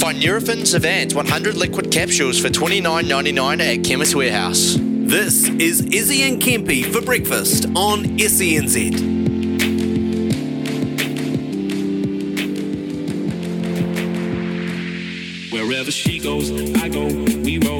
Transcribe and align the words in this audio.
Find 0.00 0.18
Nurofen 0.18 0.62
Zavance 0.62 1.14
100 1.14 1.56
liquid 1.58 1.90
capsules 1.92 2.40
for 2.40 2.48
$29.99 2.48 3.60
at 3.60 3.84
Chemist 3.84 4.14
Warehouse. 4.14 4.76
This 4.78 5.46
is 5.46 5.82
Izzy 5.92 6.22
and 6.22 6.40
Kempy 6.40 6.90
for 6.90 7.02
breakfast 7.02 7.66
on 7.76 8.04
SENZ. 8.16 8.94
Wherever 15.52 15.90
she 15.90 16.18
goes, 16.18 16.50
I 16.80 16.88
go, 16.88 17.04
we 17.04 17.58
roll, 17.58 17.79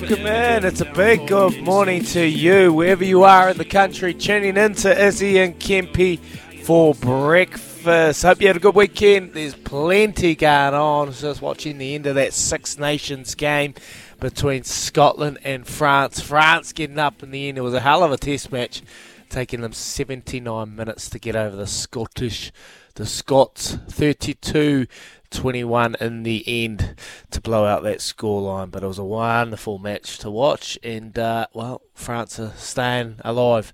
Welcome 0.00 0.26
in. 0.26 0.64
It's 0.64 0.80
a 0.80 0.90
big 0.90 1.28
good 1.28 1.62
morning 1.62 2.02
to 2.02 2.24
you, 2.24 2.72
wherever 2.72 3.04
you 3.04 3.24
are 3.24 3.50
in 3.50 3.58
the 3.58 3.64
country, 3.66 4.14
tuning 4.14 4.56
in 4.56 4.72
to 4.76 5.06
Izzy 5.06 5.38
and 5.38 5.60
Kempy 5.60 6.18
for 6.64 6.94
breakfast. 6.94 8.22
Hope 8.22 8.40
you 8.40 8.46
had 8.46 8.56
a 8.56 8.58
good 8.58 8.74
weekend. 8.74 9.34
There's 9.34 9.54
plenty 9.54 10.34
going 10.34 10.72
on. 10.72 11.12
Just 11.12 11.42
watching 11.42 11.76
the 11.76 11.94
end 11.94 12.06
of 12.06 12.14
that 12.14 12.32
Six 12.32 12.78
Nations 12.78 13.34
game 13.34 13.74
between 14.18 14.64
Scotland 14.64 15.36
and 15.44 15.66
France. 15.66 16.20
France 16.20 16.72
getting 16.72 16.98
up 16.98 17.22
in 17.22 17.30
the 17.30 17.50
end. 17.50 17.58
It 17.58 17.60
was 17.60 17.74
a 17.74 17.80
hell 17.80 18.02
of 18.02 18.12
a 18.12 18.16
test 18.16 18.50
match, 18.50 18.80
taking 19.28 19.60
them 19.60 19.74
79 19.74 20.74
minutes 20.74 21.10
to 21.10 21.18
get 21.18 21.36
over 21.36 21.54
the 21.54 21.66
Scottish, 21.66 22.50
the 22.94 23.04
Scots 23.04 23.76
32 23.90 24.86
21 25.32 25.96
in 26.00 26.22
the 26.22 26.44
end 26.46 26.94
to 27.30 27.40
blow 27.40 27.64
out 27.64 27.82
that 27.82 27.98
scoreline. 27.98 28.70
But 28.70 28.82
it 28.82 28.86
was 28.86 28.98
a 28.98 29.04
wonderful 29.04 29.78
match 29.78 30.18
to 30.18 30.30
watch, 30.30 30.78
and 30.82 31.18
uh, 31.18 31.46
well, 31.52 31.82
France 31.94 32.38
are 32.38 32.52
staying 32.56 33.16
alive, 33.24 33.72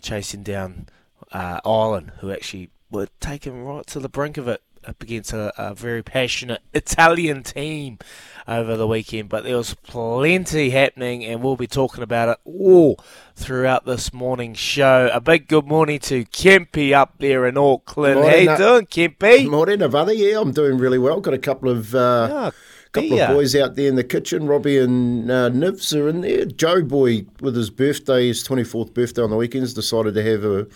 chasing 0.00 0.42
down 0.42 0.88
uh, 1.32 1.60
Ireland, 1.64 2.12
who 2.18 2.30
actually 2.30 2.70
were 2.90 3.08
taken 3.20 3.64
right 3.64 3.86
to 3.88 4.00
the 4.00 4.08
brink 4.08 4.36
of 4.36 4.46
it 4.46 4.62
up 4.86 5.02
against 5.02 5.32
a, 5.32 5.52
a 5.56 5.74
very 5.74 6.02
passionate 6.02 6.62
Italian 6.72 7.42
team 7.42 7.98
over 8.46 8.76
the 8.76 8.86
weekend. 8.86 9.28
But 9.28 9.44
there 9.44 9.56
was 9.56 9.74
plenty 9.74 10.70
happening, 10.70 11.24
and 11.24 11.42
we'll 11.42 11.56
be 11.56 11.66
talking 11.66 12.02
about 12.02 12.28
it 12.28 12.38
all 12.44 12.98
throughout 13.36 13.84
this 13.86 14.12
morning's 14.12 14.58
show. 14.58 15.10
A 15.12 15.20
big 15.20 15.48
good 15.48 15.66
morning 15.66 15.98
to 16.00 16.24
Kempy 16.26 16.92
up 16.92 17.14
there 17.18 17.46
in 17.46 17.56
Auckland. 17.56 18.20
Morning, 18.20 18.46
How 18.46 18.54
uh, 18.54 18.58
you 18.58 18.64
doing, 18.64 18.86
Kempy? 18.86 19.50
Morning, 19.50 19.78
Avada. 19.80 20.16
Yeah, 20.16 20.40
I'm 20.40 20.52
doing 20.52 20.78
really 20.78 20.98
well. 20.98 21.20
Got 21.20 21.34
a 21.34 21.38
couple 21.38 21.68
of 21.70 21.94
uh, 21.94 22.28
Ah, 22.30 22.50
couple 22.92 23.10
dear. 23.10 23.24
of 23.24 23.30
boys 23.34 23.56
out 23.56 23.74
there 23.74 23.88
in 23.88 23.96
the 23.96 24.04
kitchen. 24.04 24.46
Robbie 24.46 24.78
and 24.78 25.30
uh, 25.30 25.50
Nivs 25.50 25.98
are 25.98 26.08
in 26.08 26.20
there. 26.20 26.44
Joe 26.44 26.82
Boy, 26.82 27.26
with 27.40 27.56
his 27.56 27.70
birthday, 27.70 28.28
his 28.28 28.46
24th 28.46 28.94
birthday 28.94 29.22
on 29.22 29.30
the 29.30 29.36
weekends, 29.36 29.74
decided 29.74 30.14
to 30.14 30.22
have 30.22 30.44
a, 30.44 30.66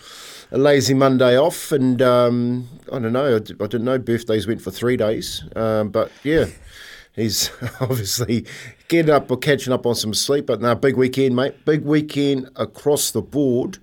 a 0.51 0.57
lazy 0.57 0.93
Monday 0.93 1.37
off. 1.37 1.71
And 1.71 2.01
um, 2.01 2.67
I 2.91 2.99
don't 2.99 3.13
know, 3.13 3.35
I, 3.35 3.39
d- 3.39 3.55
I 3.59 3.67
didn't 3.67 3.85
know 3.85 3.97
birthdays 3.99 4.47
went 4.47 4.61
for 4.61 4.71
three 4.71 4.97
days. 4.97 5.43
Um, 5.55 5.89
but 5.89 6.11
yeah, 6.23 6.45
he's 7.15 7.51
obviously 7.81 8.45
getting 8.87 9.11
up 9.11 9.29
or 9.29 9.37
catching 9.37 9.73
up 9.73 9.85
on 9.85 9.95
some 9.95 10.13
sleep. 10.13 10.45
But 10.45 10.61
no, 10.61 10.75
big 10.75 10.97
weekend, 10.97 11.35
mate. 11.35 11.65
Big 11.65 11.83
weekend 11.83 12.49
across 12.55 13.11
the 13.11 13.21
board. 13.21 13.77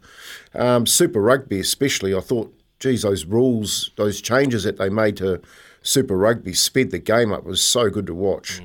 Um, 0.55 0.87
Super 0.87 1.21
Rugby, 1.21 1.61
especially. 1.61 2.15
I 2.15 2.21
thought, 2.21 2.53
geez, 2.81 3.03
those 3.03 3.25
rules, 3.25 3.91
those 3.97 4.21
changes 4.21 4.65
that 4.65 4.79
they 4.79 4.89
made 4.89 5.17
to 5.19 5.41
Super 5.83 6.17
Rugby 6.17 6.53
sped 6.53 6.91
the 6.91 6.99
game 6.99 7.33
up. 7.33 7.41
It 7.41 7.47
was 7.47 7.63
so 7.63 7.91
good 7.91 8.07
to 8.07 8.15
watch. 8.15 8.61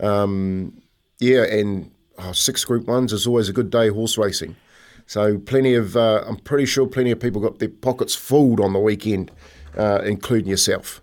Um, 0.00 0.80
yeah, 1.20 1.44
and 1.44 1.90
oh, 2.18 2.32
six 2.32 2.64
Group 2.64 2.86
Ones 2.86 3.12
is 3.12 3.26
always 3.26 3.48
a 3.48 3.52
good 3.52 3.70
day 3.70 3.88
horse 3.88 4.16
racing. 4.18 4.56
So 5.06 5.38
plenty 5.38 5.74
of, 5.74 5.96
uh, 5.96 6.24
I'm 6.26 6.36
pretty 6.36 6.66
sure 6.66 6.86
plenty 6.86 7.10
of 7.10 7.20
people 7.20 7.40
got 7.40 7.58
their 7.58 7.68
pockets 7.68 8.14
full 8.14 8.62
on 8.62 8.72
the 8.72 8.78
weekend, 8.78 9.30
uh, 9.76 10.00
including 10.04 10.48
yourself. 10.48 11.02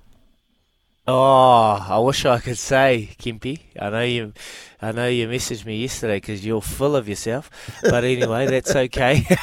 Oh, 1.12 1.84
I 1.90 1.98
wish 1.98 2.24
I 2.24 2.38
could 2.38 2.60
say, 2.60 3.10
Kempy. 3.18 3.62
I 3.82 3.90
know 3.90 4.04
you, 4.04 4.32
I 4.80 4.92
know 4.92 5.08
you 5.08 5.28
messaged 5.28 5.66
me 5.66 5.82
yesterday 5.82 6.18
because 6.18 6.46
you're 6.46 6.62
full 6.62 6.96
of 6.96 7.10
yourself. 7.10 7.50
But 7.82 8.04
anyway, 8.04 8.46
that's 8.50 8.76
okay. 8.76 9.26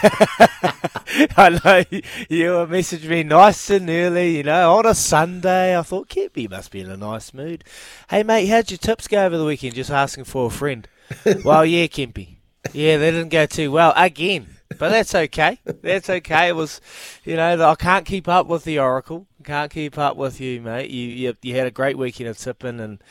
I 1.36 1.60
know 1.64 1.98
you 2.28 2.52
messaged 2.66 3.08
me 3.08 3.24
nice 3.24 3.68
and 3.70 3.90
early, 3.90 4.36
you 4.36 4.42
know, 4.44 4.76
on 4.76 4.86
a 4.86 4.94
Sunday. 4.94 5.76
I 5.76 5.82
thought 5.82 6.08
Kempy 6.08 6.48
must 6.48 6.70
be 6.70 6.82
in 6.82 6.90
a 6.90 6.96
nice 6.96 7.34
mood. 7.34 7.64
Hey, 8.10 8.22
mate, 8.22 8.46
how'd 8.46 8.70
your 8.70 8.78
tips 8.78 9.08
go 9.08 9.26
over 9.26 9.36
the 9.36 9.44
weekend? 9.44 9.74
Just 9.74 9.90
asking 9.90 10.22
for 10.22 10.46
a 10.46 10.50
friend. 10.50 10.86
well, 11.44 11.66
yeah, 11.66 11.86
Kempy. 11.88 12.35
Yeah, 12.72 12.96
they 12.98 13.10
didn't 13.10 13.30
go 13.30 13.46
too 13.46 13.70
well 13.70 13.92
again. 13.96 14.48
But 14.68 14.90
that's 14.90 15.14
okay. 15.14 15.60
That's 15.64 16.10
okay. 16.10 16.48
It 16.48 16.56
was, 16.56 16.80
you 17.24 17.36
know, 17.36 17.62
I 17.68 17.74
can't 17.76 18.04
keep 18.04 18.28
up 18.28 18.46
with 18.46 18.64
the 18.64 18.78
Oracle. 18.80 19.26
Can't 19.44 19.70
keep 19.70 19.96
up 19.96 20.16
with 20.16 20.40
you, 20.40 20.60
mate. 20.60 20.90
You 20.90 21.08
you, 21.08 21.36
you 21.42 21.54
had 21.54 21.66
a 21.66 21.70
great 21.70 21.96
weekend 21.96 22.28
of 22.28 22.36
tipping, 22.36 22.80
and 22.80 23.02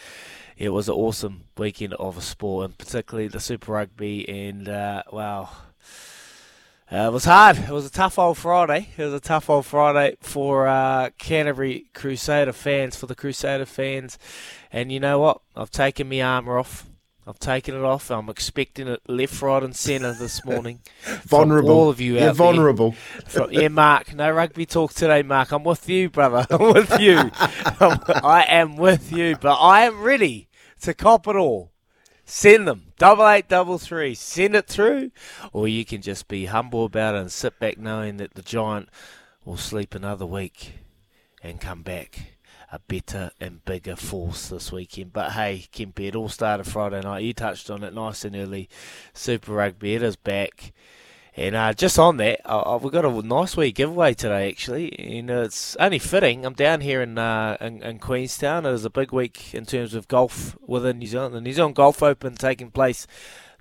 it 0.58 0.70
was 0.70 0.90
an 0.90 0.96
awesome 0.96 1.46
weekend 1.58 1.94
of 1.94 2.18
a 2.18 2.22
sport, 2.22 2.66
and 2.66 2.78
particularly 2.78 3.30
the 3.30 3.40
Super 3.40 3.72
Rugby. 3.72 4.28
And 4.28 4.68
uh, 4.68 5.04
wow, 5.12 5.50
uh, 6.92 6.98
it 6.98 7.14
was 7.14 7.26
hard. 7.26 7.58
It 7.58 7.72
was 7.72 7.86
a 7.86 7.92
tough 7.92 8.20
old 8.20 8.38
Friday. 8.38 8.90
It 8.98 9.04
was 9.04 9.14
a 9.14 9.20
tough 9.22 9.50
old 9.50 9.66
Friday 9.66 10.18
for 10.20 10.68
uh, 10.68 11.12
Canterbury 11.18 11.86
Crusader 11.94 12.54
fans, 12.54 12.98
for 12.98 13.08
the 13.08 13.16
Crusader 13.16 13.66
fans. 13.66 14.20
And 14.72 14.92
you 14.92 15.00
know 15.00 15.20
what? 15.20 15.42
I've 15.56 15.72
taken 15.72 16.10
my 16.10 16.22
armour 16.22 16.60
off. 16.60 16.86
I've 17.28 17.40
taken 17.40 17.74
it 17.76 17.82
off. 17.84 18.12
I'm 18.12 18.30
expecting 18.30 18.88
it 18.88 19.02
left, 19.08 19.42
right, 19.42 19.64
and 19.64 19.76
centre 19.76 20.14
this 20.14 20.46
morning. 20.46 20.82
Vulnerable. 21.24 21.72
all 21.72 21.90
of 21.90 22.00
you 22.00 22.14
You're 22.14 22.22
out 22.22 22.26
there. 22.26 22.34
vulnerable. 22.34 22.92
From, 23.28 23.52
yeah, 23.52 23.68
Mark. 23.70 24.14
No 24.14 24.30
rugby 24.32 24.66
talk 24.68 24.94
today, 24.94 25.24
Mark. 25.24 25.52
I'm 25.52 25.64
with 25.64 25.90
you, 25.90 26.10
brother. 26.10 26.46
I'm 26.52 26.74
with 26.74 27.00
you. 27.00 27.18
I'm, 27.80 28.00
I 28.24 28.46
am 28.48 28.76
with 28.78 29.12
you, 29.12 29.38
but 29.42 29.56
I 29.56 29.82
am 29.86 30.02
ready 30.04 30.50
to 30.82 30.94
cop 30.94 31.28
it 31.28 31.36
all. 31.36 31.72
Send 32.26 32.68
them. 32.68 32.92
Double 32.98 33.28
eight, 33.28 33.48
double 33.50 33.78
three. 33.80 34.14
Send 34.16 34.56
it 34.56 34.68
through. 34.68 35.12
Or 35.52 35.68
you 35.68 35.84
can 35.84 36.02
just 36.02 36.28
be 36.28 36.46
humble 36.46 36.86
about 36.86 37.16
it 37.16 37.22
and 37.22 37.32
sit 37.32 37.60
back 37.60 37.78
knowing 37.80 38.18
that 38.18 38.36
the 38.36 38.42
Giant 38.44 38.90
will 39.44 39.58
sleep 39.58 39.96
another 39.96 40.26
week 40.26 40.74
and 41.44 41.60
come 41.62 41.82
back 41.84 42.35
a 42.76 42.80
better 42.88 43.32
and 43.40 43.64
bigger 43.64 43.96
force 43.96 44.50
this 44.50 44.72
weekend. 44.72 45.14
But 45.14 45.32
hey, 45.32 45.66
Kempy, 45.72 46.08
it 46.08 46.16
all 46.16 46.30
started 46.30 46.66
Friday 46.66 47.02
night. 47.02 47.24
You 47.24 47.34
touched 47.34 47.70
on 47.70 47.84
it 47.84 47.94
nice 47.94 48.26
and 48.26 48.36
early. 48.36 48.70
Super 49.14 49.54
Rugby, 49.54 49.96
it 49.96 50.04
is 50.04 50.18
back. 50.18 50.74
And 51.38 51.56
uh, 51.56 51.74
just 51.74 51.98
on 51.98 52.18
that, 52.18 52.42
uh, 52.46 52.78
we've 52.82 52.92
got 52.92 53.06
a 53.06 53.22
nice 53.22 53.56
wee 53.58 53.72
giveaway 53.72 54.14
today, 54.14 54.50
actually. 54.50 54.98
And 55.00 55.30
it's 55.30 55.76
only 55.78 56.00
fitting. 56.00 56.46
I'm 56.46 56.54
down 56.54 56.82
here 56.82 57.02
in, 57.02 57.18
uh, 57.18 57.58
in, 57.60 57.82
in 57.82 58.00
Queenstown. 58.00 58.66
It 58.66 58.74
is 58.74 58.86
a 58.86 58.90
big 58.90 59.12
week 59.12 59.54
in 59.54 59.66
terms 59.66 59.94
of 59.94 60.08
golf 60.08 60.58
within 60.66 61.00
New 61.00 61.08
Zealand. 61.08 61.34
The 61.34 61.42
New 61.42 61.54
Zealand 61.54 61.76
Golf 61.76 62.04
Open 62.04 62.36
taking 62.36 62.72
place 62.72 63.08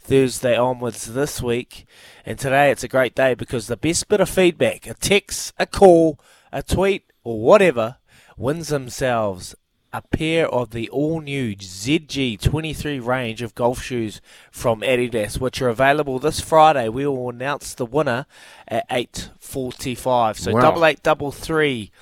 Thursday 0.00 0.56
onwards 0.56 1.06
this 1.06 1.40
week. 1.40 1.86
And 2.26 2.38
today 2.38 2.70
it's 2.70 2.84
a 2.84 2.88
great 2.88 3.14
day 3.14 3.34
because 3.34 3.66
the 3.66 3.76
best 3.76 4.08
bit 4.08 4.20
of 4.20 4.28
feedback, 4.28 4.86
a 4.86 4.94
text, 4.94 5.52
a 5.58 5.66
call, 5.66 6.18
a 6.52 6.62
tweet, 6.62 7.12
or 7.24 7.40
whatever, 7.40 7.96
wins 8.36 8.68
themselves 8.68 9.54
a 9.92 10.02
pair 10.02 10.48
of 10.48 10.70
the 10.70 10.88
all-new 10.90 11.54
ZG23 11.54 13.04
range 13.04 13.42
of 13.42 13.54
golf 13.54 13.80
shoes 13.80 14.20
from 14.50 14.80
Adidas, 14.80 15.38
which 15.38 15.62
are 15.62 15.68
available 15.68 16.18
this 16.18 16.40
Friday. 16.40 16.88
We 16.88 17.06
will 17.06 17.28
announce 17.30 17.74
the 17.74 17.86
winner 17.86 18.26
at 18.66 18.84
8:45. 18.90 20.36
So 20.36 20.52
Wow. 20.52 20.60
double 20.60 20.84
eight 20.84 21.02
double 21.04 21.30
three 21.30 21.92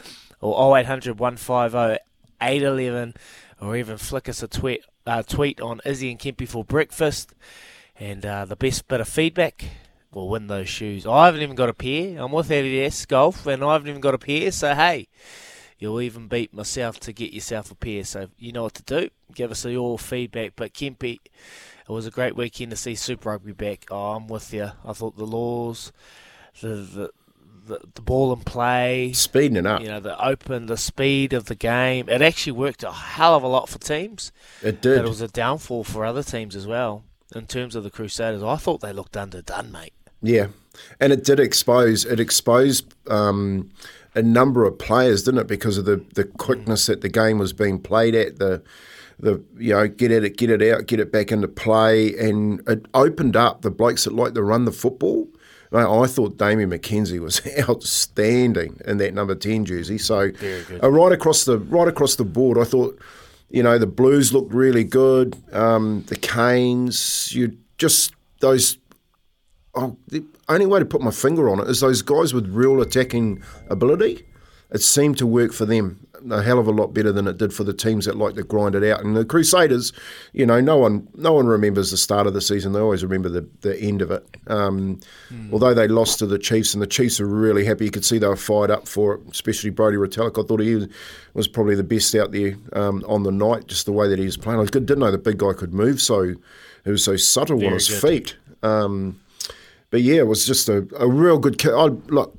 or 0.40 0.54
0800 0.78 1.18
150 1.18 1.98
811 2.40 3.14
or 3.60 3.76
even 3.76 3.98
flick 3.98 4.26
us 4.28 4.42
a 4.42 4.48
tweet 4.48 4.82
uh, 5.06 5.22
tweet 5.22 5.60
on 5.60 5.80
Izzy 5.84 6.10
and 6.10 6.18
Kempy 6.18 6.48
for 6.48 6.64
breakfast. 6.64 7.34
And 8.00 8.24
uh, 8.24 8.46
the 8.46 8.56
best 8.56 8.88
bit 8.88 9.00
of 9.00 9.08
feedback 9.08 9.64
will 10.12 10.28
win 10.30 10.46
those 10.46 10.68
shoes. 10.68 11.06
I 11.06 11.26
haven't 11.26 11.42
even 11.42 11.56
got 11.56 11.68
a 11.68 11.74
pair. 11.74 12.18
I'm 12.18 12.32
with 12.32 12.48
Adidas 12.48 13.06
Golf, 13.06 13.46
and 13.46 13.62
I 13.62 13.74
haven't 13.74 13.88
even 13.88 14.00
got 14.00 14.14
a 14.14 14.18
pair. 14.18 14.50
So 14.50 14.74
hey, 14.74 15.08
you'll 15.82 16.00
even 16.00 16.28
beat 16.28 16.54
myself 16.54 17.00
to 17.00 17.12
get 17.12 17.32
yourself 17.32 17.72
a 17.72 17.74
pair. 17.74 18.04
So 18.04 18.28
you 18.38 18.52
know 18.52 18.62
what 18.62 18.74
to 18.74 18.82
do. 18.84 19.10
Give 19.34 19.50
us 19.50 19.64
your 19.64 19.98
feedback. 19.98 20.52
But 20.54 20.72
Kempy, 20.72 21.18
it 21.24 21.88
was 21.88 22.06
a 22.06 22.10
great 22.10 22.36
weekend 22.36 22.70
to 22.70 22.76
see 22.76 22.94
Super 22.94 23.30
Rugby 23.30 23.50
back. 23.52 23.86
Oh, 23.90 24.12
I'm 24.12 24.28
with 24.28 24.54
you. 24.54 24.70
I 24.84 24.92
thought 24.92 25.16
the 25.16 25.26
laws, 25.26 25.92
the 26.60 26.68
the 26.68 27.10
the, 27.64 27.80
the 27.94 28.02
ball 28.02 28.32
and 28.32 28.44
play, 28.44 29.12
Speeding 29.12 29.56
it 29.56 29.66
up. 29.66 29.80
you 29.82 29.86
know, 29.88 30.00
the 30.00 30.20
open, 30.24 30.66
the 30.66 30.76
speed 30.76 31.32
of 31.32 31.44
the 31.46 31.54
game. 31.54 32.08
It 32.08 32.20
actually 32.20 32.52
worked 32.52 32.82
a 32.82 32.90
hell 32.90 33.36
of 33.36 33.42
a 33.44 33.46
lot 33.48 33.68
for 33.68 33.78
teams. 33.78 34.32
It 34.62 34.72
But 34.72 34.82
did. 34.82 34.98
it 34.98 35.08
was 35.08 35.20
a 35.20 35.28
downfall 35.28 35.84
for 35.84 36.04
other 36.04 36.24
teams 36.24 36.56
as 36.56 36.66
well. 36.66 37.04
In 37.36 37.46
terms 37.46 37.76
of 37.76 37.84
the 37.84 37.90
Crusaders, 37.90 38.42
I 38.42 38.56
thought 38.56 38.80
they 38.80 38.92
looked 38.92 39.16
underdone, 39.16 39.70
mate. 39.70 39.92
Yeah, 40.20 40.48
and 41.00 41.12
it 41.12 41.24
did 41.24 41.38
expose 41.40 42.04
it 42.04 42.18
exposed 42.20 42.94
um, 43.08 43.70
a 44.14 44.22
number 44.22 44.64
of 44.64 44.78
players, 44.78 45.22
didn't 45.24 45.40
it? 45.40 45.46
Because 45.46 45.78
of 45.78 45.84
the, 45.84 46.04
the 46.14 46.24
quickness 46.24 46.86
that 46.86 47.00
the 47.00 47.08
game 47.08 47.38
was 47.38 47.52
being 47.52 47.78
played 47.78 48.14
at, 48.14 48.38
the 48.38 48.62
the 49.18 49.42
you 49.56 49.72
know 49.72 49.86
get 49.86 50.10
at 50.10 50.24
it, 50.24 50.36
get 50.36 50.50
it 50.50 50.62
out, 50.62 50.86
get 50.86 51.00
it 51.00 51.12
back 51.12 51.32
into 51.32 51.48
play, 51.48 52.16
and 52.18 52.60
it 52.68 52.86
opened 52.92 53.36
up 53.36 53.62
the 53.62 53.70
blokes 53.70 54.04
that 54.04 54.12
like 54.12 54.34
to 54.34 54.42
run 54.42 54.64
the 54.64 54.72
football. 54.72 55.28
I 55.74 56.06
thought 56.06 56.36
Damian 56.36 56.68
McKenzie 56.70 57.18
was 57.18 57.40
outstanding 57.68 58.78
in 58.84 58.98
that 58.98 59.14
number 59.14 59.34
ten 59.34 59.64
jersey. 59.64 59.96
So 59.96 60.30
uh, 60.82 60.90
right 60.90 61.12
across 61.12 61.44
the 61.44 61.58
right 61.58 61.88
across 61.88 62.16
the 62.16 62.24
board, 62.24 62.58
I 62.58 62.64
thought 62.64 63.00
you 63.48 63.62
know 63.62 63.78
the 63.78 63.86
Blues 63.86 64.34
looked 64.34 64.52
really 64.52 64.84
good. 64.84 65.36
Um, 65.52 66.04
the 66.08 66.16
Canes, 66.16 67.32
you 67.32 67.56
just 67.78 68.12
those 68.40 68.76
oh, 69.74 69.96
only 70.52 70.66
way 70.66 70.78
to 70.78 70.84
put 70.84 71.00
my 71.00 71.10
finger 71.10 71.48
on 71.48 71.60
it 71.60 71.68
is 71.68 71.80
those 71.80 72.02
guys 72.02 72.34
with 72.34 72.48
real 72.48 72.80
attacking 72.80 73.42
ability. 73.68 74.24
It 74.70 74.80
seemed 74.80 75.18
to 75.18 75.26
work 75.26 75.52
for 75.52 75.66
them 75.66 76.06
a 76.30 76.42
hell 76.42 76.58
of 76.58 76.66
a 76.66 76.70
lot 76.70 76.88
better 76.88 77.12
than 77.12 77.26
it 77.26 77.38
did 77.38 77.52
for 77.52 77.64
the 77.64 77.72
teams 77.72 78.04
that 78.04 78.16
like 78.16 78.34
to 78.34 78.42
grind 78.42 78.74
it 78.74 78.84
out. 78.84 79.04
And 79.04 79.16
the 79.16 79.24
Crusaders, 79.24 79.92
you 80.32 80.46
know, 80.46 80.60
no 80.60 80.76
one 80.76 81.08
no 81.14 81.32
one 81.32 81.46
remembers 81.46 81.90
the 81.90 81.96
start 81.96 82.26
of 82.26 82.34
the 82.34 82.40
season. 82.40 82.72
They 82.72 82.80
always 82.80 83.02
remember 83.02 83.28
the, 83.28 83.46
the 83.62 83.78
end 83.80 84.02
of 84.02 84.10
it. 84.10 84.24
Um, 84.46 85.00
Although 85.52 85.74
they 85.74 85.88
lost 85.88 86.18
to 86.20 86.26
the 86.26 86.38
Chiefs, 86.38 86.74
and 86.74 86.82
the 86.82 86.86
Chiefs 86.86 87.20
were 87.20 87.26
really 87.26 87.64
happy. 87.64 87.86
You 87.86 87.90
could 87.90 88.04
see 88.04 88.18
they 88.18 88.28
were 88.28 88.36
fired 88.36 88.70
up 88.70 88.86
for 88.86 89.14
it, 89.14 89.20
especially 89.30 89.70
Brodie 89.70 89.96
Retallick. 89.96 90.42
I 90.42 90.46
thought 90.46 90.60
he 90.60 90.86
was, 91.34 91.48
probably 91.48 91.74
the 91.74 91.82
best 91.82 92.14
out 92.14 92.32
there 92.32 92.56
um, 92.74 93.04
on 93.08 93.22
the 93.22 93.32
night, 93.32 93.66
just 93.66 93.86
the 93.86 93.92
way 93.92 94.08
that 94.08 94.18
he 94.18 94.24
was 94.24 94.36
playing. 94.36 94.60
I 94.60 94.64
didn't 94.64 94.98
know 94.98 95.10
the 95.10 95.18
big 95.18 95.38
guy 95.38 95.52
could 95.52 95.74
move 95.74 96.00
so 96.00 96.34
he 96.84 96.90
was 96.90 97.04
so 97.04 97.16
subtle 97.16 97.64
on 97.64 97.72
his 97.72 97.88
good. 97.88 98.00
feet. 98.00 98.36
Um, 98.62 99.20
but 99.92 100.00
yeah, 100.00 100.16
it 100.16 100.26
was 100.26 100.44
just 100.46 100.68
a, 100.68 100.88
a 100.98 101.06
real 101.06 101.38
good. 101.38 101.64
I 101.66 101.84
look, 102.08 102.36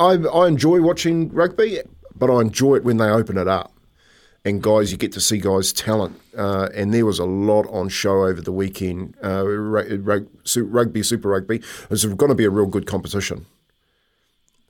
I 0.00 0.12
I 0.12 0.46
enjoy 0.46 0.80
watching 0.80 1.28
rugby, 1.30 1.80
but 2.14 2.30
I 2.30 2.40
enjoy 2.40 2.76
it 2.76 2.84
when 2.84 2.96
they 2.96 3.10
open 3.10 3.36
it 3.36 3.48
up. 3.48 3.72
And 4.44 4.62
guys, 4.62 4.92
you 4.92 4.96
get 4.96 5.10
to 5.12 5.20
see 5.20 5.38
guys' 5.38 5.72
talent, 5.72 6.20
uh, 6.38 6.68
and 6.72 6.94
there 6.94 7.04
was 7.04 7.18
a 7.18 7.24
lot 7.24 7.66
on 7.70 7.88
show 7.88 8.24
over 8.24 8.40
the 8.40 8.52
weekend. 8.52 9.16
Uh, 9.22 9.44
ru- 9.44 9.98
ru- 9.98 10.30
su- 10.44 10.64
rugby, 10.64 11.02
Super 11.02 11.28
Rugby, 11.28 11.60
it's 11.90 12.04
going 12.04 12.28
to 12.28 12.36
be 12.36 12.44
a 12.44 12.50
real 12.50 12.66
good 12.66 12.86
competition. 12.86 13.46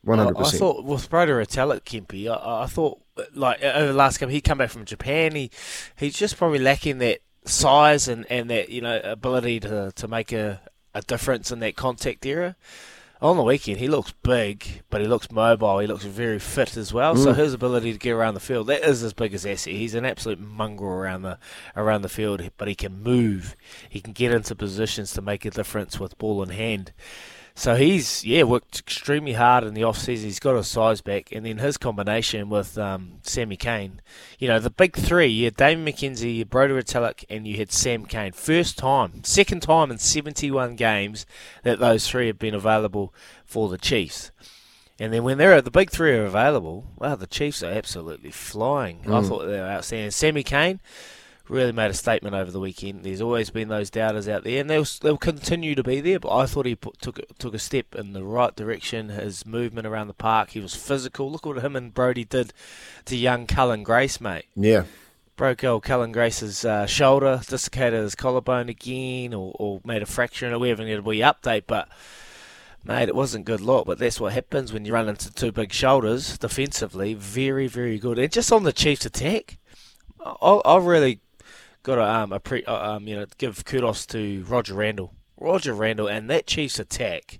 One 0.02 0.18
I, 0.18 0.24
hundred 0.24 0.38
I 0.38 0.42
percent. 0.44 0.60
thought 0.60 0.84
with 0.84 1.10
Brodie 1.10 1.32
Retallick, 1.32 1.82
Kempy, 1.82 2.30
I, 2.30 2.62
I 2.62 2.66
thought 2.66 2.98
like 3.34 3.62
over 3.62 3.88
the 3.88 3.92
last 3.92 4.18
game, 4.18 4.30
he 4.30 4.40
come 4.40 4.56
back 4.56 4.70
from 4.70 4.86
Japan. 4.86 5.34
He 5.34 5.50
he's 5.96 6.16
just 6.16 6.38
probably 6.38 6.60
lacking 6.60 6.96
that 6.98 7.18
size 7.44 8.08
and, 8.08 8.24
and 8.30 8.48
that 8.48 8.70
you 8.70 8.80
know 8.80 8.98
ability 9.04 9.60
to 9.60 9.92
to 9.94 10.08
make 10.08 10.32
a, 10.32 10.62
a 10.96 11.02
difference 11.02 11.52
in 11.52 11.60
that 11.60 11.76
contact 11.76 12.24
era. 12.24 12.56
On 13.20 13.36
the 13.36 13.42
weekend, 13.42 13.78
he 13.78 13.88
looks 13.88 14.12
big, 14.22 14.82
but 14.90 15.00
he 15.00 15.06
looks 15.06 15.30
mobile. 15.30 15.78
He 15.78 15.86
looks 15.86 16.04
very 16.04 16.38
fit 16.38 16.76
as 16.76 16.92
well. 16.92 17.16
So 17.16 17.32
mm. 17.32 17.36
his 17.36 17.54
ability 17.54 17.92
to 17.92 17.98
get 17.98 18.12
around 18.12 18.34
the 18.34 18.40
field 18.40 18.66
that 18.66 18.82
is 18.82 19.00
his 19.00 19.14
biggest 19.14 19.46
asset. 19.46 19.72
He's 19.72 19.94
an 19.94 20.04
absolute 20.04 20.40
mongrel 20.40 20.92
around 20.92 21.22
the 21.22 21.38
around 21.74 22.02
the 22.02 22.10
field, 22.10 22.50
but 22.58 22.68
he 22.68 22.74
can 22.74 23.02
move. 23.02 23.56
He 23.88 24.00
can 24.00 24.12
get 24.12 24.32
into 24.32 24.54
positions 24.54 25.12
to 25.12 25.22
make 25.22 25.44
a 25.44 25.50
difference 25.50 25.98
with 25.98 26.18
ball 26.18 26.42
in 26.42 26.50
hand. 26.50 26.92
So 27.58 27.74
he's 27.74 28.22
yeah 28.22 28.42
worked 28.42 28.80
extremely 28.80 29.32
hard 29.32 29.64
in 29.64 29.72
the 29.72 29.82
off 29.82 29.96
season. 29.96 30.28
He's 30.28 30.38
got 30.38 30.56
his 30.56 30.68
size 30.68 31.00
back, 31.00 31.32
and 31.32 31.46
then 31.46 31.56
his 31.56 31.78
combination 31.78 32.50
with 32.50 32.76
um, 32.76 33.14
Sammy 33.22 33.56
Cane. 33.56 34.02
You 34.38 34.48
know 34.48 34.58
the 34.58 34.68
big 34.68 34.94
three. 34.94 35.28
You 35.28 35.46
had 35.46 35.56
Damian 35.56 35.86
McKenzie, 35.86 36.34
you 36.34 36.38
had 36.40 36.50
Brodie 36.50 36.74
Retallick, 36.74 37.24
and 37.30 37.48
you 37.48 37.56
had 37.56 37.72
Sam 37.72 38.04
Cane. 38.04 38.32
First 38.32 38.76
time, 38.76 39.24
second 39.24 39.62
time 39.62 39.90
in 39.90 39.96
71 39.96 40.76
games 40.76 41.24
that 41.62 41.78
those 41.78 42.06
three 42.06 42.26
have 42.26 42.38
been 42.38 42.54
available 42.54 43.14
for 43.46 43.70
the 43.70 43.78
Chiefs. 43.78 44.30
And 45.00 45.10
then 45.10 45.24
when 45.24 45.38
they're 45.38 45.62
the 45.62 45.70
big 45.70 45.90
three 45.90 46.12
are 46.12 46.26
available, 46.26 46.84
wow, 46.98 47.16
the 47.16 47.26
Chiefs 47.26 47.62
are 47.62 47.72
absolutely 47.72 48.30
flying. 48.30 49.00
I 49.10 49.22
thought 49.22 49.46
they 49.46 49.58
were 49.58 49.66
outstanding. 49.66 50.10
Sammy 50.10 50.42
Cane 50.42 50.80
really 51.48 51.72
made 51.72 51.90
a 51.90 51.94
statement 51.94 52.34
over 52.34 52.50
the 52.50 52.60
weekend. 52.60 53.02
There's 53.04 53.20
always 53.20 53.50
been 53.50 53.68
those 53.68 53.90
doubters 53.90 54.28
out 54.28 54.44
there, 54.44 54.60
and 54.60 54.68
they'll 54.68 54.86
they'll 55.00 55.16
continue 55.16 55.74
to 55.74 55.82
be 55.82 56.00
there. 56.00 56.18
But 56.18 56.36
I 56.36 56.46
thought 56.46 56.66
he 56.66 56.74
put, 56.74 57.00
took 57.00 57.18
a- 57.18 57.34
took 57.38 57.54
a 57.54 57.58
step 57.58 57.94
in 57.94 58.12
the 58.12 58.24
right 58.24 58.54
direction. 58.54 59.08
His 59.10 59.46
movement 59.46 59.86
around 59.86 60.08
the 60.08 60.14
park, 60.14 60.50
he 60.50 60.60
was 60.60 60.74
physical. 60.74 61.30
Look 61.30 61.46
what 61.46 61.62
him 61.62 61.76
and 61.76 61.94
Brodie 61.94 62.24
did 62.24 62.52
to 63.06 63.16
young 63.16 63.46
Cullen 63.46 63.82
Grace, 63.82 64.20
mate. 64.20 64.46
Yeah, 64.54 64.84
Broke 65.36 65.64
old 65.64 65.82
Cullen 65.82 66.12
Grace's 66.12 66.64
uh, 66.64 66.86
shoulder, 66.86 67.40
dislocated 67.46 68.00
his 68.02 68.14
collarbone 68.14 68.68
again, 68.68 69.34
or, 69.34 69.54
or 69.58 69.80
made 69.84 70.02
a 70.02 70.06
fracture 70.06 70.46
in 70.46 70.52
it. 70.52 70.60
We 70.60 70.70
haven't 70.70 70.88
had 70.88 71.00
a 71.00 71.02
wee 71.02 71.18
update, 71.18 71.64
but 71.66 71.88
mate, 72.84 73.08
it 73.08 73.14
wasn't 73.14 73.44
good 73.44 73.60
luck, 73.60 73.84
But 73.86 73.98
that's 73.98 74.18
what 74.18 74.32
happens 74.32 74.72
when 74.72 74.84
you 74.86 74.94
run 74.94 75.08
into 75.08 75.32
two 75.32 75.52
big 75.52 75.72
shoulders 75.72 76.38
defensively. 76.38 77.12
Very, 77.14 77.66
very 77.66 77.98
good. 77.98 78.18
And 78.18 78.32
just 78.32 78.50
on 78.50 78.62
the 78.62 78.72
Chiefs' 78.72 79.04
attack, 79.06 79.58
I, 80.24 80.60
I 80.64 80.78
really 80.78 81.20
got 81.86 81.94
to 81.96 82.04
um, 82.04 82.30
appre- 82.30 82.66
uh, 82.66 82.96
um, 82.96 83.06
you 83.06 83.14
know 83.16 83.26
give 83.38 83.64
kudos 83.64 84.04
to 84.06 84.44
Roger 84.48 84.74
Randle. 84.74 85.14
Roger 85.38 85.72
Randle 85.72 86.08
and 86.08 86.28
that 86.28 86.46
Chiefs 86.46 86.78
attack 86.78 87.38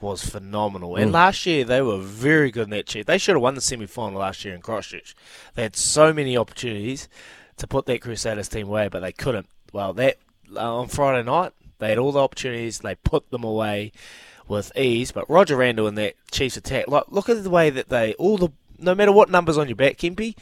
was 0.00 0.24
phenomenal. 0.24 0.94
And 0.94 1.10
last 1.10 1.44
year 1.44 1.64
they 1.64 1.82
were 1.82 1.98
very 1.98 2.52
good 2.52 2.64
in 2.64 2.70
that 2.70 2.86
Chiefs. 2.86 3.06
They 3.06 3.18
should 3.18 3.34
have 3.34 3.42
won 3.42 3.56
the 3.56 3.60
semi 3.60 3.86
final 3.86 4.20
last 4.20 4.44
year 4.44 4.54
in 4.54 4.60
Christchurch. 4.60 5.16
They 5.54 5.62
had 5.62 5.74
so 5.74 6.12
many 6.12 6.36
opportunities 6.36 7.08
to 7.56 7.66
put 7.66 7.86
that 7.86 8.00
Crusaders 8.00 8.48
team 8.48 8.68
away, 8.68 8.86
but 8.88 9.00
they 9.00 9.12
couldn't. 9.12 9.48
Well, 9.72 9.92
that 9.94 10.18
uh, 10.54 10.76
on 10.76 10.88
Friday 10.88 11.26
night 11.26 11.52
they 11.80 11.88
had 11.88 11.98
all 11.98 12.12
the 12.12 12.20
opportunities. 12.20 12.78
They 12.78 12.94
put 12.94 13.30
them 13.30 13.42
away 13.42 13.90
with 14.46 14.70
ease. 14.76 15.10
But 15.10 15.28
Roger 15.28 15.56
Randle 15.56 15.88
and 15.88 15.98
that 15.98 16.14
Chiefs 16.30 16.56
attack, 16.56 16.86
like 16.86 17.04
look 17.08 17.28
at 17.28 17.42
the 17.42 17.50
way 17.50 17.68
that 17.70 17.88
they 17.88 18.14
all 18.14 18.38
the 18.38 18.50
no 18.78 18.94
matter 18.94 19.10
what 19.10 19.28
numbers 19.28 19.58
on 19.58 19.66
your 19.66 19.76
back, 19.76 19.96
Kempy. 19.96 20.36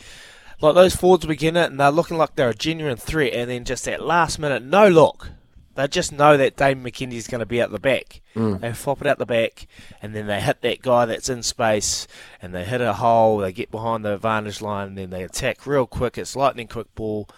Like 0.61 0.75
those 0.75 0.97
forwards 0.97 1.27
begin 1.27 1.57
it 1.57 1.71
and 1.71 1.79
they're 1.79 1.91
looking 1.91 2.17
like 2.17 2.35
they're 2.35 2.51
a 2.51 2.55
genuine 2.55 2.97
threat, 2.97 3.35
and 3.35 3.51
then 3.51 3.65
just 3.65 3.85
that 3.85 4.03
last 4.03 4.39
minute, 4.39 4.63
no 4.63 4.89
look. 4.89 5.31
They 5.77 5.87
just 5.87 6.11
know 6.11 6.39
that 6.39 6.57
Dave 6.57 6.79
McKenzie's 6.79 7.29
going 7.29 7.41
to 7.41 7.47
be 7.47 7.61
at 7.61 7.71
the 7.71 7.79
back. 7.79 8.23
Mm. 8.35 8.63
They 8.63 8.73
flop 8.73 9.03
it 9.03 9.07
out 9.07 9.19
the 9.19 9.27
back, 9.27 9.67
and 10.01 10.15
then 10.15 10.27
they 10.27 10.41
hit 10.41 10.63
that 10.63 10.81
guy 10.81 11.05
that's 11.05 11.29
in 11.29 11.43
space, 11.43 12.07
and 12.41 12.55
they 12.55 12.65
hit 12.65 12.81
a 12.81 12.95
hole. 12.95 13.39
They 13.39 13.53
get 13.53 13.71
behind 13.71 14.03
the 14.03 14.15
advantage 14.15 14.63
line, 14.63 14.89
and 14.89 14.99
then 14.99 15.11
they 15.11 15.23
attack 15.23 15.67
real 15.67 15.87
quick. 15.87 16.17
It's 16.17 16.35
lightning 16.35 16.67
quick 16.67 16.95
ball, 16.95 17.29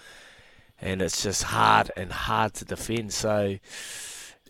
and 0.81 1.03
it's 1.03 1.21
just 1.21 1.43
hard 1.43 1.91
and 1.97 2.13
hard 2.13 2.55
to 2.55 2.65
defend. 2.65 3.13
So 3.13 3.59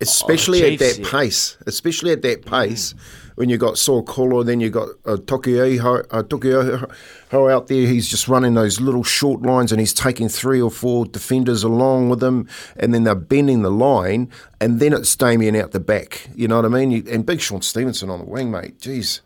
especially 0.03 0.63
oh, 0.65 0.73
at 0.75 0.79
that 0.81 1.09
pace. 1.11 1.57
Especially 1.67 2.13
at 2.13 2.21
that 2.23 2.43
mm. 2.43 2.51
pace, 2.51 2.95
when 3.39 3.49
you 3.49 3.57
got 3.57 3.79
Saul 3.79 4.03
Kolo, 4.03 4.43
then 4.43 4.59
you 4.59 4.69
got 4.69 4.89
uh, 5.07 5.17
Tokyo 5.17 6.03
uh, 6.11 6.25
Tokyo 6.25 6.91
out 7.33 7.69
there. 7.69 7.87
He's 7.87 8.09
just 8.09 8.27
running 8.27 8.55
those 8.55 8.81
little 8.81 9.05
short 9.05 9.43
lines, 9.43 9.71
and 9.71 9.79
he's 9.79 9.95
taking 9.95 10.29
three 10.29 10.61
or 10.61 10.73
four 10.73 11.07
defenders 11.07 11.63
along 11.63 12.09
with 12.09 12.21
him, 12.21 12.49
and 12.77 12.93
then 12.93 13.05
they're 13.05 13.15
bending 13.15 13.63
the 13.63 13.71
line, 13.71 14.29
and 14.61 14.81
then 14.81 14.93
it's 14.93 15.15
Damian 15.15 15.55
out 15.55 15.71
the 15.71 15.79
back. 15.79 16.29
You 16.35 16.49
know 16.49 16.57
what 16.57 16.65
I 16.65 16.69
mean? 16.69 16.91
You, 16.91 17.05
and 17.09 17.25
big 17.25 17.41
Shaun 17.41 17.63
Stevenson 17.63 18.11
on 18.11 18.19
the 18.19 18.25
wing, 18.25 18.51
mate. 18.51 18.81
Jeez, 18.81 19.21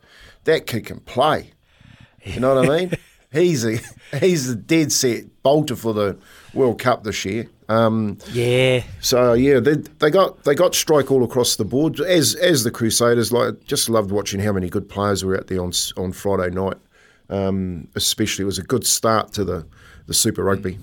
that 0.45 0.67
kid 0.67 0.85
can 0.85 1.01
play. 1.01 1.53
You 2.23 2.39
know 2.39 2.55
what 2.55 2.71
I 2.71 2.79
mean? 2.81 2.93
He's 3.33 3.65
a 3.65 3.79
he's 4.19 4.51
a 4.51 4.57
dead 4.57 4.93
set 4.93 5.25
bolter 5.43 5.77
for 5.77 5.95
the 5.95 6.19
World 6.55 6.79
Cup 6.79 7.05
this 7.05 7.25
year. 7.25 7.49
Um, 7.69 8.19
Yeah, 8.33 8.83
so 9.01 9.33
yeah, 9.33 9.59
they, 9.61 9.77
they 9.77 10.11
got 10.11 10.45
they 10.45 10.55
got 10.55 10.75
strike 10.75 11.11
all 11.11 11.25
across 11.25 11.57
the 11.57 11.65
board. 11.65 11.99
As 12.01 12.35
as 12.35 12.65
the 12.65 12.71
Crusaders, 12.71 13.33
like 13.33 13.65
just 13.65 13.89
loved 13.89 14.11
watching 14.11 14.41
how 14.41 14.53
many 14.53 14.69
good 14.69 14.89
players 14.89 15.25
were 15.25 15.37
out 15.37 15.47
there 15.47 15.63
on 15.63 15.73
on 15.97 16.13
Friday 16.13 16.55
night. 16.55 16.77
Um, 17.31 17.89
especially, 17.95 18.43
it 18.43 18.47
was 18.47 18.59
a 18.59 18.63
good 18.63 18.87
start 18.87 19.33
to 19.35 19.45
the 19.45 19.67
the 20.07 20.15
Super 20.15 20.45
Rugby. 20.45 20.79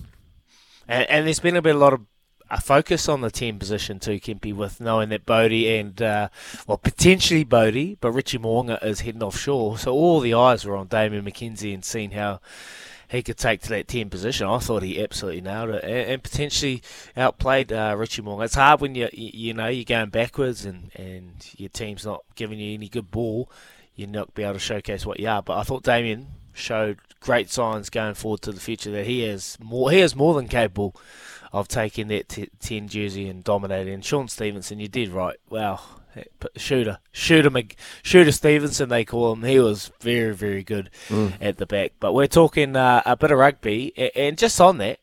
and, 0.87 1.07
and 1.09 1.27
there's 1.27 1.39
been 1.39 1.55
a 1.55 1.61
bit 1.61 1.75
a 1.75 1.77
lot 1.77 1.93
of 1.93 2.01
a 2.51 2.59
focus 2.59 3.07
on 3.07 3.21
the 3.21 3.31
10 3.31 3.59
position 3.59 3.99
too, 3.99 4.19
Kempy, 4.19 4.53
with 4.53 4.81
knowing 4.81 5.09
that 5.09 5.25
Bodie 5.25 5.77
and, 5.77 6.01
uh, 6.01 6.29
well, 6.67 6.77
potentially 6.77 7.43
Bodie, 7.43 7.97
but 8.01 8.11
Richie 8.11 8.39
Mo'unga 8.39 8.83
is 8.83 9.01
heading 9.01 9.23
offshore. 9.23 9.77
So 9.77 9.93
all 9.93 10.19
the 10.19 10.33
eyes 10.33 10.65
were 10.65 10.75
on 10.75 10.87
Damian 10.87 11.25
McKenzie 11.25 11.73
and 11.73 11.85
seeing 11.85 12.11
how 12.11 12.39
he 13.09 13.23
could 13.23 13.37
take 13.37 13.61
to 13.61 13.69
that 13.69 13.87
10 13.87 14.09
position. 14.09 14.47
I 14.47 14.59
thought 14.59 14.83
he 14.83 15.01
absolutely 15.01 15.41
nailed 15.41 15.69
it 15.69 15.83
and, 15.83 16.11
and 16.11 16.23
potentially 16.23 16.81
outplayed 17.15 17.71
uh, 17.71 17.95
Richie 17.97 18.21
Mo'unga. 18.21 18.45
It's 18.45 18.55
hard 18.55 18.81
when 18.81 18.95
you, 18.95 19.09
you, 19.11 19.31
you 19.33 19.53
know, 19.53 19.67
you're 19.67 19.85
going 19.85 20.09
backwards 20.09 20.65
and, 20.65 20.91
and 20.95 21.47
your 21.57 21.69
team's 21.69 22.05
not 22.05 22.23
giving 22.35 22.59
you 22.59 22.73
any 22.73 22.87
good 22.87 23.11
ball. 23.11 23.49
You're 23.95 24.07
not 24.07 24.33
be 24.33 24.43
able 24.43 24.53
to 24.53 24.59
showcase 24.59 25.05
what 25.05 25.19
you 25.19 25.27
are. 25.27 25.41
But 25.41 25.57
I 25.57 25.63
thought 25.63 25.83
Damian 25.83 26.27
showed 26.53 26.99
great 27.19 27.49
signs 27.49 27.89
going 27.89 28.13
forward 28.13 28.41
to 28.41 28.51
the 28.51 28.59
future 28.59 28.91
that 28.91 29.05
he 29.05 29.23
is 29.23 29.57
more 29.61 29.91
he 29.91 29.99
is 29.99 30.15
more 30.15 30.33
than 30.33 30.47
capable 30.47 30.95
of 31.51 31.67
taking 31.67 32.07
that 32.09 32.29
t- 32.29 32.49
10 32.59 32.87
jersey 32.87 33.27
and 33.29 33.43
dominating. 33.43 33.93
And 33.93 34.05
Shaun 34.05 34.27
Stevenson, 34.27 34.79
you 34.79 34.87
did 34.87 35.09
right. 35.09 35.37
Wow. 35.49 35.79
Shooter, 36.57 36.97
shooter, 37.11 37.49
Mc, 37.49 37.75
shooter 38.01 38.31
Stevenson, 38.31 38.89
they 38.89 39.05
call 39.05 39.33
him. 39.33 39.43
He 39.43 39.59
was 39.59 39.91
very, 40.01 40.33
very 40.33 40.63
good 40.63 40.89
at 41.39 41.57
the 41.57 41.65
back. 41.65 41.93
But 41.99 42.13
we're 42.13 42.27
talking 42.27 42.75
uh, 42.75 43.03
a 43.05 43.15
bit 43.15 43.31
of 43.31 43.37
rugby, 43.37 43.93
a- 43.95 44.17
and 44.17 44.37
just 44.37 44.59
on 44.59 44.79
that, 44.79 44.99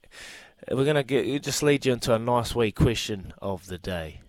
we're 0.70 0.84
gonna 0.84 1.04
just 1.38 1.62
lead 1.62 1.86
you 1.86 1.92
into 1.92 2.12
a 2.12 2.18
nice 2.18 2.54
wee 2.56 2.72
question 2.72 3.32
of 3.40 3.66
the 3.68 3.78
day. 3.78 4.20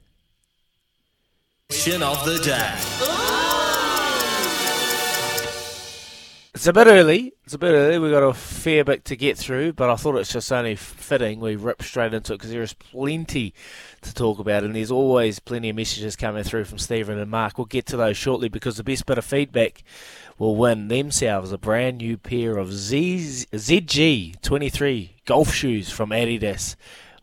Question 1.70 2.04
of 2.04 2.24
the 2.26 2.38
day. 2.40 3.47
It's 6.58 6.66
a 6.66 6.74
bit 6.74 6.88
early. 6.88 7.34
It's 7.44 7.54
a 7.54 7.60
bit 7.60 7.74
early. 7.74 8.00
We've 8.00 8.10
got 8.10 8.24
a 8.24 8.34
fair 8.34 8.84
bit 8.84 9.06
to 9.06 9.16
get 9.16 9.38
through, 9.38 9.74
but 9.74 9.92
I 9.92 9.96
thought 9.96 10.16
it's 10.16 10.34
just 10.34 10.52
only 10.52 10.76
fitting 10.76 11.40
we 11.40 11.56
rip 11.56 11.84
straight 11.84 12.16
into 12.16 12.34
it 12.34 12.38
because 12.38 12.50
there 12.50 12.64
is 12.64 12.74
plenty 12.74 13.54
to 14.02 14.12
talk 14.12 14.40
about, 14.40 14.64
and 14.64 14.76
there's 14.76 14.90
always 14.90 15.38
plenty 15.38 15.70
of 15.70 15.76
messages 15.76 16.16
coming 16.16 16.44
through 16.44 16.66
from 16.66 16.80
Stephen 16.80 17.20
and 17.20 17.30
Mark. 17.30 17.60
We'll 17.60 17.66
get 17.66 17.86
to 17.86 17.98
those 17.98 18.18
shortly 18.18 18.50
because 18.50 18.76
the 18.76 18.84
best 18.84 19.06
bit 19.06 19.20
of 19.20 19.26
feedback 19.26 19.84
will 20.40 20.56
win 20.56 20.88
themselves 20.88 21.52
a 21.52 21.60
brand 21.60 22.00
new 22.00 22.18
pair 22.18 22.58
of 22.58 22.74
Z- 22.74 23.46
ZG23 23.52 25.10
golf 25.26 25.54
shoes 25.54 25.92
from 25.92 26.10
Adidas, 26.10 26.76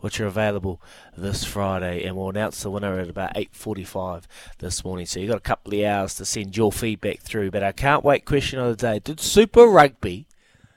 which 0.05 0.21
are 0.21 0.27
available 0.27 0.83
this 1.17 1.45
Friday, 1.45 2.05
and 2.05 2.15
we'll 2.15 2.29
announce 2.29 2.63
the 2.63 2.71
winner 2.71 2.99
at 2.99 3.09
about 3.09 3.35
8:45 3.39 4.29
this 4.59 4.85
morning. 4.85 5.07
So 5.07 5.19
you've 5.19 5.31
got 5.31 5.39
a 5.39 5.41
couple 5.41 5.73
of 5.73 5.83
hours 5.83 6.15
to 6.17 6.27
send 6.27 6.59
your 6.59 6.71
feedback 6.71 7.21
through. 7.21 7.51
But 7.51 7.63
our 7.63 7.73
can't 7.73 8.05
wait 8.05 8.27
question 8.27 8.59
of 8.59 8.77
the 8.77 8.87
day: 8.87 8.99
Did 8.99 9.19
Super 9.19 9.65
Rugby 9.65 10.27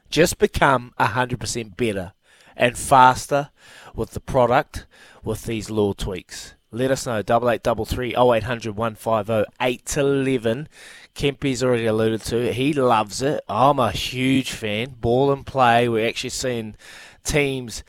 just 0.10 0.38
become 0.38 0.94
100% 0.98 1.76
better 1.76 2.14
and 2.56 2.78
faster 2.78 3.50
with 3.94 4.12
the 4.12 4.22
product 4.22 4.86
with 5.26 5.44
these 5.44 5.70
law 5.70 5.92
tweaks? 5.92 6.54
Let 6.72 6.90
us 6.90 7.06
know. 7.06 7.22
Double 7.22 7.50
eight 7.50 7.64
double 7.64 7.84
three 7.84 8.16
oh 8.16 8.32
eight 8.32 8.44
hundred 8.44 8.78
one 8.78 8.96
five 8.96 9.30
oh 9.30 9.44
eight 9.60 9.98
eleven. 9.98 10.70
Kempy's 11.16 11.62
already 11.62 11.86
alluded 11.86 12.22
to 12.22 12.38
it. 12.38 12.54
He 12.54 12.72
loves 12.72 13.22
it. 13.22 13.44
I'm 13.50 13.78
a 13.78 13.92
huge 13.92 14.54
fan. 14.54 14.96
Ball 15.02 15.34
and 15.34 15.46
play. 15.46 15.90
We're 15.90 16.08
actually 16.08 16.30
seeing 16.30 16.78
teams 17.26 17.84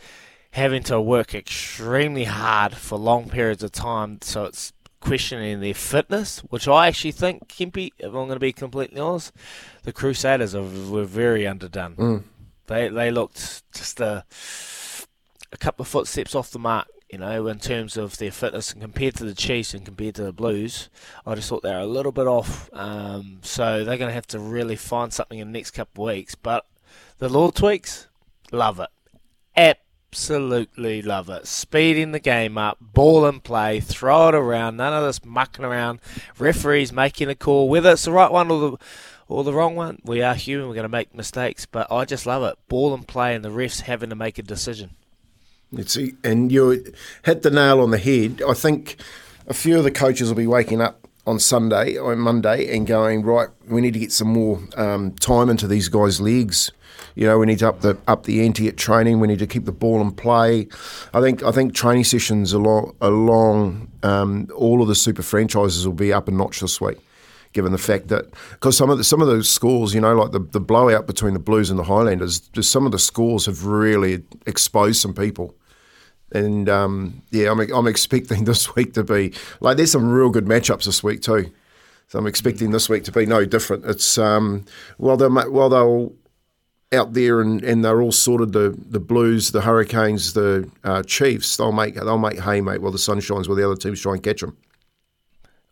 having 0.58 0.82
to 0.82 1.00
work 1.00 1.34
extremely 1.34 2.24
hard 2.24 2.76
for 2.76 2.98
long 2.98 3.28
periods 3.30 3.62
of 3.62 3.72
time. 3.72 4.18
So 4.22 4.44
it's 4.44 4.72
questioning 5.00 5.60
their 5.60 5.74
fitness, 5.74 6.40
which 6.40 6.66
I 6.66 6.88
actually 6.88 7.12
think, 7.12 7.48
Kempy, 7.48 7.92
if 7.98 8.06
I'm 8.06 8.12
going 8.12 8.30
to 8.30 8.40
be 8.40 8.52
completely 8.52 9.00
honest, 9.00 9.32
the 9.84 9.92
Crusaders 9.92 10.54
are, 10.54 10.62
were 10.62 11.04
very 11.04 11.46
underdone. 11.46 11.94
They 12.66 12.88
they 12.88 13.10
looked 13.10 13.62
just 13.72 14.00
a, 14.00 14.24
a 15.52 15.56
couple 15.56 15.84
of 15.84 15.88
footsteps 15.88 16.34
off 16.34 16.50
the 16.50 16.58
mark, 16.58 16.88
you 17.10 17.18
know, 17.18 17.46
in 17.46 17.58
terms 17.60 17.96
of 17.96 18.18
their 18.18 18.32
fitness 18.32 18.72
and 18.72 18.82
compared 18.82 19.14
to 19.14 19.24
the 19.24 19.34
Chiefs 19.34 19.72
and 19.72 19.86
compared 19.86 20.16
to 20.16 20.24
the 20.24 20.32
Blues. 20.32 20.90
I 21.24 21.34
just 21.34 21.48
thought 21.48 21.62
they 21.62 21.72
were 21.72 21.78
a 21.78 21.86
little 21.86 22.12
bit 22.12 22.26
off. 22.26 22.68
Um, 22.74 23.38
so 23.42 23.84
they're 23.84 23.96
going 23.96 24.10
to 24.10 24.14
have 24.14 24.26
to 24.28 24.38
really 24.38 24.76
find 24.76 25.12
something 25.12 25.38
in 25.38 25.52
the 25.52 25.58
next 25.58 25.70
couple 25.70 26.08
of 26.08 26.14
weeks. 26.14 26.34
But 26.34 26.66
the 27.18 27.28
law 27.28 27.50
tweaks, 27.50 28.08
love 28.52 28.80
it. 28.80 28.90
Absolutely 29.56 29.87
love 31.02 31.28
it. 31.28 31.46
Speeding 31.46 32.12
the 32.12 32.18
game 32.18 32.56
up, 32.58 32.78
ball 32.80 33.26
and 33.26 33.42
play, 33.42 33.80
throw 33.80 34.28
it 34.28 34.34
around, 34.34 34.76
none 34.76 34.92
of 34.92 35.04
this 35.04 35.24
mucking 35.24 35.64
around. 35.64 36.00
Referees 36.38 36.92
making 36.92 37.28
a 37.28 37.34
call, 37.34 37.68
whether 37.68 37.92
it's 37.92 38.04
the 38.04 38.12
right 38.12 38.30
one 38.30 38.50
or 38.50 38.70
the 38.70 38.76
or 39.28 39.44
the 39.44 39.52
wrong 39.52 39.76
one. 39.76 40.00
We 40.04 40.22
are 40.22 40.34
human, 40.34 40.68
we're 40.68 40.74
going 40.74 40.84
to 40.84 40.88
make 40.88 41.14
mistakes, 41.14 41.66
but 41.66 41.90
I 41.92 42.04
just 42.04 42.26
love 42.26 42.42
it. 42.42 42.58
Ball 42.68 42.94
and 42.94 43.06
play, 43.06 43.34
and 43.34 43.44
the 43.44 43.50
refs 43.50 43.82
having 43.82 44.10
to 44.10 44.16
make 44.16 44.38
a 44.38 44.42
decision. 44.42 44.90
It's, 45.72 45.98
and 46.24 46.50
you 46.50 46.92
hit 47.24 47.42
the 47.42 47.50
nail 47.50 47.80
on 47.80 47.90
the 47.90 47.98
head. 47.98 48.42
I 48.48 48.54
think 48.54 48.96
a 49.46 49.54
few 49.54 49.76
of 49.78 49.84
the 49.84 49.90
coaches 49.90 50.28
will 50.28 50.36
be 50.36 50.46
waking 50.46 50.80
up 50.80 51.06
on 51.26 51.38
Sunday 51.38 51.96
or 51.98 52.16
Monday 52.16 52.74
and 52.74 52.86
going 52.86 53.22
right. 53.22 53.48
We 53.68 53.82
need 53.82 53.92
to 53.92 54.00
get 54.00 54.12
some 54.12 54.28
more 54.28 54.60
um, 54.76 55.12
time 55.16 55.50
into 55.50 55.66
these 55.66 55.88
guys' 55.88 56.20
legs. 56.20 56.72
You 57.18 57.26
know, 57.26 57.36
we 57.36 57.46
need 57.46 57.58
to 57.58 57.68
up 57.68 57.80
the 57.80 57.98
up 58.06 58.26
the 58.26 58.46
ante 58.46 58.68
at 58.68 58.76
training. 58.76 59.18
We 59.18 59.26
need 59.26 59.40
to 59.40 59.46
keep 59.48 59.64
the 59.64 59.72
ball 59.72 60.00
in 60.00 60.12
play. 60.12 60.68
I 61.12 61.20
think 61.20 61.42
I 61.42 61.50
think 61.50 61.74
training 61.74 62.04
sessions 62.04 62.52
along 62.52 62.94
along 63.00 63.90
um, 64.04 64.48
all 64.54 64.82
of 64.82 64.86
the 64.86 64.94
super 64.94 65.22
franchises 65.22 65.84
will 65.84 65.94
be 65.94 66.12
up 66.12 66.28
a 66.28 66.30
notch 66.30 66.60
this 66.60 66.80
week 66.80 66.98
given 67.52 67.72
the 67.72 67.78
fact 67.78 68.06
that 68.08 68.26
because 68.52 68.76
some 68.76 68.88
of 68.88 68.98
the, 68.98 69.02
some 69.02 69.20
of 69.20 69.26
those 69.26 69.48
scores, 69.48 69.94
you 69.94 70.00
know, 70.00 70.14
like 70.14 70.30
the, 70.30 70.38
the 70.38 70.60
blowout 70.60 71.08
between 71.08 71.32
the 71.32 71.40
Blues 71.40 71.70
and 71.70 71.78
the 71.78 71.84
Highlanders, 71.84 72.40
just 72.40 72.70
some 72.70 72.86
of 72.86 72.92
the 72.92 72.98
scores 73.00 73.46
have 73.46 73.64
really 73.64 74.22
exposed 74.46 75.00
some 75.00 75.14
people. 75.14 75.56
And 76.30 76.68
um, 76.68 77.20
yeah, 77.32 77.50
I'm 77.50 77.58
I'm 77.72 77.88
expecting 77.88 78.44
this 78.44 78.76
week 78.76 78.92
to 78.92 79.02
be 79.02 79.32
like 79.58 79.76
there's 79.76 79.90
some 79.90 80.08
real 80.08 80.30
good 80.30 80.46
matchups 80.46 80.84
this 80.84 81.02
week 81.02 81.22
too. 81.22 81.50
So 82.06 82.20
I'm 82.20 82.28
expecting 82.28 82.70
this 82.70 82.88
week 82.88 83.02
to 83.04 83.12
be 83.12 83.26
no 83.26 83.44
different. 83.44 83.86
It's 83.86 84.18
um, 84.18 84.66
while 84.98 85.16
they'll 85.16 85.50
well 85.50 85.68
they're 85.68 85.82
all 85.82 86.14
out 86.92 87.12
there 87.12 87.40
and, 87.40 87.62
and 87.62 87.84
they're 87.84 88.00
all 88.00 88.12
sorted 88.12 88.52
the 88.52 88.74
the 88.78 89.00
Blues, 89.00 89.50
the 89.50 89.60
Hurricanes, 89.60 90.32
the 90.32 90.70
uh, 90.84 91.02
Chiefs. 91.02 91.56
They'll 91.56 91.72
make 91.72 91.94
they'll 91.94 92.18
make 92.18 92.40
hay, 92.40 92.60
mate, 92.60 92.80
while 92.80 92.92
the 92.92 92.98
sun 92.98 93.20
shines, 93.20 93.48
while 93.48 93.56
the 93.56 93.64
other 93.64 93.76
teams 93.76 94.00
try 94.00 94.14
and 94.14 94.22
catch 94.22 94.40
them. 94.40 94.56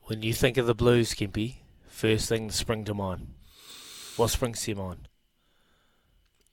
When 0.02 0.23
you 0.23 0.32
think 0.32 0.56
of 0.56 0.66
the 0.66 0.75
Blues, 0.75 1.14
Kempy, 1.14 1.56
first 1.88 2.28
thing 2.28 2.49
that 2.49 2.52
springs 2.52 2.87
to 2.87 2.94
mind. 2.94 3.28
What 4.16 4.28
springs 4.28 4.62
to 4.62 4.73
your 4.73 4.78
mind? 4.78 5.08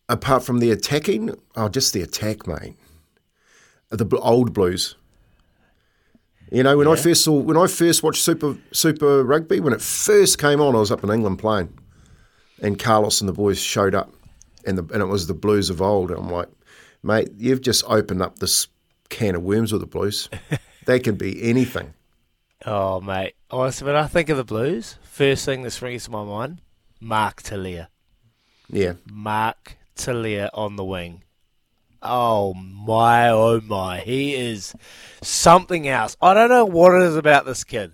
Apart 0.09 0.43
from 0.43 0.59
the 0.59 0.71
attacking, 0.71 1.35
oh, 1.55 1.69
just 1.69 1.93
the 1.93 2.01
attack, 2.01 2.45
mate. 2.45 2.75
The 3.89 4.05
bl- 4.05 4.17
old 4.21 4.53
Blues. 4.53 4.95
You 6.51 6.63
know, 6.63 6.77
when 6.77 6.87
I 6.87 6.95
first 6.95 7.23
saw, 7.23 7.33
when 7.33 7.57
I 7.57 7.67
first 7.67 8.03
watched 8.03 8.21
Super 8.21 8.57
Super 8.71 9.23
Rugby, 9.23 9.59
when 9.59 9.73
it 9.73 9.81
first 9.81 10.37
came 10.39 10.61
on, 10.61 10.75
I 10.75 10.79
was 10.79 10.91
up 10.91 11.03
in 11.03 11.09
England 11.09 11.39
playing, 11.39 11.77
and 12.61 12.77
Carlos 12.77 13.21
and 13.21 13.29
the 13.29 13.33
boys 13.33 13.59
showed 13.59 13.95
up, 13.95 14.13
and 14.65 14.77
the 14.77 14.93
and 14.93 15.01
it 15.01 15.07
was 15.07 15.27
the 15.27 15.33
Blues 15.33 15.69
of 15.69 15.81
old. 15.81 16.11
And 16.11 16.19
I'm 16.19 16.29
like, 16.29 16.49
mate, 17.01 17.29
you've 17.37 17.61
just 17.61 17.83
opened 17.87 18.21
up 18.21 18.39
this 18.39 18.67
can 19.09 19.35
of 19.35 19.43
worms 19.43 19.71
with 19.71 19.81
the 19.81 19.87
Blues. 19.87 20.29
they 20.85 20.99
can 20.99 21.15
be 21.15 21.41
anything. 21.43 21.93
Oh, 22.65 23.01
mate. 23.01 23.35
Honestly, 23.51 23.85
when 23.85 23.95
I 23.95 24.07
think 24.07 24.29
of 24.29 24.37
the 24.37 24.43
Blues, 24.43 24.97
first 25.03 25.45
thing 25.45 25.63
that 25.63 25.71
springs 25.71 26.05
to 26.05 26.11
my 26.11 26.23
mind, 26.23 26.61
Mark 26.99 27.43
Telea. 27.43 27.87
Yeah, 28.69 28.93
Mark 29.09 29.77
Telea 29.95 30.49
on 30.53 30.77
the 30.77 30.85
wing. 30.85 31.23
Oh 32.01 32.53
my, 32.53 33.29
oh 33.29 33.61
my. 33.61 33.99
He 33.99 34.35
is 34.35 34.75
something 35.21 35.87
else. 35.87 36.17
I 36.21 36.33
don't 36.33 36.49
know 36.49 36.65
what 36.65 36.93
it 36.93 37.03
is 37.03 37.15
about 37.15 37.45
this 37.45 37.63
kid. 37.63 37.93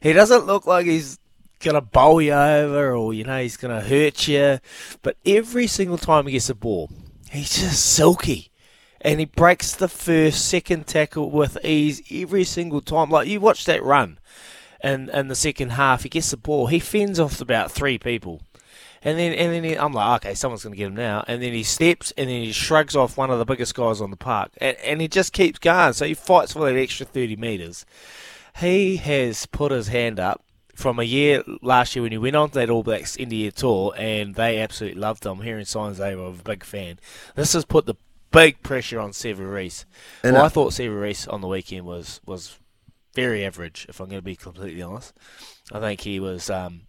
He 0.00 0.12
doesn't 0.12 0.46
look 0.46 0.66
like 0.66 0.86
he's 0.86 1.18
going 1.62 1.74
to 1.74 1.80
bowl 1.80 2.20
you 2.20 2.32
over 2.32 2.94
or, 2.94 3.14
you 3.14 3.24
know, 3.24 3.40
he's 3.40 3.56
going 3.56 3.74
to 3.74 3.86
hurt 3.86 4.28
you. 4.28 4.58
But 5.02 5.16
every 5.24 5.66
single 5.66 5.98
time 5.98 6.26
he 6.26 6.32
gets 6.32 6.50
a 6.50 6.54
ball, 6.54 6.90
he's 7.30 7.60
just 7.60 7.84
silky. 7.84 8.50
and 9.00 9.20
he 9.20 9.26
breaks 9.26 9.74
the 9.74 9.88
first, 9.88 10.48
second 10.48 10.86
tackle 10.86 11.30
with 11.30 11.62
ease 11.64 12.02
every 12.10 12.44
single 12.44 12.80
time. 12.80 13.10
Like 13.10 13.28
you 13.28 13.40
watch 13.40 13.64
that 13.64 13.82
run, 13.82 14.18
and 14.80 15.10
in 15.10 15.28
the 15.28 15.34
second 15.34 15.70
half, 15.70 16.02
he 16.04 16.08
gets 16.08 16.30
the 16.30 16.36
ball, 16.36 16.68
he 16.68 16.78
fends 16.78 17.20
off 17.20 17.40
about 17.40 17.70
three 17.70 17.98
people. 17.98 18.42
And 19.04 19.18
then, 19.18 19.32
and 19.32 19.52
then 19.52 19.64
he, 19.64 19.76
I'm 19.76 19.92
like, 19.92 20.24
okay, 20.24 20.34
someone's 20.34 20.62
going 20.62 20.74
to 20.74 20.76
get 20.76 20.86
him 20.86 20.94
now. 20.94 21.24
And 21.26 21.42
then 21.42 21.52
he 21.52 21.64
steps, 21.64 22.12
and 22.16 22.30
then 22.30 22.42
he 22.42 22.52
shrugs 22.52 22.94
off 22.94 23.16
one 23.16 23.30
of 23.30 23.40
the 23.40 23.44
biggest 23.44 23.74
guys 23.74 24.00
on 24.00 24.10
the 24.10 24.16
park, 24.16 24.52
and, 24.58 24.76
and 24.78 25.00
he 25.00 25.08
just 25.08 25.32
keeps 25.32 25.58
going. 25.58 25.92
So 25.92 26.06
he 26.06 26.14
fights 26.14 26.52
for 26.52 26.64
that 26.64 26.78
extra 26.78 27.04
30 27.04 27.34
meters. 27.36 27.84
He 28.58 28.98
has 28.98 29.46
put 29.46 29.72
his 29.72 29.88
hand 29.88 30.20
up 30.20 30.44
from 30.74 30.98
a 30.98 31.04
year 31.04 31.42
last 31.60 31.94
year 31.94 32.02
when 32.02 32.12
he 32.12 32.18
went 32.18 32.36
on 32.36 32.48
to 32.50 32.54
that 32.54 32.70
All 32.70 32.82
Blacks 32.82 33.16
India 33.16 33.52
tour, 33.52 33.92
and 33.96 34.34
they 34.34 34.60
absolutely 34.60 35.00
loved 35.00 35.24
him. 35.26 35.40
Hearing 35.40 35.64
signs 35.64 35.98
they 35.98 36.14
were 36.14 36.28
a 36.28 36.32
big 36.32 36.64
fan. 36.64 36.98
This 37.34 37.52
has 37.52 37.64
put 37.64 37.86
the 37.86 37.94
big 38.30 38.62
pressure 38.62 38.98
on 38.98 39.10
Sevu 39.10 39.52
Reece. 39.52 39.84
And 40.22 40.32
Well, 40.34 40.42
I- 40.42 40.46
I 40.46 40.48
thought 40.48 40.72
Sevu 40.72 41.00
Reece 41.00 41.26
on 41.28 41.40
the 41.42 41.48
weekend 41.48 41.84
was 41.84 42.20
was 42.26 42.58
very 43.14 43.44
average, 43.44 43.84
if 43.90 44.00
I'm 44.00 44.06
going 44.08 44.18
to 44.18 44.24
be 44.24 44.36
completely 44.36 44.80
honest. 44.82 45.12
I 45.70 45.80
think 45.80 46.00
he 46.00 46.18
was 46.18 46.48
um, 46.48 46.82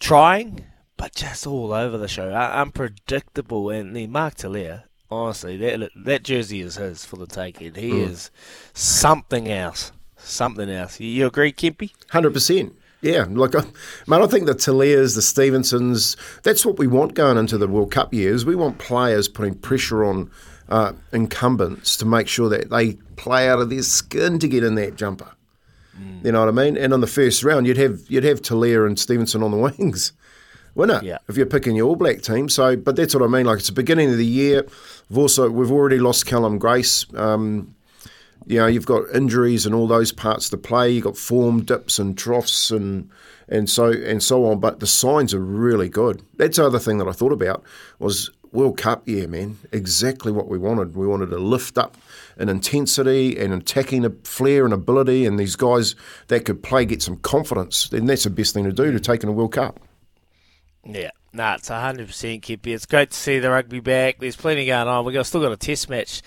trying, 0.00 0.64
but 0.96 1.14
just 1.14 1.46
all 1.46 1.72
over 1.74 1.98
the 1.98 2.08
show, 2.08 2.30
uh, 2.32 2.50
unpredictable. 2.54 3.68
And 3.68 3.94
then 3.94 4.10
Mark 4.10 4.36
Telea, 4.36 4.84
honestly, 5.10 5.58
that 5.58 5.90
that 5.94 6.22
jersey 6.22 6.62
is 6.62 6.76
his 6.76 7.04
for 7.04 7.16
the 7.16 7.26
taking. 7.26 7.74
He 7.74 7.90
Mm. 7.90 8.08
is 8.10 8.30
something 8.72 9.48
else, 9.50 9.92
something 10.16 10.70
else. 10.70 10.98
You, 10.98 11.08
you 11.08 11.26
agree, 11.26 11.52
Kempy? 11.52 11.92
Hundred 12.10 12.32
percent. 12.32 12.74
Yeah, 13.06 13.26
like, 13.30 13.54
I- 13.54 13.64
man, 14.06 14.22
I 14.22 14.26
think 14.26 14.46
the 14.46 14.54
Teleas, 14.54 15.14
the 15.14 15.22
Stevensons, 15.22 16.16
that's 16.42 16.66
what 16.66 16.78
we 16.78 16.86
want 16.86 17.14
going 17.14 17.36
into 17.38 17.56
the 17.58 17.68
World 17.68 17.90
Cup 17.92 18.12
years. 18.12 18.44
We 18.44 18.56
want 18.56 18.78
players 18.78 19.28
putting 19.28 19.54
pressure 19.54 20.04
on 20.04 20.30
uh, 20.68 20.92
incumbents 21.12 21.96
to 21.98 22.04
make 22.04 22.26
sure 22.28 22.48
that 22.48 22.70
they 22.70 22.94
play 23.16 23.48
out 23.48 23.60
of 23.60 23.70
their 23.70 23.82
skin 23.82 24.38
to 24.40 24.48
get 24.48 24.64
in 24.64 24.74
that 24.74 24.96
jumper. 24.96 25.30
You 26.22 26.32
know 26.32 26.40
what 26.40 26.48
I 26.48 26.52
mean? 26.52 26.76
And 26.76 26.92
on 26.92 27.00
the 27.00 27.06
first 27.06 27.42
round, 27.44 27.66
you'd 27.66 27.78
have 27.78 28.00
you'd 28.08 28.24
have 28.24 28.42
Telea 28.42 28.86
and 28.86 28.98
Stevenson 28.98 29.42
on 29.42 29.50
the 29.52 29.56
wings, 29.78 30.12
wouldn't 30.74 31.02
it? 31.02 31.06
Yeah. 31.06 31.18
If 31.28 31.36
you're 31.36 31.46
picking 31.46 31.74
your 31.76 31.86
All 31.86 31.96
Black 31.96 32.20
team. 32.20 32.48
So, 32.50 32.76
but 32.76 32.96
that's 32.96 33.14
what 33.14 33.22
I 33.22 33.28
mean. 33.28 33.46
Like 33.46 33.60
it's 33.60 33.68
the 33.68 33.72
beginning 33.74 34.10
of 34.10 34.18
the 34.18 34.26
year. 34.26 34.66
We've 35.08 35.18
also 35.18 35.48
we've 35.48 35.70
already 35.70 35.98
lost 35.98 36.26
Cullen 36.26 36.58
Grace. 36.58 37.06
Um, 37.14 37.75
you 38.46 38.58
know, 38.58 38.66
you've 38.66 38.86
got 38.86 39.12
injuries 39.12 39.66
and 39.66 39.74
all 39.74 39.88
those 39.88 40.12
parts 40.12 40.48
to 40.50 40.56
play. 40.56 40.90
You've 40.90 41.04
got 41.04 41.16
form 41.16 41.64
dips 41.64 41.98
and 41.98 42.16
troughs 42.16 42.70
and 42.70 43.10
and 43.48 43.68
so 43.68 43.90
and 43.90 44.22
so 44.22 44.46
on. 44.46 44.60
But 44.60 44.80
the 44.80 44.86
signs 44.86 45.34
are 45.34 45.40
really 45.40 45.88
good. 45.88 46.22
That's 46.36 46.56
the 46.56 46.66
other 46.66 46.78
thing 46.78 46.98
that 46.98 47.08
I 47.08 47.12
thought 47.12 47.32
about 47.32 47.64
was 47.98 48.30
World 48.52 48.78
Cup 48.78 49.06
year, 49.08 49.26
man. 49.26 49.58
Exactly 49.72 50.30
what 50.30 50.48
we 50.48 50.58
wanted. 50.58 50.94
We 50.94 51.08
wanted 51.08 51.30
to 51.30 51.38
lift 51.38 51.76
up 51.76 51.96
in 52.38 52.48
intensity 52.48 53.36
and 53.36 53.52
attacking 53.52 54.04
a 54.04 54.10
flair 54.22 54.64
and 54.64 54.72
ability, 54.72 55.26
and 55.26 55.38
these 55.38 55.56
guys 55.56 55.96
that 56.28 56.44
could 56.44 56.62
play 56.62 56.84
get 56.84 57.02
some 57.02 57.16
confidence. 57.16 57.90
And 57.92 58.08
that's 58.08 58.24
the 58.24 58.30
best 58.30 58.54
thing 58.54 58.64
to 58.64 58.72
do 58.72 58.92
to 58.92 59.00
take 59.00 59.24
in 59.24 59.28
a 59.28 59.32
World 59.32 59.52
Cup. 59.52 59.80
Yeah. 60.84 61.10
Nah, 61.32 61.56
it's 61.56 61.68
hundred 61.68 62.06
percent, 62.06 62.42
Kippy. 62.42 62.72
It's 62.72 62.86
great 62.86 63.10
to 63.10 63.16
see 63.16 63.40
the 63.40 63.50
rugby 63.50 63.80
back. 63.80 64.20
There's 64.20 64.36
plenty 64.36 64.64
going 64.64 64.88
on. 64.88 65.04
We've 65.04 65.12
got, 65.12 65.26
still 65.26 65.42
got 65.42 65.52
a 65.52 65.56
test 65.56 65.90
match 65.90 66.22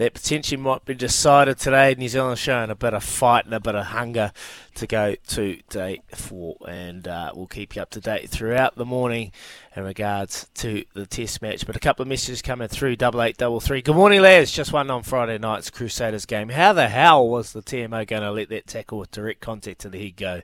that 0.00 0.14
potentially 0.14 0.58
might 0.58 0.82
be 0.86 0.94
decided 0.94 1.58
today. 1.58 1.94
New 1.94 2.08
Zealand 2.08 2.38
showing 2.38 2.70
a 2.70 2.74
bit 2.74 2.94
of 2.94 3.04
fight 3.04 3.44
and 3.44 3.52
a 3.52 3.60
bit 3.60 3.74
of 3.74 3.84
hunger 3.84 4.32
to 4.76 4.86
go 4.86 5.14
to 5.28 5.60
day 5.68 6.00
four, 6.14 6.56
and 6.66 7.06
uh, 7.06 7.30
we'll 7.34 7.46
keep 7.46 7.76
you 7.76 7.82
up 7.82 7.90
to 7.90 8.00
date 8.00 8.30
throughout 8.30 8.76
the 8.76 8.86
morning 8.86 9.30
in 9.76 9.84
regards 9.84 10.48
to 10.54 10.84
the 10.94 11.06
test 11.06 11.42
match. 11.42 11.64
But 11.66 11.76
a 11.76 11.80
couple 11.80 12.02
of 12.02 12.08
messages 12.08 12.42
coming 12.42 12.68
through 12.68 12.96
double 12.96 13.22
eight 13.22 13.36
double 13.36 13.60
three. 13.60 13.82
Good 13.82 13.94
morning, 13.94 14.20
lads. 14.20 14.50
Just 14.50 14.72
one 14.72 14.90
on 14.90 15.02
Friday 15.02 15.38
night's 15.38 15.70
Crusaders 15.70 16.26
game. 16.26 16.48
How 16.48 16.72
the 16.72 16.88
hell 16.88 17.28
was 17.28 17.52
the 17.52 17.62
TMO 17.62 18.06
going 18.06 18.22
to 18.22 18.32
let 18.32 18.48
that 18.48 18.66
tackle 18.66 18.98
with 18.98 19.10
direct 19.10 19.40
contact 19.40 19.80
to 19.82 19.88
the 19.88 20.02
head 20.02 20.16
go? 20.16 20.42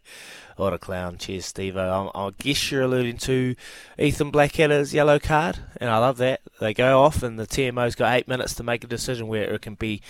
What 0.56 0.72
a 0.72 0.78
clown. 0.78 1.18
Cheers, 1.18 1.46
Steve. 1.46 1.76
I, 1.76 2.08
I 2.14 2.30
guess 2.38 2.70
you're 2.70 2.82
alluding 2.82 3.18
to 3.18 3.56
Ethan 3.98 4.30
Blackadder's 4.30 4.94
yellow 4.94 5.18
card, 5.18 5.58
and 5.78 5.90
I 5.90 5.98
love 5.98 6.18
that. 6.18 6.40
They 6.60 6.72
go 6.72 7.02
off, 7.02 7.22
and 7.22 7.38
the 7.38 7.46
TMO's 7.46 7.94
got 7.94 8.14
eight 8.14 8.28
minutes 8.28 8.54
to 8.54 8.62
make 8.62 8.84
a 8.84 8.86
decision 8.86 9.26
where 9.26 9.52
it 9.52 9.62
can 9.62 9.74
be 9.74 10.02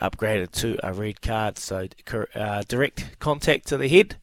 upgraded 0.00 0.50
to 0.50 0.78
a 0.82 0.92
red 0.92 1.22
card. 1.22 1.58
So 1.58 1.86
uh, 2.34 2.62
direct 2.66 3.18
contact 3.20 3.68
to 3.68 3.76
the 3.76 3.88
head 3.88 4.16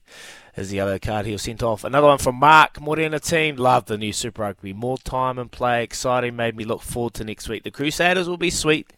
is 0.56 0.70
the 0.70 0.80
other 0.80 1.00
card 1.00 1.26
he 1.26 1.32
was 1.32 1.44
sent 1.44 1.64
off. 1.64 1.84
Another 1.84 2.08
one 2.08 2.18
from 2.18 2.36
Mark. 2.36 2.80
Morena 2.80 3.20
team. 3.20 3.56
Love 3.56 3.86
the 3.86 3.98
new 3.98 4.14
Super 4.14 4.42
Rugby. 4.42 4.74
More 4.74 4.98
time 4.98 5.40
and 5.40 5.52
play. 5.52 5.84
Exciting. 5.84 6.36
Made 6.36 6.56
me 6.56 6.66
look 6.66 6.82
forward 6.82 7.14
to 7.16 7.24
next 7.24 7.48
week. 7.48 7.64
The 7.64 7.72
Crusaders 7.72 8.28
will 8.28 8.38
be 8.38 8.50
sweet. 8.50 8.92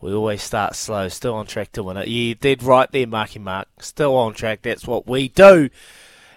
We 0.00 0.12
always 0.12 0.42
start 0.42 0.74
slow. 0.74 1.08
Still 1.08 1.34
on 1.34 1.46
track 1.46 1.72
to 1.72 1.82
win 1.82 1.96
it. 1.96 2.08
You 2.08 2.34
did 2.34 2.62
right 2.62 2.90
there, 2.90 3.06
Marky 3.06 3.38
Mark. 3.38 3.68
Still 3.80 4.16
on 4.16 4.34
track. 4.34 4.62
That's 4.62 4.86
what 4.86 5.06
we 5.06 5.28
do. 5.28 5.70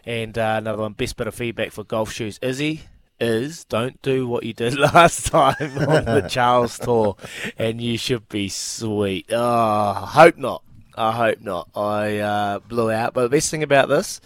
And 0.05 0.37
uh, 0.37 0.55
another 0.59 0.83
one, 0.83 0.93
best 0.93 1.17
bit 1.17 1.27
of 1.27 1.33
feedback 1.33 1.71
for 1.71 1.83
golf 1.83 2.11
shoes. 2.11 2.39
Izzy 2.41 2.81
is 3.19 3.63
don't 3.65 4.01
do 4.01 4.27
what 4.27 4.43
you 4.43 4.53
did 4.53 4.77
last 4.93 5.27
time 5.27 5.55
on 5.59 6.05
the 6.05 6.27
Charles 6.29 6.77
Tour, 6.77 7.15
and 7.57 7.81
you 7.81 7.97
should 7.97 8.27
be 8.29 8.49
sweet. 8.49 9.27
Oh, 9.31 9.93
hope 9.93 10.37
not. 10.37 10.64
I 10.97 11.11
hope 11.11 11.41
not. 11.41 11.69
I 11.75 12.17
uh, 12.19 12.59
blew 12.59 12.91
out. 12.91 13.13
But 13.13 13.23
the 13.23 13.29
best 13.29 13.51
thing 13.51 13.63
about 13.63 13.89
this 13.89 14.21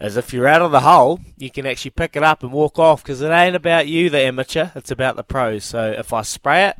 is 0.00 0.16
if 0.16 0.32
you're 0.32 0.48
out 0.48 0.62
of 0.62 0.72
the 0.72 0.80
hole, 0.80 1.20
you 1.36 1.50
can 1.50 1.66
actually 1.66 1.92
pick 1.92 2.16
it 2.16 2.22
up 2.22 2.42
and 2.42 2.52
walk 2.52 2.78
off 2.78 3.02
because 3.02 3.20
it 3.20 3.30
ain't 3.30 3.56
about 3.56 3.86
you, 3.88 4.10
the 4.10 4.20
amateur. 4.20 4.70
It's 4.74 4.90
about 4.90 5.16
the 5.16 5.24
pros. 5.24 5.64
So 5.64 5.92
if 5.92 6.12
I 6.12 6.22
spray 6.22 6.66
it, 6.68 6.76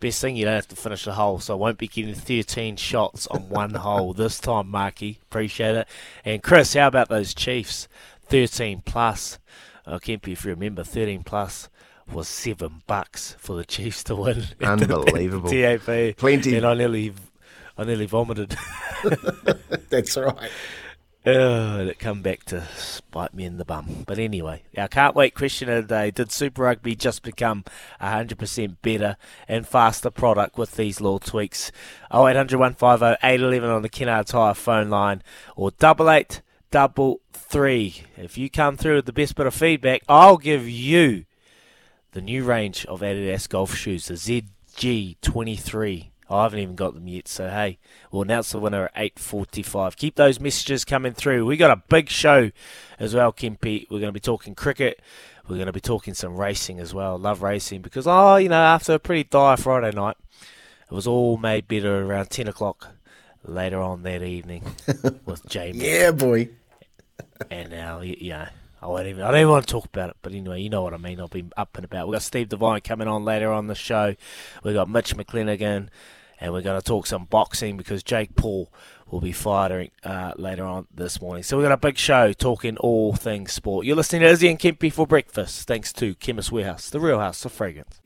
best 0.00 0.20
thing 0.20 0.36
you 0.36 0.44
don't 0.44 0.54
have 0.54 0.68
to 0.68 0.76
finish 0.76 1.04
the 1.04 1.14
hole. 1.14 1.38
So 1.38 1.54
I 1.54 1.56
won't 1.56 1.78
be 1.78 1.88
getting 1.88 2.14
13 2.14 2.76
shots 2.76 3.26
on 3.28 3.48
one 3.48 3.74
hole 3.74 4.12
this 4.14 4.38
time, 4.40 4.68
Marky. 4.68 5.20
Appreciate 5.22 5.76
it. 5.76 5.88
And 6.24 6.42
Chris, 6.42 6.74
how 6.74 6.88
about 6.88 7.08
those 7.08 7.34
Chiefs? 7.34 7.88
13 8.26 8.82
plus. 8.84 9.38
Uh, 9.86 9.98
Kempy, 9.98 10.28
if 10.32 10.44
you 10.44 10.50
remember, 10.50 10.84
13 10.84 11.22
plus 11.24 11.68
was 12.10 12.28
seven 12.28 12.82
bucks 12.86 13.36
for 13.38 13.56
the 13.56 13.64
Chiefs 13.64 14.04
to 14.04 14.16
win. 14.16 14.44
Unbelievable. 14.60 15.50
TAB. 15.50 16.16
Plenty. 16.16 16.56
And 16.56 16.66
I 16.66 16.74
nearly, 16.74 17.12
I 17.76 17.84
nearly 17.84 18.06
vomited. 18.06 18.56
That's 19.90 20.16
right. 20.16 20.50
Oh, 21.24 21.78
and 21.78 21.88
it 21.88 22.00
come 22.00 22.20
back 22.20 22.42
to 22.46 22.66
bite 23.12 23.32
me 23.32 23.44
in 23.44 23.56
the 23.56 23.64
bum. 23.64 24.02
But 24.08 24.18
anyway, 24.18 24.64
our 24.76 24.88
can't 24.88 25.14
wait 25.14 25.36
question 25.36 25.68
of 25.68 25.86
the 25.86 25.94
day: 25.94 26.10
Did 26.10 26.32
Super 26.32 26.62
Rugby 26.62 26.96
just 26.96 27.22
become 27.22 27.64
hundred 28.00 28.38
percent 28.38 28.82
better 28.82 29.16
and 29.46 29.66
faster 29.66 30.10
product 30.10 30.58
with 30.58 30.72
these 30.72 31.00
little 31.00 31.20
tweaks? 31.20 31.70
Oh 32.10 32.26
eight 32.26 32.34
hundred 32.34 32.58
one 32.58 32.74
five 32.74 32.98
zero 32.98 33.16
eight 33.22 33.40
eleven 33.40 33.70
on 33.70 33.82
the 33.82 33.88
Kennard 33.88 34.26
Tire 34.26 34.54
phone 34.54 34.90
line, 34.90 35.22
or 35.54 35.70
double 35.70 36.10
eight 36.10 36.42
double 36.72 37.20
three. 37.32 38.02
If 38.16 38.36
you 38.36 38.50
come 38.50 38.76
through 38.76 38.96
with 38.96 39.06
the 39.06 39.12
best 39.12 39.36
bit 39.36 39.46
of 39.46 39.54
feedback, 39.54 40.02
I'll 40.08 40.38
give 40.38 40.68
you 40.68 41.24
the 42.10 42.20
new 42.20 42.42
range 42.42 42.84
of 42.86 43.00
Adidas 43.00 43.48
golf 43.48 43.76
shoes, 43.76 44.08
the 44.08 44.14
ZG 44.14 45.16
twenty 45.22 45.54
three. 45.54 46.11
I 46.32 46.44
haven't 46.44 46.60
even 46.60 46.74
got 46.74 46.94
them 46.94 47.06
yet, 47.06 47.28
so 47.28 47.48
hey, 47.48 47.78
we'll 48.10 48.22
announce 48.22 48.52
the 48.52 48.58
winner 48.58 48.84
at 48.86 48.92
eight 48.96 49.18
forty-five. 49.18 49.96
Keep 49.96 50.16
those 50.16 50.40
messages 50.40 50.84
coming 50.84 51.12
through. 51.12 51.44
We 51.44 51.56
got 51.56 51.70
a 51.70 51.82
big 51.88 52.08
show 52.08 52.50
as 52.98 53.14
well, 53.14 53.32
Kempy. 53.32 53.86
We're 53.90 54.00
going 54.00 54.08
to 54.08 54.12
be 54.12 54.20
talking 54.20 54.54
cricket. 54.54 55.00
We're 55.48 55.56
going 55.56 55.66
to 55.66 55.72
be 55.72 55.80
talking 55.80 56.14
some 56.14 56.36
racing 56.36 56.80
as 56.80 56.94
well. 56.94 57.18
Love 57.18 57.42
racing 57.42 57.82
because 57.82 58.06
oh, 58.06 58.36
you 58.36 58.48
know, 58.48 58.62
after 58.62 58.94
a 58.94 58.98
pretty 58.98 59.24
dire 59.24 59.56
Friday 59.56 59.94
night, 59.94 60.16
it 60.90 60.94
was 60.94 61.06
all 61.06 61.36
made 61.36 61.68
better 61.68 62.04
around 62.04 62.30
ten 62.30 62.48
o'clock 62.48 62.88
later 63.44 63.80
on 63.80 64.02
that 64.02 64.22
evening 64.22 64.62
with 65.26 65.44
Jamie. 65.46 65.84
Yeah, 65.84 66.12
boy. 66.12 66.48
And 67.50 67.70
now, 67.70 68.00
you 68.00 68.30
know, 68.30 68.46
I 68.82 68.86
won't 68.86 69.06
even. 69.06 69.22
I 69.22 69.30
don't 69.30 69.40
even 69.40 69.50
want 69.50 69.66
to 69.66 69.72
talk 69.72 69.84
about 69.86 70.10
it. 70.10 70.16
But 70.22 70.32
anyway, 70.32 70.60
you 70.60 70.68
know 70.68 70.82
what 70.82 70.92
I 70.94 70.96
mean. 70.96 71.20
I'll 71.20 71.28
be 71.28 71.44
up 71.56 71.76
and 71.76 71.84
about. 71.84 72.08
We've 72.08 72.14
got 72.14 72.22
Steve 72.22 72.48
Devine 72.48 72.80
coming 72.80 73.06
on 73.06 73.24
later 73.24 73.52
on 73.52 73.68
the 73.68 73.74
show. 73.76 74.14
We've 74.64 74.74
got 74.74 74.88
Mitch 74.88 75.16
McClenaghan, 75.16 75.88
and 76.42 76.52
we're 76.52 76.60
going 76.60 76.78
to 76.78 76.84
talk 76.84 77.06
some 77.06 77.24
boxing 77.24 77.76
because 77.76 78.02
Jake 78.02 78.34
Paul 78.34 78.68
will 79.08 79.20
be 79.20 79.30
fighting 79.30 79.92
uh, 80.02 80.32
later 80.36 80.64
on 80.64 80.88
this 80.92 81.20
morning. 81.20 81.44
So 81.44 81.56
we've 81.56 81.64
got 81.64 81.72
a 81.72 81.76
big 81.76 81.96
show 81.96 82.32
talking 82.32 82.76
all 82.78 83.14
things 83.14 83.52
sport. 83.52 83.86
You're 83.86 83.94
listening 83.94 84.22
to 84.22 84.28
Izzy 84.28 84.48
and 84.48 84.58
Kempy 84.58 84.92
for 84.92 85.06
breakfast. 85.06 85.68
Thanks 85.68 85.92
to 85.94 86.16
Chemist 86.16 86.50
Warehouse, 86.50 86.90
the 86.90 86.98
real 86.98 87.20
house 87.20 87.44
of 87.44 87.52
fragrance. 87.52 88.00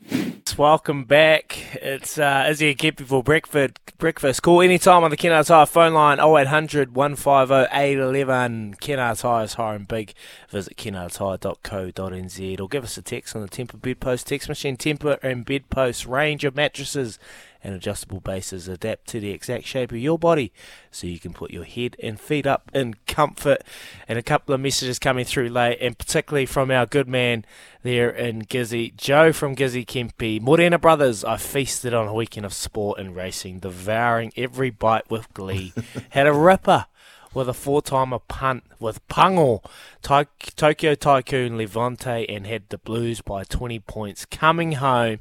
Welcome 0.58 1.04
back. 1.04 1.58
It's 1.82 2.18
uh, 2.18 2.46
Izzy 2.50 2.70
and 2.70 2.78
Kempy 2.78 3.06
for 3.06 3.22
breakfast. 3.22 3.78
Breakfast. 3.98 4.42
Call 4.42 4.60
anytime 4.60 5.04
on 5.04 5.10
the 5.10 5.16
Kennard 5.16 5.46
Tire 5.46 5.64
phone 5.64 5.94
line 5.94 6.18
0800 6.18 6.94
150 6.94 7.74
811. 7.74 8.74
Kennard 8.74 9.16
Tire's 9.16 9.54
hiring 9.54 9.84
big. 9.84 10.12
Visit 10.50 10.76
kennardtire.co.nz 10.76 12.60
or 12.60 12.68
give 12.68 12.84
us 12.84 12.98
a 12.98 13.02
text 13.02 13.34
on 13.34 13.42
the 13.42 13.48
Tempur 13.48 13.80
Bedpost 13.80 14.26
text 14.26 14.48
machine. 14.48 14.76
Tempur 14.76 15.18
and 15.22 15.46
Bedpost 15.46 16.06
range 16.06 16.44
of 16.44 16.54
mattresses 16.54 17.18
and 17.66 17.74
adjustable 17.74 18.20
bases 18.20 18.68
adapt 18.68 19.08
to 19.08 19.18
the 19.18 19.32
exact 19.32 19.64
shape 19.64 19.90
of 19.90 19.98
your 19.98 20.16
body 20.16 20.52
so 20.92 21.08
you 21.08 21.18
can 21.18 21.32
put 21.32 21.50
your 21.50 21.64
head 21.64 21.96
and 22.00 22.20
feet 22.20 22.46
up 22.46 22.70
in 22.72 22.94
comfort. 23.08 23.64
And 24.06 24.16
a 24.16 24.22
couple 24.22 24.54
of 24.54 24.60
messages 24.60 25.00
coming 25.00 25.24
through 25.24 25.48
late, 25.48 25.78
and 25.80 25.98
particularly 25.98 26.46
from 26.46 26.70
our 26.70 26.86
good 26.86 27.08
man 27.08 27.44
there 27.82 28.08
in 28.08 28.42
Gizzy, 28.42 28.96
Joe 28.96 29.32
from 29.32 29.56
Gizzy 29.56 29.84
Kempy. 29.84 30.40
Morena 30.40 30.78
Brothers, 30.78 31.24
I 31.24 31.38
feasted 31.38 31.92
on 31.92 32.06
a 32.06 32.14
weekend 32.14 32.46
of 32.46 32.54
sport 32.54 33.00
and 33.00 33.16
racing, 33.16 33.58
devouring 33.58 34.32
every 34.36 34.70
bite 34.70 35.10
with 35.10 35.34
glee. 35.34 35.72
Had 36.10 36.28
a 36.28 36.32
ripper 36.32 36.86
with 37.34 37.48
a 37.48 37.54
four-timer 37.54 38.20
punt 38.20 38.62
with 38.78 39.06
Pango, 39.08 39.60
Tokyo 40.02 40.94
Tycoon, 40.94 41.58
Levante, 41.58 42.26
and 42.28 42.46
had 42.46 42.68
the 42.70 42.78
Blues 42.78 43.20
by 43.20 43.44
20 43.44 43.80
points. 43.80 44.24
Coming 44.24 44.72
home, 44.72 45.18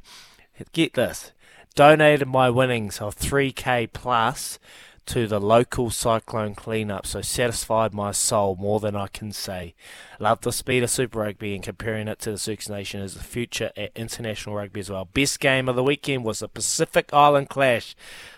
get 0.72 0.94
this, 0.94 1.32
donated 1.76 2.26
my 2.26 2.50
winnings 2.50 3.00
of 3.00 3.14
3k 3.14 3.92
plus 3.92 4.58
to 5.04 5.28
the 5.28 5.38
local 5.38 5.88
cyclone 5.90 6.54
cleanup, 6.54 7.06
so 7.06 7.20
satisfied 7.20 7.94
my 7.94 8.10
soul 8.10 8.56
more 8.58 8.80
than 8.80 8.96
I 8.96 9.06
can 9.06 9.30
say. 9.30 9.74
Love 10.18 10.40
the 10.40 10.52
speed 10.52 10.82
of 10.82 10.90
Super 10.90 11.20
Rugby 11.20 11.54
and 11.54 11.62
comparing 11.62 12.08
it 12.08 12.18
to 12.20 12.32
the 12.32 12.38
Six 12.38 12.68
Nation 12.68 13.00
as 13.00 13.14
the 13.14 13.22
future 13.22 13.70
at 13.76 13.92
international 13.94 14.56
rugby 14.56 14.80
as 14.80 14.90
well. 14.90 15.04
Best 15.04 15.38
game 15.38 15.68
of 15.68 15.76
the 15.76 15.84
weekend 15.84 16.24
was 16.24 16.40
the 16.40 16.48
Pacific 16.48 17.10
Island 17.12 17.50
Clash, 17.50 17.94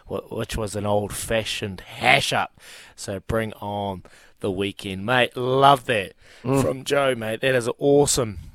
which 0.06 0.58
was 0.58 0.76
an 0.76 0.84
old 0.84 1.14
fashioned 1.14 1.80
hash 1.80 2.34
up. 2.34 2.60
So 2.96 3.20
bring 3.20 3.54
on 3.54 4.02
the 4.40 4.50
weekend, 4.50 5.06
mate. 5.06 5.36
Love 5.36 5.86
that 5.86 6.12
mm. 6.42 6.60
from 6.60 6.84
Joe, 6.84 7.14
mate. 7.14 7.40
That 7.40 7.54
is 7.54 7.70
awesome 7.78 8.47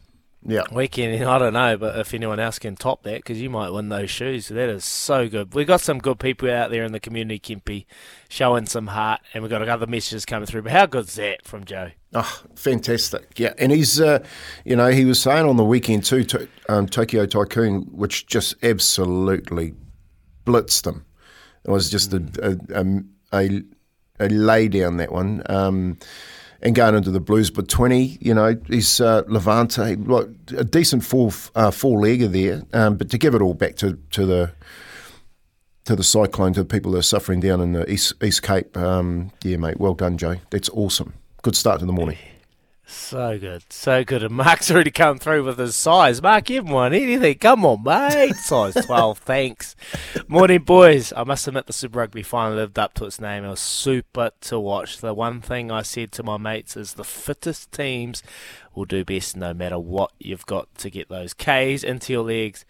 yeah. 0.46 0.64
weekend. 0.72 1.24
I 1.24 1.38
don't 1.38 1.54
know, 1.54 1.78
but 1.78 1.98
if 1.98 2.14
anyone 2.14 2.40
else 2.40 2.60
can 2.60 2.76
top 2.76 3.04
that, 3.04 3.18
because 3.18 3.42
you 3.42 3.50
might 3.50 3.70
win 3.70 3.90
those 3.90 4.10
shoes. 4.10 4.48
That 4.48 4.70
is 4.70 4.86
so 4.86 5.28
good. 5.30 5.54
We've 5.54 5.68
got 5.68 5.82
some 5.82 6.00
good 6.00 6.20
people 6.20 6.50
out 6.52 6.72
there 6.72 6.84
in 6.84 6.92
the 6.92 7.00
community, 7.00 7.40
Kempy, 7.40 7.86
showing 8.30 8.66
some 8.66 8.88
heart, 8.88 9.22
and 9.34 9.44
we've 9.44 9.50
got 9.50 9.68
other 9.68 9.88
messages 9.88 10.26
coming 10.26 10.46
through. 10.46 10.64
But 10.64 10.72
how 10.72 10.86
good's 10.86 11.16
that 11.16 11.46
from 11.46 11.66
Joe? 11.66 11.92
Oh, 12.14 12.42
fantastic. 12.56 13.40
Yeah. 13.40 13.54
And 13.58 13.72
he's, 13.72 14.00
uh, 14.00 14.24
you 14.66 14.76
know, 14.76 14.90
he 14.90 15.06
was 15.06 15.22
saying 15.22 15.46
on 15.46 15.58
the 15.58 15.64
weekend 15.64 16.06
too, 16.06 16.24
to, 16.26 16.48
um, 16.70 16.88
Tokyo 16.88 17.26
Tycoon, 17.26 17.84
which 17.92 18.28
just 18.28 18.56
absolutely 18.64 19.74
blitzed 20.46 20.84
them. 20.84 21.06
It 21.66 21.72
was 21.72 21.90
just 21.90 22.14
a, 22.14 22.24
a, 22.74 23.38
a, 23.38 23.64
a 24.20 24.30
lay 24.30 24.68
down, 24.68 24.98
that 24.98 25.12
one. 25.12 25.42
Um, 25.48 25.98
and 26.64 26.74
going 26.74 26.96
into 26.96 27.12
the 27.12 27.20
Blues. 27.20 27.52
But 27.52 27.68
20, 27.68 28.18
you 28.20 28.34
know, 28.34 28.58
he's 28.68 29.00
uh, 29.00 29.24
Levante, 29.28 29.96
like 29.98 30.28
a 30.58 30.64
decent 30.64 31.04
four 31.04 31.32
uh, 31.54 31.70
four 31.70 32.02
legger 32.02 32.32
there. 32.32 32.64
Um, 32.74 32.96
but 32.98 33.12
to 33.12 33.18
give 33.20 33.36
it 33.36 33.42
all 33.42 33.54
back 33.54 33.76
to, 33.78 34.00
to 34.12 34.26
the 34.26 34.52
to 35.86 35.96
the 35.96 36.04
cyclone, 36.04 36.54
to 36.54 36.62
the 36.64 36.66
people 36.66 36.94
that 36.94 37.00
are 37.00 37.04
suffering 37.04 37.42
down 37.42 37.62
in 37.62 37.74
the 37.74 37.90
East 37.92 38.14
East 38.24 38.42
Cape, 38.42 38.76
um, 38.78 39.32
yeah, 39.44 39.58
mate, 39.58 39.80
well 39.80 39.94
done, 39.94 40.18
Joe. 40.18 40.38
That's 40.50 40.70
awesome. 40.70 41.14
Good 41.44 41.56
start 41.56 41.82
to 41.82 41.86
the 41.86 41.94
morning. 41.94 42.18
So 42.86 43.40
good, 43.40 43.64
so 43.70 44.04
good. 44.04 44.24
And 44.24 44.36
Mark's 44.36 44.70
already 44.70 44.92
come 44.92 45.18
through 45.18 45.46
with 45.46 45.58
his 45.58 45.76
size. 45.76 46.22
Mark, 46.22 46.46
give 46.46 46.66
him 46.66 46.72
one. 46.72 46.94
Anything. 46.94 47.38
Come 47.38 47.66
on, 47.66 47.82
mate. 47.84 48.36
Size 48.36 48.74
12, 48.86 49.18
thanks. 49.20 49.76
Morning, 50.28 50.62
boys. 50.62 51.14
I 51.16 51.24
must 51.24 51.48
admit 51.48 51.66
the 51.66 51.74
Super 51.74 52.00
Rugby 52.00 52.24
finally 52.24 52.58
lived 52.58 52.78
up 52.78 52.94
to 52.96 53.06
its 53.06 53.22
name. 53.22 53.46
It 53.46 53.50
was 53.50 53.62
super 53.62 54.32
to 54.42 54.60
watch. 54.60 54.98
The 55.00 55.14
one 55.14 55.40
thing 55.42 55.72
I 55.72 55.82
said 55.82 56.12
to 56.14 56.24
my 56.24 56.38
mates 56.38 56.76
is 56.76 56.94
the 56.94 57.06
fittest 57.06 57.72
teams 57.72 58.22
will 58.76 58.86
do 58.86 59.06
best 59.06 59.38
no 59.38 59.54
matter 59.54 59.80
what 59.80 60.12
you've 60.20 60.46
got 60.46 60.74
to 60.80 60.90
get 60.90 61.08
those 61.08 61.34
Ks 61.34 61.84
into 61.84 62.12
your 62.12 62.24
legs 62.24 62.66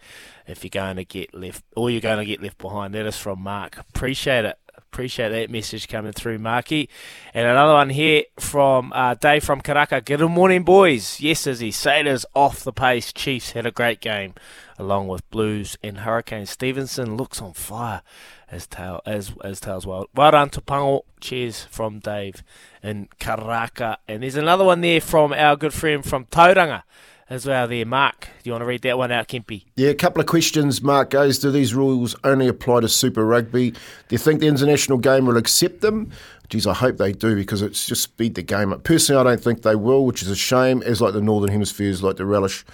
if 0.46 0.62
you're 0.62 0.68
going 0.68 0.96
to 0.96 1.04
get 1.04 1.34
left 1.34 1.64
or 1.74 1.90
you're 1.90 2.00
going 2.00 2.18
to 2.18 2.24
get 2.24 2.42
left 2.42 2.58
behind. 2.58 2.94
That 2.94 3.06
is 3.06 3.16
from 3.18 3.40
Mark. 3.40 3.78
Appreciate 3.78 4.44
it. 4.44 4.58
Appreciate 4.94 5.30
that 5.30 5.50
message 5.50 5.88
coming 5.88 6.12
through, 6.12 6.38
Marky. 6.38 6.88
And 7.34 7.48
another 7.48 7.72
one 7.72 7.90
here 7.90 8.22
from 8.38 8.92
uh, 8.94 9.14
Dave 9.14 9.42
from 9.42 9.60
Karaka. 9.60 10.04
Good 10.04 10.20
morning, 10.20 10.62
boys. 10.62 11.18
Yes, 11.18 11.48
Izzy. 11.48 11.72
Sailors 11.72 12.24
off 12.32 12.62
the 12.62 12.72
pace. 12.72 13.12
Chiefs 13.12 13.50
had 13.50 13.66
a 13.66 13.72
great 13.72 14.00
game, 14.00 14.34
along 14.78 15.08
with 15.08 15.28
Blues 15.30 15.76
and 15.82 15.98
Hurricane. 15.98 16.46
Stevenson 16.46 17.16
looks 17.16 17.42
on 17.42 17.54
fire 17.54 18.02
as 18.48 18.68
tail 18.68 19.00
as 19.04 19.32
as 19.42 19.58
tails 19.58 19.84
well. 19.84 20.06
Well 20.14 20.30
done 20.30 20.50
to 20.50 20.60
Pango. 20.60 21.04
Cheers 21.20 21.64
from 21.64 21.98
Dave 21.98 22.44
in 22.80 23.08
Karaka. 23.18 23.96
And 24.06 24.22
there's 24.22 24.36
another 24.36 24.64
one 24.64 24.80
there 24.80 25.00
from 25.00 25.32
our 25.32 25.56
good 25.56 25.74
friend 25.74 26.04
from 26.04 26.26
Tauranga 26.26 26.84
as 27.30 27.46
well 27.46 27.66
there. 27.66 27.86
Mark, 27.86 28.28
do 28.42 28.50
you 28.50 28.52
want 28.52 28.62
to 28.62 28.66
read 28.66 28.82
that 28.82 28.98
one 28.98 29.12
out, 29.12 29.28
Kempy? 29.28 29.64
Yeah, 29.76 29.90
a 29.90 29.94
couple 29.94 30.20
of 30.20 30.26
questions. 30.26 30.82
Mark 30.82 31.10
goes, 31.10 31.38
do 31.38 31.50
these 31.50 31.74
rules 31.74 32.14
only 32.24 32.48
apply 32.48 32.80
to 32.80 32.88
Super 32.88 33.24
Rugby? 33.24 33.70
Do 33.70 33.78
you 34.10 34.18
think 34.18 34.40
the 34.40 34.48
international 34.48 34.98
game 34.98 35.26
will 35.26 35.36
accept 35.36 35.80
them? 35.80 36.10
Geez, 36.48 36.66
I 36.66 36.74
hope 36.74 36.98
they 36.98 37.12
do 37.12 37.34
because 37.34 37.62
it's 37.62 37.86
just 37.86 38.02
speed 38.02 38.34
the 38.34 38.42
game 38.42 38.72
up. 38.72 38.84
Personally, 38.84 39.20
I 39.20 39.24
don't 39.24 39.42
think 39.42 39.62
they 39.62 39.76
will, 39.76 40.04
which 40.04 40.22
is 40.22 40.28
a 40.28 40.36
shame, 40.36 40.82
as 40.82 41.00
like 41.00 41.14
the 41.14 41.22
Northern 41.22 41.50
Hemispheres 41.50 42.02
like 42.02 42.16
to 42.16 42.26
relish 42.26 42.64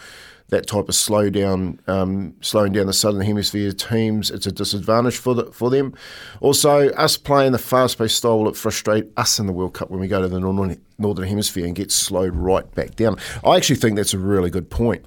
that 0.51 0.67
type 0.67 0.89
of 0.89 0.95
slowdown, 0.95 1.79
um, 1.89 2.35
slowing 2.41 2.73
down 2.73 2.87
the 2.87 2.93
Southern 2.93 3.23
Hemisphere 3.23 3.73
teams, 3.73 4.31
it's 4.31 4.47
a 4.47 4.53
disadvantage 4.53 5.17
for 5.17 5.35
the, 5.35 5.45
for 5.53 5.71
them. 5.71 5.95
Also, 6.41 6.91
us 6.91 7.17
playing 7.17 7.53
the 7.53 7.59
fast 7.59 7.99
paced 7.99 8.17
style 8.17 8.43
will 8.43 8.53
frustrate 8.53 9.07
us 9.17 9.39
in 9.39 9.47
the 9.47 9.53
World 9.53 9.75
Cup 9.75 9.91
when 9.91 10.01
we 10.01 10.09
go 10.09 10.21
to 10.21 10.29
the 10.29 10.41
Northern, 10.41 10.81
Northern 10.99 11.27
Hemisphere 11.27 11.67
and 11.67 11.75
get 11.75 11.91
slowed 11.91 12.35
right 12.35 12.71
back 12.75 12.97
down. 12.97 13.17
I 13.45 13.57
actually 13.57 13.77
think 13.77 13.97
that's 13.97 14.15
a 14.15 14.19
really 14.19 14.51
good 14.51 14.71
point. 14.71 15.05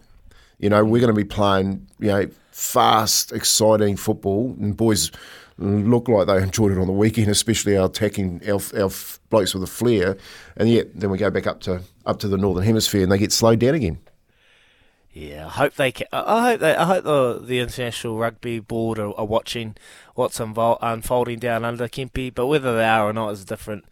You 0.60 0.70
know, 0.70 0.84
we're 0.84 1.02
going 1.02 1.14
to 1.14 1.20
be 1.20 1.26
playing, 1.26 1.88
you 2.00 2.08
know, 2.08 2.30
fast, 2.52 3.32
exciting 3.32 3.98
football, 3.98 4.56
and 4.60 4.78
boys 4.78 5.12
look 5.58 6.08
like 6.08 6.28
they 6.28 6.42
enjoyed 6.42 6.72
it 6.72 6.78
on 6.78 6.88
the 6.88 6.94
weekend, 6.94 7.30
especially 7.30 7.78
our 7.78 7.88
attacking 7.88 8.42
our, 8.50 8.60
our 8.78 8.90
blokes 9.30 9.54
with 9.54 9.64
a 9.64 9.68
flair, 9.68 10.18
and 10.58 10.70
yet 10.70 10.88
then 10.98 11.10
we 11.10 11.18
go 11.18 11.30
back 11.30 11.48
up 11.48 11.62
to 11.62 11.82
up 12.06 12.20
to 12.20 12.28
the 12.28 12.38
northern 12.38 12.64
hemisphere 12.64 13.04
and 13.04 13.12
they 13.12 13.18
get 13.18 13.32
slowed 13.32 13.60
down 13.60 13.76
again. 13.76 13.98
Yeah, 15.14 15.46
I 15.46 15.50
hope 15.50 15.76
they. 15.76 15.92
Can, 15.92 16.08
I 16.12 16.50
hope 16.50 16.60
they. 16.60 16.76
I 16.76 16.86
hope 16.86 17.04
the 17.04 17.40
the 17.40 17.60
international 17.60 18.18
rugby 18.18 18.60
board 18.60 18.98
are, 18.98 19.14
are 19.14 19.26
watching 19.26 19.76
what's 20.16 20.40
unvol- 20.40 20.80
unfolding 20.82 21.38
down 21.40 21.64
under 21.64 21.88
Kempy. 21.88 22.34
But 22.34 22.48
whether 22.48 22.76
they 22.76 22.86
are 22.86 23.10
or 23.10 23.14
not 23.14 23.30
is 23.30 23.44
a 23.44 23.46
different 23.46 23.86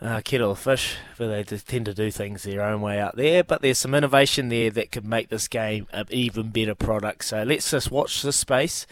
uh, 0.00 0.20
kettle 0.24 0.50
of 0.50 0.58
fish. 0.58 0.96
But 1.16 1.28
they 1.28 1.44
just 1.44 1.68
tend 1.68 1.86
to 1.86 1.94
do 1.94 2.10
things 2.10 2.42
their 2.42 2.62
own 2.62 2.80
way 2.80 2.98
out 2.98 3.14
there. 3.14 3.44
But 3.44 3.62
there's 3.62 3.78
some 3.78 3.94
innovation 3.94 4.48
there 4.48 4.70
that 4.70 4.90
could 4.90 5.06
make 5.06 5.28
this 5.28 5.46
game 5.46 5.86
an 5.92 6.06
even 6.10 6.50
better 6.50 6.74
product. 6.74 7.24
So 7.24 7.44
let's 7.44 7.70
just 7.70 7.92
watch 7.92 8.22
this 8.22 8.36
space 8.36 8.84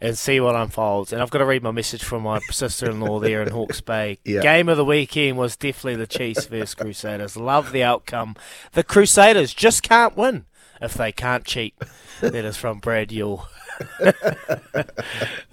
and 0.00 0.16
see 0.16 0.38
what 0.38 0.54
unfolds. 0.54 1.12
And 1.12 1.20
I've 1.20 1.30
got 1.30 1.38
to 1.38 1.46
read 1.46 1.64
my 1.64 1.72
message 1.72 2.04
from 2.04 2.22
my 2.22 2.38
sister-in-law 2.50 3.20
there 3.20 3.42
in 3.42 3.48
Hawke's 3.48 3.80
Bay. 3.80 4.18
Yeah. 4.24 4.40
Game 4.42 4.68
of 4.68 4.76
the 4.76 4.84
weekend 4.84 5.36
was 5.36 5.56
definitely 5.56 5.96
the 5.96 6.06
Chiefs 6.06 6.46
versus 6.46 6.74
Crusaders. 6.76 7.36
Love 7.36 7.72
the 7.72 7.82
outcome. 7.82 8.36
The 8.72 8.84
Crusaders 8.84 9.52
just 9.52 9.82
can't 9.82 10.16
win 10.16 10.44
if 10.82 10.94
they 10.94 11.12
can't 11.12 11.44
cheat. 11.44 11.74
that 12.20 12.34
is 12.34 12.56
from 12.56 12.80
Brad 12.80 13.12
Yule. 13.12 13.46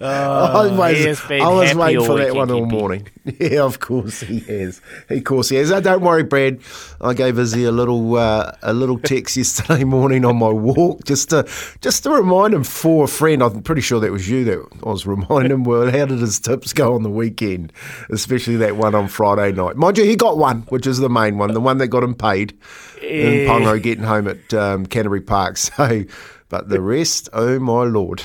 I 0.00 0.66
was, 0.68 1.30
I 1.30 1.48
was 1.48 1.74
waiting 1.74 2.04
for 2.04 2.18
that 2.18 2.34
one 2.34 2.50
all 2.50 2.66
morning. 2.66 3.08
Yeah, 3.38 3.62
of 3.62 3.80
course 3.80 4.20
he 4.20 4.40
has. 4.40 4.80
Of 5.08 5.24
course 5.24 5.50
he 5.50 5.56
has. 5.56 5.70
Oh, 5.70 5.80
don't 5.80 6.00
worry, 6.00 6.24
Brad. 6.24 6.60
I 7.00 7.14
gave 7.14 7.38
Izzy 7.38 7.64
a 7.64 7.70
little 7.70 8.16
uh, 8.16 8.52
a 8.62 8.72
little 8.72 8.98
text 8.98 9.36
yesterday 9.36 9.84
morning 9.84 10.24
on 10.24 10.36
my 10.36 10.48
walk 10.48 11.04
just 11.04 11.30
to 11.30 11.48
just 11.80 12.02
to 12.04 12.10
remind 12.10 12.54
him 12.54 12.64
for 12.64 13.04
a 13.04 13.08
friend. 13.08 13.42
I'm 13.42 13.62
pretty 13.62 13.82
sure 13.82 14.00
that 14.00 14.10
was 14.10 14.28
you 14.28 14.44
that 14.44 14.66
I 14.84 14.88
was 14.88 15.06
reminding 15.06 15.52
him. 15.52 15.64
Well, 15.64 15.90
how 15.90 16.06
did 16.06 16.18
his 16.18 16.40
tips 16.40 16.72
go 16.72 16.94
on 16.94 17.02
the 17.02 17.10
weekend, 17.10 17.72
especially 18.10 18.56
that 18.56 18.76
one 18.76 18.94
on 18.94 19.06
Friday 19.06 19.52
night? 19.52 19.76
Mind 19.76 19.98
you, 19.98 20.04
he 20.04 20.16
got 20.16 20.38
one, 20.38 20.62
which 20.62 20.86
is 20.86 20.98
the 20.98 21.10
main 21.10 21.38
one, 21.38 21.52
the 21.52 21.60
one 21.60 21.78
that 21.78 21.88
got 21.88 22.02
him 22.02 22.14
paid. 22.14 22.58
In 23.02 23.46
Pongo 23.46 23.78
getting 23.78 24.04
home 24.04 24.28
at 24.28 24.52
um, 24.54 24.86
Canterbury 24.86 25.22
Park. 25.22 25.56
So 25.56 26.04
but 26.50 26.68
the 26.68 26.80
rest, 26.80 27.28
oh 27.32 27.58
my 27.60 27.84
lord. 27.84 28.24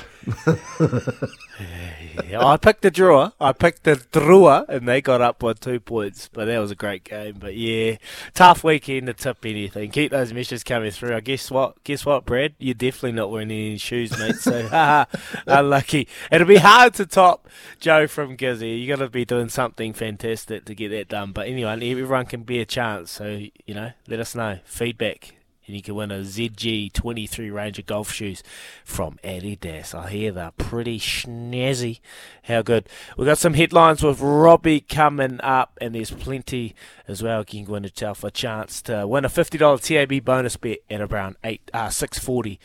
I 2.34 2.58
picked 2.58 2.82
the 2.82 2.90
drawer. 2.92 3.34
I 3.40 3.54
picked 3.54 3.84
the 3.84 3.96
drawer, 4.12 4.66
and 4.68 4.88
they 4.88 5.00
got 5.00 5.22
up 5.22 5.38
by 5.38 5.54
two 5.54 5.80
points. 5.80 6.28
But 6.34 6.46
that 6.46 6.58
was 6.58 6.72
a 6.72 6.76
great 6.76 7.04
game. 7.04 7.36
But 7.40 7.56
yeah, 7.56 7.98
tough 8.34 8.64
weekend 8.64 9.06
to 9.08 9.14
tip 9.14 9.46
anything. 9.46 9.92
Keep 9.92 10.12
those 10.12 10.34
messages 10.34 10.64
coming 10.64 10.90
through. 10.90 11.16
I 11.16 11.20
guess 11.20 11.52
what? 11.52 11.84
Guess 11.84 12.04
what, 12.04 12.26
Brad? 12.26 12.56
You're 12.58 12.74
definitely 12.74 13.12
not 13.12 13.30
wearing 13.30 13.52
any 13.52 13.78
shoes, 13.78 14.18
mate. 14.18 14.38
So 14.38 14.68
unlucky. 15.48 16.08
It'll 16.32 16.48
be 16.48 16.58
hard 16.58 16.96
to 16.96 17.06
top 17.06 17.48
Joe 17.80 18.08
from 18.08 18.38
Gizzy. 18.38 18.82
You 18.82 18.88
got 18.88 19.04
to 19.04 19.10
be 19.10 19.26
doing 19.26 19.50
something 19.50 19.94
fantastic 19.94 20.66
to 20.66 20.74
get 20.74 20.90
that 20.90 21.10
done. 21.10 21.32
But 21.32 21.48
anyway, 21.48 21.74
everyone 21.92 22.26
can 22.26 22.42
be 22.42 22.60
a 22.60 22.66
chance. 22.66 23.12
So 23.12 23.42
you 23.66 23.76
know, 23.76 23.92
let 24.08 24.20
us 24.20 24.34
know 24.34 24.60
feedback 24.66 25.35
and 25.68 25.76
you 25.76 25.82
can 25.82 25.96
win 25.96 26.12
a 26.12 26.20
ZG23 26.20 27.54
range 27.54 27.80
of 27.80 27.86
golf 27.86 28.12
shoes 28.12 28.44
from 28.84 29.18
Adidas. 29.24 29.96
I 29.96 30.10
hear 30.10 30.32
they're 30.32 30.52
pretty 30.52 31.00
snazzy. 31.00 32.00
How 32.44 32.62
good. 32.62 32.88
We've 33.18 33.28
got 33.28 33.38
some 33.38 33.54
headlines 33.56 34.04
with 34.04 34.22
Robbie 34.22 34.82
coming 34.82 35.40
up, 35.42 35.78
and 35.82 35.96
there's 35.96 36.12
plenty 36.12 36.76
as 37.08 37.24
well. 37.24 37.40
You 37.40 37.64
can 37.64 37.72
win 37.72 37.84
yourself 37.84 38.24
a 38.24 38.32
chance 38.32 38.82
to 38.84 39.08
win 39.08 39.26
a 39.26 39.30
$50 39.30 39.82
TAB 39.82 40.24
bonus 40.24 40.58
bet 40.58 40.80
at 40.90 41.02
around 41.02 41.38
eight, 41.44 41.70
uh, 41.74 41.90
640 41.90 42.60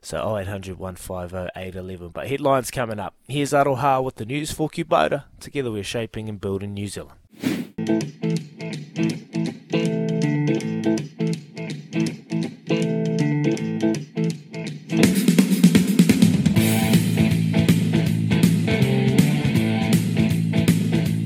So 0.00 0.36
0800 0.36 0.78
150 0.78 1.50
811. 1.56 2.08
But 2.08 2.28
headlines 2.28 2.70
coming 2.70 2.98
up. 2.98 3.14
Here's 3.28 3.50
Aroha 3.50 4.02
with 4.02 4.16
the 4.16 4.24
news 4.24 4.52
for 4.52 4.68
Kubota. 4.68 5.24
Together 5.40 5.70
we're 5.70 5.84
shaping 5.84 6.28
and 6.28 6.40
building 6.40 6.74
New 6.74 6.88
Zealand. 6.88 7.18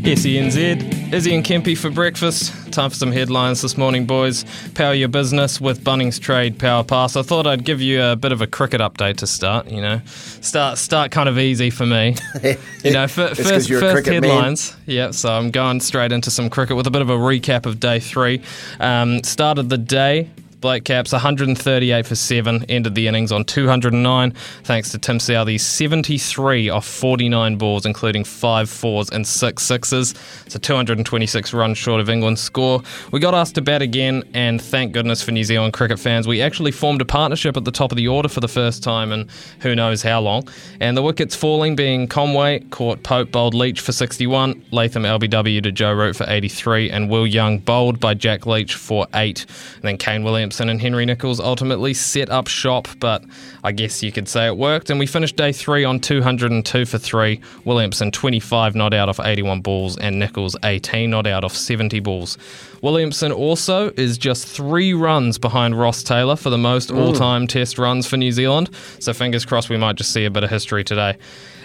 SENZ, 0.03 1.13
Izzy 1.13 1.35
and 1.35 1.45
Kempy 1.45 1.77
for 1.77 1.91
breakfast. 1.91 2.73
Time 2.73 2.89
for 2.89 2.97
some 2.97 3.13
headlines 3.13 3.61
this 3.61 3.77
morning, 3.77 4.07
boys. 4.07 4.45
Power 4.75 4.95
your 4.95 5.09
business 5.09 5.61
with 5.61 5.85
Bunnings 5.85 6.19
Trade 6.19 6.59
Power 6.59 6.83
Pass. 6.83 7.17
I 7.17 7.23
thought 7.23 7.47
I'd 7.47 7.65
give 7.65 7.83
you 7.83 8.03
a 8.03 8.17
bit 8.17 8.33
of 8.33 8.41
a 8.41 8.47
cricket 8.47 8.81
update 8.81 9.17
to 9.19 9.27
start. 9.27 9.67
You 9.71 9.83
know, 9.83 10.01
start 10.07 10.79
start 10.79 11.11
kind 11.11 11.29
of 11.29 11.39
easy 11.39 11.69
for 11.71 11.85
me. 11.87 12.17
You 12.83 12.93
know, 12.93 13.03
f- 13.03 13.11
first 13.13 13.37
first 13.37 13.69
cricket 13.69 14.23
man. 14.23 14.31
headlines. 14.31 14.75
Yeah, 14.87 15.11
so 15.11 15.31
I'm 15.31 15.51
going 15.51 15.81
straight 15.81 16.13
into 16.13 16.31
some 16.31 16.49
cricket 16.49 16.77
with 16.77 16.87
a 16.87 16.91
bit 16.91 17.03
of 17.03 17.11
a 17.11 17.17
recap 17.17 17.67
of 17.67 17.79
day 17.79 18.01
three. 18.01 18.41
Um, 18.81 19.23
started 19.23 19.69
the 19.69 19.77
day. 19.77 20.31
Black 20.61 20.85
Caps 20.85 21.13
138 21.13 22.05
for 22.05 22.15
7, 22.15 22.67
ended 22.69 22.95
the 22.95 23.09
innings 23.09 23.33
on 23.33 23.45
209, 23.45 24.33
thanks 24.63 24.91
to 24.91 24.99
Tim 24.99 25.19
Southee's 25.19 25.65
73 25.65 26.69
off 26.69 26.87
49 26.87 27.57
balls, 27.57 27.87
including 27.87 28.25
5 28.25 28.69
fours 28.69 29.09
and 29.09 29.27
6 29.27 29.63
sixes. 29.63 30.15
So 30.49 30.59
226 30.59 31.55
runs 31.55 31.79
short 31.79 32.03
of 32.03 32.11
England's 32.11 32.43
score. 32.43 32.83
We 33.11 33.21
got 33.21 33.33
asked 33.33 33.55
to 33.55 33.63
bat 33.63 33.81
again, 33.81 34.23
and 34.35 34.61
thank 34.61 34.93
goodness 34.93 35.23
for 35.23 35.33
New 35.33 35.45
Zealand 35.45 35.73
cricket 35.73 35.99
fans, 35.99 36.29
we 36.29 36.43
actually 36.43 36.73
formed 36.73 37.01
a 37.01 37.07
partnership 37.07 37.57
at 37.57 37.65
the 37.65 37.73
top 37.73 37.91
of 37.91 37.97
the 37.97 38.09
order 38.09 38.29
for 38.29 38.41
the 38.41 38.49
first 38.49 38.83
time 38.83 39.13
in 39.13 39.29
who 39.61 39.75
knows 39.75 40.03
how 40.03 40.21
long. 40.21 40.47
And 40.79 40.95
the 40.95 41.03
wickets 41.03 41.35
falling 41.35 41.75
being 41.75 42.07
Conway, 42.07 42.61
caught 42.71 43.03
Pope, 43.03 43.33
bowled 43.33 43.55
Leach 43.55 43.81
for 43.81 43.93
61, 43.93 44.63
Latham 44.73 45.05
LBW 45.05 45.63
to 45.63 45.73
Joe 45.73 45.95
Root 45.95 46.17
for 46.17 46.27
83, 46.29 46.91
and 46.91 47.09
Will 47.09 47.27
Young 47.27 47.61
bowled 47.61 47.99
by 47.99 48.13
Jack 48.13 48.45
Leach 48.45 48.75
for 48.75 49.07
8. 49.15 49.47
And 49.77 49.85
then 49.85 49.97
Kane 49.97 50.23
Williamson 50.51 50.69
and 50.69 50.81
Henry 50.81 51.07
Nicholls 51.07 51.39
ultimately 51.39 51.95
set 51.95 52.29
up 52.29 52.49
shop, 52.49 52.89
but 52.99 53.25
I 53.63 53.71
guess 53.71 54.03
you 54.03 54.11
could 54.11 54.27
say 54.27 54.49
it 54.49 54.57
worked. 54.57 54.91
And 54.91 54.99
we 54.99 55.07
finished 55.07 55.37
day 55.37 55.53
three 55.53 55.85
on 55.85 56.01
202 56.01 56.87
for 56.87 56.99
3. 56.99 57.41
Williamson 57.65 58.11
25 58.11 58.75
not 58.75 58.93
out 58.93 59.09
of 59.09 59.21
81 59.21 59.61
balls, 59.61 59.97
and 59.97 60.19
Nicholls 60.19 60.57
18 60.65 61.09
not 61.09 61.29
out 61.29 61.45
of 61.45 61.57
70 61.57 62.01
balls. 62.01 62.37
Williamson 62.83 63.31
also 63.31 63.91
is 63.91 64.19
just 64.19 64.49
three 64.49 64.93
runs 64.93 65.39
behind 65.39 65.79
Ross 65.79 66.03
Taylor 66.03 66.35
for 66.35 66.51
the 66.51 66.59
most 66.59 66.91
all 66.91 67.13
time 67.13 67.47
test 67.47 67.79
runs 67.79 68.09
for 68.09 68.17
New 68.17 68.33
Zealand. 68.33 68.71
So 68.99 69.13
fingers 69.13 69.45
crossed 69.45 69.71
we 69.71 69.77
might 69.77 69.95
just 69.95 70.13
see 70.13 70.25
a 70.25 70.33
bit 70.33 70.43
of 70.43 70.51
history 70.51 70.83
today. 70.83 71.17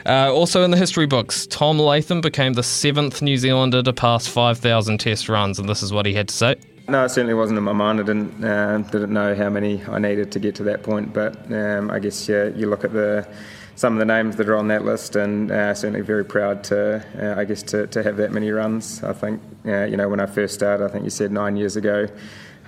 Uh, 0.05 0.31
also 0.31 0.61
in 0.61 0.69
the 0.69 0.77
history 0.77 1.07
books, 1.07 1.47
Tom 1.47 1.79
Latham 1.79 2.21
became 2.21 2.53
the 2.53 2.61
seventh 2.61 3.23
New 3.23 3.37
Zealander 3.37 3.81
to 3.81 3.93
pass 3.93 4.27
5,000 4.27 4.99
test 4.99 5.27
runs, 5.27 5.57
and 5.57 5.67
this 5.67 5.81
is 5.81 5.91
what 5.91 6.05
he 6.05 6.13
had 6.13 6.27
to 6.27 6.35
say. 6.35 6.55
No, 6.87 7.03
it 7.03 7.09
certainly 7.09 7.33
wasn't 7.33 7.57
in 7.57 7.63
my 7.63 7.73
mind. 7.73 7.99
I 7.99 8.03
didn't 8.03 8.43
uh, 8.43 8.77
didn't 8.77 9.11
know 9.11 9.33
how 9.33 9.49
many 9.49 9.83
I 9.85 9.97
needed 9.97 10.31
to 10.33 10.39
get 10.39 10.55
to 10.55 10.63
that 10.63 10.83
point. 10.83 11.13
But 11.13 11.51
um, 11.51 11.89
I 11.89 11.97
guess 11.99 12.29
yeah, 12.29 12.45
you 12.45 12.67
look 12.69 12.83
at 12.83 12.93
the 12.93 13.27
some 13.75 13.93
of 13.93 13.99
the 13.99 14.05
names 14.05 14.35
that 14.35 14.47
are 14.47 14.55
on 14.55 14.67
that 14.67 14.85
list, 14.85 15.15
and 15.15 15.49
uh, 15.51 15.73
certainly 15.73 16.01
very 16.01 16.23
proud 16.23 16.63
to 16.65 17.03
uh, 17.19 17.39
I 17.39 17.45
guess 17.45 17.63
to, 17.63 17.87
to 17.87 18.03
have 18.03 18.17
that 18.17 18.31
many 18.31 18.51
runs. 18.51 19.03
I 19.03 19.13
think 19.13 19.41
uh, 19.65 19.85
you 19.85 19.97
know 19.97 20.07
when 20.09 20.19
I 20.19 20.27
first 20.27 20.53
started, 20.53 20.85
I 20.85 20.89
think 20.89 21.03
you 21.05 21.09
said 21.09 21.31
nine 21.31 21.57
years 21.57 21.75
ago. 21.75 22.07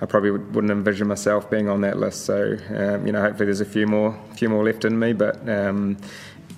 I 0.00 0.06
probably 0.06 0.30
would- 0.30 0.54
wouldn't 0.54 0.70
envision 0.70 1.08
myself 1.08 1.50
being 1.50 1.68
on 1.68 1.80
that 1.80 1.98
list. 1.98 2.24
So 2.24 2.56
um, 2.76 3.06
you 3.06 3.12
know, 3.12 3.20
hopefully 3.20 3.46
there's 3.46 3.60
a 3.60 3.64
few 3.64 3.86
more, 3.86 4.18
few 4.36 4.48
more 4.48 4.64
left 4.64 4.84
in 4.84 4.98
me. 4.98 5.12
But 5.12 5.48
um, 5.48 5.96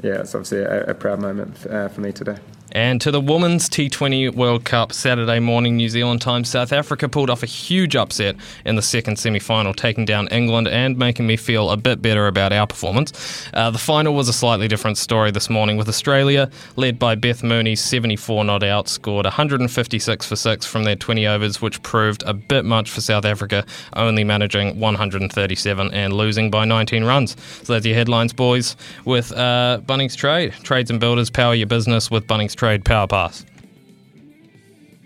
yeah, 0.03 0.21
it's 0.21 0.35
obviously 0.35 0.61
a, 0.61 0.85
a 0.85 0.95
proud 0.95 1.21
moment 1.21 1.67
uh, 1.67 1.89
for 1.89 2.01
me 2.01 2.13
today. 2.13 2.37
And 2.73 3.01
to 3.01 3.11
the 3.11 3.21
Women's 3.21 3.69
T20 3.69 4.35
World 4.35 4.65
Cup 4.65 4.93
Saturday 4.93 5.41
morning, 5.41 5.77
New 5.77 5.89
Zealand 5.89 6.21
time, 6.21 6.45
South 6.45 6.73
Africa 6.73 7.09
pulled 7.09 7.29
off 7.29 7.43
a 7.43 7.47
huge 7.47 7.97
upset 7.97 8.37
in 8.65 8.77
the 8.77 8.83
second 8.83 9.19
semi 9.19 9.41
final, 9.41 9.75
taking 9.75 10.05
down 10.05 10.29
England 10.29 10.69
and 10.69 10.97
making 10.97 11.27
me 11.27 11.37
feel 11.37 11.71
a 11.71 11.77
bit 11.77 12.01
better 12.01 12.29
about 12.29 12.53
our 12.53 12.67
performance. 12.67 13.49
Uh, 13.55 13.71
the 13.71 13.79
final 13.79 14.15
was 14.15 14.29
a 14.29 14.33
slightly 14.33 14.69
different 14.69 14.99
story 14.99 15.33
this 15.33 15.51
morning, 15.51 15.77
with 15.77 15.89
Australia, 15.89 16.49
led 16.77 16.99
by 16.99 17.17
Beth 17.17 17.43
Mooney's 17.43 17.81
74 17.81 18.45
not 18.45 18.63
out, 18.63 18.89
scored 18.89 19.27
156 19.27 20.27
for 20.27 20.37
6 20.37 20.67
from 20.67 20.85
their 20.85 20.97
20 20.97 21.27
overs, 21.27 21.61
which 21.61 21.83
proved 21.83 22.23
a 22.25 22.35
bit 22.35 22.65
much 22.65 22.91
for 22.91 23.01
South 23.01 23.25
Africa, 23.25 23.65
only 23.95 24.23
managing 24.23 24.79
137 24.79 25.93
and 25.93 26.13
losing 26.13 26.51
by 26.51 26.65
19 26.65 27.05
runs. 27.05 27.37
So 27.65 27.73
that's 27.73 27.85
your 27.87 27.97
headlines, 27.97 28.33
boys, 28.33 28.77
with 29.05 29.33
uh, 29.33 29.81
Bunnings 29.87 30.17
Trade. 30.17 30.53
Trades 30.63 30.91
and 30.91 31.01
builders 31.01 31.31
power 31.31 31.55
your 31.55 31.67
business 31.67 32.11
with 32.11 32.27
Bunnings 32.27 32.55
Trade 32.61 32.85
Power 32.85 33.07
Pass. 33.07 33.47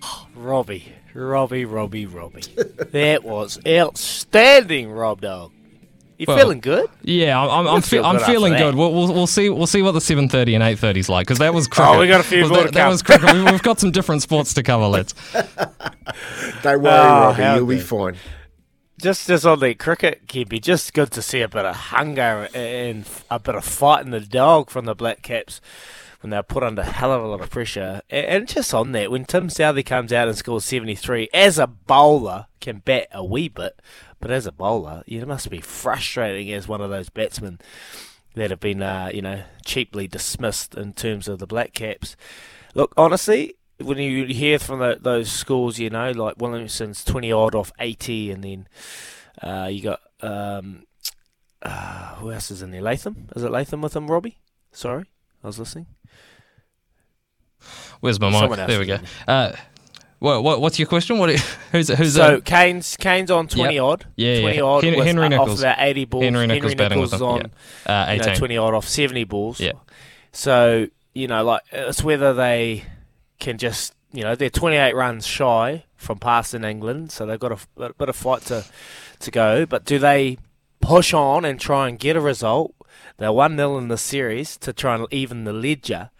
Robbie, 0.34 0.92
Robbie, 1.14 1.64
Robbie, 1.64 2.04
Robbie. 2.04 2.40
that 2.90 3.22
was 3.22 3.60
outstanding, 3.64 4.90
Rob 4.90 5.20
Dog. 5.20 5.52
You 6.18 6.24
Well, 6.26 6.36
feeling 6.36 6.58
good? 6.58 6.90
Yeah, 7.02 7.40
I'm, 7.40 7.48
I'm, 7.48 7.74
I'm, 7.76 7.80
fe- 7.80 7.98
feel 7.98 8.06
I'm 8.06 8.16
good 8.16 8.26
feeling 8.26 8.54
good. 8.54 8.74
We'll, 8.74 8.92
we'll, 8.92 9.14
we'll 9.14 9.26
see. 9.28 9.50
We'll 9.50 9.68
see 9.68 9.82
what 9.82 9.92
the 9.92 10.00
7:30 10.00 10.56
and 10.56 10.64
8:30 10.64 10.96
is 10.96 11.08
like 11.08 11.28
because 11.28 11.38
that 11.38 11.54
was 11.54 11.68
cricket. 11.68 11.94
Oh, 11.94 12.00
we 12.00 12.08
got 12.08 12.18
a 12.22 12.24
few 12.24 12.40
Well, 12.40 12.48
more 12.50 12.58
that, 12.62 12.66
to 12.66 12.72
that 12.72 12.80
come. 12.82 12.90
was 12.90 13.02
cricket. 13.02 13.32
We- 13.32 13.44
We've 13.44 13.62
got 13.62 13.78
some 13.78 13.92
different 13.92 14.22
sports 14.22 14.52
to 14.54 14.64
cover. 14.64 14.86
Let's. 14.88 15.12
Don't 15.32 16.82
worry, 16.82 16.92
Oh, 16.92 17.20
Robbie, 17.20 17.40
how 17.42 17.54
you'll 17.54 17.66
be 17.66 17.78
fine. 17.78 18.16
Just 19.00 19.28
just 19.28 19.46
on 19.46 19.60
the 19.60 19.74
cricket, 19.74 20.26
Kippy, 20.26 20.58
just 20.58 20.92
good 20.92 21.12
to 21.12 21.22
see 21.22 21.40
a 21.40 21.48
bit 21.48 21.64
of 21.64 21.76
hunger 21.76 22.48
and 22.52 23.04
a 23.30 23.38
bit 23.38 23.54
of 23.54 23.64
fight 23.64 24.04
in 24.04 24.10
the 24.10 24.18
dog 24.20 24.70
from 24.70 24.86
the 24.86 24.94
Black 24.96 25.22
Caps 25.22 25.60
when 26.24 26.30
they're 26.30 26.42
put 26.42 26.62
under 26.62 26.82
hell 26.82 27.12
of 27.12 27.22
a 27.22 27.26
lot 27.26 27.42
of 27.42 27.50
pressure. 27.50 28.00
And 28.08 28.48
just 28.48 28.72
on 28.72 28.92
that, 28.92 29.10
when 29.10 29.26
Tim 29.26 29.48
Southee 29.48 29.84
comes 29.84 30.10
out 30.10 30.26
and 30.26 30.34
scores 30.34 30.64
73, 30.64 31.28
as 31.34 31.58
a 31.58 31.66
bowler, 31.66 32.46
can 32.62 32.78
bat 32.78 33.08
a 33.12 33.22
wee 33.22 33.48
bit, 33.48 33.82
but 34.20 34.30
as 34.30 34.46
a 34.46 34.52
bowler, 34.52 35.02
you 35.06 35.26
must 35.26 35.50
be 35.50 35.60
frustrating 35.60 36.50
as 36.50 36.66
one 36.66 36.80
of 36.80 36.88
those 36.88 37.10
batsmen 37.10 37.60
that 38.36 38.48
have 38.48 38.58
been, 38.58 38.80
uh, 38.82 39.10
you 39.12 39.20
know, 39.20 39.42
cheaply 39.66 40.08
dismissed 40.08 40.74
in 40.74 40.94
terms 40.94 41.28
of 41.28 41.40
the 41.40 41.46
Black 41.46 41.74
Caps. 41.74 42.16
Look, 42.74 42.94
honestly, 42.96 43.56
when 43.78 43.98
you 43.98 44.24
hear 44.24 44.58
from 44.58 44.78
the, 44.78 44.98
those 44.98 45.30
scores, 45.30 45.78
you 45.78 45.90
know, 45.90 46.10
like 46.10 46.36
Williamson's 46.38 47.04
20 47.04 47.32
odd 47.32 47.54
off 47.54 47.70
80, 47.78 48.30
and 48.30 48.42
then 48.42 48.68
uh, 49.42 49.68
you 49.70 49.82
got, 49.82 50.00
um, 50.22 50.84
uh, 51.60 52.14
who 52.14 52.32
else 52.32 52.50
is 52.50 52.62
in 52.62 52.70
there? 52.70 52.80
Latham? 52.80 53.28
Is 53.36 53.42
it 53.42 53.50
Latham 53.50 53.82
with 53.82 53.94
him, 53.94 54.10
Robbie? 54.10 54.38
Sorry, 54.72 55.04
I 55.42 55.48
was 55.48 55.58
listening. 55.58 55.88
Where's 58.04 58.20
my 58.20 58.28
mic? 58.28 58.66
There 58.66 58.78
we 58.78 58.84
go. 58.84 58.98
Uh, 59.26 59.52
what, 60.18 60.44
what, 60.44 60.60
what's 60.60 60.78
your 60.78 60.86
question? 60.86 61.16
What? 61.16 61.30
Who's 61.72 61.88
who's 61.88 62.16
So 62.16 62.32
that? 62.36 62.44
Kane's 62.44 62.98
Kane's 62.98 63.30
on 63.30 63.48
20 63.48 63.76
Yep. 63.76 63.82
odd. 63.82 64.06
Yeah, 64.16 64.40
20 64.42 64.56
yeah. 64.56 64.62
odd. 64.62 64.84
Hen- 64.84 65.06
Henry 65.06 65.28
Nicholls. 65.30 65.52
Off 65.52 65.58
about 65.60 65.76
80 65.78 66.04
balls. 66.04 66.24
Henry 66.24 66.46
Nicholls 66.46 66.74
with 66.74 67.02
is 67.02 67.10
them, 67.12 67.22
on 67.22 67.50
yeah. 67.86 68.08
Uh, 68.08 68.12
you 68.12 68.18
know, 68.18 68.24
18. 68.24 68.36
20 68.36 68.56
odd 68.58 68.74
off 68.74 68.86
70 68.86 69.24
balls. 69.24 69.58
Yeah. 69.58 69.72
So, 70.32 70.88
you 71.14 71.28
know, 71.28 71.44
like, 71.44 71.62
it's 71.72 72.04
whether 72.04 72.34
they 72.34 72.84
can 73.38 73.56
just, 73.56 73.94
you 74.12 74.22
know, 74.22 74.34
they're 74.34 74.50
28 74.50 74.94
runs 74.94 75.26
shy 75.26 75.84
from 75.96 76.18
passing 76.18 76.62
England, 76.62 77.10
so 77.10 77.24
they've 77.24 77.40
got 77.40 77.52
a, 77.52 77.82
a 77.82 77.94
bit 77.94 78.10
of 78.10 78.16
fight 78.16 78.42
to, 78.42 78.66
to 79.20 79.30
go. 79.30 79.64
But 79.64 79.86
do 79.86 79.98
they 79.98 80.36
push 80.82 81.14
on 81.14 81.46
and 81.46 81.58
try 81.58 81.88
and 81.88 81.98
get 81.98 82.16
a 82.16 82.20
result? 82.20 82.74
They're 83.16 83.32
1 83.32 83.56
0 83.56 83.78
in 83.78 83.88
the 83.88 83.96
series 83.96 84.58
to 84.58 84.74
try 84.74 84.94
and 84.94 85.06
even 85.10 85.44
the 85.44 85.54
ledger. 85.54 86.10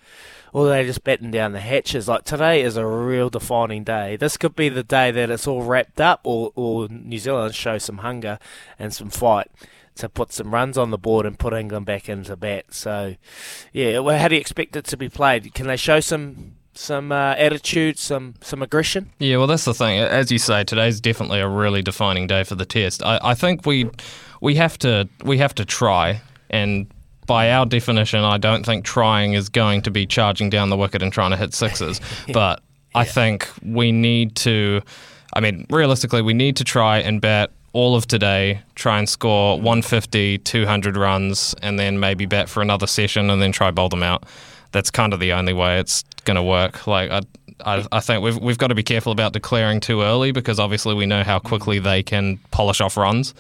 Or 0.55 0.69
they 0.69 0.85
just 0.85 1.03
batten 1.03 1.33
down 1.33 1.51
the 1.51 1.59
hatches. 1.59 2.07
Like 2.07 2.23
today 2.23 2.63
is 2.63 2.77
a 2.77 2.87
real 2.87 3.29
defining 3.29 3.83
day. 3.83 4.15
This 4.15 4.37
could 4.37 4.55
be 4.55 4.69
the 4.69 4.85
day 4.85 5.11
that 5.11 5.29
it's 5.29 5.49
all 5.49 5.63
wrapped 5.63 6.01
up, 6.01 6.21
or, 6.23 6.53
or 6.55 6.87
New 6.89 7.19
Zealand 7.19 7.57
show 7.57 7.77
some 7.77 7.99
hunger 7.99 8.39
and 8.79 8.95
some 8.95 9.11
fight 9.11 9.51
to 9.97 10.09
put 10.09 10.33
some 10.33 10.55
runs 10.55 10.79
on 10.79 10.93
the 10.93 10.97
board 10.97 11.27
and 11.27 11.37
put 11.39 11.53
England 11.55 11.87
back 11.87 12.09
into 12.09 12.37
bat. 12.37 12.67
So, 12.71 13.17
yeah, 13.73 13.99
well, 13.99 14.17
how 14.17 14.29
do 14.29 14.37
you 14.37 14.41
expect 14.41 14.77
it 14.77 14.85
to 14.85 14.97
be 14.97 15.09
played? 15.09 15.53
Can 15.55 15.67
they 15.67 15.77
show 15.77 15.99
some 15.99 16.53
some 16.73 17.11
uh, 17.11 17.35
attitude, 17.37 17.99
some 17.99 18.35
some 18.41 18.63
aggression? 18.63 19.11
Yeah, 19.19 19.39
well, 19.39 19.49
that's 19.49 19.65
the 19.65 19.75
thing. 19.75 19.99
As 19.99 20.31
you 20.31 20.39
say, 20.39 20.63
today's 20.63 21.01
definitely 21.01 21.41
a 21.41 21.49
really 21.49 21.83
defining 21.83 22.29
day 22.29 22.45
for 22.45 22.55
the 22.55 22.65
test. 22.65 23.03
I, 23.03 23.19
I 23.23 23.35
think 23.35 23.67
we 23.67 23.91
we 24.41 24.55
have 24.55 24.79
to 24.79 25.09
we 25.25 25.39
have 25.39 25.55
to 25.57 25.65
try, 25.65 26.23
and 26.49 26.87
by 27.27 27.51
our 27.51 27.67
definition, 27.67 28.21
I 28.21 28.39
don't 28.39 28.65
think 28.65 28.85
trying 28.85 29.35
is 29.35 29.49
going 29.49 29.83
to 29.83 29.91
be 29.91 30.07
charging 30.07 30.51
down 30.51 30.71
the 30.71 30.77
wicket 30.77 31.03
and 31.03 31.13
trying 31.13 31.31
to 31.31 31.37
hit 31.37 31.55
sixes. 31.55 32.01
But 32.33 32.63
I 32.95 33.05
think 33.05 33.49
we 33.63 33.93
need 33.93 34.37
to. 34.37 34.81
I 35.33 35.41
mean, 35.41 35.67
realistically, 35.69 36.23
we 36.23 36.33
need 36.33 36.57
to 36.57 36.65
try 36.65 36.99
and 36.99 37.21
bat 37.21 37.51
all 37.73 37.97
of 37.97 38.07
today, 38.07 38.63
try 38.77 38.99
and 38.99 39.09
score 39.09 39.57
150, 39.57 40.39
200 40.39 40.97
runs, 40.97 41.55
and 41.61 41.79
then 41.79 41.99
maybe 41.99 42.25
bat 42.25 42.49
for 42.49 42.63
another 42.63 42.87
session 42.87 43.31
and 43.31 43.43
then 43.43 43.51
try 43.51 43.71
bowl 43.73 43.89
them 43.89 44.03
out. 44.03 44.25
That's 44.71 44.91
kind 44.91 45.13
of 45.13 45.21
the 45.21 45.33
only 45.33 45.53
way 45.53 45.81
it's 45.81 46.05
going 46.25 46.37
to 46.37 46.43
work. 46.43 46.87
Like, 46.87 47.11
I, 47.11 47.23
I, 47.65 47.87
I 47.93 48.01
think 48.01 48.23
we've 48.23 48.39
we've 48.39 48.59
got 48.59 48.69
to 48.69 48.75
be 48.75 48.83
careful 48.83 49.13
about 49.13 49.33
declaring 49.33 49.81
too 49.81 50.03
early 50.03 50.33
because 50.33 50.59
obviously 50.59 50.95
we 50.95 51.07
know 51.07 51.23
how 51.23 51.39
quickly 51.39 51.79
they 51.79 52.03
can 52.03 52.39
polish 52.51 52.81
off 52.81 52.97
runs. 52.97 53.35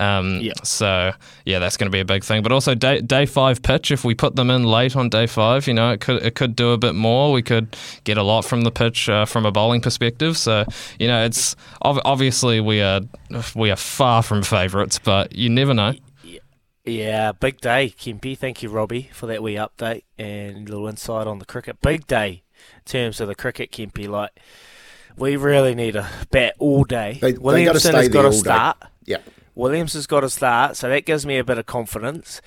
Um, 0.00 0.40
Yeah. 0.40 0.52
So 0.64 1.12
yeah, 1.44 1.58
that's 1.58 1.76
going 1.76 1.86
to 1.86 1.94
be 1.94 2.00
a 2.00 2.04
big 2.04 2.24
thing. 2.24 2.42
But 2.42 2.52
also 2.52 2.74
day 2.74 3.00
day 3.00 3.26
five 3.26 3.62
pitch. 3.62 3.90
If 3.90 4.04
we 4.04 4.14
put 4.14 4.34
them 4.36 4.50
in 4.50 4.64
late 4.64 4.96
on 4.96 5.08
day 5.08 5.26
five, 5.26 5.66
you 5.66 5.74
know, 5.74 5.90
it 5.92 6.00
could 6.00 6.22
it 6.22 6.34
could 6.34 6.56
do 6.56 6.70
a 6.72 6.78
bit 6.78 6.94
more. 6.94 7.32
We 7.32 7.42
could 7.42 7.76
get 8.04 8.18
a 8.18 8.22
lot 8.22 8.44
from 8.44 8.62
the 8.62 8.70
pitch 8.70 9.08
uh, 9.08 9.24
from 9.24 9.46
a 9.46 9.52
bowling 9.52 9.80
perspective. 9.80 10.36
So 10.36 10.64
you 10.98 11.06
know, 11.06 11.24
it's 11.24 11.54
ob- 11.84 12.02
obviously 12.04 12.60
we 12.60 12.80
are 12.80 13.02
we 13.54 13.70
are 13.70 13.76
far 13.76 14.22
from 14.22 14.42
favourites, 14.42 14.98
but 14.98 15.34
you 15.34 15.48
never 15.48 15.74
know. 15.74 15.94
Yeah, 16.84 17.32
big 17.32 17.60
day, 17.60 17.94
Kempy. 17.96 18.36
Thank 18.36 18.62
you, 18.62 18.70
Robbie, 18.70 19.10
for 19.12 19.26
that 19.26 19.42
wee 19.42 19.54
update 19.54 20.04
and 20.18 20.68
little 20.68 20.88
insight 20.88 21.26
on 21.26 21.38
the 21.38 21.44
cricket. 21.44 21.80
Big 21.82 22.06
day 22.06 22.42
terms 22.84 23.20
of 23.20 23.28
the 23.28 23.34
cricket, 23.34 23.70
Kempy. 23.72 24.08
Like, 24.08 24.30
we 25.16 25.36
really 25.36 25.74
need 25.74 25.96
a 25.96 26.08
bat 26.30 26.54
all 26.58 26.84
day. 26.84 27.18
They- 27.20 27.32
they 27.32 27.32
gotta 27.34 27.40
Williamson 27.42 27.80
stay 27.92 27.98
has 27.98 28.08
got 28.08 28.22
to 28.22 28.32
start. 28.32 28.76
Yeah. 29.04 29.18
Williams 29.54 29.92
has 29.94 30.06
got 30.06 30.20
to 30.20 30.30
start, 30.30 30.76
so 30.76 30.88
that 30.88 31.04
gives 31.04 31.26
me 31.26 31.36
a 31.38 31.44
bit 31.44 31.58
of 31.58 31.66
confidence. 31.66 32.40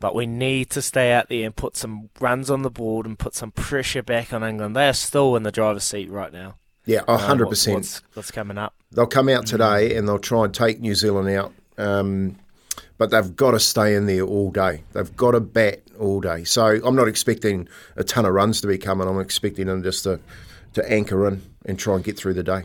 But 0.00 0.14
we 0.14 0.26
need 0.26 0.70
to 0.70 0.80
stay 0.80 1.12
out 1.12 1.28
there 1.28 1.44
and 1.44 1.54
put 1.56 1.76
some 1.76 2.10
runs 2.20 2.50
on 2.50 2.62
the 2.62 2.70
board 2.70 3.04
and 3.04 3.18
put 3.18 3.34
some 3.34 3.50
pressure 3.50 4.02
back 4.02 4.32
on 4.32 4.44
England. 4.44 4.76
They 4.76 4.88
are 4.88 4.92
still 4.92 5.34
in 5.34 5.42
the 5.42 5.50
driver's 5.50 5.82
seat 5.82 6.08
right 6.08 6.32
now. 6.32 6.54
Yeah, 6.86 7.02
Uh, 7.08 7.18
hundred 7.18 7.48
percent. 7.48 7.74
What's, 7.78 8.02
what's 8.14 8.30
coming 8.30 8.56
up? 8.58 8.74
They'll 8.92 9.06
come 9.08 9.28
out 9.28 9.46
today 9.46 9.96
and 9.96 10.06
they'll 10.08 10.20
try 10.20 10.44
and 10.44 10.54
take 10.54 10.80
New 10.80 10.94
Zealand 10.94 11.28
out. 11.30 11.52
Um, 11.76 12.36
but 12.98 13.10
they've 13.10 13.34
got 13.34 13.52
to 13.52 13.60
stay 13.60 13.94
in 13.94 14.06
there 14.06 14.22
all 14.22 14.50
day. 14.50 14.82
They've 14.92 15.16
got 15.16 15.30
to 15.30 15.40
bat 15.40 15.82
all 15.98 16.20
day. 16.20 16.44
So 16.44 16.80
I'm 16.84 16.96
not 16.96 17.08
expecting 17.08 17.68
a 17.96 18.04
ton 18.04 18.26
of 18.26 18.34
runs 18.34 18.60
to 18.60 18.66
be 18.66 18.76
coming. 18.76 19.08
I'm 19.08 19.20
expecting 19.20 19.68
them 19.68 19.82
just 19.82 20.02
to, 20.04 20.20
to 20.74 20.92
anchor 20.92 21.26
in 21.26 21.42
and 21.64 21.78
try 21.78 21.94
and 21.94 22.04
get 22.04 22.18
through 22.18 22.34
the 22.34 22.42
day. 22.42 22.64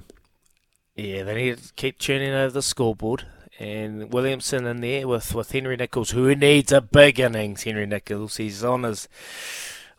Yeah, 0.96 1.24
they 1.24 1.36
need 1.36 1.58
to 1.60 1.74
keep 1.74 2.00
tuning 2.00 2.34
over 2.34 2.52
the 2.52 2.62
scoreboard. 2.62 3.26
And 3.60 4.12
Williamson 4.12 4.66
in 4.66 4.82
there 4.82 5.08
with, 5.08 5.34
with 5.36 5.52
Henry 5.52 5.76
Nicholls, 5.76 6.10
who 6.10 6.36
needs 6.36 6.72
a 6.72 6.82
big 6.82 7.20
innings. 7.20 7.64
Henry 7.64 7.86
Nicholls, 7.86 8.38
he's 8.38 8.64
on 8.64 8.84
his. 8.84 9.08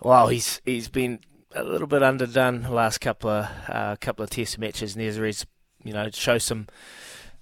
Well, 0.00 0.26
he's 0.26 0.60
he's 0.64 0.88
been 0.88 1.20
a 1.54 1.62
little 1.62 1.86
bit 1.86 2.02
underdone 2.02 2.62
the 2.62 2.72
last 2.72 2.98
couple 2.98 3.30
of 3.30 3.48
uh, 3.68 3.96
couple 4.00 4.24
of 4.24 4.30
Test 4.30 4.58
matches, 4.58 4.96
and 4.96 5.04
he's 5.04 5.46
you 5.84 5.92
know 5.92 6.10
show 6.10 6.38
some 6.38 6.66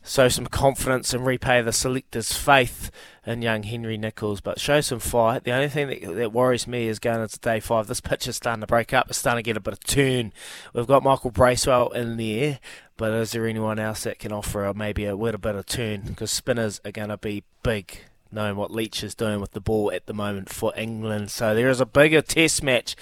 show 0.05 0.29
some 0.29 0.47
confidence 0.47 1.15
and 1.15 1.25
repay 1.25 1.63
the 1.63 1.73
selectors' 1.73 2.33
faith 2.33 2.91
in 3.25 3.43
young 3.43 3.63
Henry 3.63 3.97
Nicholls, 3.97 4.41
but 4.41 4.59
show 4.59 4.81
some 4.81 4.99
fight. 4.99 5.45
The 5.45 5.53
only 5.53 5.69
thing 5.69 5.89
that, 5.89 6.17
that 6.17 6.33
worries 6.33 6.67
me 6.67 6.89
is 6.89 6.99
going 6.99 7.21
into 7.21 7.39
day 7.39 7.61
five. 7.61 7.87
This 7.87 8.01
pitch 8.01 8.27
is 8.27 8.37
starting 8.37 8.63
to 8.63 8.67
break 8.67 8.93
up. 8.93 9.09
It's 9.09 9.19
starting 9.19 9.45
to 9.45 9.49
get 9.49 9.57
a 9.57 9.61
bit 9.61 9.75
of 9.75 9.81
turn. 9.85 10.33
We've 10.75 10.87
got 10.87 11.03
Michael 11.05 11.31
Bracewell 11.31 11.91
in 11.91 12.17
there, 12.17 12.59
but 12.97 13.13
is 13.13 13.33
there 13.33 13.47
anyone 13.47 13.79
else 13.79 14.03
that 14.05 14.19
can 14.19 14.33
offer 14.33 14.65
a, 14.65 14.75
maybe 14.75 15.05
a 15.05 15.15
little 15.15 15.41
bit 15.41 15.55
of 15.55 15.67
turn? 15.67 16.03
Because 16.03 16.31
spinners 16.31 16.81
are 16.85 16.93
going 16.93 17.11
to 17.11 17.17
be 17.19 17.45
big. 17.63 17.99
Knowing 18.35 18.57
what 18.57 18.71
Leach 18.71 19.05
is 19.05 19.15
doing 19.15 19.43
with 19.43 19.51
the 19.51 19.61
ball 19.61 19.93
at 19.93 20.07
the 20.07 20.15
moment 20.15 20.49
for 20.49 20.73
England. 20.75 21.31
So 21.31 21.55
there 21.55 21.69
is 21.69 21.83
a 21.83 21.87
bigger 21.87 22.23
test 22.23 22.63
match. 22.63 22.97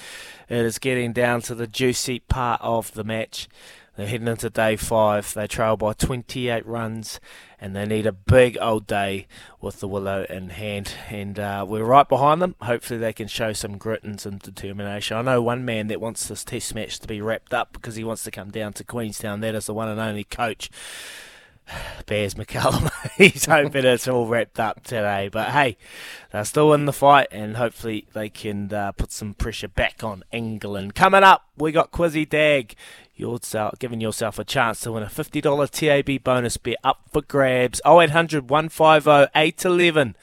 It 0.48 0.58
is 0.58 0.80
getting 0.80 1.12
down 1.12 1.40
to 1.42 1.54
the 1.54 1.68
juicy 1.68 2.18
part 2.18 2.60
of 2.62 2.92
the 2.94 3.04
match. 3.04 3.48
They're 3.96 4.06
heading 4.06 4.28
into 4.28 4.50
day 4.50 4.76
five. 4.76 5.34
They 5.34 5.46
trail 5.46 5.76
by 5.76 5.92
28 5.92 6.64
runs, 6.66 7.20
and 7.60 7.74
they 7.74 7.84
need 7.84 8.06
a 8.06 8.12
big 8.12 8.56
old 8.60 8.86
day 8.86 9.26
with 9.60 9.80
the 9.80 9.88
willow 9.88 10.24
in 10.30 10.50
hand. 10.50 10.94
And 11.08 11.38
uh, 11.38 11.66
we're 11.68 11.84
right 11.84 12.08
behind 12.08 12.40
them. 12.40 12.54
Hopefully, 12.62 12.98
they 12.98 13.12
can 13.12 13.28
show 13.28 13.52
some 13.52 13.78
grit 13.78 14.02
and 14.02 14.20
some 14.20 14.38
determination. 14.38 15.16
I 15.16 15.22
know 15.22 15.42
one 15.42 15.64
man 15.64 15.88
that 15.88 16.00
wants 16.00 16.26
this 16.28 16.44
test 16.44 16.74
match 16.74 16.98
to 17.00 17.08
be 17.08 17.20
wrapped 17.20 17.52
up 17.52 17.72
because 17.72 17.96
he 17.96 18.04
wants 18.04 18.24
to 18.24 18.30
come 18.30 18.50
down 18.50 18.72
to 18.74 18.84
Queenstown. 18.84 19.40
That 19.40 19.54
is 19.54 19.66
the 19.66 19.74
one 19.74 19.88
and 19.88 20.00
only 20.00 20.24
coach. 20.24 20.70
Baz 22.06 22.34
McCullum. 22.34 22.90
He's 23.16 23.44
hoping 23.46 23.84
it's 23.84 24.08
all 24.08 24.26
wrapped 24.26 24.58
up 24.58 24.82
today. 24.82 25.28
But 25.28 25.50
hey, 25.50 25.76
they're 26.32 26.44
still 26.44 26.72
in 26.72 26.86
the 26.86 26.92
fight, 26.92 27.28
and 27.30 27.56
hopefully 27.56 28.06
they 28.12 28.28
can 28.28 28.72
uh, 28.72 28.92
put 28.92 29.12
some 29.12 29.34
pressure 29.34 29.68
back 29.68 30.02
on 30.02 30.24
England. 30.32 30.94
Coming 30.94 31.22
up, 31.22 31.46
we 31.56 31.72
got 31.72 31.92
Quizzy 31.92 32.28
Dag. 32.28 32.74
Yourself, 33.14 33.78
giving 33.78 34.00
yourself 34.00 34.38
a 34.38 34.44
chance 34.44 34.80
to 34.80 34.92
win 34.92 35.02
a 35.02 35.06
$50 35.06 35.68
TAB 35.68 36.24
bonus 36.24 36.56
bet 36.56 36.76
up 36.82 37.00
for 37.12 37.20
grabs. 37.20 37.78
0800 37.86 38.48
150 38.48 39.30
811 39.34 40.16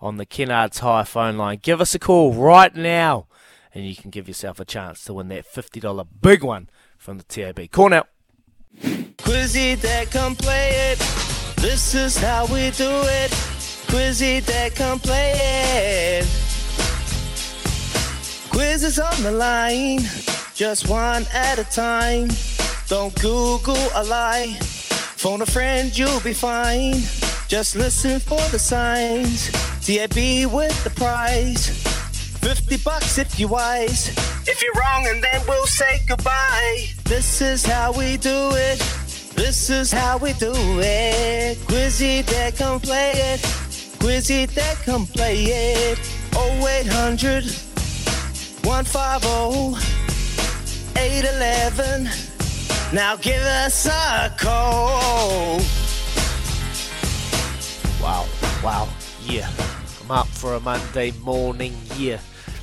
on 0.00 0.18
the 0.18 0.26
Kennards 0.26 0.78
Hire 0.78 1.04
phone 1.04 1.36
line. 1.36 1.58
Give 1.60 1.80
us 1.80 1.96
a 1.96 1.98
call 1.98 2.32
right 2.32 2.72
now, 2.72 3.26
and 3.74 3.84
you 3.84 3.96
can 3.96 4.10
give 4.10 4.28
yourself 4.28 4.60
a 4.60 4.64
chance 4.64 5.02
to 5.04 5.14
win 5.14 5.28
that 5.28 5.52
$50 5.52 6.06
big 6.20 6.44
one 6.44 6.70
from 6.96 7.18
the 7.18 7.24
TAB. 7.24 7.58
Now. 7.90 8.04
Quizzy 9.18 9.80
that 9.80 10.10
come 10.10 10.34
play 10.34 10.70
it. 10.92 10.98
This 11.56 11.94
is 11.94 12.16
how 12.16 12.46
we 12.46 12.70
do 12.70 12.90
it. 12.90 13.30
Quizzy 13.88 14.44
that 14.44 14.74
come 14.74 14.98
play 14.98 15.32
it. 15.36 16.26
Quiz 18.50 18.84
is 18.84 18.98
on 18.98 19.22
the 19.22 19.32
line, 19.32 20.00
just 20.54 20.88
one 20.88 21.26
at 21.32 21.58
a 21.58 21.64
time. 21.64 22.28
Don't 22.88 23.14
Google 23.20 23.88
a 23.94 24.04
lie. 24.04 24.56
Phone 25.16 25.42
a 25.42 25.46
friend, 25.46 25.96
you'll 25.96 26.20
be 26.20 26.32
fine. 26.32 26.94
Just 27.48 27.76
listen 27.76 28.20
for 28.20 28.40
the 28.50 28.58
signs. 28.58 29.50
TAB 29.84 30.16
with 30.52 30.84
the 30.84 30.90
prize. 30.94 32.03
50 32.44 32.76
bucks 32.84 33.16
if 33.16 33.40
you're 33.40 33.48
wise. 33.48 34.10
If 34.46 34.62
you're 34.62 34.74
wrong, 34.74 35.06
and 35.06 35.24
then 35.24 35.40
we'll 35.48 35.66
say 35.66 36.02
goodbye. 36.06 36.88
This 37.04 37.40
is 37.40 37.64
how 37.64 37.90
we 37.92 38.18
do 38.18 38.50
it. 38.52 38.78
This 39.34 39.70
is 39.70 39.90
how 39.90 40.18
we 40.18 40.34
do 40.34 40.52
it. 40.52 41.56
Quizzy 41.66 42.22
that 42.26 42.54
come 42.56 42.80
play 42.80 43.12
it. 43.14 43.40
Quizzy 43.98 44.44
that 44.44 44.76
come 44.84 45.06
play 45.06 45.44
it. 45.44 45.98
0800 46.36 47.44
150 48.62 49.94
811. 51.00 52.10
Now 52.92 53.16
give 53.16 53.42
us 53.42 53.86
a 53.86 54.30
call. 54.38 55.60
Wow, 58.02 58.26
wow, 58.62 58.86
yeah. 59.22 59.48
I'm 60.02 60.10
up 60.10 60.26
for 60.26 60.56
a 60.56 60.60
Monday 60.60 61.10
morning, 61.22 61.74
yeah. 61.96 62.18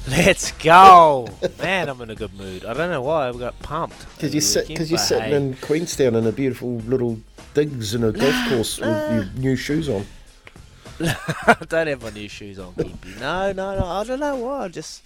Let's 0.07 0.51
go. 0.53 1.27
Man, 1.61 1.87
I'm 1.87 2.01
in 2.01 2.09
a 2.09 2.15
good 2.15 2.33
mood. 2.33 2.65
I 2.65 2.73
don't 2.73 2.89
know 2.89 3.01
why 3.01 3.29
I 3.29 3.31
got 3.33 3.57
pumped. 3.59 4.05
Because 4.15 4.33
you're, 4.33 4.41
sit, 4.41 4.75
cause 4.75 4.89
you're 4.89 4.97
sitting 4.97 5.29
hey. 5.29 5.35
in 5.35 5.55
Queenstown 5.57 6.15
in 6.15 6.25
a 6.25 6.31
beautiful 6.31 6.77
little 6.77 7.19
digs 7.53 7.93
in 7.93 8.03
a 8.03 8.11
golf 8.11 8.49
course 8.49 8.79
with 8.79 9.13
your 9.13 9.25
new 9.35 9.55
shoes 9.55 9.89
on. 9.89 10.05
I 10.99 11.57
don't 11.69 11.87
have 11.87 12.03
my 12.03 12.09
new 12.09 12.27
shoes 12.27 12.59
on, 12.59 12.73
Kempy. 12.73 13.19
No, 13.19 13.51
no, 13.51 13.79
no. 13.79 13.85
I 13.85 14.03
don't 14.03 14.19
know 14.19 14.35
why. 14.35 14.65
I 14.65 14.67
just. 14.67 15.03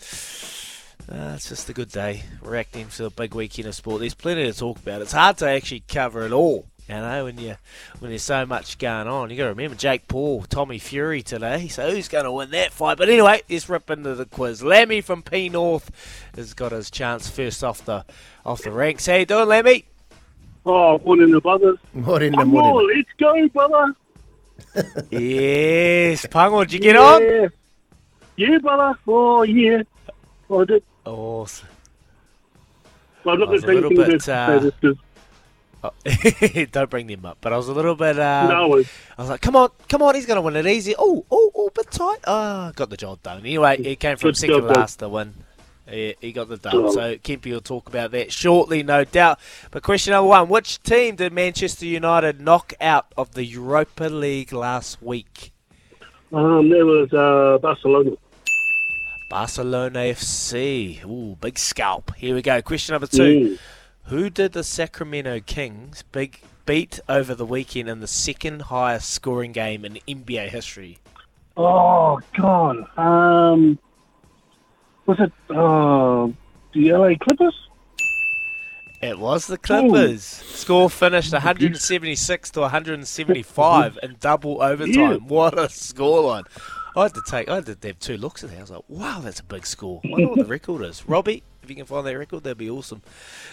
Uh, 1.12 1.34
it's 1.36 1.49
just 1.49 1.69
a 1.69 1.73
good 1.73 1.91
day. 1.91 2.23
Reacting 2.41 2.88
to 2.89 3.05
a 3.05 3.10
big 3.10 3.36
weekend 3.36 3.67
of 3.67 3.75
sport. 3.75 3.99
There's 3.99 4.13
plenty 4.13 4.51
to 4.51 4.58
talk 4.58 4.79
about. 4.79 5.01
It's 5.01 5.12
hard 5.12 5.38
to 5.38 5.49
actually 5.49 5.84
cover 5.88 6.25
it 6.25 6.31
all. 6.31 6.65
You 6.88 6.95
know, 6.95 7.24
when 7.24 7.38
you 7.39 7.56
when 8.00 8.12
there's 8.12 8.21
so 8.21 8.45
much 8.45 8.78
going 8.78 9.08
on, 9.08 9.32
you 9.32 9.38
got 9.38 9.45
to 9.45 9.50
remember 9.50 9.76
Jake 9.76 10.08
Paul, 10.08 10.43
Tommy 10.43 10.78
Fury 10.78 11.24
today. 11.24 11.67
So 11.67 11.89
who's 11.89 12.08
going 12.08 12.26
to 12.26 12.32
win 12.32 12.52
that 12.52 12.71
fight? 12.71 12.98
But 13.00 13.10
anyway, 13.10 13.41
let's 13.50 13.67
rip 13.67 13.89
into 13.89 14.13
the 14.13 14.26
quiz. 14.26 14.62
Lemmy 14.62 15.02
from 15.02 15.24
P 15.24 15.50
North 15.50 15.89
has 16.36 16.54
got 16.54 16.71
his 16.71 16.91
chance 16.91 17.28
first 17.28 17.63
off 17.63 17.84
the 17.84 18.06
off 18.45 18.62
the 18.62 18.71
ranks. 18.71 19.08
How 19.08 19.15
you 19.15 19.26
doing, 19.26 19.48
Lemmy? 19.48 19.86
Oh, 20.67 21.00
morning, 21.00 21.32
the 21.32 21.41
brothers. 21.41 21.78
What 21.93 22.21
in 22.24 22.32
the 22.34 22.39
Come 22.39 22.56
on, 22.56 22.63
morning? 22.63 22.98
let's 22.98 23.10
go, 23.19 23.48
brother. 23.50 23.95
yes, 25.12 26.26
Pungo, 26.28 26.62
did 26.62 26.74
you 26.74 26.80
get 26.80 26.95
on? 26.95 27.21
Yeah. 27.24 27.48
Yeah, 28.36 28.58
brother. 28.60 29.00
Oh, 29.08 29.43
yeah. 29.43 29.84
I 30.52 30.63
did. 30.65 30.84
Awesome. 31.06 31.67
Well, 33.24 33.34
I'm 33.36 33.39
not 33.39 33.50
I 33.50 33.52
was 33.52 33.62
going 33.63 33.78
a 33.78 33.82
to 33.82 33.88
little 33.89 34.04
say 34.04 34.12
anything 34.12 34.17
bit, 34.17 34.30
uh, 34.30 34.60
this 34.60 34.74
because 34.82 34.98
Oh, 35.86 36.65
don't 36.71 36.89
bring 36.89 37.08
them 37.08 37.26
up. 37.26 37.38
But 37.41 37.54
I 37.54 37.58
was 37.58 37.67
a 37.67 37.74
little 37.74 37.95
bit. 37.95 38.17
Uh, 38.17 38.48
no, 38.48 38.78
I 38.78 39.21
was 39.21 39.30
like, 39.30 39.41
come 39.41 39.56
on, 39.56 39.69
come 39.89 40.02
on, 40.02 40.15
he's 40.15 40.26
going 40.26 40.38
to 40.38 40.41
win 40.41 40.56
it 40.56 40.67
easy. 40.67 40.95
Oh, 40.98 41.26
oh, 41.30 41.52
oh, 41.56 41.69
bit 41.74 41.91
tight. 41.91 42.19
Ah, 42.26 42.71
got 42.76 42.89
the 42.89 42.98
job 42.98 43.21
done. 43.24 43.39
Anyway, 43.39 43.82
he 43.82 43.95
came 43.95 44.17
from 44.17 44.30
Good 44.30 44.38
second 44.38 44.62
job, 44.62 44.78
last 44.78 45.00
to 45.00 45.10
win. 45.10 45.34
He, 45.88 46.15
he 46.19 46.32
got 46.32 46.50
the. 46.50 46.58
Good. 46.58 46.93
So 46.93 47.15
Kempy 47.17 47.52
will 47.52 47.62
talk 47.62 47.88
about 47.88 48.12
that 48.12 48.32
shortly, 48.32 48.82
no 48.84 49.04
doubt. 49.04 49.39
But 49.71 49.84
question 49.84 50.12
number 50.12 50.30
one 50.30 50.50
Which 50.50 50.82
team 50.82 51.15
did 51.15 51.32
Manchester 51.32 51.86
United 51.86 52.41
knock 52.41 52.74
out 52.82 53.08
of 53.17 53.34
the 53.34 53.45
Europa 53.45 54.06
League 54.06 54.52
last 54.52 55.02
week? 55.02 55.52
um, 56.34 56.69
there 56.69 56.86
was 56.86 57.13
uh, 57.13 57.58
Barcelona. 57.62 58.12
Barcelona 59.30 60.00
FC. 60.00 61.04
Ooh, 61.06 61.36
big 61.39 61.58
scalp. 61.58 62.15
Here 62.15 62.36
we 62.36 62.41
go. 62.41 62.62
Question 62.62 62.93
number 62.93 63.08
two. 63.08 63.58
Mm. 63.58 63.60
Who 64.09 64.29
did 64.29 64.53
the 64.53 64.63
Sacramento 64.63 65.39
Kings 65.39 66.03
big 66.11 66.41
beat 66.67 66.99
over 67.09 67.33
the 67.33 67.45
weekend 67.45 67.89
in 67.89 68.01
the 68.01 68.07
second 68.07 68.63
highest 68.63 69.09
scoring 69.09 69.51
game 69.51 69.83
in 69.83 69.97
NBA 70.07 70.49
history? 70.49 70.99
Oh, 71.57 72.19
God. 72.37 72.85
Um, 72.99 73.79
was 75.07 75.19
it 75.19 75.31
uh, 75.49 76.27
the 76.73 76.91
LA 76.91 77.15
Clippers? 77.19 77.56
It 79.01 79.17
was 79.17 79.47
the 79.47 79.58
Clippers. 79.58 80.23
Score 80.23 80.87
finished 80.87 81.33
176 81.33 82.51
to 82.51 82.60
175 82.60 83.99
in 84.03 84.17
double 84.19 84.62
overtime. 84.62 85.27
What 85.27 85.58
a 85.58 85.63
scoreline! 85.63 86.45
I 86.96 87.04
had 87.04 87.13
to 87.15 87.21
take. 87.27 87.50
I 87.50 87.56
had 87.56 87.65
to 87.81 87.87
have 87.87 88.00
two 88.00 88.17
looks 88.17 88.43
at 88.43 88.50
that. 88.52 88.58
I 88.58 88.62
was 88.62 88.71
like, 88.71 88.83
"Wow, 88.87 89.19
that's 89.21 89.39
a 89.39 89.43
big 89.43 89.65
score." 89.65 90.02
I 90.06 90.10
wonder 90.10 90.27
what 90.27 90.37
the 90.39 90.46
record 90.46 90.81
is. 90.83 91.04
Robbie, 91.08 91.43
if 91.62 91.69
you 91.69 91.75
can 91.75 91.85
find 91.85 92.06
that 92.08 92.17
record, 92.17 92.43
that'd 92.43 92.58
be 92.58 92.69
awesome. 92.69 93.02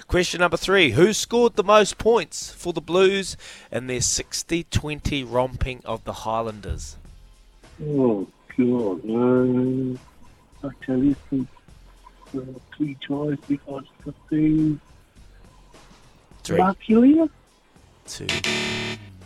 Question 0.06 0.40
number 0.40 0.56
three: 0.56 0.90
Who 0.92 1.12
scored 1.12 1.56
the 1.56 1.64
most 1.64 1.98
points 1.98 2.52
for 2.52 2.72
the 2.72 2.80
Blues 2.80 3.36
in 3.72 3.88
their 3.88 3.98
60-20 4.00 5.24
romping 5.28 5.82
of 5.84 6.04
the 6.04 6.12
Highlanders? 6.12 6.96
Oh, 7.84 8.28
God. 8.56 9.04
Um, 9.10 9.98
I 10.62 10.68
tell 10.84 10.98
you, 11.02 11.16
some, 11.30 11.48
uh, 12.36 12.40
three 12.76 12.96
tries 13.02 13.38
because 13.48 13.84
the 14.04 14.12
thing. 14.30 14.80
Three. 16.44 16.58
Marculia? 16.58 17.28
Two. 18.06 18.26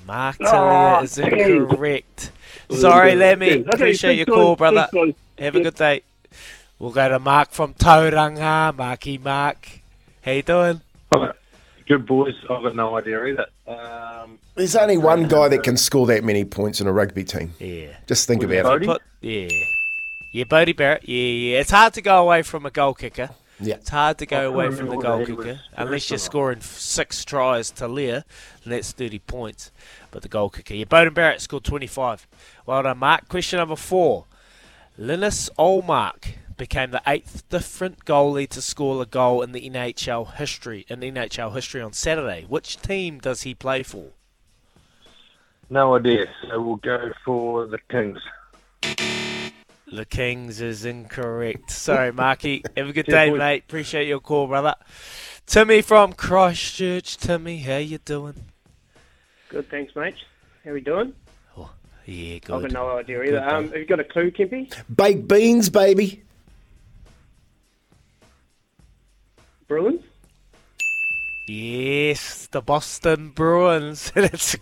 Mark 0.06 0.36
Oh, 0.40 1.02
is 1.02 1.18
incorrect. 1.18 2.30
Sorry, 2.70 3.14
Lemmy. 3.14 3.50
Okay, 3.60 3.64
Appreciate 3.72 4.16
your 4.16 4.26
call, 4.26 4.56
brother. 4.56 4.88
Thanks, 4.92 5.14
guys. 5.38 5.44
Have 5.44 5.54
a 5.56 5.60
good 5.62 5.74
day. 5.74 6.02
We'll 6.78 6.92
go 6.92 7.08
to 7.08 7.18
Mark 7.18 7.50
from 7.52 7.74
Tauranga. 7.74 8.74
Marky 8.76 9.18
Mark. 9.18 9.68
How 10.22 10.32
you 10.32 10.42
doing? 10.42 10.80
Good 11.86 12.04
boys. 12.06 12.34
I've 12.50 12.62
got 12.64 12.74
no 12.74 12.96
idea 12.96 13.24
either. 13.24 13.46
Um, 13.68 14.38
There's 14.56 14.74
only 14.74 14.98
one 14.98 15.28
guy 15.28 15.48
that 15.48 15.62
can 15.62 15.76
score 15.76 16.06
that 16.08 16.24
many 16.24 16.44
points 16.44 16.80
in 16.80 16.88
a 16.88 16.92
rugby 16.92 17.22
team. 17.22 17.52
Yeah. 17.60 17.96
Just 18.08 18.26
think 18.26 18.42
Was 18.42 18.50
about 18.50 18.58
it. 18.58 18.64
Bodie? 18.64 18.86
Put- 18.86 19.02
yeah. 19.20 19.48
Yeah, 20.32 20.44
Bodie 20.44 20.72
Barrett. 20.72 21.08
Yeah, 21.08 21.14
yeah. 21.16 21.60
It's 21.60 21.70
hard 21.70 21.94
to 21.94 22.02
go 22.02 22.20
away 22.22 22.42
from 22.42 22.66
a 22.66 22.70
goal 22.70 22.92
kicker. 22.92 23.30
Yeah. 23.58 23.76
It's 23.76 23.88
hard 23.88 24.18
to 24.18 24.26
go 24.26 24.40
I 24.40 24.44
away 24.44 24.66
from 24.66 24.76
the 24.76 24.82
remember 24.96 25.02
goal 25.02 25.18
whether 25.18 25.26
he 25.26 25.32
was 25.32 25.46
kicker. 25.46 25.60
Unless 25.76 26.10
you're 26.10 26.18
first 26.18 26.26
or 26.26 26.28
not. 26.28 26.32
scoring 26.32 26.60
six 26.60 27.24
tries 27.24 27.70
to 27.72 27.88
Lear, 27.88 28.24
and 28.64 28.72
that's 28.72 28.92
30 28.92 29.18
points. 29.20 29.70
But 30.10 30.22
the 30.22 30.28
goal 30.28 30.50
kicker. 30.50 30.74
Yeah, 30.74 30.84
Beauden 30.84 31.14
Barrett 31.14 31.40
scored 31.40 31.64
25. 31.64 32.26
Well 32.66 32.82
done, 32.82 32.98
Mark. 32.98 33.28
Question 33.28 33.58
number 33.58 33.76
four. 33.76 34.26
Linus 34.98 35.50
Ullmark 35.58 36.34
became 36.56 36.90
the 36.90 37.02
eighth 37.06 37.48
different 37.48 38.04
goalie 38.04 38.48
to 38.48 38.62
score 38.62 39.02
a 39.02 39.06
goal 39.06 39.42
in 39.42 39.52
the 39.52 39.68
NHL 39.68 40.34
history 40.34 40.86
in 40.88 41.00
NHL 41.00 41.54
history 41.54 41.82
on 41.82 41.92
Saturday. 41.92 42.44
Which 42.48 42.80
team 42.80 43.18
does 43.18 43.42
he 43.42 43.54
play 43.54 43.82
for? 43.82 44.12
no 45.68 45.96
idea. 45.96 46.26
So 46.48 46.60
we'll 46.60 46.76
go 46.76 47.10
for 47.24 47.66
the 47.66 47.78
Kings. 47.90 48.20
The 49.92 50.04
Kings 50.04 50.60
is 50.60 50.84
incorrect. 50.84 51.70
Sorry, 51.70 52.10
Marky. 52.12 52.64
Have 52.76 52.88
a 52.88 52.92
good 52.92 53.06
day, 53.06 53.30
boys. 53.30 53.38
mate. 53.38 53.62
Appreciate 53.68 54.08
your 54.08 54.18
call, 54.18 54.48
brother. 54.48 54.74
Timmy 55.46 55.80
from 55.80 56.12
Christchurch. 56.12 57.16
Timmy, 57.16 57.58
how 57.58 57.76
you 57.76 57.98
doing? 57.98 58.34
Good, 59.48 59.70
thanks, 59.70 59.94
mate. 59.94 60.16
How 60.64 60.72
we 60.72 60.80
doing? 60.80 61.14
Oh, 61.56 61.70
yeah, 62.04 62.38
good. 62.38 62.56
I've 62.56 62.62
got 62.62 62.72
no 62.72 62.98
idea 62.98 63.22
either. 63.22 63.30
Good, 63.38 63.42
Um, 63.48 63.64
have 63.68 63.76
you 63.76 63.84
got 63.86 64.00
a 64.00 64.04
clue, 64.04 64.32
Kempy? 64.32 64.72
Baked 64.94 65.28
beans, 65.28 65.70
baby. 65.70 66.24
Bruins? 69.68 70.02
Yes, 71.46 72.48
the 72.50 72.60
Boston 72.60 73.30
Bruins. 73.30 74.10
That's 74.14 74.54
a 74.54 74.58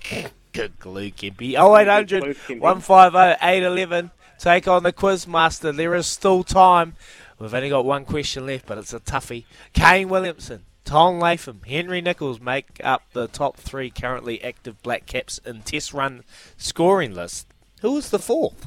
good 0.52 0.78
clue, 0.78 1.10
Kempy. 1.10 1.54
Oh, 1.56 1.74
0800 1.74 2.08
Good 2.22 2.36
clue, 2.36 2.56
Kempy. 2.56 2.60
150 2.60 3.46
811. 3.46 4.10
Take 4.44 4.68
on 4.68 4.82
the 4.82 4.92
Quizmaster. 4.92 5.74
There 5.74 5.94
is 5.94 6.06
still 6.06 6.44
time. 6.44 6.96
We've 7.38 7.54
only 7.54 7.70
got 7.70 7.86
one 7.86 8.04
question 8.04 8.44
left, 8.44 8.66
but 8.66 8.76
it's 8.76 8.92
a 8.92 9.00
toughie. 9.00 9.46
Kane 9.72 10.10
Williamson, 10.10 10.64
Tom 10.84 11.18
Latham, 11.18 11.62
Henry 11.66 12.02
Nicholls 12.02 12.40
make 12.42 12.78
up 12.84 13.04
the 13.14 13.26
top 13.26 13.56
three 13.56 13.88
currently 13.88 14.44
active 14.44 14.82
Black 14.82 15.06
Caps 15.06 15.38
in 15.46 15.62
Test 15.62 15.94
run 15.94 16.24
scoring 16.58 17.14
list. 17.14 17.46
Who 17.80 17.96
is 17.96 18.10
the 18.10 18.18
fourth? 18.18 18.66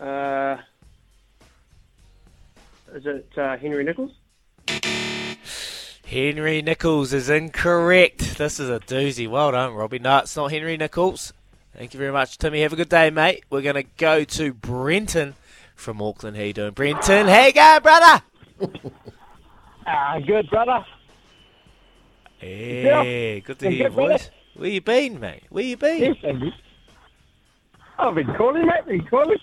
Uh, 0.00 0.56
is 2.92 3.06
it 3.06 3.30
uh, 3.38 3.56
Henry 3.58 3.84
Nicholls? 3.84 4.10
Henry 6.04 6.62
Nicholls 6.62 7.12
is 7.12 7.30
incorrect. 7.30 8.38
This 8.38 8.58
is 8.58 8.68
a 8.68 8.80
doozy. 8.80 9.28
Well 9.28 9.52
done, 9.52 9.74
Robbie. 9.74 10.00
No, 10.00 10.18
it's 10.18 10.34
not 10.34 10.50
Henry 10.50 10.76
Nicholls. 10.76 11.32
Thank 11.76 11.94
you 11.94 11.98
very 11.98 12.12
much, 12.12 12.36
Timmy. 12.38 12.62
Have 12.62 12.72
a 12.72 12.76
good 12.76 12.88
day, 12.88 13.10
mate. 13.10 13.44
We're 13.48 13.62
going 13.62 13.76
to 13.76 13.84
go 13.96 14.24
to 14.24 14.52
Brenton 14.52 15.34
from 15.76 16.02
Auckland. 16.02 16.36
How 16.36 16.42
you 16.42 16.52
doing, 16.52 16.72
Brenton? 16.72 17.26
How 17.28 17.46
you 17.46 17.52
going, 17.52 17.82
brother? 17.82 18.22
Ah, 19.86 20.18
good, 20.26 20.48
brother. 20.50 20.84
Yeah, 22.42 23.38
good 23.40 23.58
to 23.60 23.70
hear 23.70 23.78
your 23.78 23.88
good, 23.90 23.94
brother. 23.96 24.12
voice. 24.14 24.30
Where 24.54 24.68
you 24.70 24.80
been, 24.80 25.20
mate? 25.20 25.44
Where 25.50 25.64
you 25.64 25.76
been? 25.76 26.16
Yes. 26.22 26.52
I've 27.98 28.14
been 28.14 28.34
calling, 28.34 28.66
mate. 28.66 28.86
Been 28.86 29.06
calling. 29.06 29.38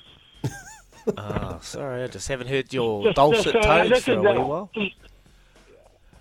Oh, 1.18 1.60
sorry, 1.64 2.04
I 2.04 2.08
just 2.08 2.28
haven't 2.28 2.48
heard 2.48 2.74
your 2.74 3.04
Just- 3.06 3.16
dulcet 3.16 3.54
just, 3.54 3.56
uh, 3.68 3.84
tones 3.84 4.04
for 4.04 4.14
a 4.14 4.22
wee 4.22 4.28
uh, 4.28 4.42
while. 4.42 4.70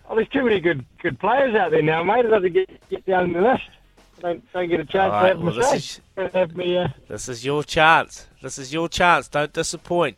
Oh, 0.09 0.15
there's 0.15 0.29
too 0.29 0.45
many 0.45 0.61
good 0.61 0.85
good 1.03 1.19
players 1.19 1.57
out 1.57 1.73
there 1.73 1.83
now, 1.83 2.05
mate. 2.05 2.29
Got 2.31 2.39
to 2.39 2.49
get, 2.49 2.71
get 2.89 3.05
down 3.07 3.33
the 3.33 3.41
list. 3.41 3.63
Don't, 4.21 4.53
don't 4.53 4.69
get 4.69 4.81
a 4.81 4.85
chance 4.85 5.13
All 5.13 5.23
to 5.23 5.29
have 5.29 5.41
well, 5.41 5.53
this 5.55 5.73
is- 5.73 6.01
have 6.33 6.57
me, 6.57 6.77
uh, 6.79 6.89
This 7.09 7.29
is 7.29 7.45
your 7.45 7.63
chance. 7.63 8.27
This 8.43 8.59
is 8.59 8.73
your 8.73 8.89
chance. 8.89 9.29
Don't 9.29 9.53
disappoint. 9.53 10.17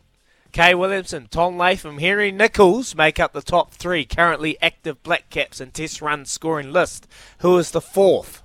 Kane 0.51 0.79
Williamson, 0.79 1.27
Tom 1.29 1.57
Latham, 1.57 1.99
Henry 1.99 2.31
Nicholls 2.31 2.95
make 2.95 3.19
up 3.19 3.33
the 3.33 3.41
top 3.41 3.71
three 3.73 4.03
currently 4.05 4.57
active 4.61 5.03
Black 5.03 5.29
Caps 5.29 5.61
in 5.61 5.71
Test 5.71 6.01
run 6.01 6.25
scoring 6.25 6.71
list. 6.71 7.07
Who 7.39 7.57
is 7.57 7.71
the 7.71 7.81
fourth? 7.81 8.41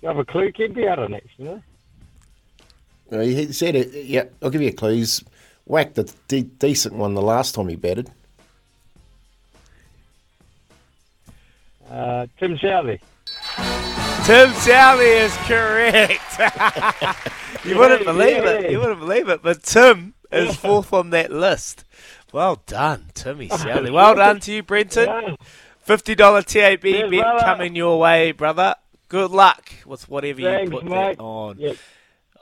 you 0.00 0.08
have 0.08 0.18
a 0.18 0.24
clue, 0.24 0.52
Kempy? 0.52 0.90
I 0.90 0.96
don't 0.96 1.12
actually 1.14 1.44
know. 1.44 1.62
Uh, 3.12 3.20
He 3.20 3.52
said 3.52 3.74
it. 3.74 4.06
Yeah, 4.06 4.24
I'll 4.40 4.50
give 4.50 4.62
you 4.62 4.68
a 4.68 4.72
clue. 4.72 4.94
He's 4.94 5.22
whacked 5.66 5.98
a 5.98 6.04
de- 6.28 6.42
decent 6.42 6.94
one 6.94 7.14
the 7.14 7.22
last 7.22 7.54
time 7.54 7.68
he 7.68 7.76
batted. 7.76 8.10
Uh, 11.90 12.26
Tim 12.38 12.56
Southee. 12.58 13.00
Tim 14.24 14.50
Southee 14.50 15.20
is 15.24 15.36
correct. 15.46 16.38
you 17.64 17.78
wouldn't 17.78 18.04
believe 18.04 18.44
yeah. 18.44 18.50
it. 18.50 18.70
You 18.70 18.78
wouldn't 18.80 19.00
believe 19.00 19.28
it. 19.28 19.42
But 19.42 19.62
Tim 19.62 20.14
is 20.30 20.56
fourth 20.56 20.92
on 20.92 21.10
that 21.10 21.32
list. 21.32 21.84
Well 22.32 22.62
done, 22.66 23.06
Timmy 23.14 23.48
Southee. 23.48 23.90
Well 23.90 24.14
done 24.16 24.40
to 24.40 24.52
you, 24.52 24.62
Brenton. 24.62 25.36
Fifty 25.80 26.14
dollar 26.14 26.42
TAB 26.42 26.82
Cheers, 26.82 27.10
bet 27.10 27.20
brother. 27.20 27.44
coming 27.44 27.74
your 27.74 27.98
way, 27.98 28.32
brother. 28.32 28.74
Good 29.08 29.30
luck 29.30 29.72
with 29.86 30.06
whatever 30.10 30.42
Thanks, 30.42 30.70
you 30.70 30.78
put 30.78 30.84
mate. 30.84 31.16
that 31.16 31.22
on. 31.22 31.58
Yep. 31.58 31.76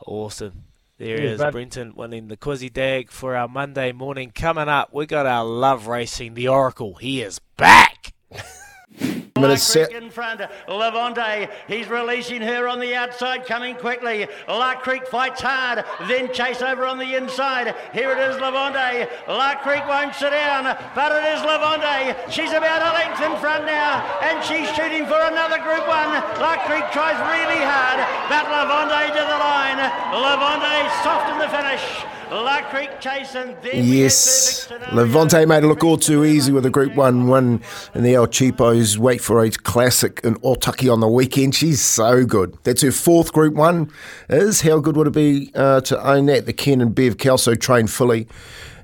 Awesome. 0.04 0.64
There 0.98 1.18
Cheers, 1.18 1.32
is 1.32 1.38
bud. 1.38 1.52
Brenton 1.52 1.94
winning 1.94 2.26
the 2.26 2.36
Quizzy 2.36 2.72
Dag 2.72 3.10
for 3.12 3.36
our 3.36 3.46
Monday 3.46 3.92
morning. 3.92 4.32
Coming 4.34 4.68
up, 4.68 4.92
we 4.92 5.06
got 5.06 5.26
our 5.26 5.44
love 5.44 5.86
racing, 5.86 6.34
the 6.34 6.48
Oracle. 6.48 6.94
He 6.94 7.22
is 7.22 7.38
back. 7.56 8.12
Minutes 9.42 9.62
set. 9.62 9.92
in 9.92 10.10
front. 10.10 10.40
Levante, 10.68 11.48
he's 11.68 11.88
releasing 11.88 12.42
her 12.42 12.68
on 12.68 12.80
the 12.80 12.94
outside, 12.94 13.46
coming 13.46 13.74
quickly. 13.74 14.26
La 14.48 14.74
Creek 14.74 15.06
fights 15.06 15.40
hard, 15.40 15.84
then 16.08 16.32
chase 16.32 16.62
over 16.62 16.86
on 16.86 16.98
the 16.98 17.14
inside. 17.16 17.74
Here 17.92 18.10
it 18.12 18.18
is, 18.18 18.36
Levante. 18.40 19.08
La 19.28 19.54
Creek 19.56 19.86
won't 19.86 20.14
sit 20.14 20.30
down, 20.30 20.64
but 20.94 21.12
it 21.12 21.24
is 21.34 21.40
Levante. 21.42 22.16
She's 22.30 22.52
about 22.52 22.82
a 22.82 22.92
length 22.94 23.20
in 23.22 23.36
front 23.40 23.66
now, 23.66 24.04
and 24.22 24.42
she's 24.44 24.68
shooting 24.74 25.06
for 25.06 25.20
another 25.20 25.58
Group 25.58 25.86
One. 25.86 26.12
La 26.40 26.56
Creek 26.66 26.84
tries 26.92 27.18
really 27.32 27.62
hard, 27.62 28.00
but 28.28 28.44
Levante 28.48 29.12
to 29.12 29.22
the 29.24 29.38
line. 29.38 29.80
Levante 30.12 30.88
soft 31.02 31.30
in 31.32 31.38
the 31.38 31.48
finish. 31.48 32.15
La 32.30 32.60
Creek 32.70 32.90
chasing. 33.00 33.56
Then 33.62 33.88
we 33.88 34.02
Yes, 34.02 34.68
Levante 34.92 35.46
made 35.46 35.62
it 35.62 35.66
look 35.68 35.84
all 35.84 35.96
too 35.96 36.24
easy 36.24 36.50
with 36.50 36.66
a 36.66 36.70
Group 36.70 36.94
1 36.96 37.28
win 37.28 37.60
in 37.94 38.02
the 38.02 38.14
El 38.14 38.26
Cheapos 38.26 38.98
Weight 38.98 39.20
for 39.20 39.44
Age 39.44 39.62
Classic 39.62 40.20
in 40.24 40.34
Otaki 40.36 40.92
on 40.92 41.00
the 41.00 41.08
weekend. 41.08 41.54
She's 41.54 41.80
so 41.80 42.24
good. 42.24 42.56
That's 42.64 42.82
her 42.82 42.90
fourth 42.90 43.32
Group 43.32 43.54
1 43.54 43.90
is. 44.28 44.62
How 44.62 44.80
good 44.80 44.96
would 44.96 45.06
it 45.06 45.12
be 45.12 45.52
uh, 45.54 45.82
to 45.82 46.04
own 46.04 46.26
that? 46.26 46.46
The 46.46 46.52
Ken 46.52 46.80
and 46.80 46.94
Bev 46.94 47.18
Kelso 47.18 47.54
train 47.54 47.86
fully. 47.86 48.26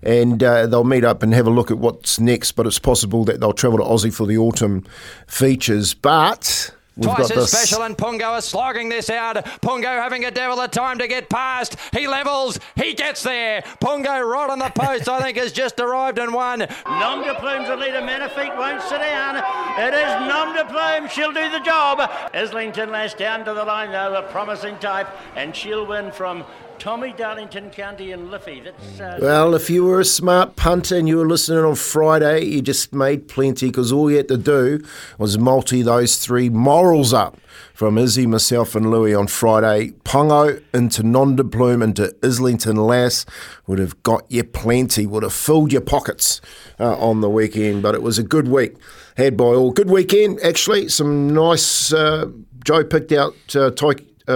And 0.05 0.43
uh, 0.43 0.67
they'll 0.67 0.85
meet 0.85 1.05
up 1.05 1.23
and 1.23 1.33
have 1.35 1.47
a 1.47 1.51
look 1.51 1.71
at 1.71 1.79
what's 1.79 2.19
next, 2.19 2.53
but 2.53 2.67
it's 2.67 2.79
possible 2.81 3.25
that 3.25 3.41
they'll 3.41 3.53
travel 3.53 3.79
to 3.79 3.85
Aussie 3.85 4.13
for 4.13 4.27
the 4.27 4.37
autumn 4.37 4.85
features. 5.27 5.95
But 5.95 6.73
we've 6.97 7.05
Twice 7.07 7.29
got 7.29 7.31
as 7.37 7.51
this. 7.51 7.51
special, 7.51 7.85
and 7.85 7.97
Pungo 7.97 8.37
is 8.39 8.45
slogging 8.45 8.89
this 8.89 9.11
out. 9.11 9.37
Pungo 9.63 9.85
having 9.85 10.25
a 10.25 10.31
devil 10.31 10.61
of 10.61 10.71
time 10.71 10.99
to 10.99 11.09
get 11.09 11.29
past. 11.29 11.77
He 11.93 12.07
levels. 12.07 12.59
He 12.77 12.95
gets 12.95 13.23
there. 13.23 13.63
Pungo 13.81 14.23
right 14.29 14.51
on 14.51 14.59
the 14.59 14.71
post, 14.71 15.09
I 15.09 15.21
think, 15.23 15.37
has 15.39 15.53
just 15.53 15.81
arrived 15.81 16.19
and 16.19 16.33
won. 16.33 16.67
Nom 16.87 17.23
de 17.23 17.35
Plume's 17.35 17.69
the 17.69 17.77
leader. 17.77 18.01
Manafeet 18.01 18.57
won't 18.57 18.83
sit 18.83 18.99
down. 18.99 19.37
It 19.79 19.95
is 19.95 20.29
Nom 20.29 20.55
de 20.55 20.65
Plume. 20.65 21.09
She'll 21.09 21.33
do 21.33 21.51
the 21.51 21.61
job. 21.61 22.11
Islington 22.35 22.91
Lass 22.91 23.15
down 23.15 23.45
to 23.45 23.55
the 23.55 23.65
line, 23.65 23.93
though, 23.93 24.15
a 24.17 24.23
promising 24.31 24.79
type, 24.79 25.09
and 25.37 25.55
she'll 25.55 25.87
win 25.87 26.13
from 26.13 26.45
Tommy 26.83 27.13
Darlington 27.13 27.71
County 27.71 28.11
and 28.11 28.29
Liffey. 28.29 28.61
That's 28.61 29.01
uh, 29.01 29.17
Well, 29.23 29.55
if 29.55 29.71
you 29.71 29.85
were 29.85 30.01
a 30.01 30.05
smart 30.05 30.57
punter 30.57 30.97
and 30.97 31.07
you 31.07 31.19
were 31.19 31.29
listening 31.29 31.65
on 31.65 31.77
Friday, 31.77 32.45
you 32.45 32.61
just 32.61 32.93
made 32.93 33.29
plenty 33.29 33.69
because 33.69 33.93
all 33.93 34.11
you 34.11 34.17
had 34.17 34.27
to 34.27 34.37
do 34.37 34.85
was 35.17 35.39
multi 35.39 35.83
those 35.83 36.17
three 36.17 36.49
morals 36.49 37.13
up 37.13 37.39
from 37.73 37.99
Izzy, 37.99 38.27
myself, 38.27 38.75
and 38.75 38.91
Louis 38.91 39.15
on 39.15 39.29
Friday. 39.29 39.93
Pongo 40.03 40.59
into 40.75 41.05
Nom 41.05 41.37
de 41.37 41.45
Plume 41.45 41.83
into 41.83 42.17
Islington 42.21 42.75
Lass 42.75 43.27
would 43.69 43.79
have 43.79 44.03
got 44.03 44.25
you 44.29 44.43
plenty, 44.43 45.07
would 45.07 45.23
have 45.23 45.33
filled 45.33 45.71
your 45.71 45.83
pockets 45.83 46.41
uh, 46.81 46.99
on 46.99 47.21
the 47.21 47.31
weekend. 47.31 47.85
But 47.85 47.95
it 47.95 48.03
was 48.03 48.19
a 48.19 48.25
good 48.25 48.49
week 48.49 48.75
had 49.17 49.37
by 49.37 49.45
all. 49.45 49.71
Good 49.71 49.89
weekend, 49.89 50.41
actually. 50.43 50.89
Some 50.89 51.33
nice. 51.33 51.93
Uh, 51.93 52.27
Joe 52.65 52.83
picked 52.83 53.13
out 53.13 53.35
uh, 53.55 53.71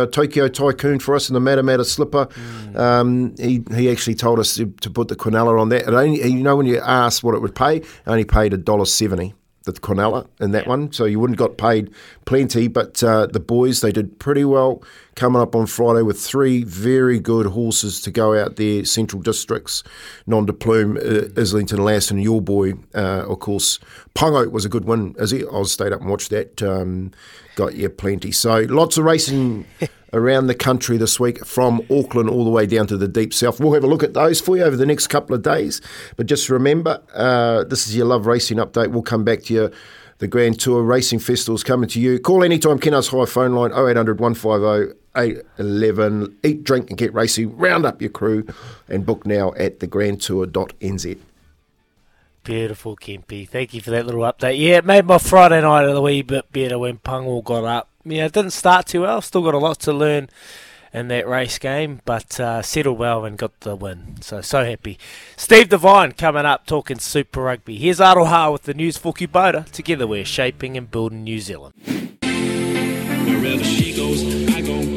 uh, 0.02 0.06
Tokyo 0.06 0.48
Tycoon 0.48 0.98
for 0.98 1.14
us 1.14 1.28
in 1.28 1.34
the 1.34 1.40
Matamata 1.40 1.84
slipper. 1.84 2.28
Um, 2.74 3.34
he 3.36 3.62
he 3.74 3.90
actually 3.90 4.14
told 4.14 4.38
us 4.38 4.54
to, 4.56 4.66
to 4.80 4.90
put 4.90 5.08
the 5.08 5.16
quinella 5.16 5.60
on 5.60 5.68
that. 5.70 5.82
It 5.82 5.94
only, 5.94 6.22
you 6.22 6.42
know, 6.42 6.56
when 6.56 6.66
you 6.66 6.78
asked 6.80 7.24
what 7.24 7.34
it 7.34 7.40
would 7.42 7.54
pay, 7.54 7.76
it 7.76 7.86
only 8.06 8.24
paid 8.24 8.52
a 8.52 8.58
dollar 8.58 8.86
seventy. 8.86 9.34
The 9.64 9.72
quinella 9.72 10.28
in 10.38 10.52
that 10.52 10.68
one, 10.68 10.92
so 10.92 11.06
you 11.06 11.18
wouldn't 11.18 11.40
got 11.40 11.58
paid 11.58 11.90
plenty. 12.24 12.68
But 12.68 13.02
uh, 13.02 13.26
the 13.26 13.40
boys 13.40 13.80
they 13.80 13.90
did 13.90 14.20
pretty 14.20 14.44
well 14.44 14.80
coming 15.16 15.42
up 15.42 15.56
on 15.56 15.66
Friday 15.66 16.02
with 16.02 16.20
three 16.20 16.62
very 16.62 17.18
good 17.18 17.46
horses 17.46 18.00
to 18.02 18.12
go 18.12 18.40
out 18.40 18.54
there. 18.54 18.84
Central 18.84 19.20
Districts, 19.20 19.82
Nom 20.24 20.46
de 20.46 20.52
Plume, 20.52 20.96
uh, 20.98 21.40
Islington 21.40 21.82
Lass, 21.82 22.12
and 22.12 22.22
your 22.22 22.40
boy, 22.40 22.74
uh, 22.94 23.26
of 23.26 23.40
course, 23.40 23.80
Pongo 24.14 24.48
was 24.48 24.64
a 24.64 24.68
good 24.68 24.84
one. 24.84 25.16
Is 25.18 25.32
he? 25.32 25.44
I 25.44 25.62
stayed 25.64 25.92
up 25.92 26.00
and 26.00 26.10
watched 26.10 26.30
that. 26.30 26.62
Um, 26.62 27.10
got 27.56 27.74
you 27.74 27.88
plenty. 27.88 28.30
So 28.30 28.60
lots 28.68 28.96
of 28.96 29.04
racing 29.04 29.66
around 30.12 30.46
the 30.46 30.54
country 30.54 30.96
this 30.96 31.18
week 31.18 31.44
from 31.44 31.82
Auckland 31.90 32.30
all 32.30 32.44
the 32.44 32.50
way 32.50 32.66
down 32.66 32.86
to 32.86 32.96
the 32.96 33.08
deep 33.08 33.34
south. 33.34 33.58
We'll 33.58 33.72
have 33.72 33.82
a 33.82 33.88
look 33.88 34.04
at 34.04 34.14
those 34.14 34.40
for 34.40 34.56
you 34.56 34.62
over 34.62 34.76
the 34.76 34.86
next 34.86 35.08
couple 35.08 35.34
of 35.34 35.42
days. 35.42 35.80
But 36.16 36.26
just 36.26 36.48
remember, 36.48 37.02
uh, 37.12 37.64
this 37.64 37.88
is 37.88 37.96
your 37.96 38.06
Love 38.06 38.26
Racing 38.26 38.58
update. 38.58 38.92
We'll 38.92 39.02
come 39.02 39.24
back 39.24 39.42
to 39.44 39.54
you. 39.54 39.70
The 40.18 40.28
Grand 40.28 40.58
Tour 40.58 40.82
Racing 40.82 41.18
Festival's 41.18 41.62
coming 41.62 41.90
to 41.90 42.00
you. 42.00 42.18
Call 42.18 42.42
anytime, 42.42 42.78
Kennards 42.78 43.10
Hire 43.10 43.26
phone 43.26 43.52
line 43.52 43.70
0800 43.72 44.18
150 44.18 44.98
811. 45.14 46.38
Eat, 46.42 46.64
drink, 46.64 46.88
and 46.88 46.98
get 46.98 47.12
racing. 47.12 47.54
Round 47.56 47.84
up 47.84 48.00
your 48.00 48.10
crew 48.10 48.46
and 48.88 49.04
book 49.04 49.26
now 49.26 49.52
at 49.58 49.80
thegrandtour.nz. 49.80 51.18
Beautiful, 52.46 52.94
Kempy. 52.94 53.48
Thank 53.48 53.74
you 53.74 53.80
for 53.80 53.90
that 53.90 54.06
little 54.06 54.20
update. 54.20 54.56
Yeah, 54.56 54.76
it 54.76 54.84
made 54.84 55.04
my 55.04 55.18
Friday 55.18 55.60
night 55.60 55.82
a 55.82 56.00
wee 56.00 56.22
bit 56.22 56.52
better 56.52 56.78
when 56.78 56.98
Pungal 56.98 57.42
got 57.42 57.64
up. 57.64 57.88
Yeah, 58.04 58.26
it 58.26 58.32
didn't 58.34 58.52
start 58.52 58.86
too 58.86 59.00
well. 59.00 59.20
Still 59.20 59.42
got 59.42 59.54
a 59.54 59.58
lot 59.58 59.80
to 59.80 59.92
learn 59.92 60.30
in 60.92 61.08
that 61.08 61.26
race 61.26 61.58
game, 61.58 62.02
but 62.04 62.38
uh, 62.38 62.62
settled 62.62 63.00
well 63.00 63.24
and 63.24 63.36
got 63.36 63.58
the 63.62 63.74
win. 63.74 64.18
So, 64.20 64.42
so 64.42 64.64
happy. 64.64 64.96
Steve 65.36 65.70
Devine 65.70 66.12
coming 66.12 66.46
up 66.46 66.66
talking 66.66 67.00
Super 67.00 67.42
Rugby. 67.42 67.78
Here's 67.78 67.98
Aroha 67.98 68.52
with 68.52 68.62
the 68.62 68.74
news 68.74 68.96
for 68.96 69.12
Kubota. 69.12 69.68
Together 69.72 70.06
we're 70.06 70.24
shaping 70.24 70.76
and 70.76 70.88
building 70.88 71.24
New 71.24 71.40
Zealand. 71.40 71.74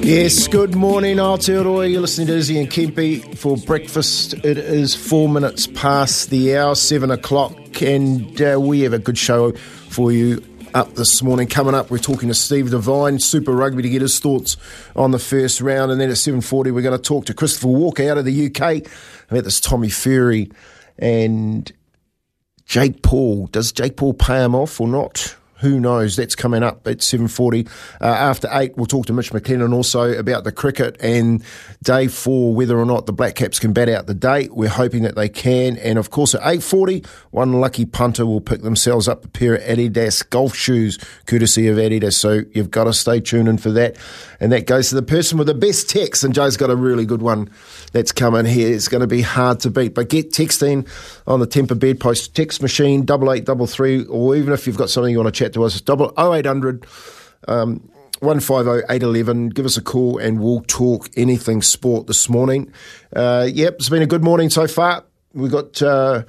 Yes, 0.10 0.48
good 0.48 0.76
morning, 0.76 1.18
Aotearoa. 1.18 1.92
You're 1.92 2.02
listening 2.02 2.28
to 2.28 2.34
Izzy 2.36 2.60
and 2.60 2.70
Kempy 2.70 3.38
for 3.38 3.58
breakfast. 3.58 4.34
It 4.34 4.58
is 4.58 4.96
four 4.96 5.30
minutes 5.30 5.68
past 5.68 6.30
the 6.30 6.56
hour, 6.58 6.76
seven 6.76 7.12
o'clock, 7.12 7.82
and 7.82 8.42
uh, 8.42 8.60
we 8.60 8.82
have 8.82 8.94
a 8.94 9.00
good 9.00 9.18
show 9.18 9.52
for 9.54 10.12
you 10.12 10.44
up 10.74 10.96
this 10.96 11.22
morning. 11.22 11.48
Coming 11.48 11.76
up, 11.76 11.90
we're 11.92 11.98
talking 11.98 12.28
to 12.30 12.36
Steve 12.36 12.72
Devine, 12.72 13.20
Super 13.20 13.52
Rugby, 13.52 13.82
to 13.84 13.90
get 13.90 14.02
his 14.02 14.20
thoughts 14.20 14.58
on 14.96 15.12
the 15.12 15.20
first 15.20 15.62
round, 15.62 15.92
and 15.92 16.00
then 16.00 16.10
at 16.10 16.16
7.40 16.16 16.74
we're 16.74 16.82
going 16.82 16.98
to 16.98 16.98
talk 16.98 17.26
to 17.26 17.34
Christopher 17.34 17.68
Walker 17.68 18.10
out 18.10 18.18
of 18.18 18.26
the 18.26 18.48
UK 18.48 18.88
about 19.30 19.44
this 19.44 19.60
Tommy 19.60 19.90
Fury 19.90 20.52
and 20.98 21.72
Jake 22.66 23.02
Paul. 23.02 23.48
Does 23.48 23.72
Jake 23.72 23.98
Paul 23.98 24.14
pay 24.14 24.44
him 24.44 24.56
off 24.56 24.80
or 24.80 24.88
not? 24.88 25.36
Who 25.60 25.80
knows? 25.80 26.16
That's 26.16 26.36
coming 26.36 26.64
up 26.64 26.88
at 26.88 27.00
7.40. 27.00 27.68
Uh, 28.00 28.06
after 28.06 28.50
8, 28.52 28.78
we'll 28.78 28.86
talk 28.86 29.06
to 29.08 29.14
Mitch 29.14 29.32
McClenaghan 29.32 29.74
also 29.74 30.18
about 30.18 30.44
the 30.44 30.52
cricket 30.52 30.96
and 31.02 31.44
day 31.84 32.08
4, 32.08 32.54
whether 32.54 32.78
or 32.78 32.86
not 32.86 33.06
the 33.06 33.14
Black 33.14 33.36
Caps 33.36 33.60
can 33.60 33.74
bat 33.74 33.90
out 33.90 34.08
the 34.08 34.14
day. 34.14 34.48
We're 34.52 34.70
hoping 34.70 35.04
that 35.04 35.16
they 35.16 35.30
can. 35.30 35.78
And 35.78 36.00
of 36.00 36.10
course 36.10 36.34
at 36.34 36.42
8.40, 36.42 37.06
one 37.32 37.54
lucky 37.60 37.86
punter 37.86 38.26
will 38.26 38.42
pick 38.42 38.62
themselves 38.62 39.08
up 39.08 39.26
a 39.26 39.28
pair 39.28 39.56
of 39.56 39.62
Adidas 39.62 40.28
golf 40.30 40.56
shoes, 40.56 40.98
courtesy 41.26 41.68
of 41.68 41.78
Adidas. 41.78 42.14
So 42.14 42.44
you've 42.54 42.72
got 42.72 42.86
to 42.86 42.94
stay 42.94 43.20
tuned 43.20 43.50
in 43.50 43.58
for 43.58 43.72
that. 43.72 43.98
And 44.40 44.52
that 44.52 44.66
goes 44.66 44.90
to 44.90 44.96
the 44.96 45.02
person 45.02 45.38
with 45.38 45.48
the 45.48 45.54
best 45.54 45.90
text. 45.90 46.24
And 46.24 46.34
Joe's 46.34 46.56
got 46.56 46.70
a 46.70 46.76
really 46.76 47.06
good 47.06 47.22
one 47.22 47.50
that's 47.92 48.12
coming 48.12 48.46
here. 48.46 48.74
It's 48.74 48.88
going 48.88 49.02
to 49.02 49.08
be 49.08 49.22
hard 49.22 49.60
to 49.62 49.70
beat. 49.70 49.94
But 49.94 50.10
get 50.10 50.32
texting 50.32 50.88
on 51.28 51.40
the 51.40 51.48
Tempur 51.48 51.78
Bedpost 51.78 52.34
text 52.36 52.62
machine, 52.62 53.04
double 53.04 53.32
eight 53.34 53.46
double 53.46 53.68
three, 53.68 54.06
or 54.06 54.36
even 54.36 54.54
if 54.54 54.66
you've 54.66 54.78
got 54.78 54.90
something 54.90 55.12
you 55.12 55.20
want 55.20 55.34
to 55.34 55.38
chat 55.38 55.49
to 55.54 55.64
us, 55.64 55.80
double 55.82 56.14
oh 56.18 56.34
eight 56.34 56.46
hundred. 56.46 56.86
Um, 57.48 57.90
150 58.22 58.86
811. 58.94 59.50
Give 59.50 59.66
us 59.66 59.78
a 59.78 59.82
call 59.82 60.18
and 60.18 60.42
we'll 60.42 60.62
talk 60.62 61.10
anything 61.16 61.62
sport 61.62 62.08
this 62.08 62.28
morning. 62.28 62.72
Uh, 63.16 63.48
yep, 63.52 63.76
it's 63.76 63.88
been 63.88 64.02
a 64.02 64.08
good 64.08 64.24
morning 64.24 64.50
so 64.50 64.68
far. 64.68 65.06
We've 65.34 65.52
got 65.52 65.82
uh, 65.82 66.24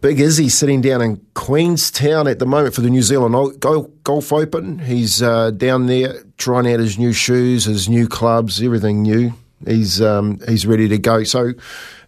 Big 0.00 0.20
Izzy 0.20 0.48
sitting 0.48 0.80
down 0.80 1.02
in 1.02 1.20
Queenstown 1.34 2.28
at 2.28 2.38
the 2.38 2.46
moment 2.46 2.74
for 2.74 2.80
the 2.80 2.90
New 2.90 3.02
Zealand 3.02 3.60
Golf 3.60 4.32
Open. 4.32 4.78
He's 4.78 5.22
uh, 5.22 5.50
down 5.50 5.86
there 5.86 6.22
trying 6.38 6.72
out 6.72 6.80
his 6.80 6.98
new 6.98 7.12
shoes, 7.12 7.64
his 7.64 7.88
new 7.88 8.06
clubs, 8.06 8.62
everything 8.62 9.02
new. 9.02 9.32
He's 9.66 10.00
um, 10.00 10.38
he's 10.48 10.66
ready 10.66 10.88
to 10.88 10.98
go. 10.98 11.24
So 11.24 11.52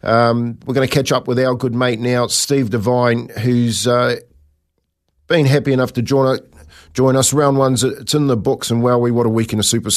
um, 0.02 0.58
we're 0.64 0.74
going 0.74 0.88
to 0.88 0.94
catch 0.94 1.12
up 1.12 1.28
with 1.28 1.38
our 1.38 1.54
good 1.54 1.74
mate 1.74 2.00
now, 2.00 2.28
Steve 2.28 2.70
Devine, 2.70 3.28
who's 3.40 3.86
uh, 3.86 4.16
been 5.32 5.46
happy 5.46 5.72
enough 5.72 5.94
to 5.94 6.02
join 6.02 6.38
join 6.92 7.16
us. 7.16 7.32
Round 7.32 7.56
one's 7.56 7.82
it's 7.82 8.12
in 8.12 8.26
the 8.26 8.36
books, 8.36 8.70
and 8.70 8.82
wow, 8.82 8.98
we 8.98 9.10
what 9.10 9.24
a 9.24 9.30
week 9.30 9.52
in 9.52 9.56
the 9.56 9.62
Super 9.62 9.88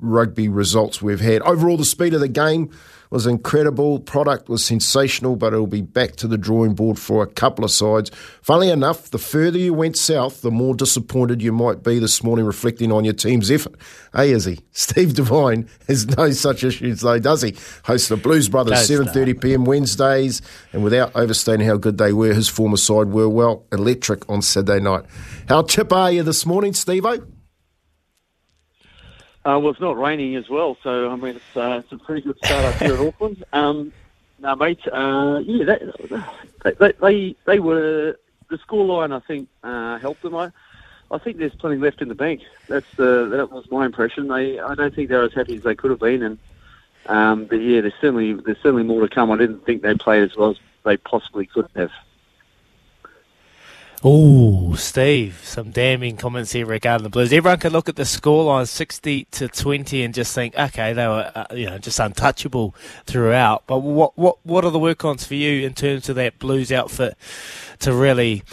Rugby 0.00 0.48
results 0.48 1.02
we've 1.02 1.20
had. 1.20 1.42
Overall, 1.42 1.76
the 1.76 1.84
speed 1.84 2.14
of 2.14 2.20
the 2.20 2.28
game 2.28 2.70
was 3.10 3.26
incredible. 3.26 4.00
Product 4.00 4.48
was 4.48 4.64
sensational, 4.64 5.36
but 5.36 5.52
it'll 5.52 5.66
be 5.66 5.82
back 5.82 6.16
to 6.16 6.26
the 6.26 6.38
drawing 6.38 6.74
board 6.74 6.98
for 6.98 7.22
a 7.22 7.26
couple 7.26 7.64
of 7.64 7.70
sides. 7.70 8.10
Funnily 8.42 8.70
enough, 8.70 9.10
the 9.10 9.18
further 9.18 9.58
you 9.58 9.74
went 9.74 9.96
south, 9.96 10.42
the 10.42 10.50
more 10.50 10.74
disappointed 10.74 11.42
you 11.42 11.52
might 11.52 11.82
be 11.82 11.98
this 11.98 12.22
morning, 12.22 12.44
reflecting 12.44 12.92
on 12.92 13.04
your 13.04 13.14
team's 13.14 13.50
effort. 13.50 13.74
Hey, 14.14 14.30
is 14.30 14.44
he? 14.44 14.60
Steve 14.72 15.14
Devine 15.14 15.68
has 15.86 16.06
no 16.16 16.30
such 16.30 16.64
issues, 16.64 17.00
though, 17.00 17.18
does 17.18 17.42
he? 17.42 17.56
Hosts 17.84 18.08
the 18.08 18.16
Blues 18.16 18.48
Brothers, 18.48 18.86
seven 18.86 19.06
thirty 19.08 19.34
p.m. 19.34 19.64
Wednesdays, 19.64 20.42
and 20.72 20.84
without 20.84 21.14
overstating 21.14 21.66
how 21.66 21.76
good 21.76 21.98
they 21.98 22.12
were, 22.12 22.32
his 22.32 22.48
former 22.48 22.76
side 22.76 23.08
were 23.08 23.28
well 23.28 23.64
electric 23.72 24.28
on 24.28 24.42
Saturday 24.42 24.80
night. 24.80 25.04
How 25.48 25.62
chip 25.62 25.92
are 25.92 26.12
you 26.12 26.22
this 26.22 26.44
morning, 26.44 26.74
Steve-O? 26.74 27.37
Uh, 29.48 29.58
well, 29.58 29.70
it's 29.70 29.80
not 29.80 29.96
raining 29.96 30.36
as 30.36 30.50
well, 30.50 30.76
so 30.82 31.10
I 31.10 31.16
mean 31.16 31.36
it's, 31.36 31.56
uh, 31.56 31.80
it's 31.82 31.90
a 31.90 31.96
pretty 31.96 32.20
good 32.20 32.36
start 32.44 32.66
up 32.66 32.74
here 32.74 32.92
at 32.92 33.00
Auckland. 33.06 33.42
Um, 33.54 33.92
no, 34.40 34.54
mate. 34.56 34.86
Uh, 34.86 35.40
yeah, 35.42 35.64
they, 35.64 36.72
they 36.78 36.92
they 37.00 37.36
they 37.46 37.58
were 37.58 38.18
the 38.50 38.58
scoreline. 38.58 39.10
I 39.10 39.20
think 39.20 39.48
uh, 39.64 39.96
helped 40.00 40.20
them. 40.20 40.36
I, 40.36 40.50
I 41.10 41.16
think 41.16 41.38
there's 41.38 41.54
plenty 41.54 41.78
left 41.78 42.02
in 42.02 42.08
the 42.08 42.14
bank. 42.14 42.42
That's 42.68 42.90
the 42.96 43.26
that 43.28 43.50
was 43.50 43.70
my 43.70 43.86
impression. 43.86 44.28
They 44.28 44.60
I 44.60 44.74
don't 44.74 44.94
think 44.94 45.08
they're 45.08 45.22
as 45.22 45.32
happy 45.32 45.56
as 45.56 45.62
they 45.62 45.74
could 45.74 45.92
have 45.92 46.00
been, 46.00 46.22
and 46.22 46.38
um, 47.06 47.46
but 47.46 47.56
yeah, 47.56 47.80
there's 47.80 47.94
certainly 48.02 48.34
there's 48.34 48.58
certainly 48.58 48.82
more 48.82 49.00
to 49.00 49.14
come. 49.14 49.30
I 49.30 49.38
didn't 49.38 49.64
think 49.64 49.80
they 49.80 49.94
played 49.94 50.24
as 50.24 50.36
well 50.36 50.50
as 50.50 50.58
they 50.84 50.98
possibly 50.98 51.46
could 51.46 51.68
have. 51.74 51.92
Oh, 54.04 54.74
Steve, 54.76 55.40
some 55.42 55.72
damning 55.72 56.16
comments 56.16 56.52
here 56.52 56.66
regarding 56.66 57.02
the 57.02 57.10
Blues. 57.10 57.32
Everyone 57.32 57.58
can 57.58 57.72
look 57.72 57.88
at 57.88 57.96
the 57.96 58.04
scoreline, 58.04 58.68
sixty 58.68 59.24
to 59.32 59.48
twenty, 59.48 60.04
and 60.04 60.14
just 60.14 60.32
think, 60.32 60.56
okay, 60.56 60.92
they 60.92 61.06
were, 61.08 61.32
uh, 61.34 61.46
you 61.52 61.66
know, 61.66 61.78
just 61.78 61.98
untouchable 61.98 62.76
throughout. 63.06 63.64
But 63.66 63.80
what, 63.80 64.16
what, 64.16 64.38
what 64.44 64.64
are 64.64 64.70
the 64.70 64.78
work-ons 64.78 65.26
for 65.26 65.34
you 65.34 65.66
in 65.66 65.74
terms 65.74 66.08
of 66.08 66.14
that 66.14 66.38
Blues 66.38 66.70
outfit 66.70 67.16
to 67.80 67.92
really 67.92 68.44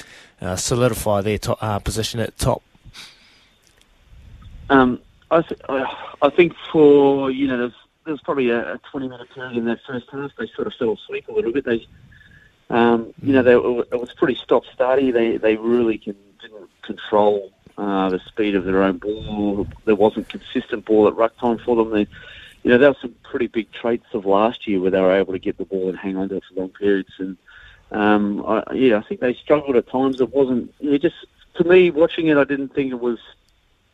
uh, 0.42 0.56
solidify 0.56 1.22
their 1.22 1.38
top, 1.38 1.60
uh, 1.62 1.78
position 1.78 2.20
at 2.20 2.36
top? 2.40 2.64
Um, 4.72 5.00
I, 5.30 5.42
th- 5.44 5.62
I 5.70 6.16
I 6.24 6.30
think 6.32 6.54
for 6.72 7.30
you 7.30 7.48
know 7.48 7.58
there's 7.60 7.74
there's 8.04 8.22
probably 8.22 8.50
a, 8.50 8.74
a 8.74 8.80
20 8.92 9.08
minute 9.10 9.30
period 9.30 9.58
in 9.58 9.66
that 9.66 9.78
first 9.86 10.08
half. 10.12 10.32
They 10.40 10.48
sort 10.56 10.66
of 10.66 10.74
fell 10.74 10.94
asleep 10.94 11.28
a 11.28 11.32
little 11.32 11.52
bit. 11.52 11.66
They 11.66 11.86
um, 12.70 13.14
you 13.22 13.34
know 13.34 13.44
they, 13.44 13.54
it 13.54 14.00
was 14.00 14.14
pretty 14.14 14.36
stop 14.36 14.64
starty. 14.78 15.14
They 15.14 15.38
they 15.38 15.56
really 15.56 15.98
can, 15.98 16.16
didn't 16.42 16.70
control 16.82 17.52
uh, 17.78 18.10
the 18.10 18.20
speed 18.28 18.56
of 18.56 18.66
their 18.66 18.84
own 18.84 18.98
ball. 18.98 19.68
There 19.86 19.96
wasn't 19.96 20.30
consistent 20.30 20.86
ball 20.86 21.08
at 21.08 21.16
ruck 21.16 21.38
time 21.38 21.60
for 21.60 21.76
them. 21.76 21.92
They, 21.92 22.08
you 22.64 22.72
know, 22.72 22.78
there 22.78 22.90
were 22.90 22.98
some 23.02 23.16
pretty 23.24 23.48
big 23.48 23.72
traits 23.72 24.08
of 24.14 24.26
last 24.26 24.68
year 24.68 24.80
where 24.80 24.92
they 24.92 25.02
were 25.02 25.14
able 25.14 25.34
to 25.34 25.40
get 25.40 25.58
the 25.58 25.66
ball 25.66 25.90
and 25.90 25.98
hang 25.98 26.18
on 26.18 26.30
to 26.30 26.38
it 26.38 26.44
for 26.48 26.62
long 26.62 26.70
periods. 26.70 27.12
And 27.20 27.38
um, 27.92 28.44
I, 28.46 28.64
yeah, 28.74 28.98
I 28.98 29.02
think 29.02 29.20
they 29.20 29.36
struggled 29.36 29.76
at 29.76 29.88
times. 29.88 30.20
It 30.22 30.34
wasn't. 30.34 30.74
You 30.80 30.92
know, 30.92 30.98
just 30.98 31.16
to 31.56 31.64
me, 31.64 31.92
watching 31.92 32.28
it, 32.28 32.38
I 32.38 32.44
didn't 32.44 32.74
think 32.74 32.92
it 32.92 33.00
was 33.00 33.20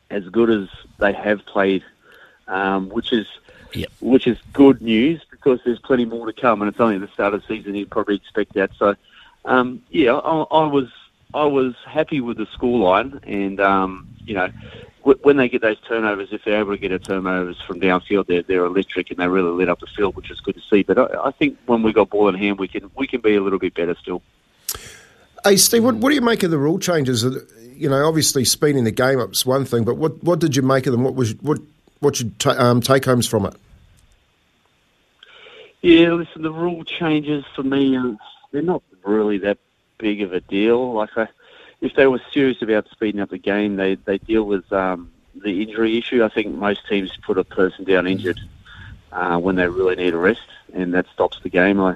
as 0.09 0.27
good 0.29 0.49
as 0.49 0.69
they 0.99 1.13
have 1.13 1.45
played, 1.45 1.83
um, 2.47 2.89
which 2.89 3.11
is 3.11 3.27
which 3.99 4.27
is 4.27 4.37
good 4.53 4.81
news 4.81 5.21
course, 5.41 5.59
there's 5.65 5.79
plenty 5.79 6.05
more 6.05 6.25
to 6.25 6.33
come, 6.33 6.61
and 6.61 6.69
it's 6.69 6.79
only 6.79 6.97
the 6.97 7.07
start 7.09 7.33
of 7.33 7.41
the 7.41 7.47
season. 7.47 7.75
You'd 7.75 7.89
probably 7.89 8.15
expect 8.15 8.53
that. 8.53 8.71
So, 8.77 8.95
um, 9.45 9.81
yeah, 9.89 10.13
I, 10.13 10.41
I 10.41 10.67
was 10.67 10.87
I 11.33 11.45
was 11.45 11.75
happy 11.85 12.21
with 12.21 12.37
the 12.37 12.45
scoreline, 12.45 13.19
and 13.23 13.59
um, 13.59 14.07
you 14.25 14.35
know, 14.35 14.49
w- 14.99 15.19
when 15.23 15.37
they 15.37 15.49
get 15.49 15.61
those 15.61 15.79
turnovers, 15.87 16.29
if 16.31 16.43
they're 16.43 16.59
able 16.59 16.71
to 16.71 16.77
get 16.77 16.91
a 16.91 16.99
turnovers 16.99 17.59
from 17.65 17.79
downfield, 17.79 18.27
they're, 18.27 18.43
they're 18.43 18.65
electric 18.65 19.09
and 19.11 19.19
they 19.19 19.27
really 19.27 19.51
lit 19.51 19.69
up 19.69 19.79
the 19.79 19.87
field, 19.87 20.15
which 20.15 20.29
is 20.29 20.39
good 20.39 20.55
to 20.55 20.61
see. 20.69 20.83
But 20.83 20.97
I, 20.97 21.27
I 21.27 21.31
think 21.31 21.57
when 21.65 21.83
we 21.83 21.93
got 21.93 22.09
ball 22.09 22.27
in 22.29 22.35
hand, 22.35 22.59
we 22.59 22.67
can 22.67 22.91
we 22.95 23.07
can 23.07 23.21
be 23.21 23.35
a 23.35 23.41
little 23.41 23.59
bit 23.59 23.73
better 23.73 23.95
still. 24.01 24.21
Hey, 25.43 25.57
Steve, 25.57 25.83
what, 25.83 25.95
what 25.95 26.09
do 26.09 26.15
you 26.15 26.21
make 26.21 26.43
of 26.43 26.51
the 26.51 26.57
rule 26.59 26.77
changes? 26.77 27.23
You 27.75 27.89
know, 27.89 28.05
obviously 28.05 28.45
speeding 28.45 28.83
the 28.83 28.91
game 28.91 29.19
up 29.19 29.33
is 29.33 29.43
one 29.43 29.65
thing, 29.65 29.83
but 29.83 29.97
what, 29.97 30.23
what 30.23 30.37
did 30.37 30.55
you 30.55 30.61
make 30.61 30.85
of 30.85 30.91
them? 30.91 31.03
What 31.03 31.15
was 31.15 31.33
what 31.41 31.59
what's 31.99 32.21
your 32.21 32.31
ta- 32.37 32.57
um, 32.59 32.81
take 32.81 33.05
homes 33.05 33.27
from 33.27 33.45
it? 33.45 33.55
Yeah, 35.81 36.13
listen, 36.13 36.43
the 36.43 36.51
rule 36.51 36.83
changes 36.83 37.43
for 37.55 37.63
me, 37.63 37.97
uh, 37.97 38.13
they're 38.51 38.61
not 38.61 38.83
really 39.03 39.39
that 39.39 39.57
big 39.97 40.21
of 40.21 40.33
a 40.33 40.39
deal. 40.39 40.93
Like, 40.93 41.17
I, 41.17 41.27
if 41.81 41.95
they 41.95 42.05
were 42.05 42.21
serious 42.31 42.61
about 42.61 42.87
speeding 42.89 43.21
up 43.21 43.29
the 43.29 43.39
game, 43.39 43.75
they, 43.77 43.95
they 43.95 44.19
deal 44.19 44.43
with 44.43 44.71
um, 44.71 45.11
the 45.35 45.63
injury 45.63 45.97
issue. 45.97 46.23
I 46.23 46.29
think 46.29 46.53
most 46.53 46.87
teams 46.87 47.11
put 47.23 47.37
a 47.39 47.43
person 47.43 47.85
down 47.85 48.05
injured 48.05 48.39
uh, 49.11 49.37
when 49.39 49.55
they 49.55 49.67
really 49.67 49.95
need 49.95 50.13
a 50.13 50.17
rest, 50.17 50.41
and 50.73 50.93
that 50.93 51.07
stops 51.13 51.39
the 51.41 51.49
game. 51.49 51.81
I, 51.81 51.95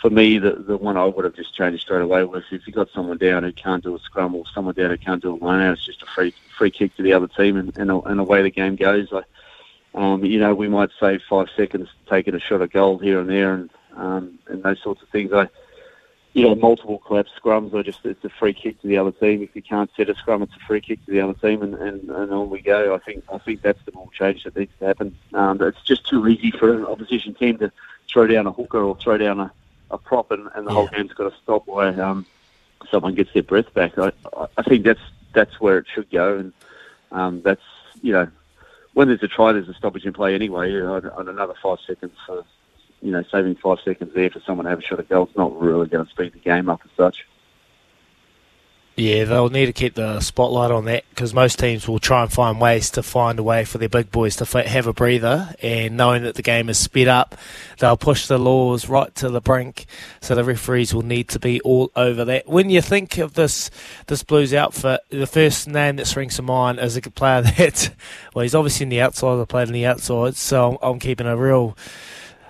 for 0.00 0.08
me, 0.08 0.38
the, 0.38 0.52
the 0.52 0.76
one 0.76 0.96
I 0.96 1.04
would 1.04 1.24
have 1.24 1.34
just 1.34 1.54
changed 1.54 1.82
straight 1.82 2.02
away 2.02 2.24
was 2.24 2.44
if 2.50 2.66
you 2.66 2.72
got 2.72 2.90
someone 2.90 3.18
down 3.18 3.42
who 3.42 3.52
can't 3.52 3.82
do 3.82 3.94
a 3.94 3.98
scrum 3.98 4.34
or 4.34 4.44
someone 4.54 4.74
down 4.74 4.90
who 4.90 4.96
can't 4.98 5.22
do 5.22 5.34
a 5.34 5.44
line 5.44 5.62
out, 5.62 5.74
it's 5.74 5.84
just 5.84 6.02
a 6.02 6.06
free 6.06 6.34
free 6.56 6.70
kick 6.70 6.96
to 6.96 7.02
the 7.02 7.12
other 7.12 7.28
team, 7.28 7.58
and, 7.58 7.76
and, 7.76 7.90
and 7.90 8.20
away 8.20 8.42
the 8.42 8.50
game 8.50 8.76
goes. 8.76 9.12
I, 9.12 9.22
um, 9.96 10.24
you 10.24 10.38
know, 10.38 10.54
we 10.54 10.68
might 10.68 10.90
save 11.00 11.22
five 11.28 11.48
seconds 11.56 11.88
taking 12.08 12.34
a 12.34 12.40
shot 12.40 12.60
of 12.62 12.70
goal 12.70 12.98
here 12.98 13.18
and 13.20 13.28
there, 13.28 13.54
and 13.54 13.70
um, 13.96 14.38
and 14.48 14.62
those 14.62 14.80
sorts 14.82 15.02
of 15.02 15.08
things. 15.08 15.32
I, 15.32 15.48
you 16.34 16.42
know, 16.42 16.54
multiple 16.54 16.98
collapse 16.98 17.30
scrums 17.42 17.72
or 17.72 17.82
just 17.82 18.04
it's 18.04 18.22
a 18.22 18.28
free 18.28 18.52
kick 18.52 18.78
to 18.82 18.86
the 18.86 18.98
other 18.98 19.10
team. 19.10 19.42
If 19.42 19.56
you 19.56 19.62
can't 19.62 19.90
set 19.96 20.10
a 20.10 20.14
scrum, 20.14 20.42
it's 20.42 20.54
a 20.54 20.58
free 20.66 20.82
kick 20.82 21.02
to 21.06 21.10
the 21.10 21.20
other 21.22 21.32
team, 21.32 21.62
and, 21.62 21.74
and, 21.76 22.10
and 22.10 22.30
on 22.32 22.50
we 22.50 22.60
go. 22.60 22.94
I 22.94 22.98
think 22.98 23.24
I 23.32 23.38
think 23.38 23.62
that's 23.62 23.82
the 23.86 23.92
more 23.92 24.10
change 24.12 24.44
that 24.44 24.54
needs 24.54 24.72
to 24.80 24.84
happen. 24.86 25.16
Um, 25.32 25.60
it's 25.62 25.80
just 25.82 26.06
too 26.06 26.28
easy 26.28 26.50
for 26.50 26.74
an 26.74 26.84
opposition 26.84 27.32
team 27.34 27.56
to 27.58 27.72
throw 28.06 28.26
down 28.26 28.46
a 28.46 28.52
hooker 28.52 28.82
or 28.82 28.94
throw 28.96 29.16
down 29.16 29.40
a, 29.40 29.50
a 29.90 29.96
prop, 29.96 30.30
and, 30.30 30.46
and 30.54 30.66
the 30.66 30.72
whole 30.72 30.88
game's 30.88 31.14
got 31.14 31.32
to 31.32 31.36
stop 31.42 31.66
while 31.66 31.98
um, 32.02 32.26
someone 32.90 33.14
gets 33.14 33.32
their 33.32 33.42
breath 33.42 33.72
back. 33.72 33.96
I, 33.98 34.12
I- 34.36 34.46
I 34.58 34.62
think 34.62 34.84
that's 34.84 35.00
that's 35.32 35.58
where 35.58 35.78
it 35.78 35.86
should 35.94 36.10
go, 36.10 36.36
and 36.36 36.52
um, 37.12 37.40
that's 37.40 37.62
you 38.02 38.12
know 38.12 38.28
when 38.96 39.08
there's 39.08 39.22
a 39.22 39.28
try, 39.28 39.52
there's 39.52 39.68
a 39.68 39.74
stoppage 39.74 40.06
in 40.06 40.14
play 40.14 40.34
anyway. 40.34 40.74
On, 40.80 41.06
on 41.10 41.28
another 41.28 41.52
five 41.62 41.76
seconds 41.86 42.16
for 42.24 42.42
you 43.02 43.10
know 43.10 43.22
saving 43.30 43.56
five 43.56 43.78
seconds 43.84 44.14
there 44.14 44.30
for 44.30 44.40
someone 44.40 44.64
to 44.64 44.70
have 44.70 44.78
a 44.78 44.82
shot 44.82 44.98
at 44.98 45.10
goal, 45.10 45.24
it's 45.24 45.36
not 45.36 45.60
really 45.60 45.86
going 45.86 46.06
to 46.06 46.10
speed 46.10 46.32
the 46.32 46.38
game 46.38 46.70
up 46.70 46.80
as 46.82 46.90
such. 46.96 47.26
Yeah, 48.98 49.24
they'll 49.24 49.50
need 49.50 49.66
to 49.66 49.74
keep 49.74 49.94
the 49.94 50.20
spotlight 50.20 50.70
on 50.70 50.86
that 50.86 51.04
because 51.10 51.34
most 51.34 51.58
teams 51.58 51.86
will 51.86 51.98
try 51.98 52.22
and 52.22 52.32
find 52.32 52.58
ways 52.58 52.88
to 52.92 53.02
find 53.02 53.38
a 53.38 53.42
way 53.42 53.66
for 53.66 53.76
their 53.76 53.90
big 53.90 54.10
boys 54.10 54.36
to 54.36 54.62
have 54.62 54.86
a 54.86 54.94
breather. 54.94 55.54
And 55.62 55.98
knowing 55.98 56.22
that 56.22 56.34
the 56.34 56.42
game 56.42 56.70
is 56.70 56.78
sped 56.78 57.06
up, 57.06 57.36
they'll 57.78 57.98
push 57.98 58.26
the 58.26 58.38
laws 58.38 58.88
right 58.88 59.14
to 59.16 59.28
the 59.28 59.42
brink. 59.42 59.84
So 60.22 60.34
the 60.34 60.44
referees 60.44 60.94
will 60.94 61.02
need 61.02 61.28
to 61.28 61.38
be 61.38 61.60
all 61.60 61.92
over 61.94 62.24
that. 62.24 62.48
When 62.48 62.70
you 62.70 62.80
think 62.80 63.18
of 63.18 63.34
this 63.34 63.70
this 64.06 64.22
Blues 64.22 64.54
outfit, 64.54 65.02
the 65.10 65.26
first 65.26 65.68
name 65.68 65.96
that 65.96 66.06
springs 66.06 66.36
to 66.36 66.42
mind 66.42 66.78
is 66.78 66.96
a 66.96 67.02
player 67.02 67.42
that, 67.58 67.94
well, 68.34 68.44
he's 68.44 68.54
obviously 68.54 68.84
in 68.84 68.88
the 68.88 69.02
outside. 69.02 69.36
They 69.36 69.44
played 69.44 69.68
in 69.68 69.74
the 69.74 69.84
outside, 69.84 70.36
so 70.36 70.70
I'm, 70.70 70.78
I'm 70.80 70.98
keeping 71.00 71.26
a 71.26 71.36
real 71.36 71.76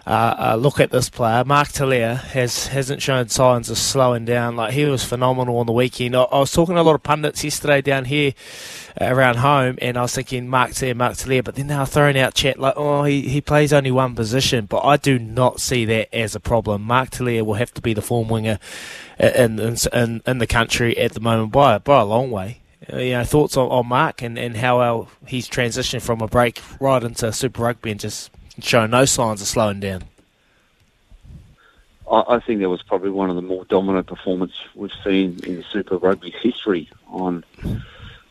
uh, 0.06 0.52
uh, 0.52 0.56
look 0.56 0.78
at 0.78 0.92
this 0.92 1.10
player. 1.10 1.44
Mark 1.44 1.68
Telea 1.68 2.16
has 2.16 2.68
hasn't 2.68 3.02
shown 3.02 3.28
signs 3.28 3.70
of 3.70 3.76
slowing 3.76 4.24
down. 4.24 4.54
Like 4.54 4.72
he 4.72 4.84
was 4.84 5.02
phenomenal 5.02 5.58
on 5.58 5.66
the 5.66 5.72
weekend. 5.72 6.14
I, 6.14 6.22
I 6.22 6.38
was 6.38 6.52
talking 6.52 6.76
to 6.76 6.80
a 6.80 6.82
lot 6.82 6.94
of 6.94 7.02
pundits 7.02 7.42
yesterday 7.42 7.82
down 7.82 8.04
here 8.04 8.32
uh, 9.00 9.06
around 9.06 9.38
home, 9.38 9.78
and 9.82 9.98
I 9.98 10.02
was 10.02 10.14
thinking 10.14 10.48
Mark 10.48 10.70
Telea, 10.70 10.94
Mark 10.94 11.14
Telea, 11.14 11.42
but 11.42 11.56
then 11.56 11.66
they 11.66 11.76
were 11.76 11.86
throwing 11.86 12.16
out 12.16 12.34
chat 12.34 12.56
like, 12.60 12.74
oh, 12.76 13.02
he, 13.02 13.22
he 13.22 13.40
plays 13.40 13.72
only 13.72 13.90
one 13.90 14.14
position. 14.14 14.66
But 14.66 14.84
I 14.84 14.96
do 14.96 15.18
not 15.18 15.60
see 15.60 15.84
that 15.86 16.14
as 16.14 16.36
a 16.36 16.40
problem. 16.40 16.82
Mark 16.82 17.10
Telea 17.10 17.44
will 17.44 17.54
have 17.54 17.74
to 17.74 17.82
be 17.82 17.92
the 17.92 18.02
form 18.02 18.28
winger 18.28 18.60
in 19.18 19.58
in, 19.58 19.76
in, 19.92 20.22
in 20.24 20.38
the 20.38 20.46
country 20.46 20.96
at 20.98 21.14
the 21.14 21.20
moment 21.20 21.50
by 21.50 21.78
by 21.78 22.02
a 22.02 22.04
long 22.04 22.30
way. 22.30 22.60
Uh, 22.92 22.98
you 22.98 23.12
know, 23.12 23.24
thoughts 23.24 23.56
on, 23.56 23.68
on 23.70 23.88
Mark 23.88 24.22
and, 24.22 24.38
and 24.38 24.56
how 24.56 25.08
he's 25.26 25.48
transitioned 25.48 26.02
from 26.02 26.20
a 26.20 26.28
break 26.28 26.62
right 26.78 27.02
into 27.02 27.32
Super 27.32 27.62
Rugby 27.62 27.90
and 27.90 27.98
just 27.98 28.30
showing 28.60 28.90
no 28.90 29.04
signs 29.04 29.40
of 29.40 29.48
slowing 29.48 29.80
down. 29.80 30.04
I, 32.10 32.24
I 32.28 32.40
think 32.40 32.60
that 32.60 32.68
was 32.68 32.82
probably 32.82 33.10
one 33.10 33.30
of 33.30 33.36
the 33.36 33.42
more 33.42 33.64
dominant 33.64 34.06
performances 34.06 34.58
we've 34.74 34.90
seen 35.04 35.40
in 35.44 35.64
Super 35.70 35.98
Rugby 35.98 36.30
history 36.30 36.88
on 37.08 37.44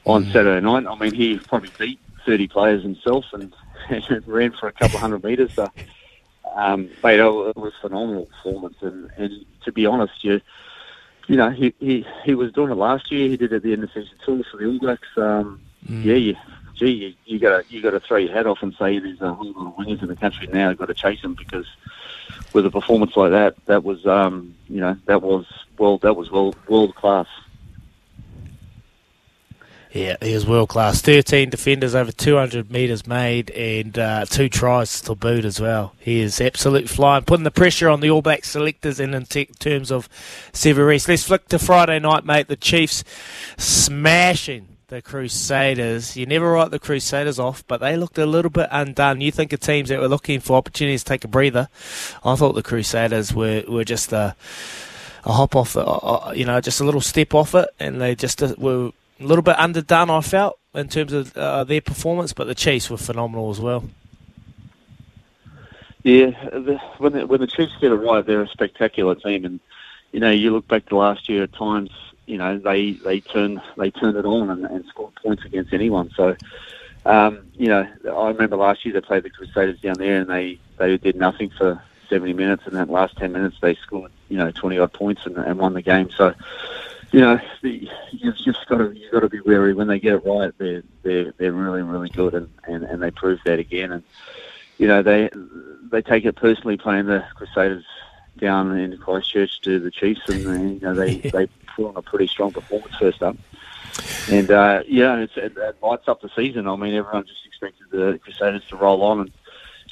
on 0.06 0.26
Saturday 0.32 0.62
night. 0.62 0.86
I 0.88 0.96
mean, 0.98 1.14
he 1.14 1.40
probably 1.40 1.72
beat 1.78 2.00
30 2.26 2.48
players 2.48 2.84
himself 2.84 3.26
and, 3.34 3.54
ran 4.26 4.52
for 4.52 4.68
a 4.68 4.72
couple 4.72 4.96
of 4.96 5.02
hundred 5.02 5.24
metres. 5.24 5.54
So, 5.54 5.68
um, 6.56 6.90
mate, 7.04 7.20
it 7.20 7.24
was 7.24 7.74
a 7.78 7.82
phenomenal 7.82 8.26
performance. 8.26 8.78
And, 8.82 9.12
and 9.18 9.46
to 9.64 9.72
be 9.72 9.86
honest, 9.86 10.24
you 10.24 10.42
you 11.28 11.36
know, 11.38 11.50
he, 11.50 11.74
he, 11.80 12.06
he 12.24 12.36
was 12.36 12.52
doing 12.52 12.72
it 12.72 12.76
last 12.76 13.12
year. 13.12 13.28
He 13.30 13.38
did 13.38 13.52
it 13.52 13.58
at 13.58 13.64
the 13.64 13.74
end 13.74 13.84
of 13.84 13.90
season 13.90 14.16
two 14.26 14.44
for 14.44 14.58
the 14.58 14.68
All 14.68 14.80
Blacks. 14.80 15.08
Um, 15.18 15.62
Yeah, 15.88 16.16
you, 16.16 16.36
gee, 16.76 16.92
you, 16.92 17.14
you 17.26 17.40
got 17.40 17.62
to 17.62 17.74
you 17.74 17.82
got 17.82 17.92
to 17.92 18.00
throw 18.00 18.18
your 18.18 18.34
hat 18.34 18.46
off 18.46 18.62
and 18.62 18.74
say 18.76 19.00
there's 19.00 19.22
a 19.22 19.34
whole 19.34 19.52
lot 19.54 19.68
of 19.68 19.76
wingers 19.76 20.02
in 20.02 20.08
the 20.08 20.16
country 20.16 20.48
now. 20.48 20.70
You've 20.70 20.78
got 20.78 20.88
to 20.88 20.94
chase 20.94 21.22
them 21.22 21.34
because 21.34 21.66
with 22.54 22.66
a 22.66 22.72
performance 22.72 23.16
like 23.16 23.32
that, 23.32 23.56
that 23.66 23.84
was 23.84 24.06
um, 24.06 24.56
you 24.68 24.82
know 24.82 24.98
that 25.06 25.22
was 25.22 25.46
well 25.78 25.98
that 26.00 26.16
was 26.16 26.30
world 26.32 26.56
world 26.68 26.96
class. 26.96 27.28
Yeah, 29.92 30.18
he 30.22 30.34
was 30.34 30.46
world 30.46 30.68
class. 30.68 31.00
13 31.02 31.50
defenders, 31.50 31.96
over 31.96 32.12
200 32.12 32.70
metres 32.70 33.08
made, 33.08 33.50
and 33.52 33.98
uh, 33.98 34.26
two 34.26 34.50
tries 34.50 35.00
to 35.00 35.16
boot 35.16 35.46
as 35.46 35.62
well. 35.62 35.96
He 36.00 36.20
is 36.20 36.42
absolute 36.42 36.90
flying, 36.90 37.24
putting 37.24 37.46
the 37.46 37.52
pressure 37.52 37.88
on 37.88 38.02
the 38.02 38.10
All 38.10 38.22
Black 38.22 38.44
selectors 38.44 39.00
and 39.00 39.16
in 39.16 39.24
te- 39.24 39.46
terms 39.46 39.94
of 39.94 40.10
Sevu 40.52 40.86
Reece. 40.86 41.08
Let's 41.08 41.24
flick 41.24 41.48
to 41.48 41.58
Friday 41.58 41.98
night, 42.00 42.26
mate. 42.26 42.50
The 42.50 42.58
Chiefs 42.58 43.06
smashing 43.58 44.75
the 44.88 45.02
Crusaders. 45.02 46.16
You 46.16 46.26
never 46.26 46.52
write 46.52 46.72
the 46.72 46.80
Crusaders 46.80 47.40
off, 47.40 47.66
but 47.68 47.82
they 47.82 47.98
looked 47.98 48.18
a 48.18 48.26
little 48.26 48.52
bit 48.52 48.68
undone. 48.72 49.22
You 49.22 49.32
think 49.32 49.52
of 49.54 49.60
teams 49.60 49.90
that 49.90 50.00
were 50.00 50.08
looking 50.08 50.40
for 50.40 50.58
opportunities 50.58 51.04
to 51.04 51.10
take 51.10 51.24
a 51.24 51.28
breather. 51.28 51.70
I 52.24 52.36
thought 52.36 52.54
the 52.54 52.64
Crusaders 52.64 53.34
were, 53.34 53.64
were 53.68 53.84
just 53.84 54.14
a, 54.14 54.36
a 55.24 55.32
hop 55.32 55.56
off, 55.56 55.74
the, 55.74 56.34
you 56.36 56.46
know, 56.46 56.62
just 56.62 56.82
a 56.82 56.84
little 56.84 57.02
step 57.02 57.34
off 57.34 57.56
it, 57.56 57.68
and 57.80 58.00
they 58.00 58.16
just 58.16 58.44
uh, 58.44 58.54
were 58.58 58.92
a 59.20 59.24
little 59.24 59.42
bit 59.42 59.58
underdone, 59.58 60.10
I 60.10 60.22
felt, 60.22 60.60
in 60.74 60.88
terms 60.88 61.14
of 61.14 61.36
uh, 61.36 61.64
their 61.64 61.82
performance, 61.82 62.34
but 62.34 62.46
the 62.46 62.56
Chiefs 62.56 62.90
were 62.90 62.98
phenomenal 62.98 63.50
as 63.50 63.60
well. 63.60 63.86
Yeah, 66.04 66.30
the, 66.52 66.80
when 67.00 67.14
the, 67.14 67.26
when 67.26 67.42
the 67.42 67.48
Chiefs 67.48 67.74
get 67.82 67.92
it 67.92 67.96
right, 67.96 68.24
they're 68.24 68.44
a 68.44 68.48
spectacular 68.50 69.16
team, 69.16 69.46
and 69.46 69.60
you 70.12 70.20
know 70.20 70.30
you 70.30 70.52
look 70.52 70.68
back 70.68 70.86
to 70.88 70.98
last 70.98 71.28
year 71.28 71.42
at 71.44 71.54
times, 71.54 71.90
you 72.26 72.38
know 72.38 72.58
they 72.58 72.94
they 72.94 73.22
turn 73.22 73.62
they 73.78 73.92
turned 73.92 74.18
it 74.18 74.26
on 74.26 74.50
and, 74.50 74.66
and 74.66 74.86
scored 74.86 75.16
points 75.16 75.46
against 75.46 75.74
anyone. 75.74 76.12
So, 76.16 76.36
um, 77.06 77.48
you 77.54 77.68
know, 77.68 77.88
I 78.12 78.28
remember 78.30 78.58
last 78.58 78.86
year 78.86 78.94
they 78.94 79.02
played 79.02 79.24
the 79.24 79.30
Crusaders 79.30 79.80
down 79.80 79.96
there, 79.98 80.20
and 80.20 80.30
they 80.30 80.60
they 80.78 80.98
did 80.98 81.16
nothing 81.16 81.52
for 81.58 81.82
70 82.10 82.34
minutes, 82.34 82.64
and 82.66 82.76
that 82.76 82.90
last 82.90 83.18
10 83.18 83.32
minutes 83.32 83.58
they 83.62 83.76
scored 83.76 84.12
you 84.30 84.38
know 84.38 84.52
20 84.52 84.78
odd 84.80 84.94
points 84.94 85.26
and, 85.26 85.38
and 85.38 85.60
won 85.60 85.74
the 85.74 85.82
game. 85.82 86.10
So, 86.10 86.34
you 87.12 87.22
know, 87.22 87.40
the, 87.62 87.90
you've 88.12 88.38
just 88.38 88.66
got 88.68 88.78
to 88.80 88.92
you've 88.92 89.12
got 89.12 89.22
to 89.22 89.30
be 89.30 89.42
wary 89.42 89.74
when 89.74 89.88
they 89.88 90.00
get 90.00 90.14
it 90.14 90.26
right. 90.26 90.52
They're 90.58 90.84
they're 91.04 91.34
they're 91.38 91.54
really 91.54 91.84
really 91.84 92.10
good, 92.10 92.34
and, 92.34 92.50
and, 92.68 92.84
and 92.84 93.02
they 93.02 93.12
prove 93.12 93.40
that 93.46 93.60
again. 93.60 93.92
And 93.92 94.04
you 94.78 94.88
know 94.88 95.04
they 95.04 95.30
they 95.92 96.02
take 96.02 96.26
it 96.26 96.36
personally 96.36 96.78
playing 96.78 97.06
the 97.06 97.24
Crusaders 97.36 97.86
down 98.38 98.78
in 98.78 98.98
Christchurch 98.98 99.62
to 99.62 99.80
the 99.80 99.92
Chiefs, 99.92 100.22
and 100.28 100.46
they, 100.46 100.74
you 100.74 100.80
know 100.82 100.94
they 100.94 101.18
they 101.32 101.48
put 101.76 101.90
on 101.90 101.98
a 101.98 102.02
pretty 102.02 102.28
strong 102.28 102.52
performance 102.52 102.96
first 102.96 103.22
up. 103.24 103.38
And 104.30 104.52
uh, 104.52 104.84
yeah, 104.88 105.18
it's, 105.18 105.38
it, 105.38 105.56
it 105.58 105.78
lights 105.82 106.08
up 106.08 106.22
the 106.22 106.30
season. 106.36 106.68
I 106.68 106.76
mean, 106.76 106.94
everyone 106.94 107.26
just 107.26 107.46
expected 107.46 107.88
the 107.92 108.20
Crusaders 108.24 108.66
to 108.70 108.76
roll 108.76 109.02
on, 109.04 109.22
and 109.22 109.32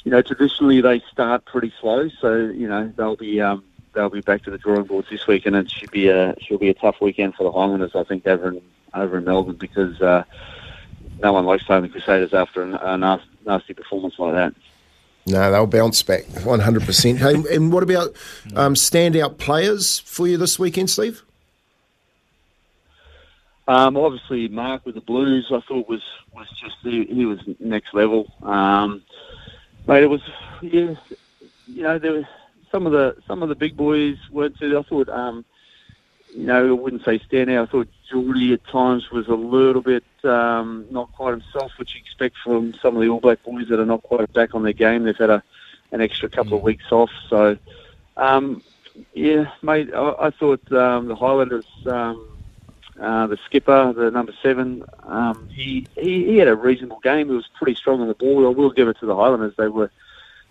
you 0.04 0.10
know, 0.10 0.22
traditionally 0.22 0.80
they 0.80 1.00
start 1.10 1.44
pretty 1.46 1.72
slow, 1.80 2.08
so 2.20 2.36
you 2.36 2.68
know 2.68 2.92
they'll 2.96 3.16
be 3.16 3.40
um, 3.40 3.64
they'll 3.94 4.10
be 4.10 4.20
back 4.20 4.42
to 4.42 4.50
the 4.50 4.58
drawing 4.58 4.84
boards 4.84 5.08
this 5.10 5.26
week, 5.26 5.46
and 5.46 5.56
it 5.56 5.70
should 5.70 5.90
be 5.90 6.08
a 6.08 6.34
should 6.40 6.60
be 6.60 6.68
a 6.68 6.74
tough 6.74 7.00
weekend 7.00 7.34
for 7.34 7.44
the 7.44 7.52
Highlanders, 7.52 7.94
I 7.94 8.04
think, 8.04 8.26
over 8.26 8.48
in 8.48 8.62
over 8.92 9.18
in 9.18 9.24
Melbourne 9.24 9.56
because 9.56 10.00
uh, 10.02 10.24
no 11.20 11.32
one 11.32 11.46
likes 11.46 11.64
playing 11.64 11.82
the 11.82 11.88
Crusaders 11.88 12.34
after 12.34 12.62
a, 12.62 13.20
nasty 13.46 13.74
performance 13.74 14.18
like 14.18 14.34
that. 14.34 14.54
No, 15.26 15.50
they'll 15.50 15.66
bounce 15.66 16.02
back 16.02 16.24
100%. 16.24 17.16
hey, 17.16 17.54
and 17.56 17.72
what 17.72 17.82
about 17.82 18.08
um, 18.54 18.74
standout 18.74 19.38
players 19.38 20.00
for 20.00 20.26
you 20.28 20.36
this 20.36 20.58
weekend, 20.58 20.90
Steve? 20.90 21.22
Um, 23.66 23.96
obviously, 23.96 24.48
Mark 24.48 24.84
with 24.84 24.94
the 24.94 25.00
Blues, 25.00 25.46
I 25.50 25.60
thought 25.60 25.88
was 25.88 26.02
was 26.34 26.46
just 26.60 26.76
he, 26.82 27.04
he 27.04 27.24
was 27.24 27.38
next 27.58 27.94
level. 27.94 28.30
Um, 28.42 29.02
mate, 29.86 30.02
it 30.02 30.10
was 30.10 30.20
yeah, 30.60 30.94
you 31.66 31.82
know, 31.82 31.98
there 31.98 32.12
were 32.12 32.28
some 32.70 32.86
of 32.86 32.92
the 32.92 33.16
some 33.26 33.42
of 33.42 33.48
the 33.48 33.54
big 33.54 33.76
boys 33.76 34.18
weren't. 34.30 34.56
I 34.62 34.82
thought, 34.82 35.08
um, 35.08 35.46
you 36.34 36.44
know, 36.44 36.68
I 36.68 36.72
wouldn't 36.72 37.04
say 37.04 37.18
stand 37.20 37.50
out. 37.50 37.68
I 37.68 37.70
thought 37.70 37.88
Jordie 38.14 38.52
at 38.52 38.64
times 38.68 39.10
was 39.10 39.26
a 39.26 39.34
little 39.34 39.82
bit 39.82 40.04
um, 40.22 40.86
not 40.90 41.12
quite 41.12 41.32
himself, 41.32 41.72
which 41.78 41.94
you 41.94 42.00
expect 42.00 42.36
from 42.44 42.74
some 42.74 42.94
of 42.94 43.02
the 43.02 43.08
All 43.08 43.18
Black 43.18 43.42
boys 43.42 43.68
that 43.68 43.80
are 43.80 43.86
not 43.86 44.04
quite 44.04 44.32
back 44.32 44.54
on 44.54 44.62
their 44.62 44.72
game. 44.72 45.02
They've 45.02 45.16
had 45.16 45.30
a 45.30 45.42
an 45.92 46.00
extra 46.00 46.28
couple 46.28 46.56
of 46.56 46.62
weeks 46.62 46.90
off, 46.90 47.10
so 47.28 47.56
um, 48.16 48.62
yeah, 49.14 49.50
mate. 49.62 49.92
I, 49.92 50.14
I 50.18 50.30
thought 50.30 50.72
um, 50.72 51.08
the 51.08 51.16
Highlanders. 51.16 51.66
Um, 51.86 52.30
uh, 53.00 53.26
the 53.26 53.36
skipper, 53.44 53.92
the 53.92 54.08
number 54.08 54.32
seven, 54.40 54.84
um, 55.02 55.48
he, 55.52 55.84
he 55.96 56.26
he 56.26 56.36
had 56.36 56.46
a 56.46 56.54
reasonable 56.54 57.00
game. 57.00 57.26
He 57.26 57.34
was 57.34 57.48
pretty 57.58 57.74
strong 57.74 58.00
on 58.00 58.06
the 58.06 58.14
ball. 58.14 58.46
I 58.46 58.50
will 58.50 58.70
give 58.70 58.86
it 58.86 58.96
to 59.00 59.06
the 59.06 59.16
Highlanders. 59.16 59.52
They 59.56 59.66
were 59.66 59.90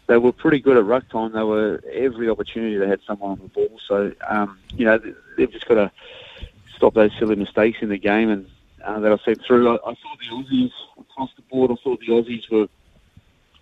they 0.08 0.18
were 0.18 0.34
pretty 0.34 0.60
good 0.60 0.76
at 0.76 0.84
ruck 0.84 1.08
time. 1.08 1.32
They 1.32 1.44
were 1.44 1.82
every 1.90 2.30
opportunity 2.30 2.76
they 2.76 2.90
had 2.90 3.00
someone 3.08 3.32
on 3.32 3.40
the 3.40 3.48
ball. 3.48 3.80
So 3.88 4.12
um, 4.28 4.60
you 4.76 4.84
know 4.84 5.00
they've 5.38 5.52
just 5.52 5.68
got 5.70 5.76
to 5.76 5.92
stop 6.84 6.94
those 6.96 7.12
silly 7.18 7.38
mistakes 7.38 7.78
in 7.82 7.88
the 7.88 7.98
game 7.98 8.30
and 8.30 8.46
uh, 8.84 9.00
that 9.00 9.14
I 9.14 9.18
seen 9.24 9.36
through. 9.48 9.70
I, 9.70 9.76
I 9.76 9.96
thought 9.96 10.20
the 10.20 10.36
Aussies 10.36 10.72
across 11.00 11.30
the 11.38 11.42
board. 11.44 11.72
I 11.72 11.76
thought 11.82 12.02
the 12.02 12.08
Aussies 12.08 12.50
were 12.52 12.68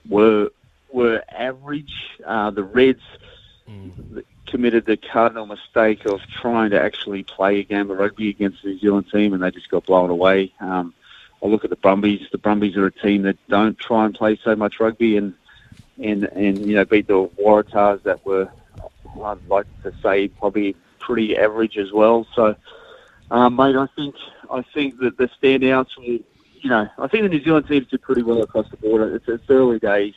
were 0.10 0.50
were 0.92 1.24
average. 1.30 1.94
Uh, 2.26 2.50
the 2.50 2.64
Reds 2.64 3.04
committed 4.48 4.86
the 4.86 4.98
cardinal 4.98 5.46
mistake 5.46 6.06
of 6.06 6.20
trying 6.42 6.72
to 6.72 6.82
actually 6.82 7.22
play 7.22 7.60
a 7.60 7.64
game 7.64 7.92
of 7.92 8.00
rugby 8.00 8.30
against 8.30 8.64
the 8.64 8.70
New 8.70 8.80
Zealand 8.80 9.06
team, 9.12 9.34
and 9.34 9.44
they 9.44 9.52
just 9.52 9.70
got 9.70 9.86
blown 9.86 10.10
away. 10.10 10.52
Um, 10.60 10.92
I 11.44 11.46
look 11.46 11.64
at 11.64 11.70
the 11.70 11.76
Brumbies. 11.76 12.28
The 12.32 12.40
Brumbies 12.40 12.76
are 12.76 12.88
a 12.88 12.92
team 12.92 13.22
that 13.22 13.38
don't 13.48 13.78
try 13.78 14.06
and 14.06 14.16
play 14.16 14.40
so 14.44 14.56
much 14.56 14.80
rugby, 14.80 15.16
and 15.16 15.36
and 16.04 16.24
and 16.24 16.66
you 16.66 16.74
know 16.74 16.86
beat 16.86 17.06
the 17.06 17.30
Waratahs 17.40 18.02
that 18.02 18.26
were, 18.26 18.50
I'd 19.24 19.48
like 19.48 19.68
to 19.84 19.94
say, 20.02 20.28
probably 20.28 20.76
pretty 20.98 21.38
average 21.38 21.78
as 21.78 21.92
well. 21.92 22.26
So, 22.36 22.56
um, 23.32 23.56
mate, 23.56 23.76
I 23.76 23.88
think 23.96 24.16
I 24.52 24.62
think 24.74 25.00
that 25.00 25.18
the 25.18 25.30
standouts 25.42 25.98
will, 25.98 26.20
you 26.62 26.70
know, 26.70 26.88
I 26.98 27.08
think 27.08 27.24
the 27.24 27.30
New 27.30 27.44
Zealand 27.44 27.68
teams 27.68 27.88
did 27.88 28.02
pretty 28.02 28.24
well 28.24 28.42
across 28.42 28.70
the 28.70 28.78
board. 28.78 29.14
It's, 29.14 29.28
it's 29.28 29.50
early 29.50 29.80
days. 29.80 30.14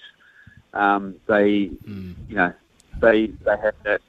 Um, 0.72 1.14
they, 1.26 1.70
you 1.86 2.14
know, 2.28 2.52
they 3.00 3.28
they 3.28 3.56
have 3.56 3.74
that 3.84 4.02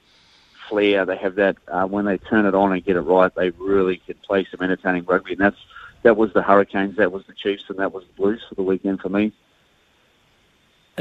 flair. 0.68 1.06
They 1.06 1.16
have 1.16 1.36
that 1.36 1.56
uh, 1.68 1.86
when 1.86 2.04
they 2.04 2.18
turn 2.18 2.46
it 2.46 2.54
on 2.56 2.72
and 2.72 2.84
get 2.84 2.96
it 2.96 3.02
right, 3.02 3.32
they 3.34 3.50
really 3.50 3.98
can 3.98 4.16
play 4.26 4.44
some 4.50 4.60
entertaining 4.60 5.04
rugby, 5.04 5.32
and 5.32 5.40
that's 5.40 5.56
that 6.02 6.16
was 6.16 6.32
the 6.32 6.42
Hurricanes, 6.42 6.96
that 6.96 7.12
was 7.12 7.24
the 7.26 7.32
Chiefs, 7.32 7.64
and 7.68 7.78
that 7.78 7.92
was 7.92 8.04
the 8.04 8.12
Blues 8.14 8.42
for 8.48 8.54
the 8.56 8.62
weekend 8.62 9.00
for 9.00 9.08
me. 9.08 9.32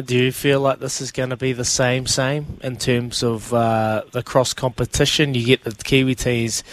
Do 0.04 0.18
you 0.18 0.34
feel 0.34 0.60
like 0.60 0.80
this 0.80 1.00
is 1.00 1.14
going 1.14 1.30
to 1.30 1.38
be 1.38 1.54
the 1.54 1.64
same, 1.64 2.06
same 2.06 2.60
in 2.62 2.76
terms 2.76 3.24
of 3.24 3.54
uh, 3.54 4.04
the 4.12 4.24
cross 4.24 4.54
competition? 4.54 5.34
You 5.34 5.46
get 5.46 5.64
the 5.64 5.72
Kiwi 5.72 6.16
teams, 6.16 6.64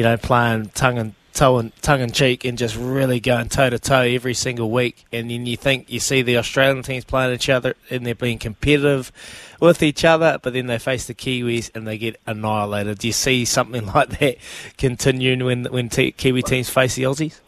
you 0.00 0.04
know, 0.04 0.16
playing 0.16 0.70
tongue 0.70 0.96
and 0.96 1.14
toe 1.34 1.58
and 1.58 1.76
tongue 1.82 2.00
in 2.00 2.10
cheek 2.10 2.46
and 2.46 2.56
just 2.56 2.74
really 2.74 3.20
going 3.20 3.50
toe 3.50 3.68
to 3.68 3.78
toe 3.78 4.00
every 4.00 4.32
single 4.32 4.70
week, 4.70 5.04
and 5.12 5.30
then 5.30 5.44
you 5.44 5.58
think 5.58 5.90
you 5.90 6.00
see 6.00 6.22
the 6.22 6.38
Australian 6.38 6.82
teams 6.82 7.04
playing 7.04 7.34
each 7.34 7.50
other 7.50 7.74
and 7.90 8.06
they're 8.06 8.14
being 8.14 8.38
competitive 8.38 9.12
with 9.60 9.82
each 9.82 10.06
other, 10.06 10.40
but 10.42 10.54
then 10.54 10.68
they 10.68 10.78
face 10.78 11.06
the 11.06 11.12
Kiwis 11.12 11.70
and 11.74 11.86
they 11.86 11.98
get 11.98 12.18
annihilated. 12.26 12.96
Do 13.00 13.08
you 13.08 13.12
see 13.12 13.44
something 13.44 13.84
like 13.94 14.08
that 14.20 14.38
continuing 14.78 15.44
when 15.44 15.64
when 15.66 15.90
Kiwi 15.90 16.40
teams 16.42 16.70
face 16.70 16.94
the 16.94 17.02
Aussies? 17.02 17.40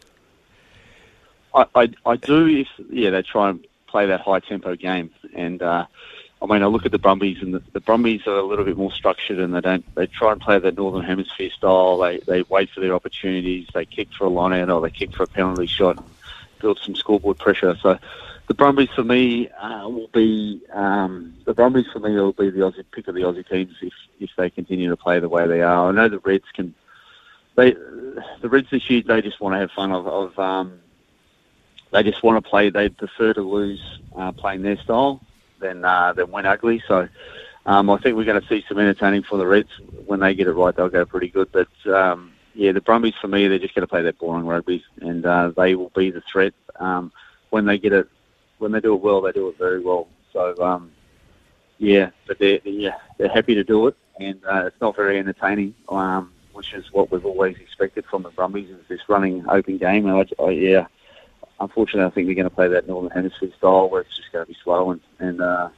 I, 1.54 1.64
I, 1.74 1.88
I 2.04 2.16
do 2.16 2.46
if 2.48 2.68
yeah 2.90 3.08
they 3.08 3.22
try 3.22 3.48
and 3.48 3.66
play 3.86 4.04
that 4.04 4.20
high 4.20 4.40
tempo 4.40 4.76
game 4.76 5.10
and 5.34 5.62
uh, 5.62 5.86
I 6.42 6.46
mean 6.46 6.62
I 6.62 6.66
look 6.66 6.84
at 6.84 6.92
the 6.92 6.98
Brumbies 6.98 7.40
and 7.40 7.54
the, 7.54 7.62
the 7.72 7.80
Brumbies 7.80 8.26
are 8.26 8.36
a 8.36 8.42
little 8.42 8.64
bit 8.64 8.76
more 8.76 8.90
structured 8.90 9.38
and 9.38 9.54
they 9.54 9.60
don't 9.60 9.84
they 9.94 10.06
try 10.06 10.32
and 10.32 10.40
play 10.40 10.58
the 10.58 10.72
Northern 10.72 11.04
Hemisphere 11.04 11.50
style. 11.50 11.98
They 11.98 12.18
they 12.18 12.42
wait 12.42 12.70
for 12.70 12.80
their 12.80 12.94
opportunities. 12.94 13.68
They 13.72 13.84
kick 13.84 14.08
for 14.16 14.24
a 14.24 14.30
line 14.30 14.52
out 14.52 14.70
or 14.70 14.80
they 14.80 14.90
kick 14.90 15.14
for 15.14 15.22
a 15.22 15.28
penalty 15.28 15.66
shot 15.66 15.96
and 15.96 16.04
build 16.60 16.80
some 16.82 16.96
scoreboard 16.96 17.38
pressure. 17.38 17.76
So 17.80 17.96
the 18.48 18.54
Brumbies 18.54 18.90
for 18.90 19.04
me 19.04 19.50
uh, 19.50 19.88
will 19.88 20.08
be 20.08 20.60
um, 20.72 21.34
the 21.44 21.54
Brumbies 21.54 21.86
for 21.92 22.00
me 22.00 22.14
will 22.16 22.32
be 22.32 22.50
the 22.50 22.60
Aussie 22.60 22.84
pick 22.90 23.06
of 23.06 23.14
the 23.14 23.22
Aussie 23.22 23.48
teams 23.48 23.76
if 23.80 23.94
if 24.18 24.30
they 24.36 24.50
continue 24.50 24.90
to 24.90 24.96
play 24.96 25.20
the 25.20 25.28
way 25.28 25.46
they 25.46 25.62
are. 25.62 25.88
I 25.88 25.92
know 25.92 26.08
the 26.08 26.18
Reds 26.18 26.50
can 26.54 26.74
they 27.54 27.72
the 27.72 28.48
Reds 28.48 28.68
this 28.70 28.90
year 28.90 29.02
they 29.06 29.22
just 29.22 29.40
want 29.40 29.54
to 29.54 29.60
have 29.60 29.70
fun. 29.70 29.92
Of, 29.92 30.08
of 30.08 30.38
um, 30.40 30.80
they 31.92 32.02
just 32.02 32.24
want 32.24 32.42
to 32.42 32.50
play. 32.50 32.68
They 32.68 32.88
prefer 32.88 33.32
to 33.32 33.42
lose 33.42 34.00
uh, 34.16 34.32
playing 34.32 34.62
their 34.62 34.78
style 34.78 35.20
than 35.62 35.84
uh, 35.84 36.12
than 36.12 36.30
win 36.30 36.46
ugly. 36.46 36.82
So 36.86 37.08
um, 37.64 37.88
I 37.88 37.98
think 37.98 38.16
we're 38.16 38.24
going 38.24 38.40
to 38.40 38.48
see 38.48 38.64
some 38.68 38.78
entertaining 38.78 39.22
for 39.22 39.38
the 39.38 39.46
Reds 39.46 39.70
when 40.06 40.20
they 40.20 40.34
get 40.34 40.48
it 40.48 40.52
right. 40.52 40.74
They'll 40.74 40.88
go 40.88 41.04
pretty 41.04 41.28
good. 41.28 41.48
But 41.52 41.68
um, 41.92 42.32
yeah, 42.54 42.72
the 42.72 42.80
Brumbies 42.80 43.14
for 43.20 43.28
me, 43.28 43.48
they're 43.48 43.58
just 43.58 43.74
going 43.74 43.82
to 43.82 43.88
play 43.88 44.02
that 44.02 44.18
boring 44.18 44.46
rugby, 44.46 44.84
and 45.00 45.24
uh, 45.24 45.52
they 45.56 45.74
will 45.74 45.92
be 45.94 46.10
the 46.10 46.22
threat 46.30 46.52
um, 46.78 47.12
when 47.50 47.64
they 47.64 47.78
get 47.78 47.92
it. 47.92 48.08
When 48.58 48.72
they 48.72 48.80
do 48.80 48.94
it 48.94 49.00
well, 49.00 49.22
they 49.22 49.32
do 49.32 49.48
it 49.48 49.58
very 49.58 49.80
well. 49.80 50.08
So 50.32 50.54
um, 50.62 50.92
yeah, 51.78 52.10
but 52.26 52.38
they're 52.38 52.60
yeah 52.64 52.96
they're 53.18 53.28
happy 53.28 53.54
to 53.54 53.64
do 53.64 53.86
it, 53.86 53.96
and 54.20 54.40
uh, 54.44 54.66
it's 54.66 54.80
not 54.80 54.96
very 54.96 55.18
entertaining. 55.18 55.74
Um, 55.88 56.32
which 56.52 56.74
is 56.74 56.92
what 56.92 57.10
we've 57.10 57.24
always 57.24 57.56
expected 57.56 58.04
from 58.06 58.22
the 58.22 58.30
Brumbies, 58.30 58.70
is 58.70 58.86
this 58.88 59.08
running 59.08 59.44
open 59.48 59.78
game. 59.78 60.06
And 60.06 60.16
I, 60.38 60.42
I, 60.42 60.50
yeah, 60.50 60.86
unfortunately, 61.62 62.04
I 62.04 62.10
think 62.10 62.26
they're 62.26 62.34
going 62.34 62.48
to 62.48 62.54
play 62.54 62.68
that 62.68 62.86
Northern 62.86 63.10
Hemisphere 63.10 63.50
style 63.56 63.88
where 63.88 64.02
it's 64.02 64.16
just 64.16 64.32
going 64.32 64.44
to 64.44 64.52
be 64.52 64.58
slow 64.62 64.90
and, 64.90 65.00
and 65.18 65.40
uh, 65.40 65.68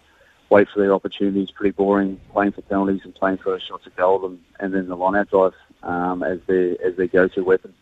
wait 0.51 0.69
for 0.73 0.81
their 0.81 0.95
opportunities. 0.95 1.51
Pretty 1.51 1.73
boring, 1.73 2.21
playing 2.33 2.53
for 2.53 2.63
penalties 2.63 3.03
and 3.05 3.15
playing 3.15 3.39
for 3.39 3.59
shots 3.61 3.87
of 3.87 3.95
goal 3.97 4.27
and, 4.27 4.41
and 4.59 4.75
then 4.75 4.89
the 4.89 4.97
line-out 4.97 5.31
drive 5.31 5.53
um, 5.83 6.23
as 6.23 6.41
their 6.47 6.73
as 6.85 6.97
their 6.97 7.07
go-to 7.07 7.45
weapon. 7.45 7.75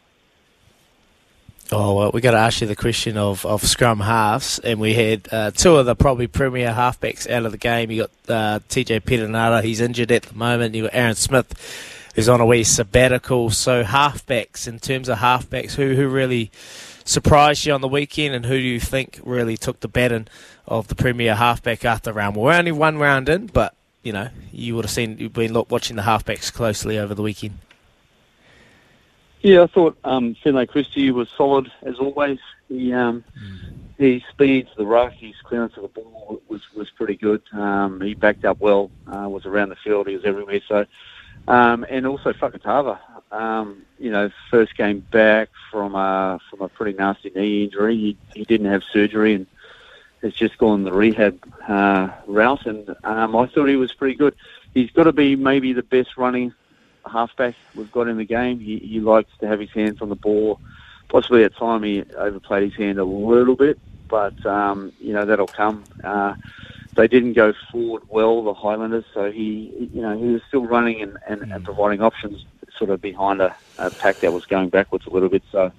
Oh, 1.70 1.94
well, 1.94 2.11
we 2.12 2.20
got 2.20 2.32
to 2.32 2.38
ask 2.38 2.61
you 2.61 2.66
the 2.66 2.76
question 2.76 3.16
of, 3.16 3.46
of 3.46 3.62
scrum 3.62 4.00
halves, 4.00 4.59
and 4.59 4.78
we 4.78 4.92
had 4.92 5.26
uh, 5.32 5.53
two 5.53 5.76
of 5.76 5.86
the 5.86 5.94
probably 5.94 6.26
premier 6.26 6.70
halfbacks 6.70 7.30
out 7.30 7.46
of 7.46 7.53
the 7.53 7.57
game. 7.57 7.90
You 7.90 8.03
got 8.03 8.11
uh, 8.28 8.59
TJ 8.68 9.00
Perenara, 9.03 9.62
he's 9.62 9.80
injured 9.80 10.12
at 10.12 10.24
the 10.24 10.34
moment. 10.34 10.74
You 10.74 10.82
got 10.82 10.94
Aaron 10.94 11.14
Smith, 11.14 12.11
who's 12.14 12.28
on 12.28 12.42
a 12.42 12.46
wee 12.46 12.64
sabbatical. 12.64 13.48
So 13.48 13.84
halfbacks, 13.84 14.68
in 14.68 14.80
terms 14.80 15.09
of 15.09 15.18
halfbacks, 15.18 15.72
who 15.72 15.94
who 15.94 16.09
really 16.09 16.50
surprised 17.05 17.66
you 17.66 17.72
on 17.72 17.80
the 17.80 17.88
weekend, 17.88 18.34
and 18.34 18.46
who 18.46 18.57
do 18.57 18.64
you 18.64 18.80
think 18.80 19.20
really 19.24 19.57
took 19.57 19.80
the 19.80 19.88
baton 19.88 20.28
of 20.66 20.88
the 20.88 20.94
premier 20.94 21.34
halfback 21.34 21.84
after 21.84 22.12
round? 22.12 22.36
We're 22.36 22.53
only 22.53 22.72
one 22.72 22.98
round 22.98 23.28
in, 23.28 23.46
but 23.46 23.74
you 24.03 24.12
know 24.12 24.28
you 24.53 24.74
would 24.76 24.84
have 24.84 24.92
seen 24.92 25.18
you've 25.18 25.32
been 25.32 25.55
watching 25.68 25.96
the 25.96 26.03
halfbacks 26.03 26.53
closely 26.53 26.98
over 26.98 27.14
the 27.14 27.22
weekend. 27.22 27.59
Yeah, 29.42 29.62
I 29.62 29.66
thought 29.66 29.98
um, 30.05 30.36
Finlay 30.42 30.66
Christie 30.66 31.11
was 31.11 31.28
solid 31.36 31.70
as 31.82 31.96
always. 31.98 32.38
He 32.68 32.92
um, 32.92 33.24
his 33.98 34.22
speed 34.30 34.68
to 34.68 34.76
the 34.76 34.86
ruck, 34.86 35.12
his 35.12 35.34
clearance 35.44 35.76
of 35.76 35.82
the 35.82 35.88
ball 35.88 36.40
was 36.48 36.62
was 36.74 36.90
pretty 36.90 37.16
good. 37.16 37.42
Um, 37.53 38.00
he 38.00 38.14
backed 38.14 38.44
up 38.44 38.61
well, 38.61 38.90
uh, 39.07 39.28
was 39.28 39.46
around 39.46 39.70
the 39.70 39.76
field, 39.76 40.09
he 40.09 40.14
was 40.14 40.24
everywhere. 40.24 40.61
So, 40.68 40.86
um, 41.48 41.84
and 41.88 42.07
also 42.07 42.32
Fakatava, 42.32 42.98
um, 43.33 43.83
you 43.99 44.11
know, 44.11 44.30
first 44.51 44.76
game 44.76 45.01
back 45.11 45.49
from 45.70 45.95
a 45.95 46.39
from 46.51 46.61
a 46.61 46.68
pretty 46.68 46.97
nasty 46.97 47.30
knee 47.35 47.64
injury. 47.64 47.97
He, 47.97 48.16
he 48.35 48.45
didn't 48.45 48.70
have 48.70 48.83
surgery 48.93 49.35
and 49.35 49.47
has 50.22 50.35
just 50.35 50.59
gone 50.59 50.85
the 50.85 50.93
rehab 50.93 51.43
uh, 51.66 52.11
route, 52.26 52.66
and 52.66 52.95
um, 53.03 53.35
I 53.35 53.47
thought 53.47 53.66
he 53.66 53.76
was 53.76 53.93
pretty 53.93 54.14
good. 54.14 54.37
He's 54.74 54.91
got 54.91 55.05
to 55.05 55.12
be 55.12 55.35
maybe 55.35 55.72
the 55.72 55.83
best 55.83 56.16
running 56.16 56.55
halfback 57.11 57.55
we've 57.74 57.91
got 57.91 58.07
in 58.07 58.18
the 58.18 58.24
game. 58.24 58.61
He, 58.61 58.78
he 58.78 59.01
likes 59.01 59.30
to 59.41 59.49
have 59.49 59.59
his 59.59 59.70
hands 59.70 60.01
on 60.01 60.09
the 60.09 60.14
ball. 60.14 60.61
Possibly 61.09 61.43
at 61.45 61.57
time 61.57 61.83
he 61.83 62.05
overplayed 62.16 62.62
his 62.70 62.74
hand 62.74 62.99
a 62.99 63.05
little 63.05 63.57
bit, 63.57 63.78
but 64.09 64.45
um, 64.47 64.93
you 65.01 65.12
know 65.12 65.24
that'll 65.24 65.47
come. 65.47 65.85
Uh, 66.05 66.35
they 66.95 67.09
didn't 67.09 67.33
go 67.33 67.55
forward 67.70 68.03
well, 68.09 68.45
the 68.45 68.53
Highlanders, 68.53 69.05
so 69.14 69.33
he, 69.33 69.89
you 69.95 70.03
know, 70.03 70.16
he 70.16 70.26
was 70.26 70.43
still 70.47 70.66
running 70.66 71.01
and, 71.01 71.16
and, 71.26 71.51
and 71.51 71.64
providing 71.64 72.03
options 72.03 72.45
sort 72.83 72.91
of 72.91 73.01
behind 73.01 73.41
a, 73.41 73.55
a 73.78 73.91
pack 73.91 74.18
that 74.18 74.33
was 74.33 74.45
going 74.45 74.68
backwards 74.68 75.07
a 75.07 75.11
little 75.11 75.28
bit. 75.28 75.45
So, 75.53 75.70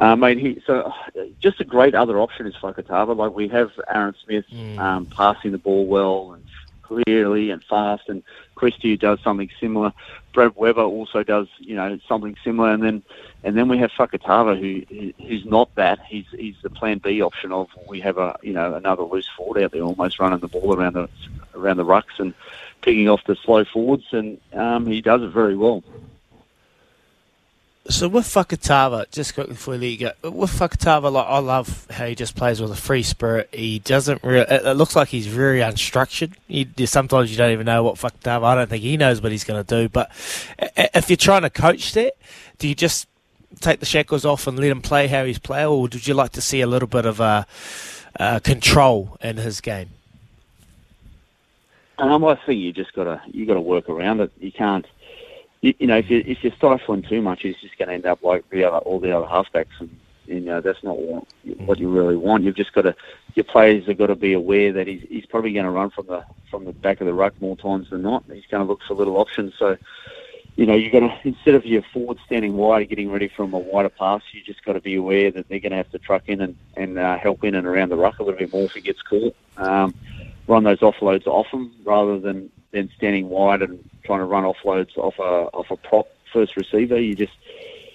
uh, 0.00 0.16
mate, 0.16 0.38
he 0.38 0.60
so 0.66 0.92
just 1.38 1.60
a 1.60 1.64
great 1.64 1.94
other 1.94 2.18
option 2.18 2.46
is 2.46 2.54
Fakatava. 2.54 3.16
Like 3.16 3.32
we 3.32 3.46
have 3.48 3.70
Aaron 3.88 4.16
Smith 4.24 4.44
um, 4.78 5.06
passing 5.06 5.52
the 5.52 5.58
ball 5.58 5.86
well 5.86 6.32
and 6.32 6.44
clearly 6.82 7.50
and 7.50 7.62
fast, 7.62 8.08
and 8.08 8.24
Christie 8.56 8.96
does 8.96 9.20
something 9.20 9.48
similar. 9.60 9.92
Brad 10.32 10.56
Weber 10.56 10.82
also 10.82 11.22
does, 11.22 11.46
you 11.60 11.76
know, 11.76 12.00
something 12.08 12.36
similar, 12.42 12.72
and 12.72 12.82
then 12.82 13.02
and 13.44 13.56
then 13.56 13.68
we 13.68 13.78
have 13.78 13.92
Fakatava 13.92 14.58
who 14.58 15.12
who's 15.24 15.44
not 15.44 15.72
that. 15.76 16.00
He's 16.04 16.26
he's 16.36 16.56
the 16.62 16.70
Plan 16.70 16.98
B 16.98 17.22
option 17.22 17.52
of 17.52 17.68
we 17.88 18.00
have 18.00 18.18
a 18.18 18.36
you 18.42 18.54
know 18.54 18.74
another 18.74 19.04
loose 19.04 19.28
forward 19.36 19.62
out 19.62 19.70
there, 19.70 19.82
almost 19.82 20.18
running 20.18 20.40
the 20.40 20.48
ball 20.48 20.74
around 20.74 20.94
the 20.94 21.08
around 21.54 21.76
the 21.76 21.84
rucks 21.84 22.18
and 22.18 22.34
picking 22.84 23.08
off 23.08 23.22
the 23.24 23.36
slow 23.36 23.64
forwards, 23.64 24.06
and 24.10 24.40
um, 24.52 24.86
he 24.86 25.00
does 25.00 25.22
it 25.22 25.28
very 25.28 25.56
well. 25.56 25.84
So 27.86 28.08
with 28.08 28.24
Fakatava, 28.24 29.10
just 29.10 29.34
quickly 29.34 29.52
before 29.52 29.76
you 29.76 29.98
go, 29.98 30.30
with 30.30 30.50
Fakatava, 30.50 31.12
like 31.12 31.26
I 31.26 31.38
love 31.38 31.86
how 31.90 32.06
he 32.06 32.14
just 32.14 32.34
plays 32.34 32.60
with 32.60 32.70
a 32.70 32.76
free 32.76 33.02
spirit. 33.02 33.50
He 33.52 33.78
doesn't 33.78 34.22
really. 34.22 34.46
It, 34.48 34.64
it 34.64 34.74
looks 34.74 34.96
like 34.96 35.08
he's 35.08 35.26
very 35.26 35.60
unstructured. 35.60 36.32
Sometimes 36.88 37.30
you 37.30 37.36
don't 37.36 37.50
even 37.50 37.66
know 37.66 37.82
what 37.82 37.96
Fakatava. 37.96 38.44
I 38.44 38.54
don't 38.54 38.70
think 38.70 38.82
he 38.82 38.96
knows 38.96 39.20
what 39.20 39.32
he's 39.32 39.44
going 39.44 39.62
to 39.62 39.82
do. 39.82 39.90
But 39.90 40.10
if 40.76 41.10
you're 41.10 41.18
trying 41.18 41.42
to 41.42 41.50
coach 41.50 41.92
that, 41.92 42.14
do 42.58 42.68
you 42.68 42.74
just 42.74 43.06
take 43.60 43.80
the 43.80 43.86
shackles 43.86 44.24
off 44.24 44.46
and 44.46 44.58
let 44.58 44.70
him 44.70 44.80
play 44.80 45.06
how 45.06 45.24
he's 45.24 45.38
playing, 45.38 45.66
or 45.66 45.82
would 45.82 46.06
you 46.06 46.14
like 46.14 46.32
to 46.32 46.40
see 46.40 46.60
a 46.60 46.66
little 46.66 46.88
bit 46.88 47.06
of 47.06 47.20
uh, 47.20 47.44
uh, 48.18 48.38
control 48.40 49.16
in 49.22 49.36
his 49.36 49.60
game? 49.60 49.90
Um, 51.98 52.24
I 52.24 52.34
think 52.46 52.60
you 52.60 52.72
just 52.72 52.92
gotta 52.92 53.22
you 53.26 53.46
gotta 53.46 53.60
work 53.60 53.88
around 53.88 54.20
it. 54.20 54.32
You 54.40 54.50
can't, 54.50 54.84
you, 55.64 55.74
you 55.78 55.86
know, 55.86 55.96
if 55.96 56.10
you 56.10 56.22
if 56.26 56.44
you're 56.44 56.52
stifling 56.56 57.02
too 57.02 57.22
much, 57.22 57.42
he's 57.42 57.56
just 57.56 57.78
going 57.78 57.88
to 57.88 57.94
end 57.94 58.04
up 58.04 58.22
like 58.22 58.48
the 58.50 58.64
other 58.64 58.78
all 58.78 59.00
the 59.00 59.16
other 59.16 59.26
halfbacks, 59.26 59.80
and 59.80 59.98
you 60.26 60.40
know 60.40 60.60
that's 60.60 60.82
not 60.82 60.98
what, 60.98 61.24
what 61.60 61.78
you 61.78 61.88
really 61.88 62.16
want. 62.16 62.44
You've 62.44 62.56
just 62.56 62.74
got 62.74 62.82
to 62.82 62.94
your 63.34 63.44
players 63.44 63.86
have 63.86 63.96
got 63.96 64.08
to 64.08 64.14
be 64.14 64.34
aware 64.34 64.72
that 64.74 64.86
he's 64.86 65.02
he's 65.08 65.24
probably 65.26 65.54
going 65.54 65.64
to 65.64 65.70
run 65.70 65.88
from 65.88 66.06
the 66.06 66.22
from 66.50 66.66
the 66.66 66.72
back 66.72 67.00
of 67.00 67.06
the 67.06 67.14
ruck 67.14 67.40
more 67.40 67.56
times 67.56 67.88
than 67.90 68.02
not. 68.02 68.24
He's 68.30 68.44
going 68.50 68.62
to 68.62 68.68
look 68.68 68.82
for 68.86 68.92
little 68.92 69.16
options. 69.16 69.54
So, 69.58 69.78
you 70.56 70.66
know, 70.66 70.74
you 70.74 70.90
got 70.90 71.00
to 71.00 71.18
instead 71.24 71.54
of 71.54 71.64
your 71.64 71.82
forward 71.94 72.18
standing 72.26 72.58
wide, 72.58 72.90
getting 72.90 73.10
ready 73.10 73.28
from 73.28 73.54
a 73.54 73.58
wider 73.58 73.88
pass, 73.88 74.20
you 74.32 74.42
just 74.42 74.62
got 74.66 74.74
to 74.74 74.80
be 74.80 74.96
aware 74.96 75.30
that 75.30 75.48
they're 75.48 75.60
going 75.60 75.72
to 75.72 75.78
have 75.78 75.90
to 75.92 75.98
truck 75.98 76.24
in 76.28 76.42
and 76.42 76.56
and 76.76 76.98
uh, 76.98 77.16
help 77.16 77.42
in 77.42 77.54
and 77.54 77.66
around 77.66 77.88
the 77.88 77.96
ruck 77.96 78.18
a 78.18 78.22
little 78.22 78.38
bit 78.38 78.52
more 78.52 78.64
if 78.64 78.72
he 78.72 78.82
gets 78.82 79.00
caught. 79.00 79.34
Um, 79.56 79.94
run 80.46 80.64
those 80.64 80.80
offloads 80.80 81.26
off 81.26 81.46
him 81.46 81.72
rather 81.84 82.18
than, 82.18 82.50
than 82.70 82.90
standing 82.98 83.30
wide 83.30 83.62
and 83.62 83.82
trying 84.04 84.20
to 84.20 84.24
run 84.24 84.44
offloads 84.44 84.96
off 84.96 85.18
a 85.18 85.48
off 85.56 85.70
a 85.70 85.76
prop 85.76 86.08
first 86.32 86.56
receiver. 86.56 87.00
You 87.00 87.14
just 87.14 87.36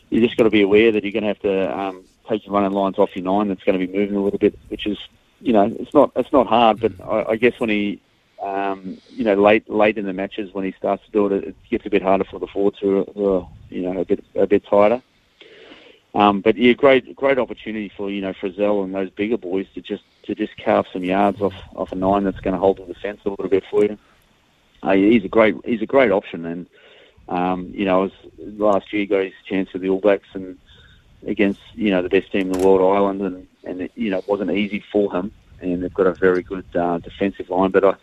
you 0.10 0.22
just 0.22 0.38
got 0.38 0.44
to 0.46 0.50
be 0.50 0.62
aware 0.62 0.92
that 0.92 1.04
you're 1.04 1.12
going 1.12 1.24
to 1.24 1.28
have 1.30 1.42
to 1.42 1.78
um, 1.78 2.04
take 2.28 2.46
your 2.46 2.54
running 2.54 2.72
lines 2.72 2.98
off 2.98 3.16
your 3.16 3.26
nine. 3.26 3.48
That's 3.48 3.64
going 3.64 3.80
to 3.80 3.86
be 3.86 3.92
moving 3.92 4.16
a 4.16 4.24
little 4.24 4.40
bit, 4.40 4.58
which 4.70 4.88
is 4.88 4.98
you 5.42 5.54
know 5.54 5.74
it's 5.80 5.94
not 5.94 6.12
it's 6.16 6.32
not 6.32 6.48
hard, 6.48 6.80
but 6.80 6.94
I, 7.02 7.32
I 7.32 7.36
guess 7.36 7.60
when 7.60 7.70
he 7.70 8.02
um, 8.42 8.98
you 9.10 9.24
know 9.24 9.36
late 9.36 9.70
late 9.70 9.98
in 9.98 10.06
the 10.06 10.14
matches 10.14 10.54
when 10.54 10.66
he 10.66 10.72
starts 10.74 11.06
to 11.06 11.12
do 11.12 11.28
it, 11.28 11.44
it 11.44 11.56
gets 11.70 11.86
a 11.86 11.90
bit 11.90 12.02
harder 12.02 12.24
for 12.24 12.40
the 12.40 12.48
forwards 12.48 12.80
who 12.80 13.00
are, 13.00 13.48
you 13.70 13.82
know 13.82 14.02
a 14.02 14.06
bit 14.06 14.24
a 14.36 14.48
bit 14.48 14.66
tighter. 14.66 15.02
Um, 16.16 16.42
but 16.42 16.58
yeah, 16.58 16.74
great 16.74 17.16
great 17.16 17.38
opportunity 17.38 17.92
for 17.96 18.10
you 18.10 18.22
know 18.22 18.34
Frizell 18.34 18.84
and 18.84 18.96
those 18.96 19.12
bigger 19.12 19.38
boys 19.38 19.68
to 19.76 19.82
just 19.82 20.04
to 20.24 20.34
just 20.34 20.58
carve 20.58 20.88
some 20.92 21.04
yards 21.04 21.42
off 21.42 21.54
off 21.76 21.92
a 21.92 21.96
nine 21.96 22.24
that's 22.24 22.40
going 22.40 22.54
to 22.54 22.60
hold 22.60 22.78
the 22.78 22.86
defence 22.86 23.22
a 23.26 23.30
little 23.30 23.48
bit 23.48 23.64
for 23.70 23.84
you. 23.84 23.98
Uh, 24.84 24.94
he's 24.94 25.26
a 25.26 25.28
great 25.30 25.56
he's 25.66 25.82
a 25.82 25.86
great 25.86 26.12
option, 26.12 26.46
and 26.46 26.68
um, 27.28 27.72
you 27.74 27.86
know, 27.86 28.02
was, 28.02 28.12
last 28.38 28.92
year 28.92 29.06
got 29.06 29.24
his 29.24 29.34
chance 29.46 29.72
with 29.74 29.82
the 29.82 29.90
All 29.90 30.00
Blacks 30.00 30.28
and 30.34 30.58
against 31.26 31.62
you 31.76 31.92
know 31.92 32.02
the 32.02 32.10
best 32.10 32.32
team 32.32 32.52
in 32.52 32.54
the 32.54 32.66
world, 32.66 32.82
Ireland, 32.82 33.22
and 33.22 33.48
and 33.64 33.82
it, 33.82 33.92
you 33.96 34.10
know 34.10 34.20
it 34.20 34.28
wasn't 34.28 34.52
easy 34.52 34.84
for 34.92 35.12
him, 35.14 35.32
and 35.62 35.84
they've 35.84 35.94
got 35.94 36.08
a 36.08 36.14
very 36.14 36.44
good 36.44 36.66
uh, 36.76 37.00
defensive 37.00 37.50
line, 37.50 37.72
but 37.72 37.84
I. 37.84 37.96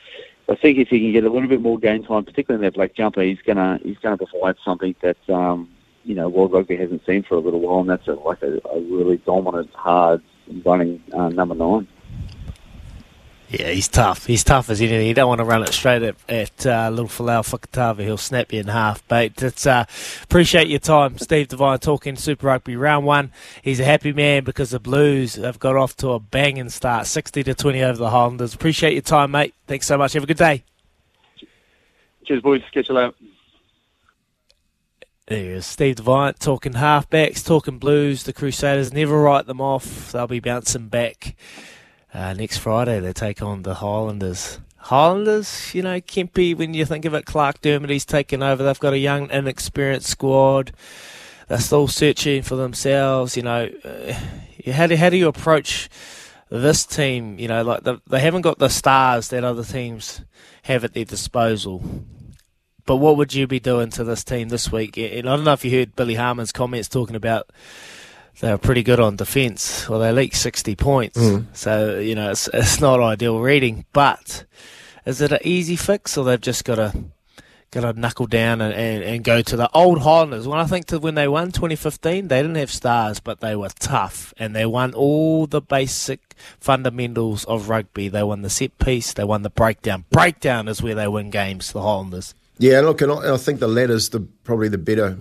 I 0.48 0.54
think 0.54 0.78
if 0.78 0.86
he 0.86 1.00
can 1.00 1.10
get 1.10 1.24
a 1.24 1.28
little 1.28 1.48
bit 1.48 1.60
more 1.60 1.76
game 1.76 2.04
time, 2.04 2.24
particularly 2.24 2.64
in 2.64 2.70
that 2.70 2.76
black 2.76 2.94
jumper, 2.94 3.20
he's 3.20 3.42
gonna 3.44 3.80
he's 3.82 3.98
gonna 3.98 4.16
provide 4.16 4.54
something 4.64 4.94
that 5.00 5.16
um, 5.28 5.68
you 6.04 6.14
know 6.14 6.28
World 6.28 6.52
Rugby 6.52 6.76
hasn't 6.76 7.04
seen 7.04 7.24
for 7.24 7.34
a 7.34 7.40
little 7.40 7.58
while, 7.58 7.80
and 7.80 7.90
that's 7.90 8.06
a, 8.06 8.12
like 8.12 8.42
a, 8.42 8.60
a 8.68 8.80
really 8.82 9.16
dominant, 9.16 9.74
hard 9.74 10.22
running 10.64 11.02
uh, 11.12 11.30
number 11.30 11.56
nine. 11.56 11.88
Yeah, 13.48 13.70
he's 13.70 13.86
tough. 13.86 14.26
He's 14.26 14.42
tough 14.42 14.70
as 14.70 14.80
anything. 14.80 15.06
You 15.06 15.14
don't 15.14 15.28
want 15.28 15.38
to 15.38 15.44
run 15.44 15.62
it 15.62 15.72
straight 15.72 16.02
at, 16.02 16.16
at 16.28 16.66
uh, 16.66 16.90
little 16.90 17.06
Folau 17.06 17.42
Fakatava. 17.48 18.00
He'll 18.00 18.16
snap 18.16 18.52
you 18.52 18.58
in 18.58 18.66
half. 18.66 19.06
But 19.06 19.40
it's, 19.40 19.66
uh, 19.66 19.84
appreciate 20.24 20.66
your 20.66 20.80
time, 20.80 21.16
Steve 21.18 21.48
Devine, 21.48 21.78
talking 21.78 22.16
Super 22.16 22.48
Rugby 22.48 22.74
round 22.74 23.06
one. 23.06 23.30
He's 23.62 23.78
a 23.78 23.84
happy 23.84 24.12
man 24.12 24.42
because 24.42 24.70
the 24.70 24.80
Blues 24.80 25.36
have 25.36 25.60
got 25.60 25.76
off 25.76 25.96
to 25.98 26.10
a 26.10 26.18
banging 26.18 26.70
start, 26.70 27.06
60 27.06 27.44
to 27.44 27.54
20 27.54 27.82
over 27.84 27.98
the 27.98 28.10
Highlanders. 28.10 28.52
Appreciate 28.52 28.94
your 28.94 29.02
time, 29.02 29.30
mate. 29.30 29.54
Thanks 29.68 29.86
so 29.86 29.96
much. 29.96 30.14
Have 30.14 30.24
a 30.24 30.26
good 30.26 30.38
day. 30.38 30.64
Cheers, 32.24 32.42
boys. 32.42 32.62
Catch 32.72 32.88
you 32.88 32.96
later. 32.96 33.12
There 35.28 35.38
he 35.38 35.46
is, 35.48 35.66
Steve 35.66 35.96
Devine 35.96 36.34
talking 36.34 36.74
halfbacks, 36.74 37.44
talking 37.44 37.78
Blues. 37.78 38.22
The 38.22 38.32
Crusaders 38.32 38.92
never 38.92 39.20
write 39.20 39.46
them 39.46 39.60
off. 39.60 40.12
They'll 40.12 40.28
be 40.28 40.38
bouncing 40.38 40.86
back 40.86 41.34
uh, 42.16 42.32
next 42.32 42.58
Friday. 42.58 42.98
They 42.98 43.12
take 43.12 43.42
on 43.42 43.62
the 43.62 43.74
Highlanders. 43.74 44.58
Highlanders, 44.78 45.74
you 45.74 45.82
know, 45.82 46.00
Kempy, 46.00 46.56
when 46.56 46.72
you 46.72 46.84
think 46.86 47.04
of 47.04 47.14
it, 47.14 47.26
Clarke 47.26 47.60
Dermody's 47.60 48.04
taken 48.06 48.42
over. 48.42 48.62
They've 48.62 48.78
got 48.78 48.94
a 48.94 48.98
young, 48.98 49.28
inexperienced 49.30 50.08
squad. 50.08 50.72
They're 51.48 51.58
still 51.58 51.88
searching 51.88 52.42
for 52.42 52.56
themselves. 52.56 53.36
You 53.36 53.42
know, 53.42 53.68
uh, 53.84 54.12
how 54.72 54.86
do, 54.86 54.96
how 54.96 55.10
do 55.10 55.16
you 55.16 55.28
approach 55.28 55.90
this 56.48 56.86
team? 56.86 57.38
You 57.38 57.48
know, 57.48 57.62
like 57.62 57.82
the, 57.82 58.00
they 58.08 58.20
haven't 58.20 58.42
got 58.42 58.58
the 58.58 58.68
stars 58.68 59.28
that 59.28 59.44
other 59.44 59.64
teams 59.64 60.22
have 60.62 60.84
at 60.84 60.94
their 60.94 61.04
disposal. 61.04 61.82
But 62.86 62.96
what 62.96 63.16
would 63.16 63.34
you 63.34 63.48
be 63.48 63.60
doing 63.60 63.90
to 63.90 64.04
this 64.04 64.22
team 64.22 64.48
this 64.48 64.70
week? 64.70 64.96
And 64.96 65.28
I 65.28 65.34
don't 65.34 65.44
know 65.44 65.52
if 65.52 65.64
you 65.64 65.76
heard 65.76 65.96
Billy 65.96 66.14
Harmon's 66.14 66.52
comments 66.52 66.88
talking 66.88 67.16
about 67.16 67.50
they 68.40 68.50
were 68.50 68.58
pretty 68.58 68.82
good 68.82 69.00
on 69.00 69.16
defence. 69.16 69.88
Well, 69.88 70.00
they 70.00 70.12
leaked 70.12 70.36
60 70.36 70.76
points. 70.76 71.18
Mm. 71.18 71.46
So, 71.54 71.98
you 71.98 72.14
know, 72.14 72.30
it's, 72.30 72.48
it's 72.52 72.80
not 72.80 73.00
ideal 73.00 73.40
reading. 73.40 73.86
But 73.92 74.44
is 75.06 75.20
it 75.20 75.32
an 75.32 75.38
easy 75.42 75.76
fix 75.76 76.18
or 76.18 76.24
they've 76.24 76.40
just 76.40 76.64
got 76.64 76.76
to 76.76 76.92
got 77.72 77.80
to 77.80 77.98
knuckle 77.98 78.26
down 78.26 78.60
and, 78.60 78.72
and, 78.72 79.02
and 79.02 79.24
go 79.24 79.42
to 79.42 79.56
the 79.56 79.70
old 79.72 80.00
Highlanders? 80.00 80.46
When 80.46 80.58
I 80.58 80.64
think 80.64 80.86
to 80.86 80.98
when 80.98 81.14
they 81.14 81.28
won 81.28 81.50
2015, 81.50 82.28
they 82.28 82.42
didn't 82.42 82.56
have 82.56 82.70
stars, 82.70 83.20
but 83.20 83.40
they 83.40 83.56
were 83.56 83.70
tough 83.78 84.34
and 84.36 84.54
they 84.54 84.66
won 84.66 84.92
all 84.94 85.46
the 85.46 85.62
basic 85.62 86.34
fundamentals 86.60 87.44
of 87.44 87.68
rugby. 87.70 88.08
They 88.08 88.22
won 88.22 88.42
the 88.42 88.50
set 88.50 88.76
piece, 88.78 89.14
they 89.14 89.24
won 89.24 89.42
the 89.42 89.50
breakdown. 89.50 90.04
Breakdown 90.10 90.68
is 90.68 90.82
where 90.82 90.94
they 90.94 91.08
win 91.08 91.30
games, 91.30 91.72
the 91.72 91.82
Highlanders. 91.82 92.34
Yeah, 92.58 92.80
look, 92.80 93.00
and 93.00 93.12
I, 93.12 93.16
and 93.16 93.32
I 93.32 93.36
think 93.36 93.60
the 93.60 93.68
latter's 93.68 94.10
the 94.10 94.20
probably 94.20 94.68
the 94.68 94.78
better. 94.78 95.18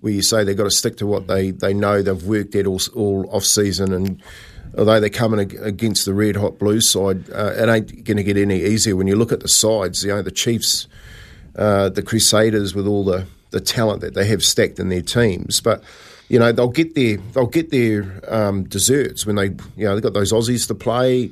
Where 0.00 0.12
you 0.12 0.22
say 0.22 0.44
they've 0.44 0.56
got 0.56 0.64
to 0.64 0.70
stick 0.70 0.96
to 0.98 1.06
what 1.06 1.26
they, 1.26 1.50
they 1.50 1.74
know 1.74 2.02
they've 2.02 2.22
worked 2.22 2.54
at 2.54 2.66
all, 2.66 2.80
all 2.94 3.28
off 3.32 3.44
season, 3.44 3.92
and 3.92 4.22
although 4.76 5.00
they're 5.00 5.10
coming 5.10 5.40
ag- 5.40 5.58
against 5.60 6.04
the 6.04 6.14
red 6.14 6.36
hot 6.36 6.58
Blues 6.58 6.88
side, 6.88 7.30
uh, 7.30 7.52
it 7.56 7.68
ain't 7.68 8.04
going 8.04 8.16
to 8.16 8.22
get 8.22 8.36
any 8.36 8.62
easier. 8.62 8.96
When 8.96 9.06
you 9.06 9.16
look 9.16 9.32
at 9.32 9.40
the 9.40 9.48
sides, 9.48 10.04
you 10.04 10.10
know 10.10 10.22
the 10.22 10.30
Chiefs, 10.30 10.86
uh, 11.56 11.88
the 11.88 12.02
Crusaders, 12.02 12.74
with 12.74 12.86
all 12.86 13.04
the, 13.04 13.26
the 13.50 13.60
talent 13.60 14.00
that 14.02 14.14
they 14.14 14.26
have 14.26 14.44
stacked 14.44 14.78
in 14.78 14.88
their 14.88 15.02
teams, 15.02 15.60
but 15.60 15.82
you 16.28 16.38
know 16.38 16.52
they'll 16.52 16.68
get 16.68 16.94
their 16.94 17.16
they'll 17.16 17.46
get 17.46 17.70
their 17.70 18.20
um, 18.28 18.64
desserts 18.64 19.26
when 19.26 19.36
they 19.36 19.46
you 19.76 19.84
know 19.84 19.94
they've 19.94 20.02
got 20.02 20.14
those 20.14 20.32
Aussies 20.32 20.66
to 20.68 20.74
play. 20.74 21.30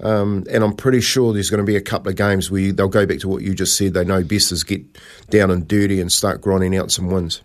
Um, 0.00 0.44
and 0.48 0.62
I'm 0.62 0.76
pretty 0.76 1.00
sure 1.00 1.32
there's 1.32 1.50
going 1.50 1.58
to 1.58 1.66
be 1.66 1.74
a 1.74 1.80
couple 1.80 2.08
of 2.08 2.14
games 2.14 2.52
where 2.52 2.70
they'll 2.70 2.86
go 2.86 3.04
back 3.04 3.18
to 3.18 3.28
what 3.28 3.42
you 3.42 3.52
just 3.52 3.76
said. 3.76 3.94
They 3.94 4.04
know 4.04 4.22
best 4.22 4.52
is 4.52 4.62
get 4.62 4.84
down 5.28 5.50
and 5.50 5.66
dirty 5.66 6.00
and 6.00 6.12
start 6.12 6.40
grinding 6.40 6.76
out 6.76 6.92
some 6.92 7.10
wins. 7.10 7.42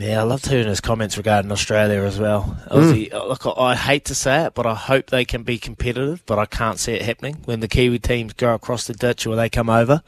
Yeah, 0.00 0.20
I 0.20 0.22
loved 0.24 0.46
hearing 0.46 0.66
his 0.66 0.80
comments 0.80 1.16
regarding 1.16 1.50
Australia 1.52 2.02
as 2.02 2.18
well. 2.18 2.56
Aussie, 2.70 3.12
Look, 3.12 3.46
I 3.58 3.74
hate 3.74 4.04
to 4.06 4.14
say 4.14 4.44
it, 4.44 4.54
but 4.54 4.66
I 4.66 4.74
hope 4.74 5.06
they 5.06 5.24
can 5.24 5.42
be 5.42 5.58
competitive, 5.58 6.24
but 6.26 6.38
I 6.38 6.46
can't 6.46 6.78
see 6.78 6.92
it 6.92 7.02
happening 7.02 7.42
when 7.44 7.60
the 7.60 7.68
Kiwi 7.68 7.98
teams 7.98 8.32
go 8.32 8.54
across 8.54 8.86
the 8.86 8.94
ditch 8.94 9.26
or 9.26 9.36
they 9.36 9.48
come 9.48 9.70
over. 9.70 10.02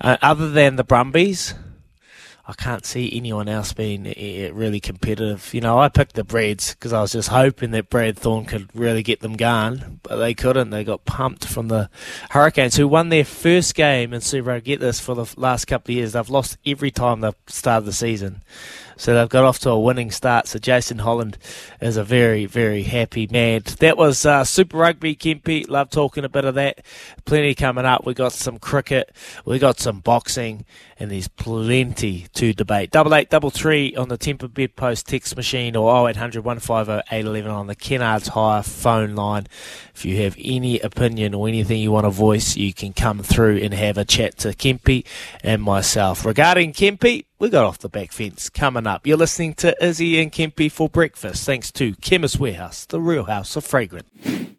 Uh, 0.00 0.16
other 0.22 0.50
than 0.50 0.76
the 0.76 0.84
Brumbies, 0.84 1.54
I 2.46 2.52
can't 2.52 2.84
see 2.84 3.10
anyone 3.16 3.48
else 3.48 3.72
being 3.72 4.06
uh, 4.06 4.52
really 4.52 4.78
competitive. 4.78 5.54
You 5.54 5.62
know, 5.62 5.78
I 5.78 5.88
picked 5.88 6.14
the 6.14 6.24
Breads 6.24 6.74
because 6.74 6.92
I 6.92 7.00
was 7.00 7.12
just 7.12 7.30
hoping 7.30 7.70
that 7.70 7.88
Brad 7.88 8.18
Thorn 8.18 8.44
could 8.44 8.68
really 8.74 9.02
get 9.02 9.20
them 9.20 9.36
going, 9.36 10.00
but 10.02 10.16
they 10.16 10.34
couldn't. 10.34 10.68
They 10.68 10.84
got 10.84 11.06
pumped 11.06 11.46
from 11.46 11.68
the 11.68 11.88
Hurricanes, 12.30 12.76
who 12.76 12.86
won 12.86 13.08
their 13.08 13.24
first 13.24 13.74
game 13.74 14.12
in 14.12 14.20
Super 14.20 14.50
Rugby. 14.50 14.72
Get 14.72 14.80
this 14.80 15.00
for 15.00 15.14
the 15.14 15.32
last 15.38 15.64
couple 15.64 15.92
of 15.92 15.96
years. 15.96 16.12
They've 16.12 16.28
lost 16.28 16.58
every 16.66 16.90
time 16.90 17.22
they've 17.22 17.34
started 17.46 17.86
the 17.86 17.94
season. 17.94 18.42
So 18.96 19.14
they've 19.14 19.28
got 19.28 19.44
off 19.44 19.58
to 19.60 19.70
a 19.70 19.80
winning 19.80 20.10
start. 20.10 20.46
So 20.46 20.58
Jason 20.58 20.98
Holland 20.98 21.38
is 21.80 21.96
a 21.96 22.04
very, 22.04 22.46
very 22.46 22.82
happy 22.82 23.26
man. 23.30 23.62
That 23.80 23.96
was 23.96 24.24
uh, 24.24 24.44
Super 24.44 24.78
Rugby, 24.78 25.16
Kempy. 25.16 25.68
Love 25.68 25.90
talking 25.90 26.24
a 26.24 26.28
bit 26.28 26.44
of 26.44 26.54
that. 26.54 26.84
Plenty 27.24 27.54
coming 27.54 27.84
up. 27.84 28.06
We 28.06 28.14
got 28.14 28.32
some 28.32 28.58
cricket. 28.58 29.14
We 29.44 29.58
got 29.58 29.78
some 29.78 30.00
boxing. 30.00 30.64
And 30.98 31.10
there's 31.10 31.28
plenty 31.28 32.26
to 32.34 32.52
debate. 32.52 32.90
Double 32.90 33.14
eight, 33.14 33.30
double 33.30 33.50
three 33.50 33.94
on 33.96 34.08
the 34.08 34.16
Tempur 34.16 34.52
Bedpost 34.52 35.06
text 35.06 35.36
machine 35.36 35.74
or 35.76 36.08
0800 36.08 36.44
150 36.44 37.14
811 37.14 37.50
on 37.50 37.66
the 37.66 37.76
Kennards 37.76 38.28
Hire 38.28 38.62
phone 38.62 39.14
line. 39.14 39.46
If 39.94 40.04
you 40.04 40.22
have 40.22 40.36
any 40.38 40.80
opinion 40.80 41.34
or 41.34 41.48
anything 41.48 41.80
you 41.80 41.92
want 41.92 42.04
to 42.04 42.10
voice, 42.10 42.56
you 42.56 42.72
can 42.72 42.92
come 42.92 43.22
through 43.22 43.58
and 43.58 43.74
have 43.74 43.98
a 43.98 44.04
chat 44.04 44.38
to 44.38 44.48
Kempy 44.48 45.04
and 45.42 45.62
myself. 45.62 46.24
Regarding 46.24 46.72
Kempy, 46.72 47.24
we 47.38 47.50
got 47.50 47.64
off 47.64 47.78
the 47.78 47.88
back 47.88 48.12
fence 48.12 48.48
coming 48.48 48.86
up. 48.86 49.06
You're 49.06 49.16
listening 49.16 49.54
to 49.54 49.76
Izzy 49.84 50.20
and 50.20 50.32
Kempy 50.32 50.70
for 50.70 50.88
breakfast, 50.88 51.44
thanks 51.44 51.70
to 51.72 51.94
Chemist 51.96 52.38
Warehouse, 52.38 52.86
the 52.86 53.00
real 53.00 53.24
house 53.24 53.56
of 53.56 53.64
fragrance. 53.64 54.53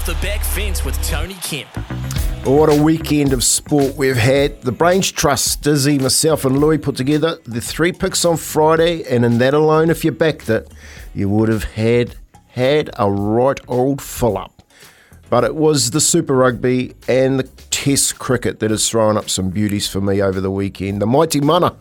Off 0.00 0.06
the 0.06 0.26
back 0.26 0.42
fence 0.42 0.82
with 0.82 0.94
Tony 1.02 1.34
Kemp. 1.42 1.68
What 2.46 2.70
a 2.70 2.82
weekend 2.82 3.34
of 3.34 3.44
sport 3.44 3.96
we've 3.96 4.16
had. 4.16 4.62
The 4.62 4.72
Brains 4.72 5.12
Trust, 5.12 5.60
Dizzy, 5.60 5.98
myself, 5.98 6.46
and 6.46 6.58
Louis 6.58 6.78
put 6.78 6.96
together 6.96 7.36
the 7.44 7.60
three 7.60 7.92
picks 7.92 8.24
on 8.24 8.38
Friday, 8.38 9.04
and 9.04 9.26
in 9.26 9.36
that 9.38 9.52
alone, 9.52 9.90
if 9.90 10.02
you 10.02 10.10
backed 10.10 10.48
it, 10.48 10.72
you 11.14 11.28
would 11.28 11.50
have 11.50 11.64
had 11.64 12.16
had 12.48 12.88
a 12.98 13.10
right 13.10 13.60
old 13.68 14.00
fill 14.00 14.38
up. 14.38 14.62
But 15.28 15.44
it 15.44 15.54
was 15.54 15.90
the 15.90 16.00
Super 16.00 16.34
Rugby 16.34 16.94
and 17.06 17.38
the 17.38 17.48
Test 17.68 18.18
cricket 18.18 18.58
that 18.60 18.70
has 18.70 18.88
thrown 18.88 19.18
up 19.18 19.28
some 19.28 19.50
beauties 19.50 19.86
for 19.86 20.00
me 20.00 20.22
over 20.22 20.40
the 20.40 20.50
weekend. 20.50 21.02
The 21.02 21.06
mighty 21.06 21.42
Mana 21.42 21.76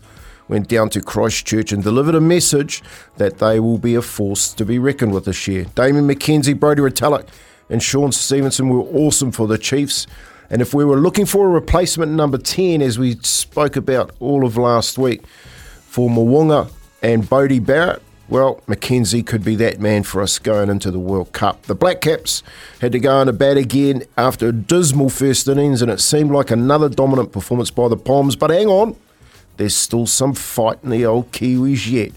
went 0.50 0.68
down 0.68 0.90
to 0.90 1.02
Christchurch 1.02 1.72
and 1.72 1.82
delivered 1.82 2.16
a 2.16 2.22
message 2.22 2.84
that 3.16 3.38
they 3.38 3.62
will 3.62 3.78
be 3.78 3.96
a 3.96 4.02
force 4.02 4.52
to 4.56 4.66
be 4.66 4.78
reckoned 4.78 5.14
with 5.14 5.24
this 5.24 5.48
year. 5.48 5.68
Damian 5.76 6.06
McKenzie, 6.06 6.60
Brodie 6.60 6.82
Retallick, 6.82 7.30
and 7.70 7.82
Shaun 7.82 8.12
Stevenson 8.12 8.70
were 8.70 8.82
awesome 8.82 9.32
for 9.32 9.48
the 9.48 9.58
Chiefs. 9.58 10.08
And 10.50 10.62
if 10.62 10.74
we 10.74 10.84
were 10.84 10.98
looking 10.98 11.26
for 11.26 11.46
a 11.46 11.50
replacement 11.50 12.12
number 12.12 12.38
10, 12.38 12.82
as 12.82 12.98
we 12.98 13.16
spoke 13.22 13.76
about 13.76 14.12
all 14.20 14.46
of 14.46 14.58
last 14.58 14.98
week, 14.98 15.26
for 15.28 16.10
Mo'unga 16.10 16.72
and 17.02 17.28
Bodie 17.28 17.60
Barrett, 17.60 18.02
well, 18.30 18.62
McKenzie 18.68 19.26
could 19.26 19.44
be 19.44 19.56
that 19.56 19.80
man 19.80 20.04
for 20.04 20.22
us 20.22 20.38
going 20.38 20.70
into 20.70 20.92
the 20.92 21.00
World 21.00 21.34
Cup. 21.34 21.64
The 21.64 21.74
Black 21.74 22.02
Caps 22.02 22.44
had 22.80 22.92
to 22.92 23.00
go 23.00 23.18
on 23.18 23.28
a 23.28 23.34
bat 23.34 23.58
again 23.58 24.04
after 24.18 24.50
a 24.50 24.52
dismal 24.52 25.10
first 25.10 25.48
innings, 25.48 25.82
and 25.82 25.90
it 25.90 26.00
seemed 26.00 26.32
like 26.32 26.52
another 26.52 26.90
dominant 26.90 27.32
performance 27.32 27.72
by 27.72 27.88
the 27.88 27.98
Poms. 27.98 28.36
But 28.36 28.52
hang 28.52 28.68
on, 28.68 28.96
there's 29.58 29.76
still 29.76 30.06
some 30.06 30.36
fight 30.36 30.78
in 30.84 30.92
the 30.92 31.06
old 31.08 31.32
Kiwis 31.32 31.90
yet. 31.90 32.12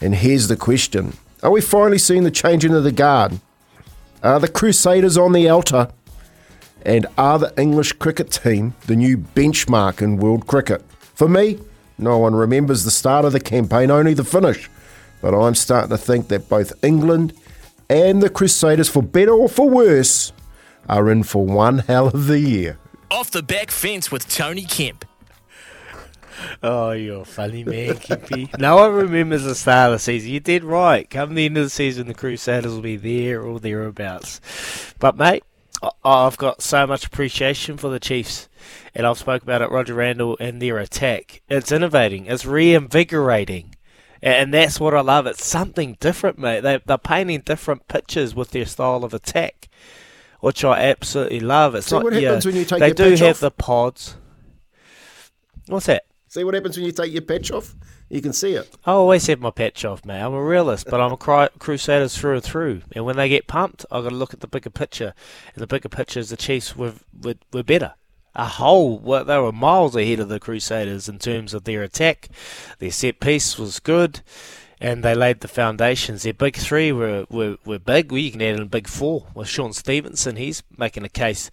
And 0.00 0.14
here's 0.14 0.46
the 0.46 0.56
question 0.56 1.14
Are 1.42 1.50
we 1.50 1.60
finally 1.60 1.98
seeing 1.98 2.22
the 2.22 2.30
changing 2.30 2.72
of 2.72 2.84
the 2.84 2.92
guard? 2.92 3.40
Are 4.22 4.40
the 4.40 4.48
Crusaders 4.48 5.18
on 5.18 5.32
the 5.32 5.48
altar? 5.48 5.88
And 6.84 7.06
are 7.18 7.38
the 7.38 7.52
English 7.60 7.92
cricket 7.94 8.30
team 8.30 8.74
the 8.86 8.96
new 8.96 9.18
benchmark 9.18 10.00
in 10.00 10.16
world 10.16 10.46
cricket? 10.46 10.82
For 11.14 11.28
me, 11.28 11.58
no 11.98 12.18
one 12.18 12.34
remembers 12.34 12.84
the 12.84 12.90
start 12.90 13.24
of 13.24 13.32
the 13.32 13.40
campaign, 13.40 13.90
only 13.90 14.14
the 14.14 14.24
finish. 14.24 14.70
But 15.20 15.34
I'm 15.34 15.54
starting 15.54 15.90
to 15.90 15.98
think 15.98 16.28
that 16.28 16.48
both 16.48 16.72
England 16.84 17.34
and 17.88 18.22
the 18.22 18.30
Crusaders, 18.30 18.88
for 18.88 19.02
better 19.02 19.32
or 19.32 19.48
for 19.48 19.68
worse, 19.68 20.32
are 20.88 21.10
in 21.10 21.22
for 21.22 21.44
one 21.44 21.78
hell 21.78 22.08
of 22.08 22.26
the 22.26 22.38
year. 22.38 22.78
Off 23.10 23.30
the 23.30 23.42
back 23.42 23.70
fence 23.70 24.10
with 24.10 24.28
Tony 24.28 24.64
Kemp. 24.64 25.04
Oh, 26.62 26.90
you're 26.92 27.22
a 27.22 27.24
funny 27.24 27.64
man, 27.64 27.96
Kippy. 27.98 28.50
no 28.58 28.76
one 28.76 28.92
remembers 28.92 29.44
the 29.44 29.54
start 29.54 29.92
of 29.92 29.94
the 29.94 29.98
season. 29.98 30.30
You 30.30 30.40
did 30.40 30.64
right. 30.64 31.08
Come 31.08 31.34
the 31.34 31.46
end 31.46 31.56
of 31.58 31.64
the 31.64 31.70
season, 31.70 32.06
the 32.06 32.14
Crusaders 32.14 32.72
will 32.72 32.80
be 32.82 32.96
there 32.96 33.42
or 33.42 33.60
thereabouts. 33.60 34.40
But, 34.98 35.16
mate, 35.16 35.44
I've 36.04 36.36
got 36.36 36.62
so 36.62 36.86
much 36.86 37.06
appreciation 37.06 37.76
for 37.76 37.88
the 37.88 38.00
Chiefs, 38.00 38.48
and 38.94 39.06
I've 39.06 39.18
spoke 39.18 39.42
about 39.42 39.62
it, 39.62 39.70
Roger 39.70 39.94
Randle, 39.94 40.36
and 40.40 40.60
their 40.60 40.78
attack. 40.78 41.42
It's 41.48 41.70
innovating. 41.72 42.26
It's 42.26 42.46
reinvigorating. 42.46 43.74
And 44.22 44.52
that's 44.52 44.80
what 44.80 44.94
I 44.94 45.02
love. 45.02 45.26
It's 45.26 45.44
something 45.44 45.96
different, 46.00 46.38
mate. 46.38 46.60
They, 46.60 46.80
they're 46.84 46.98
painting 46.98 47.42
different 47.42 47.86
pictures 47.86 48.34
with 48.34 48.50
their 48.50 48.64
style 48.64 49.04
of 49.04 49.12
attack, 49.12 49.68
which 50.40 50.64
I 50.64 50.80
absolutely 50.80 51.40
love. 51.40 51.74
It's 51.74 51.88
See 51.88 51.96
not 51.96 52.04
what 52.04 52.14
yeah, 52.14 52.40
when 52.42 52.56
you 52.56 52.64
take 52.64 52.80
They 52.80 52.92
do 52.92 53.10
have 53.10 53.36
off? 53.36 53.40
the 53.40 53.50
pods. 53.50 54.16
What's 55.66 55.86
that? 55.86 56.05
See 56.36 56.44
what 56.44 56.52
happens 56.52 56.76
when 56.76 56.84
you 56.84 56.92
take 56.92 57.14
your 57.14 57.22
patch 57.22 57.50
off? 57.50 57.74
You 58.10 58.20
can 58.20 58.34
see 58.34 58.52
it. 58.52 58.70
I 58.84 58.92
always 58.92 59.26
have 59.26 59.40
my 59.40 59.50
patch 59.50 59.86
off, 59.86 60.04
mate. 60.04 60.20
I'm 60.20 60.34
a 60.34 60.44
realist, 60.44 60.86
but 60.86 61.00
I'm 61.00 61.12
a 61.12 61.16
cru- 61.16 61.48
Crusaders 61.58 62.14
through 62.14 62.34
and 62.34 62.44
through. 62.44 62.82
And 62.92 63.06
when 63.06 63.16
they 63.16 63.30
get 63.30 63.46
pumped, 63.46 63.86
I've 63.90 64.02
got 64.02 64.10
to 64.10 64.14
look 64.14 64.34
at 64.34 64.40
the 64.40 64.46
bigger 64.46 64.68
picture. 64.68 65.14
And 65.54 65.62
the 65.62 65.66
bigger 65.66 65.88
picture 65.88 66.20
is 66.20 66.28
the 66.28 66.36
Chiefs 66.36 66.76
were, 66.76 66.92
were, 67.22 67.36
were 67.54 67.62
better. 67.62 67.94
A 68.34 68.44
whole, 68.44 68.98
well, 68.98 69.24
they 69.24 69.38
were 69.38 69.50
miles 69.50 69.96
ahead 69.96 70.20
of 70.20 70.28
the 70.28 70.38
Crusaders 70.38 71.08
in 71.08 71.18
terms 71.18 71.54
of 71.54 71.64
their 71.64 71.82
attack. 71.82 72.28
Their 72.80 72.90
set 72.90 73.18
piece 73.18 73.56
was 73.56 73.80
good, 73.80 74.20
and 74.78 75.02
they 75.02 75.14
laid 75.14 75.40
the 75.40 75.48
foundations. 75.48 76.24
Their 76.24 76.34
big 76.34 76.56
three 76.56 76.92
were, 76.92 77.24
were, 77.30 77.56
were 77.64 77.78
big. 77.78 78.12
Well, 78.12 78.20
you 78.20 78.30
can 78.30 78.42
add 78.42 78.56
in 78.56 78.60
a 78.60 78.66
big 78.66 78.88
four 78.88 79.26
with 79.34 79.48
Shaun 79.48 79.72
Stevenson. 79.72 80.36
He's 80.36 80.62
making 80.76 81.06
a 81.06 81.08
case 81.08 81.50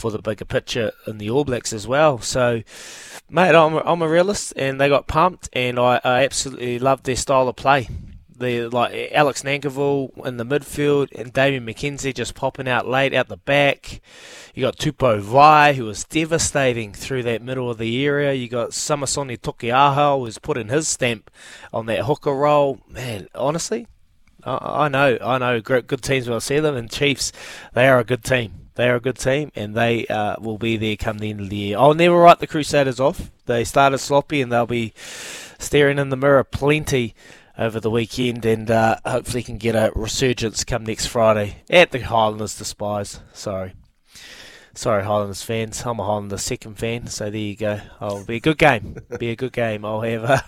for 0.00 0.10
the 0.10 0.18
bigger 0.18 0.44
picture 0.44 0.92
in 1.06 1.18
the 1.18 1.30
All 1.30 1.44
Blacks 1.44 1.72
as 1.72 1.86
well. 1.86 2.18
So, 2.18 2.62
mate, 3.28 3.54
I'm 3.54 3.74
a, 3.74 3.82
I'm 3.84 4.02
a 4.02 4.08
realist, 4.08 4.52
and 4.56 4.80
they 4.80 4.88
got 4.88 5.06
pumped, 5.06 5.48
and 5.52 5.78
I, 5.78 6.00
I 6.02 6.24
absolutely 6.24 6.78
loved 6.78 7.04
their 7.04 7.16
style 7.16 7.48
of 7.48 7.56
play. 7.56 7.88
The 8.36 8.68
like 8.68 9.10
Alex 9.12 9.42
Nankivell 9.42 10.26
in 10.26 10.38
the 10.38 10.46
midfield, 10.46 11.08
and 11.14 11.30
Damian 11.30 11.66
McKenzie 11.66 12.14
just 12.14 12.34
popping 12.34 12.66
out 12.66 12.88
late 12.88 13.12
out 13.12 13.28
the 13.28 13.36
back. 13.36 14.00
You 14.54 14.62
got 14.62 14.78
Tupou 14.78 15.22
Vaa'i, 15.22 15.74
who 15.74 15.84
was 15.84 16.04
devastating 16.04 16.94
through 16.94 17.24
that 17.24 17.42
middle 17.42 17.70
of 17.70 17.76
the 17.76 18.04
area. 18.04 18.32
You 18.32 18.48
got 18.48 18.70
Samisoni 18.70 19.38
Taukei'aho, 19.38 20.20
who's 20.20 20.38
putting 20.38 20.68
his 20.68 20.88
stamp 20.88 21.30
on 21.70 21.84
that 21.86 22.06
hooker 22.06 22.34
role. 22.34 22.80
Man, 22.88 23.28
honestly, 23.34 23.86
I, 24.44 24.88
know, 24.88 25.18
I 25.20 25.38
know, 25.38 25.60
good 25.60 26.02
teams 26.02 26.26
when 26.26 26.36
I 26.36 26.38
see 26.38 26.60
them, 26.60 26.76
and 26.76 26.90
Chiefs, 26.90 27.32
they 27.74 27.88
are 27.88 27.98
a 27.98 28.04
good 28.04 28.24
team. 28.24 28.59
They 28.80 28.88
are 28.88 28.96
a 28.96 29.00
good 29.00 29.18
team, 29.18 29.52
and 29.54 29.74
they 29.74 30.06
uh, 30.06 30.36
will 30.40 30.56
be 30.56 30.78
there 30.78 30.96
come 30.96 31.18
the 31.18 31.28
end 31.28 31.40
of 31.40 31.50
the 31.50 31.56
year. 31.56 31.76
I'll 31.76 31.92
never 31.92 32.16
write 32.16 32.38
the 32.38 32.46
Crusaders 32.46 32.98
off. 32.98 33.30
They 33.44 33.62
started 33.62 33.98
sloppy, 33.98 34.40
and 34.40 34.50
they'll 34.50 34.64
be 34.64 34.94
staring 35.58 35.98
in 35.98 36.08
the 36.08 36.16
mirror 36.16 36.44
plenty 36.44 37.14
over 37.58 37.78
the 37.78 37.90
weekend, 37.90 38.46
and 38.46 38.70
uh, 38.70 38.96
hopefully 39.04 39.42
can 39.42 39.58
get 39.58 39.76
a 39.76 39.92
resurgence 39.94 40.64
come 40.64 40.84
next 40.84 41.08
Friday 41.08 41.56
at 41.68 41.90
the 41.90 42.00
Highlanders 42.00 42.56
despise. 42.56 43.20
Sorry. 43.34 43.74
Sorry, 44.80 45.04
Highlanders 45.04 45.42
fans. 45.42 45.82
I'm 45.84 46.00
a 46.00 46.06
Highlanders 46.06 46.42
second 46.42 46.78
fan, 46.78 47.06
so 47.08 47.28
there 47.28 47.38
you 47.38 47.54
go. 47.54 47.82
I'll 48.00 48.24
be 48.24 48.36
a 48.36 48.40
good 48.40 48.56
game. 48.56 48.96
Be 49.18 49.28
a 49.28 49.36
good 49.36 49.52
game. 49.52 49.84
I'll 49.84 50.00
have 50.00 50.24
a, 50.24 50.44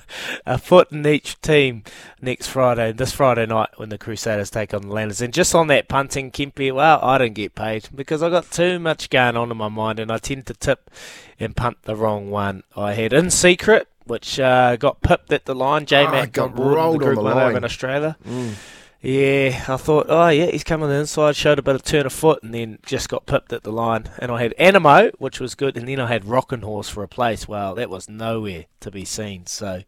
a 0.46 0.56
foot 0.56 0.90
in 0.90 1.06
each 1.06 1.38
team 1.42 1.82
next 2.22 2.46
Friday, 2.46 2.88
and 2.88 2.98
this 2.98 3.12
Friday 3.12 3.44
night 3.44 3.68
when 3.76 3.90
the 3.90 3.98
Crusaders 3.98 4.48
take 4.48 4.72
on 4.72 4.88
the 4.88 4.88
Landers. 4.88 5.20
And 5.20 5.34
just 5.34 5.54
on 5.54 5.66
that 5.66 5.86
punting, 5.86 6.30
Kempy, 6.30 6.72
well, 6.72 6.98
I 7.02 7.18
don't 7.18 7.34
get 7.34 7.54
paid 7.54 7.90
because 7.94 8.22
I 8.22 8.30
got 8.30 8.50
too 8.50 8.78
much 8.78 9.10
going 9.10 9.36
on 9.36 9.50
in 9.50 9.56
my 9.58 9.68
mind, 9.68 9.98
and 9.98 10.10
I 10.10 10.16
tend 10.16 10.46
to 10.46 10.54
tip 10.54 10.90
and 11.38 11.54
punt 11.54 11.82
the 11.82 11.94
wrong 11.94 12.30
one. 12.30 12.62
I 12.74 12.94
had 12.94 13.12
in 13.12 13.28
secret, 13.28 13.86
which 14.06 14.40
uh, 14.40 14.76
got 14.76 15.02
pipped 15.02 15.30
at 15.30 15.44
the 15.44 15.54
line. 15.54 15.84
J 15.84 16.06
Ah, 16.06 16.10
Mac 16.10 16.32
got 16.32 16.54
got 16.56 16.58
rolled 16.58 16.74
rolled 16.74 17.02
the 17.02 17.08
on 17.08 17.14
the 17.16 17.22
one 17.22 17.36
over 17.36 17.56
in 17.58 17.64
Australia. 17.64 18.16
Mm. 18.26 18.54
Yeah, 19.02 19.64
I 19.66 19.76
thought, 19.78 20.06
oh 20.08 20.28
yeah, 20.28 20.46
he's 20.46 20.62
coming 20.62 20.88
the 20.88 20.94
inside, 20.94 21.34
showed 21.34 21.58
a 21.58 21.62
bit 21.62 21.74
of 21.74 21.82
turn 21.82 22.06
of 22.06 22.12
foot, 22.12 22.40
and 22.44 22.54
then 22.54 22.78
just 22.86 23.08
got 23.08 23.26
pipped 23.26 23.52
at 23.52 23.64
the 23.64 23.72
line. 23.72 24.08
And 24.20 24.30
I 24.30 24.40
had 24.40 24.54
Anamoe, 24.60 25.10
which 25.18 25.40
was 25.40 25.56
good, 25.56 25.76
and 25.76 25.88
then 25.88 25.98
I 25.98 26.06
had 26.06 26.24
Rockin' 26.24 26.62
Horse 26.62 26.88
for 26.88 27.02
a 27.02 27.08
place. 27.08 27.48
Well, 27.48 27.74
that 27.74 27.90
was 27.90 28.08
nowhere 28.08 28.66
to 28.78 28.92
be 28.92 29.04
seen. 29.04 29.46
So 29.46 29.82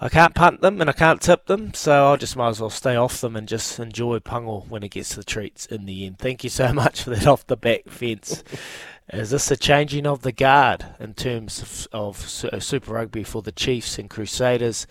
I 0.00 0.08
can't 0.08 0.32
punt 0.32 0.60
them 0.60 0.80
and 0.80 0.88
I 0.88 0.92
can't 0.92 1.20
tip 1.20 1.46
them, 1.46 1.74
so 1.74 2.12
I 2.12 2.16
just 2.16 2.36
might 2.36 2.50
as 2.50 2.60
well 2.60 2.70
stay 2.70 2.94
off 2.94 3.20
them 3.20 3.34
and 3.34 3.48
just 3.48 3.80
enjoy 3.80 4.20
Pungle 4.20 4.66
when 4.68 4.84
it 4.84 4.92
gets 4.92 5.08
to 5.10 5.16
the 5.16 5.24
treats 5.24 5.66
in 5.66 5.84
the 5.84 6.06
end. 6.06 6.20
Thank 6.20 6.44
you 6.44 6.50
so 6.50 6.72
much 6.72 7.02
for 7.02 7.10
that 7.10 7.26
off 7.26 7.48
the 7.48 7.56
back 7.56 7.88
fence. 7.88 8.44
Is 9.12 9.30
this 9.30 9.50
a 9.50 9.56
changing 9.56 10.06
of 10.06 10.22
the 10.22 10.32
guard 10.32 10.84
in 11.00 11.14
terms 11.14 11.62
of, 11.62 11.88
of 11.92 12.44
uh, 12.52 12.60
Super 12.60 12.92
Rugby 12.92 13.24
for 13.24 13.42
the 13.42 13.50
Chiefs 13.50 13.98
and 13.98 14.08
Crusaders? 14.08 14.86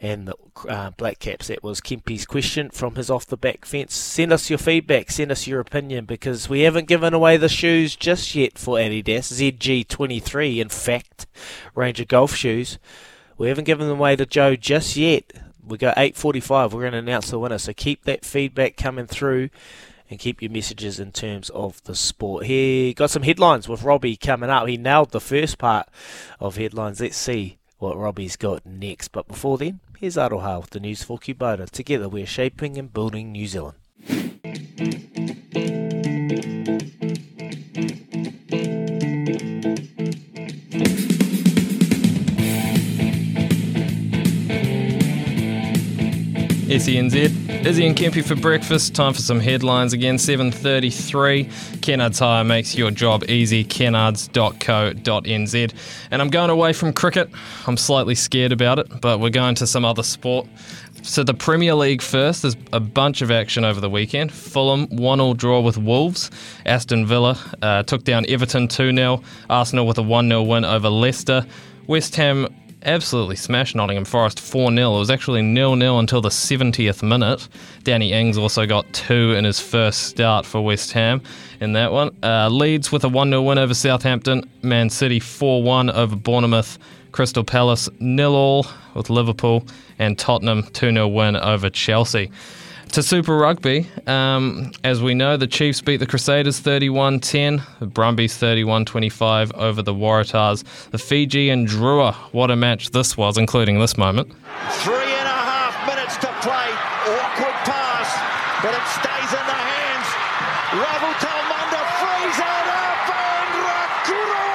And 0.00 0.28
the 0.28 0.36
uh, 0.68 0.90
Black 0.90 1.18
Caps. 1.18 1.48
That 1.48 1.62
was 1.62 1.80
Kempy's 1.80 2.26
question 2.26 2.70
from 2.70 2.94
his 2.94 3.10
off 3.10 3.26
the 3.26 3.36
back 3.36 3.64
fence. 3.64 3.94
Send 3.94 4.32
us 4.32 4.50
your 4.50 4.58
feedback, 4.58 5.10
send 5.10 5.32
us 5.32 5.46
your 5.46 5.60
opinion, 5.60 6.04
because 6.04 6.48
we 6.48 6.60
haven't 6.60 6.88
given 6.88 7.14
away 7.14 7.36
the 7.36 7.48
shoes 7.48 7.96
just 7.96 8.34
yet 8.34 8.58
for 8.58 8.76
Adidas 8.76 9.32
ZG23. 9.32 10.58
In 10.58 10.68
fact, 10.68 11.26
Ranger 11.74 12.04
golf 12.04 12.34
shoes. 12.34 12.78
We 13.36 13.48
haven't 13.48 13.64
given 13.64 13.88
them 13.88 13.98
away 13.98 14.16
to 14.16 14.26
Joe 14.26 14.56
just 14.56 14.96
yet. 14.96 15.32
We 15.66 15.78
got 15.78 15.96
8:45. 15.96 16.72
We're 16.72 16.80
going 16.80 16.92
to 16.92 16.98
announce 16.98 17.30
the 17.30 17.38
winner. 17.38 17.58
So 17.58 17.72
keep 17.72 18.04
that 18.04 18.24
feedback 18.24 18.76
coming 18.76 19.06
through. 19.06 19.50
And 20.10 20.18
keep 20.18 20.40
your 20.40 20.50
messages 20.50 20.98
in 20.98 21.12
terms 21.12 21.50
of 21.50 21.84
the 21.84 21.94
sport. 21.94 22.46
He 22.46 22.94
got 22.94 23.10
some 23.10 23.24
headlines 23.24 23.68
with 23.68 23.82
Robbie 23.82 24.16
coming 24.16 24.48
up. 24.48 24.66
He 24.66 24.78
nailed 24.78 25.10
the 25.10 25.20
first 25.20 25.58
part 25.58 25.86
of 26.40 26.56
headlines. 26.56 26.98
Let's 26.98 27.18
see 27.18 27.58
what 27.78 27.98
Robbie's 27.98 28.36
got 28.36 28.64
next. 28.64 29.08
But 29.08 29.28
before 29.28 29.58
then, 29.58 29.80
here's 30.00 30.14
Aroha 30.16 30.60
with 30.60 30.70
the 30.70 30.78
news 30.78 31.02
for 31.02 31.18
Kubota. 31.18 31.68
Together 31.68 32.08
we're 32.08 32.24
shaping 32.24 32.78
and 32.78 32.92
building 32.92 33.32
New 33.32 33.48
Zealand. 33.48 33.78
SENZ, 46.68 47.64
Izzy 47.64 47.86
and 47.86 47.96
Kempy 47.96 48.22
for 48.22 48.36
breakfast. 48.36 48.94
Time 48.94 49.14
for 49.14 49.22
some 49.22 49.40
headlines 49.40 49.94
again. 49.94 50.18
7:33. 50.18 51.44
Kennards 51.80 52.18
Hire 52.18 52.44
makes 52.44 52.76
your 52.76 52.90
job 52.90 53.24
easy. 53.26 53.64
Kennards.co.nz. 53.64 55.72
And 56.10 56.20
I'm 56.20 56.28
going 56.28 56.50
away 56.50 56.74
from 56.74 56.92
cricket. 56.92 57.30
I'm 57.66 57.78
slightly 57.78 58.14
scared 58.14 58.52
about 58.52 58.78
it, 58.78 59.00
but 59.00 59.18
we're 59.18 59.30
going 59.30 59.54
to 59.54 59.66
some 59.66 59.86
other 59.86 60.02
sport. 60.02 60.46
So 61.00 61.24
the 61.24 61.32
Premier 61.32 61.74
League 61.74 62.02
first. 62.02 62.42
There's 62.42 62.56
a 62.74 62.80
bunch 62.80 63.22
of 63.22 63.30
action 63.30 63.64
over 63.64 63.80
the 63.80 63.88
weekend. 63.88 64.30
Fulham 64.30 64.88
one 64.88 65.20
all 65.20 65.32
draw 65.32 65.60
with 65.60 65.78
Wolves. 65.78 66.30
Aston 66.66 67.06
Villa 67.06 67.38
uh, 67.62 67.82
took 67.84 68.04
down 68.04 68.26
Everton 68.28 68.68
2 68.68 68.94
0. 68.94 69.22
Arsenal 69.48 69.86
with 69.86 69.96
a 69.96 70.02
1 70.02 70.28
0 70.28 70.42
win 70.42 70.66
over 70.66 70.90
Leicester. 70.90 71.46
West 71.86 72.14
Ham 72.16 72.46
absolutely 72.82 73.36
smashed 73.36 73.74
Nottingham 73.74 74.04
Forest 74.04 74.40
4 74.40 74.72
0. 74.72 74.96
It 74.96 74.98
was 74.98 75.10
actually 75.10 75.42
0 75.54 75.78
0 75.78 75.98
until 75.98 76.20
the 76.20 76.28
70th 76.28 77.02
minute. 77.02 77.48
Danny 77.84 78.12
Ings 78.12 78.38
also 78.38 78.66
got 78.66 78.90
two 78.92 79.32
in 79.32 79.44
his 79.44 79.60
first 79.60 80.04
start 80.04 80.46
for 80.46 80.60
West 80.64 80.92
Ham 80.92 81.22
in 81.60 81.72
that 81.72 81.92
one. 81.92 82.16
Uh, 82.22 82.48
Leeds 82.48 82.92
with 82.92 83.04
a 83.04 83.08
1 83.08 83.30
0 83.30 83.42
win 83.42 83.58
over 83.58 83.74
Southampton. 83.74 84.48
Man 84.62 84.90
City 84.90 85.20
4 85.20 85.62
1 85.62 85.90
over 85.90 86.16
Bournemouth. 86.16 86.78
Crystal 87.12 87.44
Palace 87.44 87.88
nil 88.00 88.34
all 88.34 88.66
with 88.94 89.10
Liverpool. 89.10 89.66
And 89.98 90.18
Tottenham 90.18 90.64
2 90.72 90.92
0 90.92 91.08
win 91.08 91.36
over 91.36 91.70
Chelsea. 91.70 92.30
To 92.92 93.02
Super 93.02 93.36
Rugby, 93.36 93.86
um, 94.06 94.72
as 94.82 95.02
we 95.02 95.12
know, 95.14 95.36
the 95.36 95.46
Chiefs 95.46 95.80
beat 95.80 95.98
the 95.98 96.06
Crusaders 96.06 96.58
31 96.58 97.20
10, 97.20 97.62
the 97.80 97.86
Brumbies 97.86 98.36
31 98.36 98.86
25 98.86 99.52
over 99.52 99.82
the 99.82 99.92
Waratahs. 99.92 100.64
The 100.90 100.98
Fijian 100.98 101.66
Drua, 101.66 102.14
what 102.32 102.50
a 102.50 102.56
match 102.56 102.90
this 102.90 103.16
was, 103.16 103.36
including 103.36 103.78
this 103.78 103.98
moment. 103.98 104.28
Three 104.82 104.94
and 104.94 105.28
a 105.28 105.40
half 105.52 105.76
minutes 105.86 106.16
to 106.16 106.28
play. 106.40 106.68
Awkward 107.12 107.58
pass, 107.68 108.08
but 108.64 108.72
it 108.72 108.86
stays 108.96 109.30
in 109.36 109.46
the 109.46 109.58
hands. 109.68 110.08
Ravu 110.80 111.10
Talmanda 111.20 111.82
frees 112.00 112.38
it 112.40 112.66
up 112.72 113.04
and 113.14 113.52
Rakuro 113.68 114.48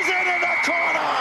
is 0.00 0.06
into 0.08 0.36
the 0.40 0.54
corner. 0.64 1.12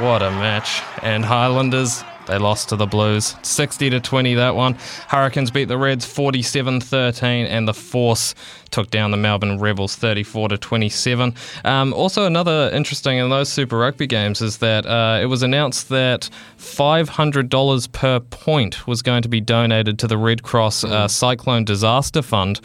What 0.00 0.22
a 0.22 0.30
match. 0.30 0.80
And 1.02 1.24
Highlanders, 1.24 2.04
they 2.28 2.38
lost 2.38 2.68
to 2.68 2.76
the 2.76 2.86
Blues. 2.86 3.34
60 3.42 3.90
to 3.90 3.98
20 3.98 4.34
that 4.34 4.54
one. 4.54 4.74
Hurricanes 5.08 5.50
beat 5.50 5.64
the 5.64 5.76
Reds 5.76 6.06
47 6.06 6.80
13, 6.80 7.46
and 7.46 7.66
the 7.66 7.74
Force 7.74 8.36
took 8.70 8.90
down 8.90 9.10
the 9.10 9.16
Melbourne 9.16 9.58
Rebels 9.58 9.96
34 9.96 10.50
to 10.50 10.58
27. 10.58 11.34
Um, 11.64 11.92
also, 11.94 12.26
another 12.26 12.70
interesting 12.72 13.18
in 13.18 13.28
those 13.28 13.48
Super 13.48 13.76
Rugby 13.76 14.06
games 14.06 14.40
is 14.40 14.58
that 14.58 14.86
uh, 14.86 15.18
it 15.20 15.26
was 15.26 15.42
announced 15.42 15.88
that 15.88 16.30
$500 16.58 17.90
per 17.90 18.20
point 18.20 18.86
was 18.86 19.02
going 19.02 19.22
to 19.22 19.28
be 19.28 19.40
donated 19.40 19.98
to 19.98 20.06
the 20.06 20.16
Red 20.16 20.44
Cross 20.44 20.84
uh, 20.84 21.08
Cyclone 21.08 21.64
Disaster 21.64 22.22
Fund, 22.22 22.60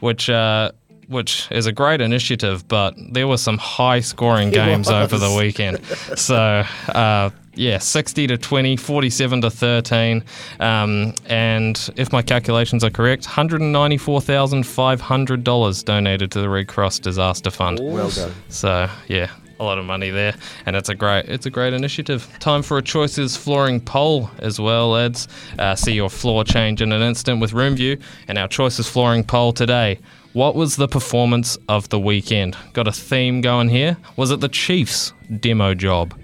which. 0.00 0.30
Uh, 0.30 0.72
which 1.08 1.48
is 1.50 1.66
a 1.66 1.72
great 1.72 2.00
initiative, 2.00 2.68
but 2.68 2.94
there 3.12 3.26
were 3.26 3.38
some 3.38 3.58
high 3.58 3.98
scoring 4.00 4.50
games 4.50 4.88
over 4.88 5.18
the 5.18 5.34
weekend. 5.36 5.84
so, 6.16 6.64
uh, 6.88 7.30
yeah, 7.54 7.78
60 7.78 8.28
to 8.28 8.38
20, 8.38 8.76
47 8.76 9.40
to 9.40 9.50
13. 9.50 10.22
Um, 10.60 11.12
and 11.26 11.90
if 11.96 12.12
my 12.12 12.22
calculations 12.22 12.84
are 12.84 12.90
correct, 12.90 13.26
$194,500 13.26 15.84
donated 15.84 16.30
to 16.30 16.40
the 16.40 16.48
Red 16.48 16.68
Cross 16.68 17.00
Disaster 17.00 17.50
Fund. 17.50 17.80
Well 17.82 18.10
done. 18.10 18.32
So, 18.48 18.88
yeah. 19.08 19.30
A 19.60 19.64
lot 19.64 19.76
of 19.76 19.84
money 19.86 20.10
there, 20.10 20.36
and 20.66 20.76
it's 20.76 20.88
a 20.88 20.94
great 20.94 21.24
it's 21.24 21.44
a 21.44 21.50
great 21.50 21.72
initiative. 21.72 22.28
Time 22.38 22.62
for 22.62 22.78
a 22.78 22.82
choices 22.82 23.36
flooring 23.36 23.80
poll 23.80 24.30
as 24.38 24.60
well, 24.60 24.90
lads. 24.90 25.26
Uh, 25.58 25.74
see 25.74 25.94
your 25.94 26.08
floor 26.08 26.44
change 26.44 26.80
in 26.80 26.92
an 26.92 27.02
instant 27.02 27.40
with 27.40 27.50
Roomview, 27.50 28.00
and 28.28 28.38
our 28.38 28.46
choices 28.46 28.86
flooring 28.86 29.24
poll 29.24 29.52
today. 29.52 29.98
What 30.38 30.54
was 30.54 30.76
the 30.76 30.86
performance 30.86 31.58
of 31.68 31.88
the 31.88 31.98
weekend? 31.98 32.56
Got 32.72 32.86
a 32.86 32.92
theme 32.92 33.40
going 33.40 33.70
here. 33.70 33.96
Was 34.14 34.30
it 34.30 34.38
the 34.38 34.48
Chiefs' 34.48 35.12
demo 35.40 35.74
job? 35.74 36.16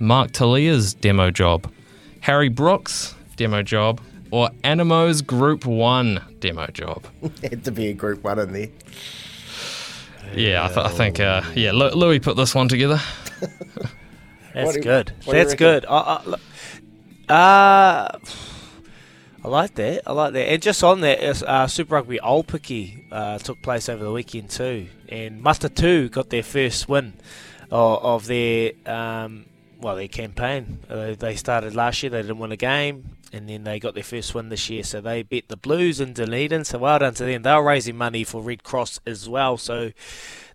Mark 0.00 0.32
Telea's 0.32 0.92
demo 0.92 1.30
job? 1.30 1.72
Harry 2.18 2.48
Brooks' 2.48 3.14
demo 3.36 3.62
job? 3.62 4.00
Or 4.32 4.50
Anamoe's 4.64 5.22
Group 5.22 5.66
1 5.66 6.20
demo 6.40 6.66
job? 6.66 7.06
Had 7.44 7.62
to 7.62 7.70
be 7.70 7.90
a 7.90 7.92
group 7.92 8.24
one 8.24 8.40
in 8.40 8.52
there. 8.52 8.68
Yeah, 10.34 10.64
I, 10.64 10.66
th- 10.66 10.86
I 10.86 10.88
think, 10.88 11.20
uh, 11.20 11.42
yeah, 11.54 11.70
Lu- 11.70 11.90
Louis 11.90 12.18
put 12.18 12.36
this 12.36 12.56
one 12.56 12.66
together. 12.66 13.00
That's 14.52 14.74
you- 14.74 14.82
good. 14.82 15.12
you 15.26 15.32
That's 15.32 15.54
good. 15.54 15.86
I, 15.88 16.36
I, 17.28 17.32
uh, 17.32 18.18
I 19.44 19.48
like 19.48 19.74
that. 19.74 20.02
I 20.06 20.12
like 20.12 20.32
that. 20.32 20.48
And 20.48 20.62
just 20.62 20.82
on 20.82 21.02
that, 21.02 21.42
uh, 21.42 21.66
Super 21.66 21.96
Rugby 21.96 22.18
Aupiki 22.18 23.04
uh, 23.12 23.36
took 23.36 23.60
place 23.60 23.90
over 23.90 24.02
the 24.02 24.10
weekend 24.10 24.48
too, 24.48 24.88
and 25.10 25.44
Matatu 25.44 26.10
got 26.10 26.30
their 26.30 26.42
first 26.42 26.88
win 26.88 27.12
of, 27.70 28.02
of 28.02 28.26
their 28.26 28.72
um, 28.86 29.44
well 29.78 29.96
their 29.96 30.08
campaign. 30.08 30.78
Uh, 30.88 31.14
they 31.18 31.36
started 31.36 31.74
last 31.74 32.02
year. 32.02 32.08
They 32.08 32.22
didn't 32.22 32.38
win 32.38 32.52
a 32.52 32.56
game. 32.56 33.10
And 33.34 33.48
then 33.48 33.64
they 33.64 33.80
got 33.80 33.94
their 33.94 34.04
first 34.04 34.32
win 34.32 34.48
this 34.48 34.70
year, 34.70 34.84
so 34.84 35.00
they 35.00 35.24
beat 35.24 35.48
the 35.48 35.56
Blues 35.56 36.00
in 36.00 36.12
Dunedin. 36.12 36.64
So 36.64 36.78
well 36.78 37.00
done 37.00 37.14
to 37.14 37.24
them. 37.24 37.42
They 37.42 37.52
were 37.52 37.64
raising 37.64 37.96
money 37.96 38.22
for 38.22 38.40
Red 38.40 38.62
Cross 38.62 39.00
as 39.04 39.28
well. 39.28 39.56
So 39.56 39.90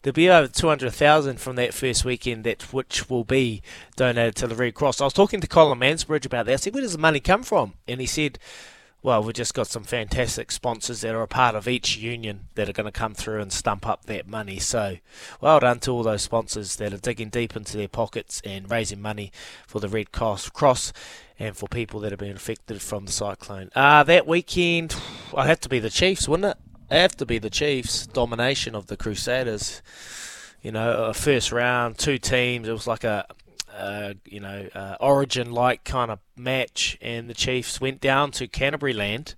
there'll 0.01 0.13
be 0.13 0.29
over 0.29 0.47
200,000 0.47 1.41
from 1.41 1.57
that 1.57 1.73
first 1.73 2.05
weekend 2.05 2.45
that 2.45 2.71
which 2.73 3.09
will 3.09 3.25
be 3.25 3.61
donated 3.97 4.37
to 4.37 4.47
the 4.47 4.55
Red 4.55 4.75
Cross. 4.75 5.01
I 5.01 5.03
was 5.03 5.13
talking 5.13 5.41
to 5.41 5.47
Colin 5.47 5.77
Mansbridge 5.77 6.25
about 6.25 6.45
that. 6.45 6.53
I 6.53 6.55
said, 6.55 6.73
where 6.73 6.81
does 6.81 6.93
the 6.93 6.99
money 6.99 7.19
come 7.19 7.43
from? 7.43 7.73
And 7.85 7.99
he 7.99 8.07
said, 8.07 8.39
well, 9.02 9.24
we've 9.24 9.34
just 9.34 9.54
got 9.54 9.68
some 9.68 9.84
fantastic 9.84 10.52
sponsors 10.52 11.02
that 11.02 11.16
are 11.16 11.22
a 11.22 11.28
part 11.28 11.56
of 11.56 11.68
each 11.68 11.97
union 11.97 12.47
that 12.56 12.68
are 12.68 12.74
going 12.74 12.86
to 12.86 12.91
come 12.91 13.14
through 13.14 13.41
and 13.41 13.52
stump 13.52 13.88
up 13.88 14.06
that 14.06 14.28
money. 14.28 14.60
So, 14.60 14.97
well 15.39 15.60
done 15.62 15.80
to 15.82 15.91
all 15.91 16.04
those 16.04 16.22
sponsors 16.22 16.76
that 16.78 16.93
are 16.93 16.97
digging 16.97 17.30
deep 17.30 17.56
into 17.56 17.78
their 17.78 17.88
pockets 17.88 18.41
and 18.43 18.70
raising 18.70 19.02
money 19.02 19.32
for 19.68 19.80
the 19.80 19.88
Red 19.88 20.12
Cross, 20.12 20.93
and 21.39 21.56
for 21.56 21.70
people 21.70 22.02
that 22.02 22.12
have 22.12 22.20
been 22.20 22.36
affected 22.36 22.82
from 22.82 23.06
the 23.06 23.12
cyclone. 23.12 23.70
Uh, 23.74 24.04
that 24.04 24.28
weekend, 24.28 24.95
I 25.36 25.47
have 25.47 25.62
to 25.62 25.70
be 25.70 25.80
the 25.80 25.89
Chiefs, 25.89 26.28
wouldn't 26.28 26.52
it? 26.52 26.58
I 26.91 26.97
have 26.97 27.16
to 27.18 27.26
be 27.26 27.38
the 27.38 27.50
Chiefs. 27.50 28.06
Domination 28.08 28.76
of 28.76 28.88
the 28.88 28.97
Crusaders. 28.97 29.82
You 30.62 30.74
know, 30.74 31.06
a 31.06 31.14
first 31.14 31.54
round, 31.54 31.97
two 31.97 32.18
teams. 32.18 32.68
It 32.68 32.74
was 32.74 32.88
like 32.88 33.06
a, 33.06 33.26
uh, 33.80 34.13
you 34.25 34.39
know, 34.39 34.67
uh, 34.73 34.95
origin-like 34.99 35.84
kind 35.84 36.11
of 36.11 36.19
match, 36.36 36.97
and 37.01 37.30
the 37.30 37.34
Chiefs 37.34 37.80
went 37.80 38.01
down 38.01 38.32
to 38.32 38.47
Canterbury 38.47 38.93
Land, 38.93 39.36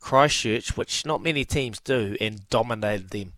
Christchurch, 0.00 0.76
which 0.76 1.06
not 1.06 1.22
many 1.22 1.44
teams 1.44 1.80
do, 1.80 2.16
and 2.20 2.48
dominated 2.50 3.10
them, 3.10 3.32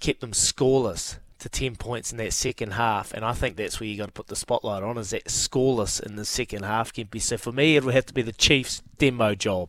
kept 0.00 0.20
them 0.20 0.32
scoreless 0.32 1.16
to 1.38 1.48
10 1.48 1.76
points 1.76 2.10
in 2.10 2.18
that 2.18 2.32
second 2.32 2.72
half, 2.72 3.12
and 3.12 3.24
I 3.24 3.32
think 3.32 3.56
that's 3.56 3.78
where 3.78 3.88
you 3.88 3.96
got 3.96 4.06
to 4.06 4.12
put 4.12 4.28
the 4.28 4.36
spotlight 4.36 4.82
on, 4.82 4.98
is 4.98 5.10
that 5.10 5.26
scoreless 5.26 6.02
in 6.02 6.16
the 6.16 6.24
second 6.24 6.64
half, 6.64 6.92
Kempy. 6.92 7.20
So 7.20 7.36
for 7.36 7.52
me, 7.52 7.76
it 7.76 7.84
would 7.84 7.94
have 7.94 8.06
to 8.06 8.14
be 8.14 8.22
the 8.22 8.32
Chiefs' 8.32 8.82
demo 8.98 9.34
job. 9.34 9.68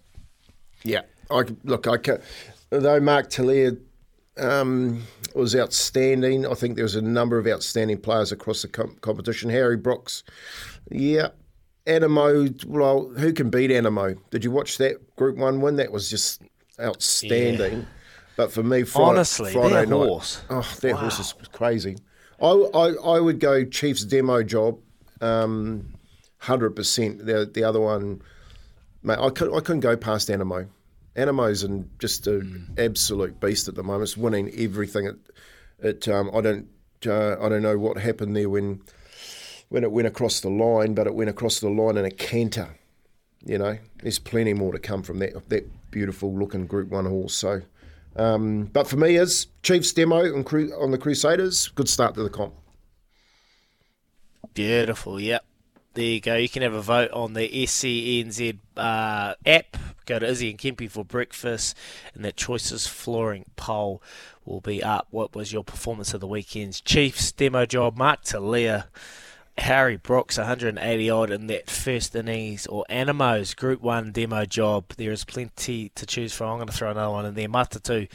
Yeah, 0.83 1.01
I 1.29 1.43
look. 1.63 1.87
I 1.87 1.97
can, 1.97 2.21
though 2.69 2.99
Mark 2.99 3.29
Telea 3.29 3.77
um, 4.37 5.03
was 5.35 5.55
outstanding. 5.55 6.45
I 6.45 6.53
think 6.53 6.75
there 6.75 6.85
was 6.85 6.95
a 6.95 7.01
number 7.01 7.37
of 7.37 7.47
outstanding 7.47 7.99
players 7.99 8.31
across 8.31 8.61
the 8.61 8.67
com- 8.67 8.97
competition. 9.01 9.49
Harry 9.49 9.77
Brooks, 9.77 10.23
yeah. 10.89 11.29
Anamoe, 11.87 12.65
well, 12.65 13.09
who 13.17 13.31
can 13.31 13.49
beat 13.51 13.69
Anamoe? 13.69 14.17
Did 14.31 14.43
you 14.43 14.49
watch 14.51 14.77
that 14.79 15.15
Group 15.15 15.37
One 15.37 15.61
win? 15.61 15.75
That 15.75 15.91
was 15.91 16.09
just 16.09 16.41
outstanding. 16.79 17.79
Yeah. 17.79 17.85
But 18.37 18.51
for 18.51 18.63
me, 18.63 18.83
Friday, 18.83 19.09
Honestly, 19.09 19.53
Friday 19.53 19.85
night, 19.85 19.87
horse. 19.89 20.41
oh, 20.49 20.67
that 20.81 20.95
horse 20.95 21.19
is 21.19 21.33
crazy. 21.53 21.97
I, 22.41 22.47
I, 22.47 22.93
I 23.15 23.19
would 23.19 23.39
go 23.39 23.63
Chiefs 23.63 24.03
demo 24.03 24.43
job, 24.43 24.79
um, 25.21 25.93
hundred 26.39 26.71
percent. 26.75 27.25
The 27.25 27.49
the 27.53 27.63
other 27.63 27.79
one, 27.79 28.21
mate, 29.03 29.19
I 29.19 29.29
could 29.29 29.55
I 29.55 29.59
couldn't 29.61 29.79
go 29.81 29.95
past 29.95 30.27
Anamoe. 30.27 30.67
Anamoe's 31.15 31.63
in 31.63 31.89
just 31.99 32.27
an 32.27 32.73
absolute 32.77 33.39
beast 33.39 33.67
at 33.67 33.75
the 33.75 33.83
moment. 33.83 34.03
It's 34.03 34.17
winning 34.17 34.51
everything. 34.57 35.07
It, 35.07 35.17
it 35.79 36.07
um, 36.07 36.29
I 36.33 36.41
don't 36.41 36.67
uh, 37.05 37.37
I 37.39 37.49
don't 37.49 37.61
know 37.61 37.77
what 37.77 37.97
happened 37.97 38.35
there 38.35 38.49
when 38.49 38.81
when 39.69 39.83
it 39.83 39.91
went 39.91 40.07
across 40.07 40.41
the 40.41 40.49
line, 40.49 40.93
but 40.93 41.07
it 41.07 41.15
went 41.15 41.29
across 41.29 41.59
the 41.59 41.69
line 41.69 41.97
in 41.97 42.05
a 42.05 42.11
canter. 42.11 42.69
You 43.45 43.57
know, 43.57 43.77
there's 44.01 44.19
plenty 44.19 44.53
more 44.53 44.73
to 44.73 44.79
come 44.79 45.03
from 45.03 45.19
that 45.19 45.49
that 45.49 45.91
beautiful 45.91 46.33
looking 46.37 46.67
Group 46.67 46.89
One 46.89 47.05
horse. 47.05 47.33
So, 47.33 47.61
um, 48.15 48.65
but 48.65 48.87
for 48.87 48.97
me, 48.97 49.15
is 49.17 49.47
Chiefs 49.63 49.93
demo 49.93 50.33
on, 50.35 50.43
Cru- 50.43 50.73
on 50.81 50.91
the 50.91 50.97
Crusaders. 50.97 51.69
Good 51.69 51.89
start 51.89 52.15
to 52.15 52.23
the 52.23 52.29
comp. 52.29 52.53
Beautiful, 54.53 55.19
yep. 55.19 55.45
There 55.95 56.03
you 56.03 56.19
go. 56.19 56.35
You 56.35 56.49
can 56.49 56.61
have 56.61 56.73
a 56.73 56.81
vote 56.81 57.11
on 57.11 57.35
the 57.35 57.47
SENZ 57.47 58.57
uh, 58.75 59.35
app. 59.45 59.77
Go 60.05 60.19
to 60.19 60.27
Izzy 60.27 60.49
and 60.49 60.59
Kempy 60.59 60.91
for 60.91 61.05
breakfast, 61.05 61.77
and 62.13 62.25
that 62.25 62.35
Choices 62.35 62.85
Flooring 62.85 63.45
poll 63.55 64.03
will 64.43 64.59
be 64.59 64.83
up. 64.83 65.07
What 65.11 65.33
was 65.33 65.53
your 65.53 65.63
performance 65.63 66.13
of 66.13 66.19
the 66.19 66.27
weekend's 66.27 66.81
Chiefs 66.81 67.31
demo 67.31 67.65
job? 67.65 67.95
Mark 67.95 68.25
Telea, 68.25 68.87
Harry 69.57 69.95
Brooks, 69.95 70.37
180 70.37 71.09
odd 71.09 71.31
in 71.31 71.47
that 71.47 71.69
first 71.69 72.13
innings, 72.13 72.67
or 72.67 72.83
Anamoe's 72.89 73.53
Group 73.53 73.81
1 73.81 74.11
demo 74.11 74.43
job. 74.43 74.89
There 74.97 75.13
is 75.13 75.23
plenty 75.23 75.93
to 75.95 76.05
choose 76.05 76.33
from. 76.33 76.49
I'm 76.49 76.57
going 76.57 76.67
to 76.67 76.73
throw 76.73 76.91
another 76.91 77.11
one 77.13 77.25
in 77.25 77.35
there. 77.35 77.47
Matatu, 77.47 78.09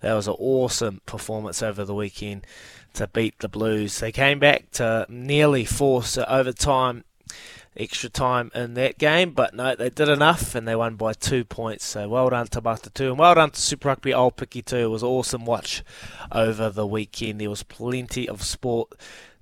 that 0.00 0.14
was 0.14 0.26
an 0.26 0.36
awesome 0.38 1.02
performance 1.04 1.62
over 1.62 1.84
the 1.84 1.94
weekend 1.94 2.46
to 2.94 3.06
beat 3.08 3.38
the 3.40 3.48
Blues. 3.50 4.00
They 4.00 4.10
came 4.10 4.38
back 4.38 4.70
to 4.72 5.04
nearly 5.10 5.66
force 5.66 6.16
overtime 6.16 7.04
extra 7.76 8.08
time 8.08 8.50
in 8.54 8.74
that 8.74 8.98
game, 8.98 9.32
but 9.32 9.54
no, 9.54 9.74
they 9.74 9.90
did 9.90 10.08
enough 10.08 10.54
and 10.54 10.66
they 10.66 10.76
won 10.76 10.96
by 10.96 11.12
two 11.12 11.44
points. 11.44 11.84
So 11.84 12.08
well 12.08 12.30
done 12.30 12.46
to 12.48 12.62
Matatu 12.62 13.08
and 13.08 13.18
well 13.18 13.34
done 13.34 13.50
to 13.50 13.60
Super 13.60 13.88
Rugby 13.88 14.12
Aupiki 14.12 14.64
2. 14.64 14.76
It 14.76 14.86
was 14.86 15.02
awesome 15.02 15.44
watch 15.44 15.82
over 16.32 16.70
the 16.70 16.86
weekend. 16.86 17.40
There 17.40 17.50
was 17.50 17.62
plenty 17.62 18.28
of 18.28 18.42
sport 18.42 18.92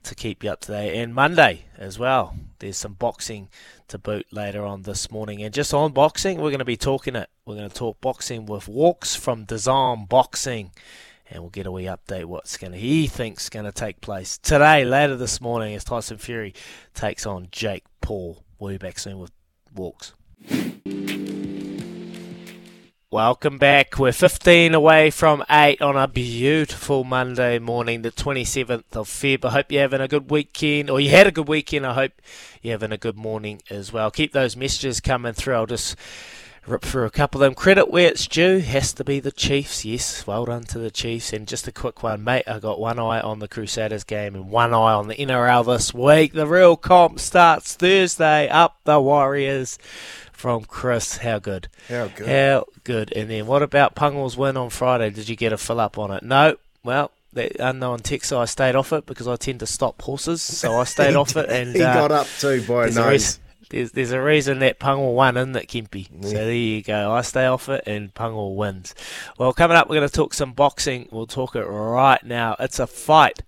to 0.05 0.15
keep 0.15 0.45
you 0.45 0.51
up 0.51 0.61
to 0.63 0.73
date. 0.73 1.01
And 1.01 1.15
Monday 1.15 1.65
as 1.77 1.99
well, 1.99 2.37
there's 2.59 2.77
some 2.77 2.95
boxing 2.95 3.49
to 3.89 3.99
boot 3.99 4.27
later 4.31 4.65
on 4.65 4.83
this 4.83 5.11
morning. 5.11 5.43
And 5.43 5.53
just 5.53 5.75
on 5.75 5.93
boxing, 5.93 6.39
we're 6.39 6.51
going 6.51 6.59
to 6.59 6.65
be 6.65 6.77
talking 6.77 7.17
it. 7.17 7.29
We're 7.45 7.57
going 7.57 7.69
to 7.69 7.75
talk 7.75 8.01
boxing 8.01 8.47
with 8.47 8.69
Walks 8.69 9.17
from 9.17 9.45
Design 9.45 10.07
Boxing 10.07 10.71
and 11.35 11.43
we'll 11.43 11.51
get 11.51 11.67
a 11.67 11.73
wee 11.73 11.85
update 11.85 12.27
what's 12.27 12.57
going 12.57 12.73
to 12.73 12.79
he 12.79 13.09
thinks 13.09 13.49
going 13.51 13.65
to 13.67 13.73
take 13.73 14.01
place 14.01 14.39
today 14.39 14.85
later 14.85 15.17
this 15.17 15.41
morning 15.41 15.75
as 15.75 15.83
Tyson 15.83 16.17
Fury 16.17 16.55
takes 16.95 17.27
on 17.27 17.49
Jake 17.51 17.85
Paul. 18.01 18.45
We'll 18.59 18.73
be 18.73 18.79
back 18.79 18.99
soon 19.01 19.19
with 19.19 19.33
walks. 19.75 20.15
Welcome 23.11 23.59
back. 23.59 23.99
We're 23.99 24.11
15 24.13 24.75
away 24.75 25.11
from 25.11 25.45
8 25.49 25.81
on 25.81 25.97
a 25.97 26.09
beautiful 26.09 27.05
Monday 27.05 27.61
morning, 27.61 28.03
the 28.03 28.11
27th 28.11 28.97
of 28.97 29.09
Feb. 29.09 29.45
I 29.45 29.51
hope 29.51 29.71
you're 29.71 29.83
having 29.83 30.01
a 30.01 30.09
good 30.09 30.33
weekend, 30.33 30.91
or 30.91 30.99
you 30.99 31.11
had 31.11 31.29
a 31.29 31.31
good 31.31 31.47
weekend. 31.47 31.87
I 31.87 31.95
hope 31.95 32.11
you're 32.61 32.73
having 32.73 32.91
a 32.91 32.97
good 32.97 33.17
morning 33.17 33.63
as 33.71 33.93
well. 33.93 34.11
Keep 34.11 34.33
those 34.33 34.57
messages 34.57 34.99
coming 34.99 35.33
through. 35.33 35.55
I'll 35.55 35.67
just 35.67 35.95
rip 36.67 36.83
through 36.83 37.05
a 37.05 37.11
couple 37.11 37.43
of 37.43 37.47
them. 37.47 37.55
Credit 37.55 37.91
where 37.91 38.09
it's 38.09 38.27
due 38.27 38.59
has 38.59 38.93
to 38.95 39.05
be 39.05 39.21
the 39.21 39.33
Chiefs. 39.33 39.85
Yes, 39.85 40.27
well 40.27 40.45
done 40.45 40.65
to 40.65 40.79
the 40.79 40.91
Chiefs. 40.91 41.33
And 41.33 41.47
just 41.47 41.69
a 41.69 41.73
quick 41.73 42.03
one, 42.03 42.25
mate. 42.25 42.45
I 42.47 42.59
got 42.59 42.81
one 42.81 42.99
eye 42.99 43.21
on 43.21 43.39
the 43.39 43.49
Crusaders 43.49 44.05
game 44.05 44.35
and 44.35 44.51
one 44.51 44.73
eye 44.73 44.93
on 44.93 45.09
the 45.09 45.15
NRL 45.15 45.67
this 45.67 45.93
week. 45.93 46.33
The 46.33 46.47
real 46.47 46.77
comp 46.77 47.21
starts 47.21 47.75
Thursday. 47.75 48.49
Up 48.49 48.79
the 48.85 49.01
Warriors 49.01 49.79
from 50.33 50.65
Chris. 50.65 51.19
How 51.19 51.39
good? 51.39 51.69
How 51.89 52.09
good? 52.09 52.27
How 52.29 52.65
good? 52.85 53.13
And 53.13 53.31
then 53.31 53.47
what 53.47 53.63
about 53.63 53.95
Pungle's 53.95 54.37
win 54.37 54.57
on 54.57 54.71
Friday? 54.71 55.11
Did 55.11 55.29
you 55.29 55.37
get 55.37 55.53
a 55.53 55.57
fill 55.57 55.81
up 55.81 55.99
on 55.99 56.11
it? 56.11 56.23
No. 56.23 56.57
Well, 56.83 57.11
that 57.33 57.57
unknown 57.59 58.01
text, 58.01 58.29
so 58.29 58.41
I 58.41 58.45
stayed 58.45 58.75
off 58.75 58.93
it 58.93 59.07
because 59.07 59.27
I 59.27 59.37
tend 59.37 59.61
to 59.61 59.67
stop 59.67 60.01
horses, 60.03 60.43
so 60.43 60.79
I 60.79 60.85
stayed 60.85 61.15
off 61.17 61.37
it. 61.37 61.49
And 61.49 61.75
he 61.75 61.83
uh, 61.83 61.95
got 61.95 62.13
up 62.13 62.27
too 62.39 62.63
by 62.67 62.87
a 62.87 62.91
nose. 62.91 63.39
There's, 63.71 63.93
there's 63.93 64.13
a 64.13 64.23
reason 64.23 64.59
that 64.61 64.79
Pungal 64.79 65.15
won, 65.15 65.37
isn't 65.37 65.57
it, 65.57 65.69
Kempy? 65.69 66.09
So 66.23 66.31
there 66.31 66.53
you 66.53 66.83
go. 66.83 67.13
I 67.13 67.23
stay 67.23 67.47
off 67.47 67.69
it 67.69 67.85
and 67.87 68.15
Pungal 68.15 68.55
wins. 68.55 68.95
Well, 69.39 69.53
coming 69.53 69.77
up, 69.77 69.89
we're 69.89 69.97
going 69.97 70.09
to 70.09 70.15
talk 70.15 70.35
some 70.35 70.53
boxing. 70.53 71.09
We'll 71.11 71.27
talk 71.27 71.57
it 71.57 71.65
right 71.65 72.23
now. 72.25 72.57
It's 72.59 72.79
a 72.79 72.87
fight 72.87 73.43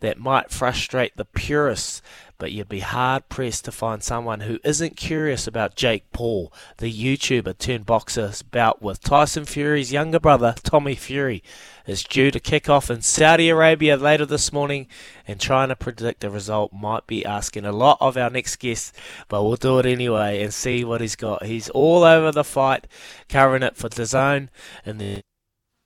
that 0.00 0.18
might 0.18 0.50
frustrate 0.50 1.16
the 1.16 1.24
purists, 1.24 2.02
but 2.38 2.52
you'd 2.52 2.68
be 2.68 2.80
hard 2.80 3.28
pressed 3.28 3.64
to 3.64 3.72
find 3.72 4.02
someone 4.02 4.40
who 4.40 4.60
isn't 4.64 4.96
curious 4.96 5.46
about 5.46 5.74
Jake 5.74 6.10
Paul, 6.12 6.52
the 6.78 6.92
YouTuber 6.92 7.58
turned 7.58 7.84
boxer's 7.84 8.42
bout 8.42 8.80
with 8.80 9.00
Tyson 9.00 9.44
Fury's 9.44 9.92
younger 9.92 10.20
brother, 10.20 10.54
Tommy 10.62 10.94
Fury, 10.94 11.42
is 11.84 12.04
due 12.04 12.30
to 12.30 12.38
kick 12.38 12.68
off 12.68 12.90
in 12.90 13.02
Saudi 13.02 13.48
Arabia 13.48 13.96
later 13.96 14.24
this 14.24 14.52
morning, 14.52 14.86
and 15.26 15.40
trying 15.40 15.68
to 15.68 15.76
predict 15.76 16.20
the 16.20 16.30
result 16.30 16.72
might 16.72 17.06
be 17.08 17.24
asking 17.24 17.64
a 17.64 17.72
lot 17.72 17.98
of 18.00 18.16
our 18.16 18.30
next 18.30 18.56
guest, 18.56 18.94
but 19.28 19.42
we'll 19.42 19.56
do 19.56 19.78
it 19.80 19.86
anyway 19.86 20.40
and 20.42 20.54
see 20.54 20.84
what 20.84 21.00
he's 21.00 21.16
got. 21.16 21.44
He's 21.44 21.68
all 21.70 22.04
over 22.04 22.30
the 22.30 22.44
fight, 22.44 22.86
covering 23.28 23.64
it 23.64 23.76
for 23.76 23.88
DAZN 23.88 24.48
in 24.86 24.98
the, 24.98 25.22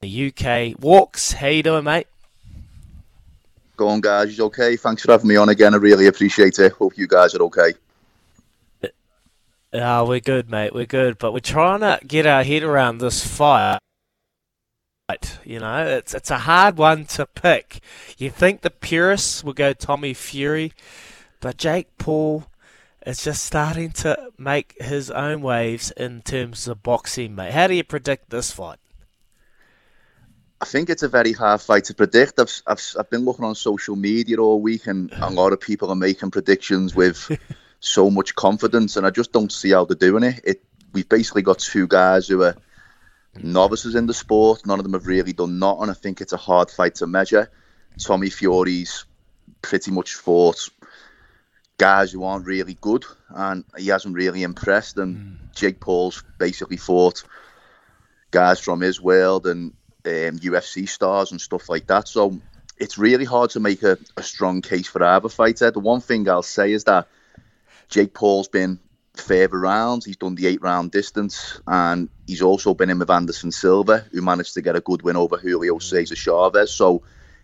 the 0.03 0.29
UK. 0.29 0.79
Walks, 0.79 1.33
how 1.33 1.49
you 1.49 1.63
doing, 1.63 1.85
mate? 1.85 2.09
Go 3.77 3.89
on, 3.89 4.01
guys. 4.01 4.37
You 4.37 4.45
okay? 4.47 4.77
Thanks 4.77 5.03
for 5.03 5.13
having 5.13 5.29
me 5.29 5.37
on 5.37 5.49
again. 5.49 5.75
I 5.75 5.79
really 5.79 6.07
appreciate 6.07 6.59
it. 6.59 6.73
Hope 6.73 6.97
you 6.97 7.07
guys 7.07 7.35
are 7.35 7.43
okay. 7.43 7.73
Ah, 9.75 10.05
we're 10.05 10.21
good, 10.21 10.51
mate. 10.51 10.75
We're 10.75 10.85
good, 10.85 11.17
but 11.19 11.33
we're 11.33 11.41
trying 11.41 11.81
to 11.81 11.99
get 12.07 12.27
our 12.27 12.45
head 12.45 12.63
around 12.63 12.99
this 12.99 13.25
fight. 13.25 13.79
You 15.45 15.61
know, 15.61 15.87
it's 15.87 16.15
it's 16.15 16.31
a 16.31 16.39
hard 16.39 16.77
one 16.77 17.07
to 17.07 17.27
pick. 17.27 17.81
You 18.19 18.31
think 18.31 18.61
the 18.61 18.71
purists 18.71 19.43
will 19.43 19.53
go 19.53 19.73
Tommy 19.73 20.15
Fury, 20.15 20.73
but 21.41 21.57
Jake 21.57 21.97
Paul 21.99 22.45
is 23.07 23.25
just 23.25 23.45
starting 23.45 23.91
to 23.93 24.31
make 24.39 24.81
his 24.81 25.11
own 25.11 25.43
waves 25.43 25.91
in 25.93 26.23
terms 26.23 26.69
of 26.69 26.83
boxing, 26.83 27.35
mate. 27.35 27.53
How 27.53 27.67
do 27.67 27.75
you 27.75 27.85
predict 27.85 28.31
this 28.31 28.53
fight? 28.53 28.79
I 30.63 30.65
think 30.65 30.91
it's 30.91 31.03
a 31.03 31.09
very 31.09 31.33
hard 31.33 31.61
fight 31.61 31.85
to 31.87 31.95
predict. 31.95 32.39
I've, 32.39 32.63
I've, 32.69 32.97
I've 32.97 33.11
been 33.11 33.25
looking 33.25 33.45
on 33.45 33.57
social 33.57 33.97
media 33.97 34.37
all 34.37 34.61
week, 34.61 34.87
and 34.87 35.13
a 35.13 35.29
lot 35.29 35.53
of 35.53 35.61
people 35.61 35.91
are 35.91 35.97
making 35.97 36.31
predictions 36.31 36.95
with 36.95 37.37
so 37.81 38.09
much 38.11 38.37
confidence, 38.37 38.97
and 38.97 39.05
I 39.05 39.11
just 39.11 39.33
don't 39.33 39.51
see 39.51 39.73
how 39.73 39.87
they're 39.87 39.97
doing 39.97 40.23
it. 40.23 40.41
It 40.45 40.65
we've 40.93 41.09
basically 41.09 41.43
got 41.43 41.59
two 41.59 41.89
guys 41.89 42.29
who 42.29 42.45
are 42.45 42.55
novices 43.43 43.97
in 43.97 44.07
the 44.07 44.15
sport. 44.15 44.65
None 44.65 44.79
of 44.79 44.85
them 44.85 44.93
have 44.93 45.09
really 45.09 45.33
done 45.33 45.59
nothing. 45.59 45.91
I 45.91 45.95
think 45.95 46.21
it's 46.21 46.33
a 46.33 46.37
hard 46.37 46.71
fight 46.71 46.95
to 46.97 47.09
measure. 47.09 47.51
Tommy 47.99 48.31
Fury's 48.31 49.05
pretty 49.63 49.91
much 49.91 50.15
fought 50.15 50.69
guys 51.77 52.13
who 52.13 52.23
aren't 52.23 52.47
really 52.47 52.79
good, 52.81 53.05
and 53.31 53.65
he 53.77 53.89
hasn't 53.89 54.15
really 54.15 54.45
impressed. 54.45 54.97
And 54.97 55.17
mm. 55.17 55.55
Jake 55.57 55.81
Paul's 55.81 56.23
basically 56.39 56.77
fought 56.77 57.25
guys 58.31 58.61
from 58.61 58.81
his 58.81 59.01
world 59.01 59.49
and 59.49 59.73
um, 60.05 60.39
UFC 60.39 60.89
stars 60.89 61.31
and 61.31 61.41
stuff 61.41 61.69
like 61.69 61.87
that. 61.87 62.09
So 62.09 62.41
it's 62.79 62.99
really 62.99 63.25
hard 63.25 63.51
to 63.51 63.61
make 63.61 63.83
a, 63.83 63.99
a 64.17 64.23
strong 64.23 64.63
case 64.63 64.89
for 64.89 65.03
either 65.03 65.29
fighter. 65.29 65.71
The 65.71 65.81
one 65.81 66.01
thing 66.01 66.29
I'll 66.29 66.43
say 66.43 66.73
is 66.73 66.85
that 66.85 67.09
Jake 67.89 68.15
Paul's 68.15 68.49
been 68.49 68.79
further 69.15 69.59
rounds. 69.59 70.07
He's 70.07 70.17
done 70.17 70.35
the 70.35 70.47
eight 70.47 70.63
round 70.63 70.91
distance, 70.91 71.61
and 71.67 72.09
he's 72.27 72.43
also 72.43 72.75
been 72.75 72.91
in 72.91 72.99
with 72.99 73.11
Anderson 73.11 73.53
Silva, 73.53 74.07
who 74.13 74.23
managed 74.23 74.55
to 74.55 74.63
get 74.63 74.77
a 74.77 74.81
good 74.81 75.03
win 75.03 75.17
over 75.17 75.37
Julio 75.37 75.79
Cesar 75.79 76.17
Chavez. 76.17 76.73
So 76.73 77.03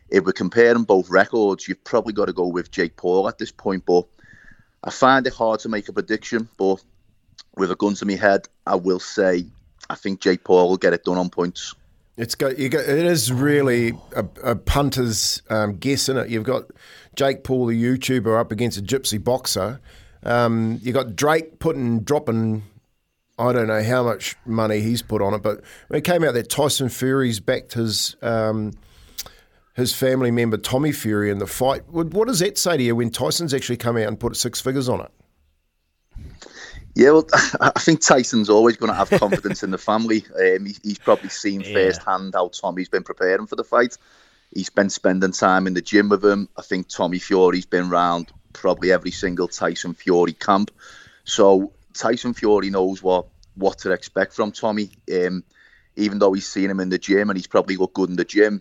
if 0.09 0.25
we're 0.25 0.33
comparing 0.33 0.85
both 0.85 1.11
records, 1.11 1.69
you've 1.69 1.85
probably 1.85 2.15
got 2.15 2.27
to 2.27 2.33
go 2.33 2.47
with 2.47 2.71
Jake 2.71 2.97
Paul 2.97 3.29
at 3.29 3.39
this 3.39 3.53
point. 3.53 3.85
But 3.85 4.07
I 4.83 4.91
find 4.91 5.27
it 5.27 5.35
hard 5.35 5.61
to 5.61 5.69
make 5.69 5.89
a 5.89 5.93
prediction. 5.93 6.49
But 6.57 6.83
with 7.57 7.71
a 7.71 7.77
gun 7.77 7.95
to 7.95 8.07
my 8.07 8.15
head, 8.15 8.49
I 8.67 8.77
will 8.77 9.01
say 9.01 9.47
I 9.91 9.95
think 9.95 10.21
Jake 10.21 10.45
Paul 10.45 10.71
will 10.71 10.77
get 10.77 10.93
it 10.93 11.05
done 11.05 11.19
on 11.19 11.31
points. 11.31 11.75
It's 12.19 12.35
got 12.35 12.59
you 12.59 12.69
got 12.69 12.81
it 12.81 13.07
is 13.07 13.32
really 13.32 13.93
a, 14.15 14.27
a 14.43 14.57
punter's 14.57 15.40
um, 15.51 15.77
guess 15.77 16.09
in 16.09 16.16
it. 16.16 16.28
You've 16.28 16.43
got 16.43 16.65
Jake 17.15 17.45
Paul, 17.45 17.66
the 17.66 17.81
YouTuber, 17.81 18.39
up 18.39 18.51
against 18.51 18.77
a 18.77 18.82
gypsy 18.82 19.23
boxer. 19.23 19.81
Um, 20.24 20.81
you 20.82 20.93
got 20.93 21.15
Drake 21.15 21.61
putting 21.61 22.01
dropping. 22.01 22.65
I 23.39 23.53
don't 23.53 23.69
know 23.69 23.85
how 23.85 24.03
much 24.03 24.35
money 24.45 24.81
he's 24.81 25.01
put 25.01 25.23
on 25.23 25.32
it, 25.32 25.45
but 25.45 25.61
it 25.90 26.03
came 26.03 26.24
out 26.24 26.35
that 26.35 26.51
Tyson 26.51 26.89
Fury's 26.89 27.39
backed 27.39 27.74
his 27.74 28.16
um, 28.20 28.73
his 29.74 29.95
family 29.95 30.32
member 30.32 30.57
Tommy 30.57 30.90
Fury 30.90 31.31
in 31.31 31.39
the 31.39 31.47
fight. 31.47 31.89
What 31.89 32.27
does 32.27 32.40
that 32.40 32.59
say 32.59 32.77
to 32.77 32.82
you 32.82 32.97
when 32.97 33.11
Tyson's 33.11 33.55
actually 33.55 33.77
come 33.77 33.97
out 33.97 34.09
and 34.09 34.19
put 34.19 34.36
six 34.36 34.61
figures 34.61 34.89
on 34.89 35.03
it? 35.03 35.12
Yeah, 36.99 37.12
well, 37.12 37.29
I 37.61 37.79
think 37.79 38.01
Tyson's 38.01 38.51
always 38.51 38.77
going 38.77 38.91
to 38.91 38.99
have 38.99 39.09
confidence 39.09 39.62
in 39.62 39.70
the 39.70 39.79
family. 39.79 40.27
Um, 40.35 40.66
he, 40.66 40.77
he's 40.83 40.99
probably 40.99 41.29
seen 41.29 41.62
Yeah. 41.62 41.70
firsthand 41.73 42.35
how 42.35 42.49
Tommy's 42.49 42.89
been 42.89 43.05
preparing 43.05 43.47
for 43.47 43.55
the 43.55 43.62
fight. 43.62 43.97
He's 44.53 44.69
been 44.69 44.91
spending 44.91 45.31
time 45.31 45.69
in 45.69 45.75
the 45.75 45.81
gym 45.81 46.09
with 46.09 46.25
him. 46.25 46.49
I 46.57 46.62
think 46.62 46.89
Tommy 46.89 47.20
Fury's 47.20 47.66
been 47.66 47.89
round 47.89 48.33
probably 48.53 48.91
every 48.91 49.12
single 49.12 49.47
Tyson 49.47 49.95
Fury 49.95 50.33
camp. 50.33 50.73
So 51.23 51.73
Tyson 51.95 52.35
Fury 52.35 52.69
knows 52.69 53.01
what, 53.01 53.29
what 53.55 53.79
to 53.79 53.93
expect 53.93 54.33
from 54.35 54.51
Tommy. 54.51 54.91
Um, 55.15 55.45
even 55.95 56.19
though 56.19 56.33
he's 56.33 56.49
seen 56.49 56.69
him 56.69 56.81
in 56.81 56.89
the 56.89 56.99
gym 56.99 57.31
and 57.31 57.37
he's 57.39 57.47
probably 57.47 57.77
looked 57.77 57.95
good 57.95 58.11
in 58.11 58.16
the 58.16 58.25
gym, 58.25 58.61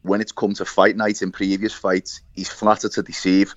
when 0.00 0.22
it's 0.22 0.32
come 0.32 0.54
to 0.54 0.64
fight 0.64 0.96
night 0.96 1.20
in 1.20 1.30
previous 1.30 1.74
fights, 1.74 2.22
he's 2.32 2.48
flattered 2.48 2.92
to 2.92 3.02
deceive. 3.02 3.54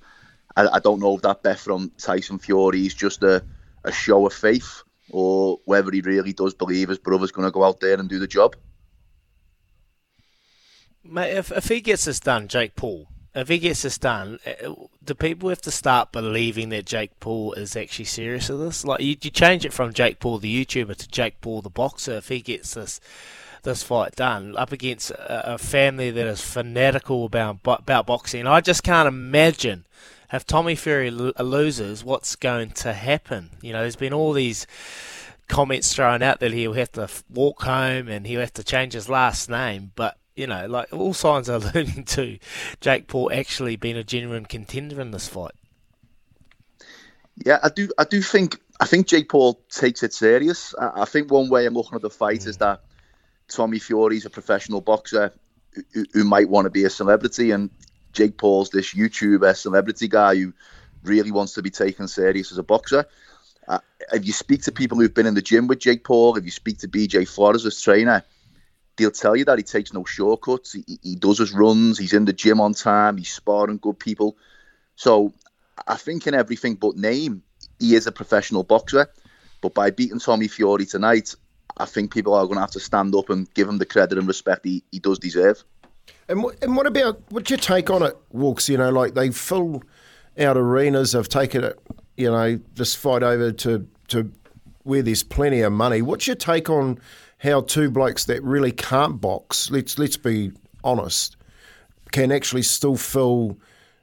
I, 0.56 0.68
I 0.68 0.78
don't 0.78 1.00
know 1.00 1.14
if 1.16 1.22
that 1.22 1.42
bet 1.42 1.58
from 1.58 1.90
Tyson 1.96 2.38
Fury 2.38 2.84
is 2.84 2.92
just 2.94 3.22
a, 3.22 3.42
a 3.84 3.92
show 3.92 4.26
of 4.26 4.32
faith 4.32 4.82
or 5.10 5.58
whether 5.64 5.90
he 5.90 6.00
really 6.00 6.32
does 6.32 6.54
believe 6.54 6.88
his 6.88 6.98
brother's 6.98 7.32
going 7.32 7.46
to 7.46 7.52
go 7.52 7.64
out 7.64 7.80
there 7.80 7.98
and 7.98 8.08
do 8.08 8.18
the 8.18 8.26
job. 8.26 8.56
Mate, 11.02 11.36
if, 11.36 11.50
if 11.50 11.68
he 11.68 11.80
gets 11.80 12.04
this 12.04 12.20
done, 12.20 12.46
Jake 12.46 12.76
Paul, 12.76 13.08
if 13.34 13.48
he 13.48 13.58
gets 13.58 13.82
this 13.82 13.98
done, 13.98 14.38
uh, 14.46 14.74
do 15.02 15.14
people 15.14 15.48
have 15.48 15.62
to 15.62 15.70
start 15.70 16.12
believing 16.12 16.68
that 16.70 16.84
Jake 16.84 17.18
Paul 17.20 17.52
is 17.54 17.76
actually 17.76 18.04
serious 18.04 18.48
with 18.48 18.60
this? 18.60 18.84
Like, 18.84 19.00
you, 19.00 19.16
you 19.20 19.30
change 19.30 19.64
it 19.64 19.72
from 19.72 19.92
Jake 19.92 20.20
Paul, 20.20 20.38
the 20.38 20.64
YouTuber, 20.64 20.96
to 20.96 21.08
Jake 21.08 21.40
Paul, 21.40 21.62
the 21.62 21.70
boxer. 21.70 22.18
If 22.18 22.28
he 22.28 22.40
gets 22.40 22.74
this 22.74 23.00
this 23.62 23.82
fight 23.82 24.16
done 24.16 24.56
up 24.56 24.72
against 24.72 25.10
a, 25.10 25.54
a 25.54 25.58
family 25.58 26.10
that 26.10 26.26
is 26.26 26.40
fanatical 26.40 27.26
about 27.26 27.62
bo- 27.62 27.74
about 27.74 28.06
boxing, 28.06 28.46
I 28.46 28.60
just 28.60 28.82
can't 28.82 29.08
imagine 29.08 29.86
if 30.32 30.46
Tommy 30.46 30.74
Fury 30.74 31.10
lo- 31.10 31.32
uh, 31.38 31.42
loses, 31.42 32.04
what's 32.04 32.36
going 32.36 32.70
to 32.70 32.92
happen? 32.92 33.50
You 33.60 33.72
know, 33.72 33.82
there's 33.82 33.96
been 33.96 34.12
all 34.12 34.32
these 34.32 34.66
comments 35.48 35.92
thrown 35.92 36.22
out 36.22 36.40
that 36.40 36.52
he'll 36.52 36.74
have 36.74 36.92
to 36.92 37.08
walk 37.28 37.62
home 37.62 38.08
and 38.08 38.26
he'll 38.26 38.40
have 38.40 38.54
to 38.54 38.64
change 38.64 38.92
his 38.92 39.08
last 39.08 39.50
name, 39.50 39.90
but 39.96 40.16
you 40.36 40.46
know, 40.46 40.66
like 40.66 40.92
all 40.92 41.12
signs 41.12 41.50
are 41.50 41.58
leading 41.74 42.04
to 42.04 42.38
Jake 42.80 43.08
Paul 43.08 43.30
actually 43.32 43.76
being 43.76 43.96
a 43.96 44.04
genuine 44.04 44.46
contender 44.46 45.00
in 45.00 45.10
this 45.10 45.28
fight. 45.28 45.52
Yeah, 47.44 47.58
I 47.62 47.68
do. 47.68 47.90
I 47.98 48.04
do 48.04 48.22
think. 48.22 48.58
I 48.80 48.86
think 48.86 49.06
Jake 49.06 49.28
Paul 49.28 49.60
takes 49.68 50.02
it 50.02 50.14
serious. 50.14 50.74
I, 50.78 51.02
I 51.02 51.04
think 51.04 51.30
one 51.30 51.50
way 51.50 51.66
I'm 51.66 51.74
looking 51.74 51.96
at 51.96 52.02
the 52.02 52.10
fight 52.10 52.46
is 52.46 52.56
mm. 52.56 52.60
that 52.60 52.82
Tommy 53.48 53.78
Fury's 53.78 54.24
a 54.24 54.30
professional 54.30 54.80
boxer 54.80 55.32
who, 55.92 56.04
who 56.12 56.24
might 56.24 56.48
want 56.48 56.66
to 56.66 56.70
be 56.70 56.84
a 56.84 56.90
celebrity, 56.90 57.50
and 57.50 57.70
Jake 58.12 58.36
Paul's 58.36 58.70
this 58.70 58.94
YouTuber 58.94 59.56
celebrity 59.56 60.08
guy 60.08 60.36
who 60.36 60.52
really 61.02 61.30
wants 61.30 61.54
to 61.54 61.62
be 61.62 61.70
taken 61.70 62.08
serious 62.08 62.52
as 62.52 62.58
a 62.58 62.62
boxer. 62.62 63.06
Uh, 63.68 63.78
if 64.12 64.26
you 64.26 64.32
speak 64.32 64.62
to 64.62 64.72
people 64.72 64.98
who've 64.98 65.14
been 65.14 65.26
in 65.26 65.34
the 65.34 65.42
gym 65.42 65.66
with 65.66 65.78
Jake 65.78 66.04
Paul, 66.04 66.36
if 66.36 66.44
you 66.44 66.50
speak 66.50 66.78
to 66.78 66.88
BJ 66.88 67.28
Flores 67.28 67.64
as 67.64 67.80
trainer, 67.80 68.24
they'll 68.96 69.10
tell 69.10 69.36
you 69.36 69.44
that 69.44 69.58
he 69.58 69.64
takes 69.64 69.92
no 69.92 70.04
shortcuts. 70.04 70.72
He, 70.72 70.98
he 71.02 71.14
does 71.16 71.38
his 71.38 71.52
runs. 71.52 71.98
He's 71.98 72.12
in 72.12 72.24
the 72.24 72.32
gym 72.32 72.60
on 72.60 72.74
time. 72.74 73.16
He's 73.16 73.32
sparring 73.32 73.78
good 73.78 73.98
people. 73.98 74.36
So 74.96 75.32
I 75.86 75.96
think 75.96 76.26
in 76.26 76.34
everything 76.34 76.74
but 76.74 76.96
name, 76.96 77.42
he 77.78 77.94
is 77.94 78.06
a 78.06 78.12
professional 78.12 78.64
boxer. 78.64 79.08
But 79.60 79.74
by 79.74 79.90
beating 79.90 80.18
Tommy 80.18 80.48
Fury 80.48 80.86
tonight, 80.86 81.34
I 81.76 81.86
think 81.86 82.12
people 82.12 82.34
are 82.34 82.44
going 82.44 82.56
to 82.56 82.62
have 82.62 82.70
to 82.72 82.80
stand 82.80 83.14
up 83.14 83.30
and 83.30 83.52
give 83.54 83.68
him 83.68 83.78
the 83.78 83.86
credit 83.86 84.18
and 84.18 84.26
respect 84.26 84.64
he, 84.64 84.82
he 84.90 84.98
does 84.98 85.18
deserve. 85.18 85.62
And 86.30 86.44
what, 86.44 86.62
and 86.62 86.76
what 86.76 86.86
about 86.86 87.20
what's 87.30 87.50
your 87.50 87.58
take 87.58 87.90
on 87.90 88.04
it, 88.04 88.16
Walks? 88.30 88.68
You 88.68 88.78
know, 88.78 88.90
like 88.90 89.14
they 89.14 89.30
fill 89.30 89.82
out 90.38 90.56
arenas, 90.56 91.12
they've 91.12 91.28
taken 91.28 91.64
it, 91.64 91.76
you 92.16 92.30
know, 92.30 92.60
this 92.76 92.94
fight 92.94 93.24
over 93.24 93.50
to 93.50 93.86
to 94.08 94.30
where 94.84 95.02
there's 95.02 95.24
plenty 95.24 95.60
of 95.62 95.72
money. 95.72 96.02
What's 96.02 96.28
your 96.28 96.36
take 96.36 96.70
on 96.70 97.00
how 97.38 97.62
two 97.62 97.90
blokes 97.90 98.26
that 98.26 98.42
really 98.44 98.70
can't 98.70 99.20
box, 99.20 99.72
let's 99.72 99.98
let's 99.98 100.16
be 100.16 100.52
honest, 100.84 101.36
can 102.12 102.30
actually 102.30 102.62
still 102.62 102.96
fill 102.96 103.58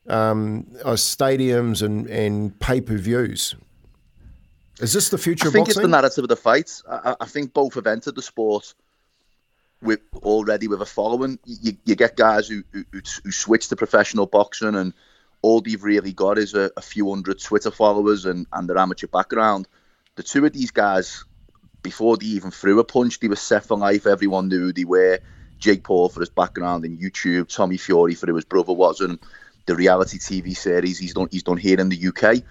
um, 0.08 0.68
uh, 0.84 0.92
stadiums 0.94 1.82
and, 1.82 2.08
and 2.08 2.60
pay 2.60 2.82
per 2.82 2.98
views? 2.98 3.56
Is 4.82 4.92
this 4.92 5.10
the 5.10 5.18
future 5.18 5.48
I 5.48 5.52
think 5.52 5.70
it's 5.70 5.80
the 5.80 5.88
narrative 5.88 6.26
of 6.26 6.30
the 6.30 6.36
fight. 6.36 6.82
I, 6.90 7.16
I 7.22 7.26
think 7.26 7.54
both 7.54 7.76
have 7.76 7.88
entered 7.88 8.16
the 8.16 8.22
sport 8.22 8.74
with 9.82 10.00
already 10.16 10.68
with 10.68 10.82
a 10.82 10.86
following. 10.86 11.40
You, 11.46 11.74
you 11.86 11.96
get 11.96 12.16
guys 12.16 12.48
who, 12.48 12.64
who 12.72 12.84
who 12.92 13.32
switch 13.32 13.70
to 13.70 13.76
professional 13.76 14.26
boxing, 14.26 14.76
and 14.76 14.94
all 15.42 15.62
they've 15.62 15.84
really 15.84 16.14
got 16.14 16.38
is 16.38 16.54
a, 16.54 16.72
a 16.78 16.82
few 16.82 17.10
hundred 17.10 17.42
Twitter 17.42 17.72
followers 17.72 18.26
and, 18.26 18.48
and 18.52 18.70
their 18.70 18.78
amateur 18.78 19.08
background. 19.08 19.68
The 20.16 20.24
two 20.24 20.46
of 20.46 20.54
these 20.54 20.72
guys, 20.72 21.24
before 21.84 22.18
they 22.18 22.26
even 22.28 22.52
threw 22.52 22.80
a 22.80 22.84
punch, 22.84 23.20
they 23.20 23.28
were 23.28 23.36
set 23.36 23.66
for 23.66 23.78
life. 23.78 24.08
Everyone 24.08 24.48
knew 24.48 24.60
who 24.60 24.74
they 24.74 24.86
were. 24.86 25.20
Jake 25.60 25.84
Paul 25.84 26.10
for 26.10 26.20
his 26.20 26.30
background 26.30 26.86
in 26.86 26.98
YouTube, 26.98 27.54
Tommy 27.54 27.78
Fury 27.78 28.14
for 28.14 28.28
who 28.28 28.36
his 28.36 28.46
brother 28.46 28.74
was, 28.74 29.02
and 29.02 29.20
the 29.66 29.76
reality 29.76 30.18
TV 30.18 30.56
series 30.56 30.98
he's 30.98 31.14
done 31.14 31.28
he's 31.32 31.44
done 31.44 31.58
here 31.58 31.80
in 31.80 31.90
the 31.90 32.08
UK. 32.08 32.44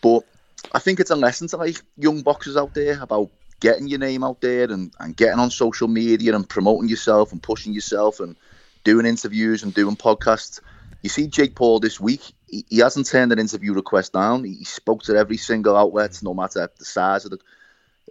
But 0.00 0.24
I 0.72 0.78
think 0.78 1.00
it's 1.00 1.10
a 1.10 1.16
lesson 1.16 1.48
to 1.48 1.56
like 1.56 1.80
young 1.96 2.22
boxers 2.22 2.56
out 2.56 2.74
there 2.74 3.02
about 3.02 3.30
getting 3.64 3.88
your 3.88 3.98
name 3.98 4.22
out 4.22 4.42
there 4.42 4.70
and, 4.70 4.92
and 5.00 5.16
getting 5.16 5.38
on 5.38 5.50
social 5.50 5.88
media 5.88 6.36
and 6.36 6.46
promoting 6.46 6.86
yourself 6.86 7.32
and 7.32 7.42
pushing 7.42 7.72
yourself 7.72 8.20
and 8.20 8.36
doing 8.84 9.06
interviews 9.06 9.62
and 9.62 9.72
doing 9.72 9.96
podcasts. 9.96 10.60
You 11.00 11.08
see 11.08 11.28
Jake 11.28 11.54
Paul 11.54 11.80
this 11.80 11.98
week, 11.98 12.20
he, 12.46 12.66
he 12.68 12.80
hasn't 12.80 13.06
turned 13.06 13.32
an 13.32 13.38
interview 13.38 13.72
request 13.72 14.12
down. 14.12 14.44
He, 14.44 14.56
he 14.56 14.64
spoke 14.64 15.02
to 15.04 15.16
every 15.16 15.38
single 15.38 15.78
outlet, 15.78 16.20
no 16.22 16.34
matter 16.34 16.68
the 16.78 16.84
size 16.84 17.24
of 17.24 17.30
the 17.30 17.38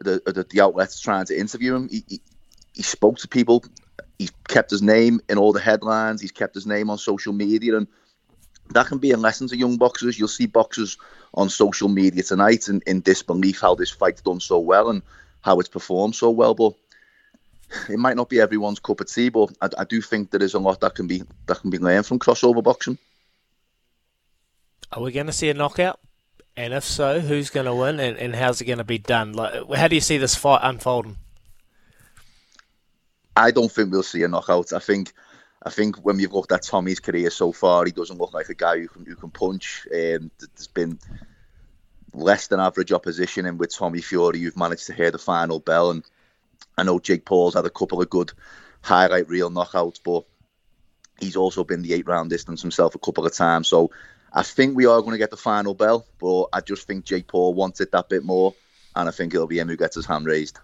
the, 0.01 0.23
the, 0.25 0.43
the 0.49 0.59
outlets 0.59 0.99
trying 0.99 1.27
to 1.27 1.37
interview 1.39 1.75
him. 1.75 1.87
He, 1.87 2.03
he, 2.07 2.21
he 2.73 2.81
spoke 2.81 3.19
to 3.19 3.27
people. 3.27 3.63
He's 4.17 4.31
kept 4.47 4.71
his 4.71 4.81
name 4.81 5.21
in 5.29 5.37
all 5.37 5.53
the 5.53 5.59
headlines. 5.59 6.19
He's 6.19 6.31
kept 6.31 6.55
his 6.55 6.65
name 6.65 6.89
on 6.89 6.97
social 6.97 7.31
media, 7.31 7.77
and 7.77 7.87
that 8.71 8.87
can 8.87 8.97
be 8.97 9.11
a 9.11 9.17
lesson 9.17 9.47
to 9.49 9.55
young 9.55 9.77
boxers. 9.77 10.17
You'll 10.17 10.29
see 10.29 10.47
boxers 10.47 10.97
on 11.35 11.49
social 11.49 11.89
media 11.89 12.23
tonight 12.23 12.67
in, 12.69 12.81
in 12.87 13.01
disbelief 13.01 13.61
how 13.61 13.75
this 13.75 13.91
fight's 13.91 14.23
done 14.23 14.39
so 14.39 14.57
well 14.57 14.89
and 14.89 15.03
how 15.43 15.59
it's 15.59 15.69
performed 15.69 16.15
so 16.15 16.31
well. 16.31 16.55
But 16.55 16.73
it 17.89 17.99
might 17.99 18.15
not 18.15 18.29
be 18.29 18.39
everyone's 18.39 18.79
cup 18.79 19.01
of 19.01 19.07
tea, 19.07 19.29
but 19.29 19.51
I, 19.61 19.69
I 19.79 19.83
do 19.83 20.01
think 20.01 20.31
there 20.31 20.43
is 20.43 20.55
a 20.55 20.59
lot 20.59 20.79
that 20.81 20.95
can 20.95 21.07
be 21.07 21.23
that 21.45 21.61
can 21.61 21.69
be 21.69 21.77
learned 21.77 22.05
from 22.05 22.19
crossover 22.19 22.63
boxing. 22.63 22.97
Are 24.91 25.01
we 25.01 25.11
going 25.11 25.27
to 25.27 25.33
see 25.33 25.49
a 25.49 25.53
knockout? 25.53 25.99
And 26.55 26.73
if 26.73 26.83
so, 26.83 27.19
who's 27.19 27.49
going 27.49 27.65
to 27.65 27.73
win, 27.73 27.99
and, 27.99 28.15
and 28.17 28.35
how's 28.35 28.61
it 28.61 28.65
going 28.65 28.77
to 28.77 28.83
be 28.83 28.99
done? 28.99 29.33
Like, 29.33 29.53
how 29.73 29.87
do 29.87 29.95
you 29.95 30.01
see 30.01 30.19
this 30.19 30.35
fight 30.35 30.59
unfolding? 30.61 31.17
I 33.35 33.49
don't 33.49 33.71
think 33.71 33.91
we'll 33.91 34.03
see 34.03 34.21
a 34.21 34.27
knockout. 34.27 34.71
I 34.71 34.77
think, 34.77 35.13
I 35.63 35.71
think 35.71 35.95
when 36.05 36.17
we've 36.17 36.31
looked 36.31 36.51
at 36.51 36.61
Tommy's 36.61 36.99
career 36.99 37.31
so 37.31 37.51
far, 37.51 37.85
he 37.85 37.91
doesn't 37.91 38.19
look 38.19 38.35
like 38.35 38.49
a 38.49 38.53
guy 38.53 38.77
who 38.77 38.87
can 38.87 39.03
who 39.03 39.15
can 39.15 39.31
punch. 39.31 39.87
Um, 39.91 40.29
there's 40.37 40.67
been 40.71 40.99
less 42.13 42.47
than 42.47 42.59
average 42.59 42.91
opposition, 42.91 43.45
and 43.45 43.59
with 43.59 43.75
Tommy 43.75 44.01
Fury, 44.01 44.39
you've 44.39 44.57
managed 44.57 44.87
to 44.87 44.93
hear 44.93 45.11
the 45.11 45.17
final 45.17 45.59
bell. 45.59 45.91
And 45.91 46.03
I 46.77 46.83
know 46.83 46.99
Jake 46.99 47.25
Paul's 47.25 47.55
had 47.55 47.65
a 47.65 47.69
couple 47.69 48.01
of 48.01 48.09
good 48.09 48.31
highlight 48.81 49.29
reel 49.29 49.49
knockouts, 49.49 49.99
but 50.03 50.25
he's 51.19 51.35
also 51.35 51.63
been 51.63 51.81
the 51.81 51.93
eight 51.93 52.07
round 52.07 52.29
distance 52.29 52.61
himself 52.61 52.95
a 52.95 52.99
couple 52.99 53.25
of 53.25 53.33
times. 53.33 53.67
So 53.67 53.91
I 54.31 54.43
think 54.43 54.75
we 54.75 54.85
are 54.85 55.01
going 55.01 55.13
to 55.13 55.17
get 55.17 55.31
the 55.31 55.37
final 55.37 55.73
bell, 55.73 56.05
but 56.19 56.45
I 56.53 56.61
just 56.61 56.87
think 56.87 57.05
Jake 57.05 57.27
Paul 57.27 57.53
wants 57.53 57.81
it 57.81 57.91
that 57.91 58.09
bit 58.09 58.23
more, 58.23 58.53
and 58.95 59.07
I 59.07 59.11
think 59.11 59.33
it'll 59.33 59.47
be 59.47 59.59
him 59.59 59.67
who 59.67 59.77
gets 59.77 59.95
his 59.95 60.05
hand 60.05 60.25
raised. 60.25 60.59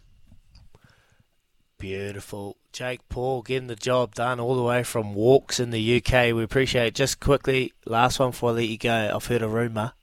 Beautiful. 1.78 2.58
Jake 2.74 3.08
Paul 3.08 3.42
getting 3.42 3.68
the 3.68 3.76
job 3.76 4.14
done 4.14 4.40
all 4.40 4.56
the 4.56 4.64
way 4.64 4.84
from 4.84 5.14
walks 5.14 5.60
in 5.60 5.70
the 5.70 5.98
UK. 5.98 6.36
We 6.36 6.44
appreciate 6.44 6.88
it. 6.88 6.96
Just 6.96 7.20
quickly, 7.20 7.72
last 7.86 8.20
one 8.20 8.32
before 8.32 8.50
I 8.50 8.54
let 8.54 8.68
you 8.68 8.78
go. 8.78 9.12
I've 9.16 9.26
heard 9.26 9.42
a 9.42 9.48
rumour. 9.48 9.94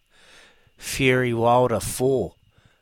Fury 0.77 1.35
Wilder 1.35 1.81
4. 1.81 2.35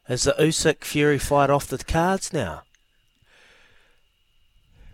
Is 0.08 0.24
the 0.24 0.32
Usyk 0.32 0.84
Fury 0.84 1.18
fight 1.18 1.48
off 1.48 1.66
the 1.66 1.78
cards 1.78 2.32
now? 2.32 2.62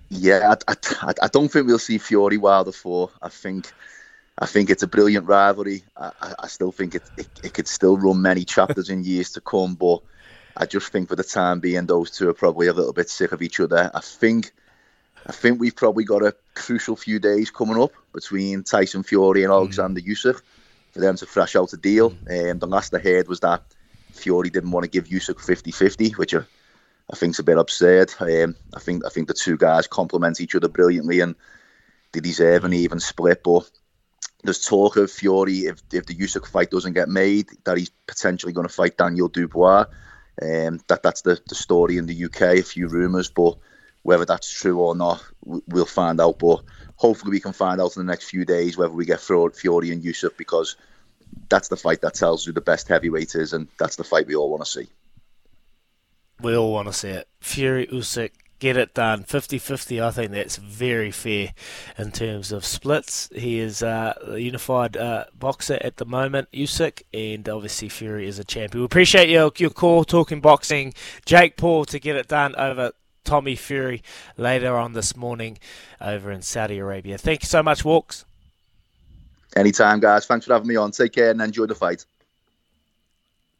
Yeah, 0.09 0.55
I, 0.66 0.74
I, 1.02 1.14
I 1.22 1.28
don't 1.28 1.48
think 1.51 1.66
we'll 1.66 1.78
see 1.78 1.98
Fury 1.98 2.36
Wilder 2.36 2.72
four. 2.72 3.10
I 3.22 3.28
think 3.28 3.72
I 4.39 4.47
think 4.47 4.68
it's 4.68 4.82
a 4.82 4.89
brilliant 4.89 5.27
rivalry. 5.27 5.85
I, 5.97 6.35
I, 6.40 6.47
still 6.48 6.72
think 6.72 6.97
it, 6.97 7.02
it 7.16 7.28
it 7.44 7.55
could 7.55 7.68
still 7.68 7.97
run 7.97 8.20
many 8.20 8.44
chapters 8.44 8.90
in 8.90 9.05
years 9.05 9.31
to 9.32 9.40
come, 9.40 9.74
but 9.74 10.01
I 10.56 10.66
just 10.66 10.90
think 10.90 11.09
for 11.09 11.16
the 11.16 11.22
time 11.22 11.60
being, 11.60 11.86
those 11.86 12.10
two 12.10 12.28
are 12.28 12.35
probably 12.35 12.66
a 12.66 12.72
little 12.72 12.93
bit 12.93 13.09
sick 13.09 13.31
of 13.31 13.40
each 13.40 13.60
other. 13.60 13.89
I 13.94 14.01
think 14.01 14.51
I 15.27 15.32
think 15.32 15.60
we've 15.60 15.77
probably 15.77 16.05
got 16.05 16.24
a 16.24 16.35
crucial 16.55 16.97
few 16.97 17.20
days 17.20 17.52
coming 17.52 17.81
up 17.81 17.93
between 18.12 18.64
Tyson 18.64 19.05
Fury 19.05 19.44
and 19.44 19.52
hmm. 19.52 19.59
Alexander 19.59 20.01
Usyk 20.01 20.40
for 20.92 21.00
them 21.00 21.16
to 21.16 21.26
thrash 21.26 21.56
out 21.56 21.72
a 21.72 21.76
deal. 21.76 22.14
And 22.26 22.52
um, 22.52 22.58
the 22.58 22.66
last 22.66 22.94
I 22.94 22.98
heard 22.98 23.28
was 23.28 23.40
that 23.40 23.62
Fury 24.12 24.50
didn't 24.50 24.70
want 24.70 24.84
to 24.84 24.90
give 24.90 25.08
Usyk 25.08 25.36
50-50, 25.36 26.16
which 26.16 26.34
I, 26.34 26.40
I 27.10 27.16
think's 27.16 27.38
a 27.38 27.44
bit 27.44 27.58
absurd. 27.58 28.12
Um, 28.20 28.56
I 28.74 28.80
think 28.80 29.04
I 29.04 29.08
think 29.08 29.28
the 29.28 29.34
two 29.34 29.56
guys 29.56 29.86
complement 29.86 30.40
each 30.40 30.54
other 30.54 30.68
brilliantly 30.68 31.20
and 31.20 31.34
they 32.12 32.20
deserve 32.20 32.64
an 32.64 32.72
even 32.72 33.00
split. 33.00 33.42
But 33.42 33.70
there's 34.42 34.64
talk 34.64 34.96
of 34.96 35.10
Fury 35.10 35.60
if 35.60 35.82
if 35.92 36.06
the 36.06 36.14
Usyk 36.14 36.46
fight 36.46 36.70
doesn't 36.70 36.94
get 36.94 37.08
made, 37.08 37.48
that 37.64 37.78
he's 37.78 37.90
potentially 38.06 38.52
going 38.52 38.66
to 38.66 38.72
fight 38.72 38.96
Daniel 38.96 39.28
Dubois. 39.28 39.86
Um, 40.42 40.80
that 40.88 41.02
that's 41.02 41.22
the, 41.22 41.40
the 41.48 41.54
story 41.54 41.98
in 41.98 42.06
the 42.06 42.24
UK. 42.24 42.42
A 42.58 42.62
few 42.62 42.88
rumours, 42.88 43.30
but 43.30 43.58
whether 44.02 44.24
that's 44.24 44.51
true 44.51 44.78
or 44.78 44.94
not, 44.94 45.22
we'll 45.44 45.86
find 45.86 46.20
out. 46.20 46.39
But 46.39 46.62
hopefully, 46.97 47.32
we 47.32 47.40
can 47.40 47.52
find 47.52 47.81
out 47.81 47.97
in 47.97 48.05
the 48.05 48.10
next 48.10 48.31
few 48.31 48.44
days 48.44 48.77
whether 48.77 48.93
we 48.93 49.05
get 49.05 49.20
Fury 49.20 49.90
and 49.90 50.02
Usyk 50.02 50.36
because 50.36 50.77
that's 51.48 51.68
the 51.68 51.77
fight 51.77 52.01
that 52.01 52.14
tells 52.14 52.44
who 52.44 52.52
the 52.52 52.60
best 52.60 52.89
heavyweight 52.89 53.35
is, 53.35 53.52
and 53.52 53.68
that's 53.78 53.97
the 53.97 54.05
fight 54.05 54.27
we 54.27 54.35
all 54.35 54.51
want 54.51 54.64
to 54.64 54.70
see. 54.70 54.89
We 56.40 56.56
all 56.56 56.72
want 56.72 56.89
to 56.89 56.93
see 56.93 57.09
it. 57.09 57.28
Fury 57.40 57.86
Usyk, 57.86 58.31
get 58.59 58.77
it 58.77 58.94
done. 58.94 59.24
50-50, 59.24 60.02
I 60.02 60.10
think 60.10 60.32
that's 60.32 60.56
very 60.56 61.10
fair 61.10 61.52
in 61.98 62.12
terms 62.12 62.51
of 62.51 62.64
splits. 62.64 63.28
He 63.35 63.59
is 63.59 63.82
a 63.82 64.36
unified 64.39 64.97
uh, 64.97 65.24
boxer 65.35 65.78
at 65.82 65.98
the 65.98 66.06
moment, 66.06 66.48
Usyk, 66.52 67.02
and 67.12 67.48
obviously 67.48 67.89
Fury 67.89 68.27
is 68.27 68.39
a 68.39 68.44
champion. 68.44 68.81
We 68.81 68.86
appreciate 68.86 69.28
your, 69.28 69.52
your 69.56 69.70
call, 69.70 70.05
talking 70.05 70.40
boxing. 70.40 70.94
Jake 71.27 71.56
Paul 71.56 71.85
to 71.86 71.98
get 71.98 72.16
it 72.16 72.28
done 72.28 72.55
over 72.56 72.93
Tommy 73.24 73.56
Fury 73.56 74.02
later 74.36 74.76
on 74.76 74.92
this 74.92 75.16
morning 75.16 75.59
over 76.01 76.30
in 76.30 76.42
Saudi 76.42 76.78
Arabia. 76.78 77.18
Thank 77.18 77.42
you 77.42 77.48
so 77.48 77.62
much, 77.62 77.84
Walks. 77.84 78.24
Anytime, 79.56 80.01
guys. 80.01 80.26
Thanks 80.26 80.47
for 80.47 80.52
having 80.52 80.68
me 80.68 80.76
on. 80.76 80.90
Take 80.92 81.12
care 81.12 81.30
and 81.30 81.40
enjoy 81.40 81.66
the 81.66 81.74
fight. 81.74 82.05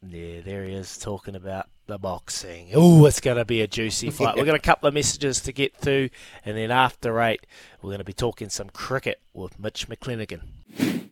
Yeah, 0.07 0.41
there 0.41 0.65
he 0.65 0.73
is 0.73 0.97
talking 0.97 1.35
about 1.35 1.67
the 1.87 1.99
boxing. 1.99 2.71
Oh, 2.75 3.05
it's 3.05 3.21
going 3.21 3.37
to 3.37 3.45
be 3.45 3.61
a 3.61 3.67
juicy 3.67 4.11
fight. 4.11 4.37
We've 4.37 4.47
got 4.47 4.55
a 4.55 4.61
couple 4.61 4.89
of 4.89 4.95
messages 4.95 5.41
to 5.43 5.53
get 5.53 5.77
through, 5.77 6.09
and 6.45 6.57
then 6.57 6.71
after 6.71 7.21
eight, 7.21 7.47
we're 7.83 7.91
going 7.91 7.99
to 7.99 8.05
be 8.05 8.13
talking 8.13 8.49
some 8.49 8.71
cricket 8.71 9.21
with 9.35 9.59
Mitch 9.59 9.89
McClenaghan. 9.89 11.10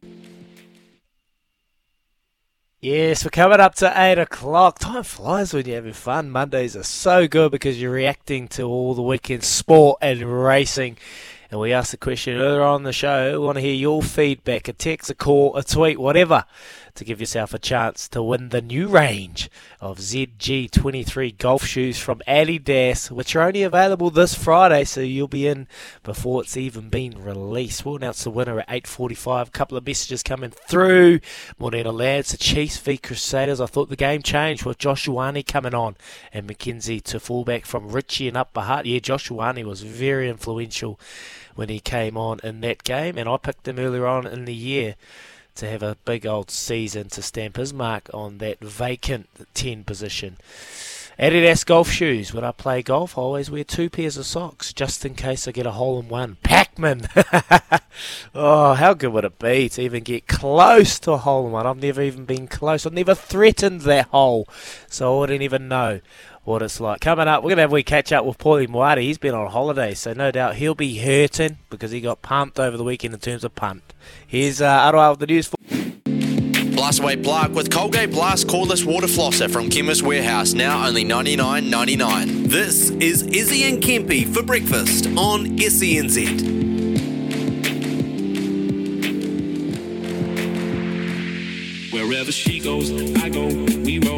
Yes, 2.80 3.24
we're 3.24 3.30
coming 3.30 3.58
up 3.58 3.74
to 3.76 3.92
8 3.92 4.20
o'clock. 4.20 4.78
Time 4.78 5.02
flies 5.02 5.52
when 5.52 5.66
you're 5.66 5.74
having 5.74 5.92
fun. 5.92 6.30
Mondays 6.30 6.76
are 6.76 6.84
so 6.84 7.26
good 7.26 7.50
because 7.50 7.82
you're 7.82 7.90
reacting 7.90 8.46
to 8.50 8.62
all 8.62 8.94
the 8.94 9.02
weekend 9.02 9.42
sport 9.42 9.98
and 10.00 10.44
racing. 10.44 10.96
And 11.50 11.58
we 11.58 11.72
asked 11.72 11.90
the 11.90 11.96
question 11.96 12.36
earlier 12.36 12.62
on 12.62 12.84
the 12.84 12.92
show. 12.92 13.32
We 13.32 13.44
want 13.44 13.56
to 13.56 13.62
hear 13.62 13.74
your 13.74 14.00
feedback, 14.00 14.68
a 14.68 14.72
text, 14.72 15.10
a 15.10 15.16
call, 15.16 15.56
a 15.56 15.64
tweet, 15.64 15.98
whatever, 15.98 16.44
to 16.98 17.04
give 17.04 17.20
yourself 17.20 17.54
a 17.54 17.58
chance 17.58 18.08
to 18.08 18.20
win 18.22 18.48
the 18.48 18.60
new 18.60 18.88
range 18.88 19.48
of 19.80 19.98
ZG23 19.98 21.38
golf 21.38 21.64
shoes 21.64 21.96
from 21.96 22.20
Adidas, 22.26 23.08
which 23.10 23.36
are 23.36 23.42
only 23.42 23.62
available 23.62 24.10
this 24.10 24.34
Friday, 24.34 24.82
so 24.82 25.00
you'll 25.00 25.28
be 25.28 25.46
in 25.46 25.68
before 26.02 26.42
it's 26.42 26.56
even 26.56 26.88
been 26.88 27.22
released. 27.22 27.86
We'll 27.86 27.96
announce 27.96 28.24
the 28.24 28.30
winner 28.30 28.58
at 28.58 28.68
8.45. 28.68 29.46
A 29.46 29.50
couple 29.50 29.78
of 29.78 29.86
messages 29.86 30.24
coming 30.24 30.50
through. 30.50 31.20
Morena 31.56 31.92
Lads, 31.92 32.32
the 32.32 32.36
Chiefs 32.36 32.78
v 32.78 32.98
Crusaders. 32.98 33.60
I 33.60 33.66
thought 33.66 33.88
the 33.88 33.96
game 33.96 34.22
changed 34.22 34.64
with 34.64 34.78
Josh 34.78 35.06
Ioane 35.06 35.46
coming 35.46 35.74
on 35.74 35.96
and 36.32 36.48
McKenzie 36.48 37.02
to 37.04 37.20
fullback 37.20 37.64
from 37.64 37.92
Richie 37.92 38.26
and 38.26 38.36
Upper 38.36 38.62
Hut. 38.62 38.86
Yeah, 38.86 38.98
Josh 38.98 39.28
Ioane 39.28 39.64
was 39.64 39.82
very 39.82 40.28
influential 40.28 40.98
when 41.54 41.68
he 41.68 41.78
came 41.78 42.16
on 42.16 42.40
in 42.42 42.60
that 42.62 42.82
game, 42.82 43.16
and 43.16 43.28
I 43.28 43.36
picked 43.36 43.68
him 43.68 43.78
earlier 43.78 44.06
on 44.06 44.26
in 44.26 44.44
the 44.44 44.54
year 44.54 44.96
to 45.58 45.68
have 45.68 45.82
a 45.82 45.96
big 46.04 46.26
old 46.26 46.50
season 46.50 47.08
to 47.10 47.22
stamp 47.22 47.56
his 47.56 47.72
mark 47.72 48.08
on 48.14 48.38
that 48.38 48.60
vacant 48.60 49.28
10 49.54 49.84
position. 49.84 50.36
Adidas 51.18 51.66
golf 51.66 51.90
shoes. 51.90 52.32
When 52.32 52.44
I 52.44 52.52
play 52.52 52.80
golf, 52.80 53.18
I 53.18 53.22
always 53.22 53.50
wear 53.50 53.64
two 53.64 53.90
pairs 53.90 54.16
of 54.16 54.24
socks 54.24 54.72
just 54.72 55.04
in 55.04 55.16
case 55.16 55.48
I 55.48 55.50
get 55.50 55.66
a 55.66 55.72
hole 55.72 55.98
in 55.98 56.08
one. 56.08 56.36
Pac-Man! 56.44 57.08
oh, 58.36 58.74
how 58.74 58.94
good 58.94 59.12
would 59.12 59.24
it 59.24 59.40
be 59.40 59.68
to 59.70 59.82
even 59.82 60.04
get 60.04 60.28
close 60.28 61.00
to 61.00 61.12
a 61.12 61.16
hole 61.16 61.46
in 61.46 61.52
one? 61.52 61.66
I've 61.66 61.82
never 61.82 62.02
even 62.02 62.24
been 62.24 62.46
close. 62.46 62.86
I've 62.86 62.92
never 62.92 63.16
threatened 63.16 63.80
that 63.80 64.06
hole, 64.06 64.48
so 64.88 65.16
I 65.16 65.18
wouldn't 65.18 65.42
even 65.42 65.66
know 65.66 66.00
what 66.48 66.62
it's 66.62 66.80
like. 66.80 67.00
Coming 67.00 67.28
up, 67.28 67.42
we're 67.44 67.50
going 67.50 67.58
to 67.58 67.62
have 67.62 67.70
a 67.70 67.74
wee 67.74 67.82
catch 67.82 68.10
up 68.10 68.24
with 68.24 68.38
Paulie 68.38 68.66
Moati. 68.66 69.02
He's 69.02 69.18
been 69.18 69.34
on 69.34 69.50
holiday, 69.50 69.94
so 69.94 70.14
no 70.14 70.30
doubt 70.30 70.56
he'll 70.56 70.74
be 70.74 70.98
hurting 70.98 71.58
because 71.70 71.90
he 71.90 72.00
got 72.00 72.22
pumped 72.22 72.58
over 72.58 72.76
the 72.76 72.84
weekend 72.84 73.12
in 73.14 73.20
terms 73.20 73.44
of 73.44 73.54
punt. 73.54 73.82
Here's 74.26 74.60
uh, 74.60 74.90
Aroha 74.90 75.10
with 75.10 75.20
the 75.20 75.26
news. 75.26 75.46
For- 75.48 75.56
Blast 76.74 77.00
away 77.00 77.16
plaque 77.16 77.50
with 77.50 77.70
Colgate 77.70 78.10
Blast 78.10 78.46
cordless 78.46 78.84
water 78.86 79.08
flosser 79.08 79.50
from 79.50 79.68
Chemist 79.68 80.02
Warehouse, 80.02 80.52
now 80.54 80.86
only 80.86 81.02
ninety 81.02 81.34
nine 81.34 81.68
ninety 81.68 81.96
nine. 81.96 82.44
This 82.44 82.90
is 82.90 83.24
Izzy 83.24 83.64
and 83.64 83.82
Kempy 83.82 84.32
for 84.32 84.44
breakfast 84.44 85.06
on 85.08 85.58
SENZ. 85.58 86.56
Wherever 91.92 92.30
she 92.30 92.60
goes, 92.60 92.92
I 93.22 93.28
go, 93.28 93.46
we 93.48 93.98
roll, 93.98 94.17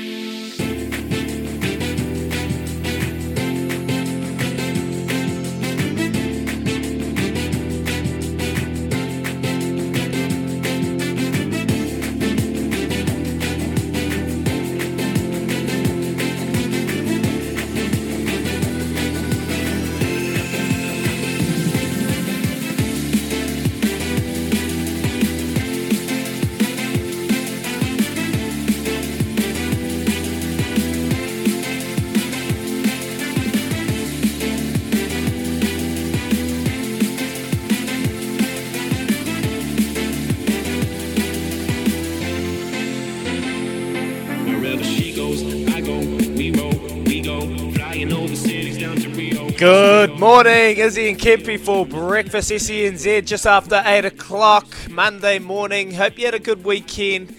Morning, 50.21 50.77
Izzy 50.77 51.09
and 51.09 51.17
Kempy 51.17 51.59
for 51.59 51.83
breakfast 51.83 52.51
SENZ 52.51 53.25
just 53.25 53.47
after 53.47 53.81
8 53.83 54.05
o'clock 54.05 54.67
Monday 54.87 55.39
morning. 55.39 55.95
Hope 55.95 56.19
you 56.19 56.25
had 56.25 56.35
a 56.35 56.39
good 56.39 56.63
weekend. 56.63 57.35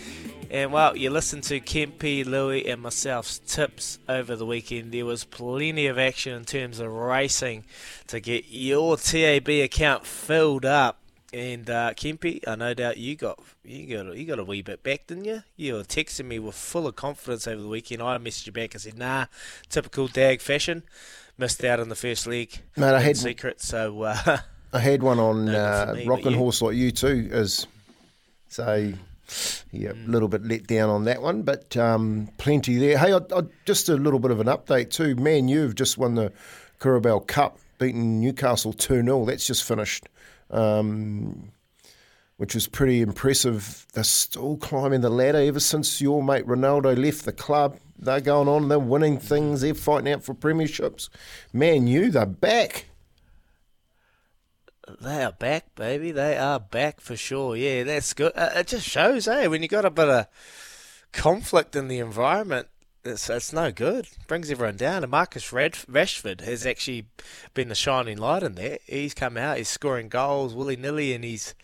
And 0.51 0.73
well, 0.73 0.97
you 0.97 1.09
listened 1.11 1.45
to 1.45 1.61
Kempy, 1.61 2.27
Louis, 2.27 2.67
and 2.67 2.83
myself's 2.83 3.39
tips 3.39 4.01
over 4.09 4.35
the 4.35 4.45
weekend. 4.45 4.91
There 4.91 5.05
was 5.05 5.23
plenty 5.23 5.87
of 5.87 5.97
action 5.97 6.35
in 6.35 6.45
terms 6.45 6.81
of 6.81 6.91
racing 6.91 7.67
to 8.09 8.19
get 8.19 8.47
your 8.49 8.97
TAB 8.97 9.49
account 9.49 10.05
filled 10.05 10.65
up. 10.65 10.99
And 11.33 11.71
uh, 11.71 11.93
Kempy, 11.95 12.41
I 12.49 12.57
no 12.57 12.75
doubt 12.75 12.97
you 12.97 13.15
got 13.15 13.39
you 13.65 13.97
got 13.97 14.17
you 14.17 14.27
got 14.27 14.41
a 14.41 14.45
wee 14.45 14.61
bit 14.61 14.83
back, 14.83 15.07
didn't 15.07 15.25
you? 15.25 15.45
You 15.57 15.75
were 15.75 15.85
texting 15.85 16.27
me 16.27 16.41
with 16.41 16.57
full 16.57 16.89
of 16.89 16.97
confidence 16.97 17.47
over 17.47 17.63
the 17.63 17.69
weekend. 17.69 18.03
I 18.03 18.19
messaged 18.19 18.47
you 18.47 18.53
back 18.53 18.75
and 18.75 18.83
said, 18.83 18.99
"Nah, 18.99 19.27
typical 19.71 20.09
Dag 20.09 20.41
fashion, 20.41 20.83
missed 21.39 21.65
out 21.65 21.81
in 21.81 21.89
the 21.89 21.95
first 21.95 22.27
leg, 22.27 22.61
Mate, 22.77 22.95
I 22.95 23.01
had- 23.01 23.17
secret." 23.17 23.61
So 23.61 24.03
uh, 24.03 24.39
I 24.73 24.79
had 24.79 25.03
one 25.03 25.19
on 25.19 25.47
No 25.47 25.59
uh, 25.59 25.87
for 25.87 25.95
me, 25.95 26.07
Rockin' 26.07 26.35
Horse 26.35 26.63
like 26.63 26.77
you 26.77 26.91
too, 26.91 27.29
as 27.33 27.67
so 28.49 28.93
yeah, 29.71 29.91
a 29.91 29.95
Mm. 29.95 30.09
little 30.09 30.29
bit 30.29 30.43
let 30.45 30.67
down 30.67 30.91
on 30.91 31.05
that 31.05 31.23
one, 31.23 31.43
but 31.43 31.75
um, 31.77 32.29
plenty 32.39 32.77
there. 32.77 32.99
Hey, 32.99 33.13
I, 33.15 33.17
I, 33.17 33.43
just 33.65 33.89
a 33.89 33.95
little 33.97 34.19
bit 34.19 34.31
of 34.31 34.41
an 34.41 34.47
update 34.47 34.91
too. 34.91 35.15
Man, 35.15 35.49
you've 35.49 35.75
just 35.75 35.97
won 35.97 36.15
the 36.17 36.33
Carabao 36.81 37.21
Cup, 37.21 37.59
beating 37.79 38.21
Newcastle 38.21 38.73
two 38.75 39.03
0 39.03 39.25
That's 39.25 39.47
just 39.47 39.65
finished. 39.65 40.07
Um, 40.51 41.51
which 42.43 42.57
was 42.57 42.67
pretty 42.67 43.01
impressive. 43.01 43.87
They're 43.95 44.03
still 44.03 44.57
climbing 44.57 45.03
the 45.03 45.11
ladder 45.11 45.39
ever 45.39 45.61
since 45.61 46.01
your 46.01 46.25
mate 46.25 46.45
Ronaldo 46.45 46.99
left 46.99 47.25
the 47.25 47.33
club. 47.33 47.79
They're 47.97 48.21
going 48.21 48.49
on, 48.49 48.67
they're 48.67 48.81
winning 48.81 49.21
things, 49.21 49.61
they're 49.61 49.75
fighting 49.75 50.13
out 50.13 50.25
for 50.25 50.35
premierships. 50.35 51.09
Man, 51.53 51.87
you, 51.87 52.11
they're 52.11 52.27
back. 52.27 52.87
They 55.01 55.23
are 55.23 55.31
back, 55.31 55.73
baby. 55.77 56.11
They 56.11 56.37
are 56.37 56.59
back 56.59 57.01
for 57.01 57.15
sure. 57.15 57.55
Yeah, 57.55 57.85
that's 57.85 58.13
good. 58.13 58.33
Uh, 58.35 58.51
it 58.57 58.67
just 58.67 58.89
shows, 58.89 59.29
eh, 59.29 59.47
when 59.47 59.63
you 59.63 59.69
got 59.69 59.85
a 59.85 59.91
bit 59.91 60.09
of 60.09 60.27
conflict 61.13 61.77
in 61.77 61.87
the 61.87 62.01
environment, 62.01 62.67
it's, 63.05 63.31
it's 63.31 63.53
no 63.53 63.71
good. 63.71 64.09
Brings 64.27 64.51
everyone 64.51 64.79
down. 64.79 65.05
And 65.05 65.13
Marcus 65.13 65.53
Rad- 65.53 65.75
Rashford 65.89 66.41
has 66.41 66.67
actually 66.67 67.07
been 67.55 67.69
the 67.69 67.77
shining 67.77 68.19
light 68.19 68.43
in 68.43 68.57
that. 68.57 68.81
He's 68.85 69.15
come 69.15 69.37
out, 69.37 69.59
he's 69.59 69.69
scoring 69.69 70.09
goals 70.09 70.57
willy 70.57 70.75
nilly, 70.75 71.15
and 71.15 71.23
he's 71.23 71.55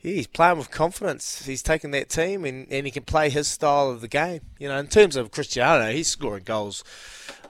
yeah, 0.00 0.12
he's 0.12 0.26
playing 0.26 0.58
with 0.58 0.70
confidence. 0.70 1.44
He's 1.44 1.62
taking 1.62 1.90
that 1.90 2.08
team, 2.08 2.44
and, 2.44 2.66
and 2.70 2.86
he 2.86 2.92
can 2.92 3.04
play 3.04 3.30
his 3.30 3.48
style 3.48 3.90
of 3.90 4.00
the 4.00 4.08
game. 4.08 4.42
You 4.58 4.68
know, 4.68 4.78
in 4.78 4.86
terms 4.86 5.16
of 5.16 5.30
Cristiano, 5.30 5.90
he's 5.90 6.08
scoring 6.08 6.44
goals 6.44 6.84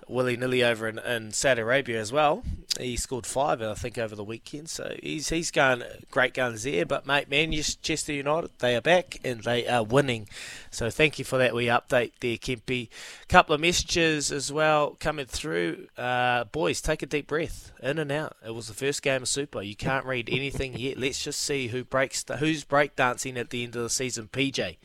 willy 0.09 0.37
nilly 0.37 0.63
over 0.63 0.89
in, 0.89 0.99
in 0.99 1.33
Saudi 1.33 1.61
Arabia 1.61 2.01
as 2.01 2.13
well. 2.13 2.43
He 2.79 2.97
scored 2.97 3.27
five, 3.27 3.61
I 3.61 3.75
think, 3.75 3.99
over 3.99 4.15
the 4.15 4.25
weekend. 4.25 4.71
So 4.71 4.95
he's 5.03 5.29
he's 5.29 5.51
going 5.51 5.83
great 6.11 6.35
guns 6.35 6.63
there. 6.63 6.87
But 6.87 7.07
mate, 7.07 7.29
Manchester 7.29 8.13
United, 8.13 8.51
they 8.59 8.77
are 8.77 8.81
back 8.81 9.19
and 9.25 9.43
they 9.43 9.67
are 9.67 9.83
winning. 9.83 10.29
So 10.71 10.91
thank 10.91 11.19
you 11.19 11.25
for 11.25 11.39
that 11.39 11.55
We 11.55 11.67
update 11.67 12.13
there, 12.21 12.37
Kempy. 12.37 12.89
Couple 13.29 13.55
of 13.55 13.61
messages 13.61 14.31
as 14.31 14.53
well 14.53 14.97
coming 15.01 15.27
through. 15.27 15.89
Uh, 15.97 16.45
boys, 16.45 16.81
take 16.81 17.03
a 17.03 17.07
deep 17.07 17.27
breath, 17.27 17.73
in 17.83 17.99
and 17.99 18.13
out. 18.13 18.37
It 18.45 18.55
was 18.55 18.69
the 18.69 18.75
first 18.75 19.03
game 19.03 19.23
of 19.23 19.29
Super. 19.29 19.63
You 19.63 19.77
can't 19.77 20.07
read 20.07 20.29
anything 20.31 20.77
yet. 20.79 20.99
Let's 20.99 21.23
just 21.23 21.41
see 21.41 21.69
who 21.69 21.85
breaks 21.85 22.25
who's 22.39 22.65
breakdancing 22.65 23.37
at 23.37 23.51
the 23.51 23.65
end 23.65 23.77
of 23.77 23.83
the 23.83 23.91
season. 23.91 24.29
PJ, 24.33 24.77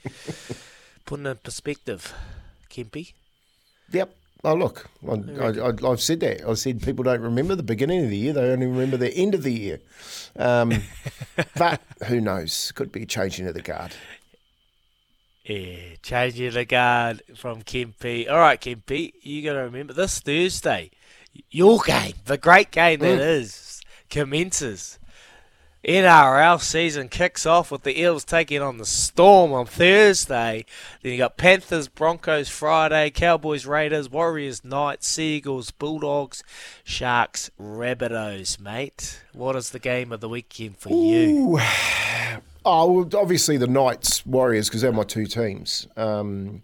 putting 1.06 1.26
in 1.26 1.38
perspective, 1.38 2.14
Kempy. 2.70 3.14
Yep. 3.92 4.16
Oh, 4.46 4.56
look, 4.56 4.90
I, 5.10 5.72
I've 5.88 6.02
said 6.02 6.20
that. 6.20 6.46
I 6.46 6.54
said 6.56 6.82
people 6.82 7.04
don't 7.04 7.22
remember 7.22 7.56
the 7.56 7.64
beginning 7.64 8.04
of 8.04 8.10
the 8.10 8.18
year, 8.18 8.34
they 8.34 8.52
only 8.52 8.66
remember 8.68 8.98
the 8.98 9.14
end 9.14 9.34
of 9.36 9.44
the 9.44 9.54
year. 9.54 9.80
Um, 10.38 10.74
but 11.56 11.82
who 12.08 12.20
knows? 12.20 12.72
Could 12.74 12.92
be 12.92 13.06
changing 13.06 13.48
of 13.48 13.54
the 13.54 13.62
guard. 13.62 13.94
Yeah, 15.46 15.96
changing 16.02 16.48
of 16.48 16.54
the 16.56 16.66
guard 16.66 17.22
from 17.36 17.64
Kempy. 17.64 18.30
All 18.30 18.40
right, 18.40 18.60
Kempy, 18.60 19.14
you 19.22 19.44
got 19.44 19.54
to 19.54 19.60
remember 19.60 19.94
this 19.94 20.20
Thursday, 20.20 20.92
your 21.50 21.80
game, 21.80 22.14
the 22.26 22.38
great 22.38 22.72
game 22.72 23.00
that 23.00 23.20
Mm. 23.20 23.28
is, 23.42 23.82
commences. 24.10 25.00
NRL 25.86 26.62
season 26.62 27.10
kicks 27.10 27.46
off 27.46 27.70
with 27.70 27.84
the 27.84 28.00
Eels 28.00 28.24
taking 28.24 28.62
on 28.62 28.78
the 28.78 28.86
Storm 28.86 29.52
on 29.52 29.66
Thursday. 29.66 30.66
Then 31.02 31.12
you 31.12 31.18
got 31.18 31.36
Panthers, 31.38 31.90
Broncos 31.90 32.48
Friday, 32.50 33.10
Cowboys, 33.10 33.66
Raiders, 33.66 34.10
Warriors, 34.10 34.64
Knights, 34.64 35.08
Sea 35.10 35.38
Eagles, 35.38 35.72
Bulldogs, 35.72 36.42
Sharks, 36.86 37.52
Rabbitohs, 37.60 38.60
mate. 38.60 39.22
What 39.34 39.56
is 39.58 39.72
the 39.72 39.80
game 39.80 40.12
of 40.14 40.22
the 40.22 40.30
weekend 40.30 40.78
for 40.78 40.90
you? 40.90 41.60
Oh, 42.66 42.92
well, 42.94 43.10
obviously 43.22 43.58
the 43.58 43.68
Knights, 43.68 44.26
Warriors, 44.26 44.70
because 44.70 44.82
they're 44.82 44.94
my 44.94 45.04
two 45.04 45.26
teams. 45.26 45.86
Um, 45.98 46.62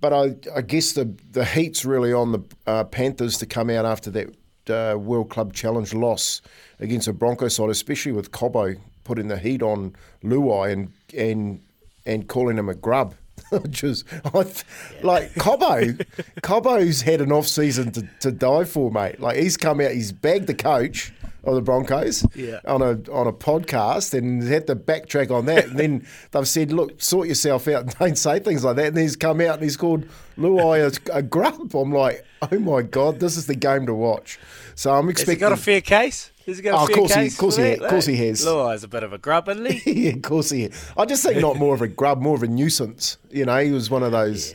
But 0.00 0.12
I, 0.12 0.36
I 0.54 0.60
guess 0.62 0.92
the 0.92 1.14
the 1.30 1.44
heat's 1.44 1.84
really 1.84 2.12
on 2.12 2.32
the 2.32 2.40
uh, 2.66 2.84
Panthers 2.84 3.38
to 3.38 3.46
come 3.46 3.70
out 3.70 3.84
after 3.86 4.10
that 4.12 4.34
uh, 4.70 4.96
World 4.98 5.30
Club 5.30 5.52
Challenge 5.52 5.92
loss 5.94 6.42
against 6.80 7.06
the 7.06 7.12
Broncos 7.12 7.56
side, 7.56 7.70
especially 7.70 8.12
with 8.12 8.32
Cobbo 8.32 8.78
putting 9.04 9.28
the 9.28 9.38
heat 9.38 9.62
on 9.62 9.94
Luai 10.22 10.72
and 10.72 10.92
and 11.16 11.60
and 12.06 12.28
calling 12.28 12.58
him 12.58 12.68
a 12.68 12.74
grub. 12.74 13.14
Which 13.50 13.82
is, 13.82 14.04
th- 14.04 14.64
like 15.02 15.34
Cobbo. 15.34 15.96
Cobbo's 16.42 17.02
had 17.02 17.20
an 17.20 17.32
off 17.32 17.48
season 17.48 17.90
to, 17.92 18.08
to 18.20 18.30
die 18.30 18.64
for, 18.64 18.90
mate. 18.90 19.20
Like 19.20 19.36
he's 19.36 19.56
come 19.56 19.80
out, 19.80 19.90
he's 19.90 20.12
bagged 20.12 20.46
the 20.46 20.54
coach 20.54 21.12
of 21.46 21.54
the 21.54 21.60
Broncos 21.62 22.26
Yeah. 22.34 22.60
on 22.66 22.82
a 22.82 22.90
on 23.12 23.26
a 23.26 23.32
podcast 23.32 24.12
and 24.16 24.42
had 24.42 24.66
to 24.68 24.76
backtrack 24.76 25.30
on 25.30 25.46
that. 25.46 25.66
And 25.66 25.78
then 25.78 26.06
they've 26.32 26.48
said, 26.48 26.72
"Look, 26.72 27.00
sort 27.02 27.28
yourself 27.28 27.68
out 27.68 27.82
and 27.82 27.94
don't 27.98 28.18
say 28.18 28.38
things 28.38 28.64
like 28.64 28.76
that." 28.76 28.86
And 28.88 28.98
he's 28.98 29.16
come 29.16 29.40
out 29.40 29.54
and 29.54 29.62
he's 29.62 29.76
called 29.76 30.06
Luai 30.38 31.08
a, 31.10 31.18
a 31.18 31.22
grub. 31.22 31.74
I'm 31.74 31.92
like, 31.92 32.24
"Oh 32.50 32.58
my 32.58 32.82
god, 32.82 33.20
this 33.20 33.36
is 33.36 33.46
the 33.46 33.54
game 33.54 33.86
to 33.86 33.94
watch." 33.94 34.38
So 34.74 34.92
I'm 34.92 35.04
Has 35.06 35.12
expecting. 35.12 35.40
got 35.40 35.52
a 35.52 35.56
fair 35.56 35.80
case? 35.80 36.30
Has 36.46 36.56
he 36.58 36.62
got 36.62 36.74
a 36.74 36.82
Oh, 36.82 36.86
fair 36.86 36.96
course 36.96 37.14
case? 37.14 37.32
of 37.34 37.38
course 37.38 37.56
he- 37.56 37.62
that, 37.62 37.82
of 37.82 37.88
course 37.90 38.06
he 38.06 38.16
has. 38.16 38.44
Luai's 38.44 38.84
a 38.84 38.88
bit 38.88 39.02
of 39.02 39.12
a 39.14 39.18
grub, 39.18 39.48
isn't 39.48 39.64
he? 39.70 39.92
yeah, 40.08 40.12
of 40.12 40.22
course 40.22 40.50
he. 40.50 40.68
I 40.96 41.04
just 41.06 41.22
think 41.24 41.40
not 41.40 41.56
more 41.56 41.74
of 41.74 41.80
a 41.80 41.88
grub, 41.88 42.20
more 42.20 42.34
of 42.36 42.42
a 42.42 42.48
nuisance. 42.48 43.16
You 43.30 43.46
know, 43.46 43.56
he 43.58 43.70
was 43.70 43.88
one 43.88 44.02
of 44.02 44.12
those 44.12 44.54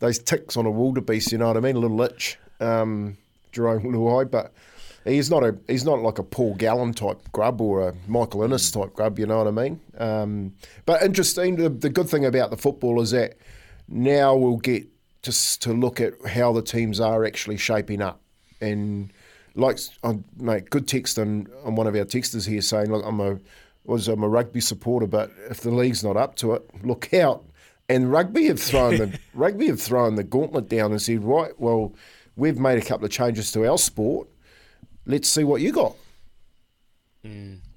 those 0.00 0.18
ticks 0.18 0.56
on 0.56 0.66
a 0.66 0.70
wildebeest. 0.70 1.32
You 1.32 1.38
know 1.38 1.48
what 1.48 1.56
I 1.56 1.60
mean? 1.60 1.76
A 1.76 1.78
little 1.80 2.00
itch, 2.02 2.38
um, 2.60 3.16
Jerome 3.52 3.82
Luai, 3.84 4.30
but 4.30 4.52
he's 5.04 5.30
not 5.30 5.44
a 5.44 5.56
he's 5.68 5.84
not 5.84 6.00
like 6.00 6.18
a 6.18 6.22
Paul 6.22 6.54
Gallen 6.54 6.92
type 6.94 7.20
grub 7.32 7.60
or 7.60 7.88
a 7.88 7.94
Michael 8.06 8.44
Ennis 8.44 8.70
type 8.70 8.94
grub. 8.94 9.18
You 9.18 9.26
know 9.26 9.38
what 9.38 9.46
I 9.46 9.50
mean? 9.50 9.80
Um, 9.98 10.52
but 10.86 11.02
interesting. 11.02 11.56
The, 11.56 11.68
the 11.68 11.90
good 11.90 12.08
thing 12.08 12.24
about 12.24 12.50
the 12.50 12.56
football 12.56 13.00
is 13.00 13.10
that 13.12 13.36
now 13.88 14.34
we'll 14.34 14.56
get 14.56 14.86
just 15.22 15.62
to 15.62 15.72
look 15.72 16.00
at 16.00 16.14
how 16.26 16.52
the 16.52 16.62
teams 16.62 17.00
are 17.00 17.24
actually 17.24 17.56
shaping 17.56 18.02
up 18.02 18.20
and 18.60 19.12
like 19.54 19.78
I 20.02 20.18
mate, 20.36 20.70
good 20.70 20.88
text 20.88 21.18
on, 21.18 21.46
on 21.64 21.76
one 21.76 21.86
of 21.86 21.94
our 21.94 22.04
texters 22.04 22.46
here 22.46 22.60
saying, 22.60 22.90
look, 22.90 23.04
I'm 23.06 23.20
a 23.20 23.38
was 23.84 24.08
I'm 24.08 24.22
a 24.22 24.28
rugby 24.28 24.60
supporter, 24.60 25.06
but 25.06 25.30
if 25.50 25.60
the 25.60 25.70
league's 25.70 26.02
not 26.02 26.16
up 26.16 26.36
to 26.36 26.54
it, 26.54 26.84
look 26.84 27.12
out. 27.14 27.44
And 27.88 28.10
rugby 28.10 28.46
have 28.46 28.60
thrown 28.60 28.96
the 28.96 29.18
rugby 29.34 29.66
have 29.68 29.80
thrown 29.80 30.14
the 30.14 30.24
gauntlet 30.24 30.68
down 30.68 30.90
and 30.90 31.00
said, 31.00 31.22
right, 31.22 31.52
well, 31.60 31.94
we've 32.36 32.58
made 32.58 32.78
a 32.78 32.84
couple 32.84 33.04
of 33.04 33.10
changes 33.10 33.52
to 33.52 33.68
our 33.68 33.78
sport. 33.78 34.28
Let's 35.06 35.28
see 35.28 35.44
what 35.44 35.60
you 35.60 35.72
got. 35.72 35.96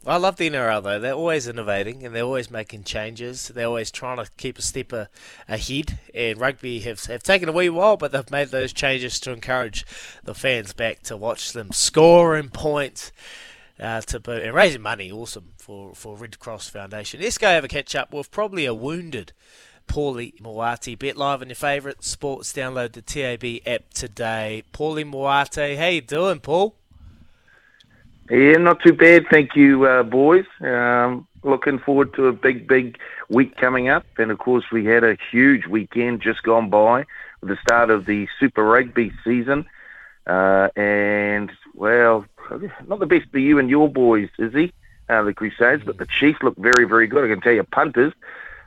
I 0.06 0.18
love 0.18 0.38
the 0.38 0.50
NRL 0.50 0.84
though. 0.84 1.00
They're 1.00 1.14
always 1.14 1.48
innovating 1.48 2.06
and 2.06 2.16
they're 2.16 2.24
always 2.24 2.50
making 2.50 2.84
changes. 2.84 3.50
They're 3.50 3.68
always 3.68 3.92
trying 3.92 4.18
to 4.18 4.30
keep 4.38 4.58
a 4.58 4.62
step 4.62 4.94
a, 4.94 5.10
ahead. 5.48 6.00
And 6.14 6.40
rugby 6.40 6.80
have 6.80 7.04
have 7.06 7.24
taken 7.24 7.50
a 7.50 7.52
wee 7.52 7.70
while, 7.70 7.98
but 7.98 8.12
they've 8.12 8.32
made 8.32 8.50
those 8.50 8.72
changes 8.72 9.20
to 9.22 9.34
encourage 9.34 9.86
the 10.24 10.34
fans 10.34 10.74
back 10.74 11.02
to 11.04 11.18
watch 11.18 11.52
them 11.52 11.72
scoring 11.72 12.50
points. 12.50 13.12
Uh, 13.80 14.02
to 14.02 14.20
bo- 14.20 14.32
and 14.32 14.56
raising 14.56 14.82
money, 14.82 15.12
awesome 15.12 15.50
for 15.58 15.94
for 15.94 16.16
Red 16.16 16.40
Cross 16.40 16.70
Foundation. 16.70 17.22
Let's 17.22 17.38
go 17.38 17.48
have 17.48 17.64
a 17.64 17.68
catch 17.68 17.96
up 17.96 18.12
with 18.12 18.32
probably 18.32 18.66
a 18.66 18.74
wounded 18.74 19.34
Paulie 19.88 20.40
Moati. 20.42 20.98
Bet 20.98 21.16
live 21.16 21.42
on 21.42 21.50
your 21.50 21.56
favourite 21.56 22.04
sports. 22.04 22.54
Download 22.54 22.92
the 22.94 23.02
TAB 23.04 23.62
app 23.68 23.94
today. 23.94 24.64
Paulie 24.74 25.06
Moati, 25.06 25.78
how 25.78 25.88
you 25.88 26.02
doing, 26.02 26.40
Paul? 26.40 26.77
Yeah, 28.30 28.58
not 28.58 28.82
too 28.82 28.92
bad, 28.92 29.28
thank 29.32 29.56
you, 29.56 29.86
uh, 29.86 30.04
boys. 30.04 30.46
Um, 30.60 31.28
looking 31.44 31.80
forward 31.80 32.14
to 32.16 32.28
a 32.28 32.34
big, 32.34 32.68
big 32.68 33.00
week 33.30 33.56
coming 33.56 33.88
up, 33.88 34.06
and 34.18 34.32
of 34.32 34.38
course 34.38 34.66
we 34.70 34.84
had 34.84 35.06
a 35.06 35.18
huge 35.32 35.66
weekend 35.66 36.22
just 36.22 36.44
gone 36.44 36.70
by 36.70 37.06
with 37.40 37.50
the 37.50 37.58
start 37.58 37.90
of 37.90 38.06
the 38.06 38.28
Super 38.38 38.66
Rugby 38.66 39.14
season, 39.24 39.66
uh, 40.26 40.68
and 40.76 41.52
well, 41.74 42.26
not 42.86 43.00
the 43.00 43.06
best 43.06 43.30
for 43.32 43.40
you 43.40 43.60
and 43.60 43.70
your 43.70 43.88
boys, 43.88 44.30
is 44.38 44.54
he? 44.54 44.74
Uh, 45.08 45.24
the 45.24 45.34
Crusaders, 45.34 45.84
but 45.86 45.98
the 45.98 46.06
Chiefs 46.06 46.44
look 46.44 46.58
very, 46.58 46.86
very 46.86 47.08
good. 47.08 47.24
I 47.24 47.34
can 47.34 47.40
tell 47.40 47.54
you, 47.54 47.64
punters 47.64 48.12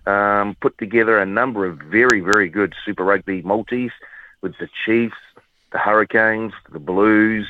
um, 0.06 0.56
put 0.62 0.78
together 0.78 1.18
a 1.18 1.26
number 1.26 1.66
of 1.66 1.78
very, 1.80 2.20
very 2.20 2.48
good 2.48 2.74
Super 2.86 3.04
Rugby 3.04 3.42
multis 3.42 3.92
with 4.40 4.56
the 4.56 4.70
Chiefs, 4.86 5.18
the 5.70 5.78
Hurricanes, 5.78 6.54
the 6.72 6.78
Blues, 6.78 7.46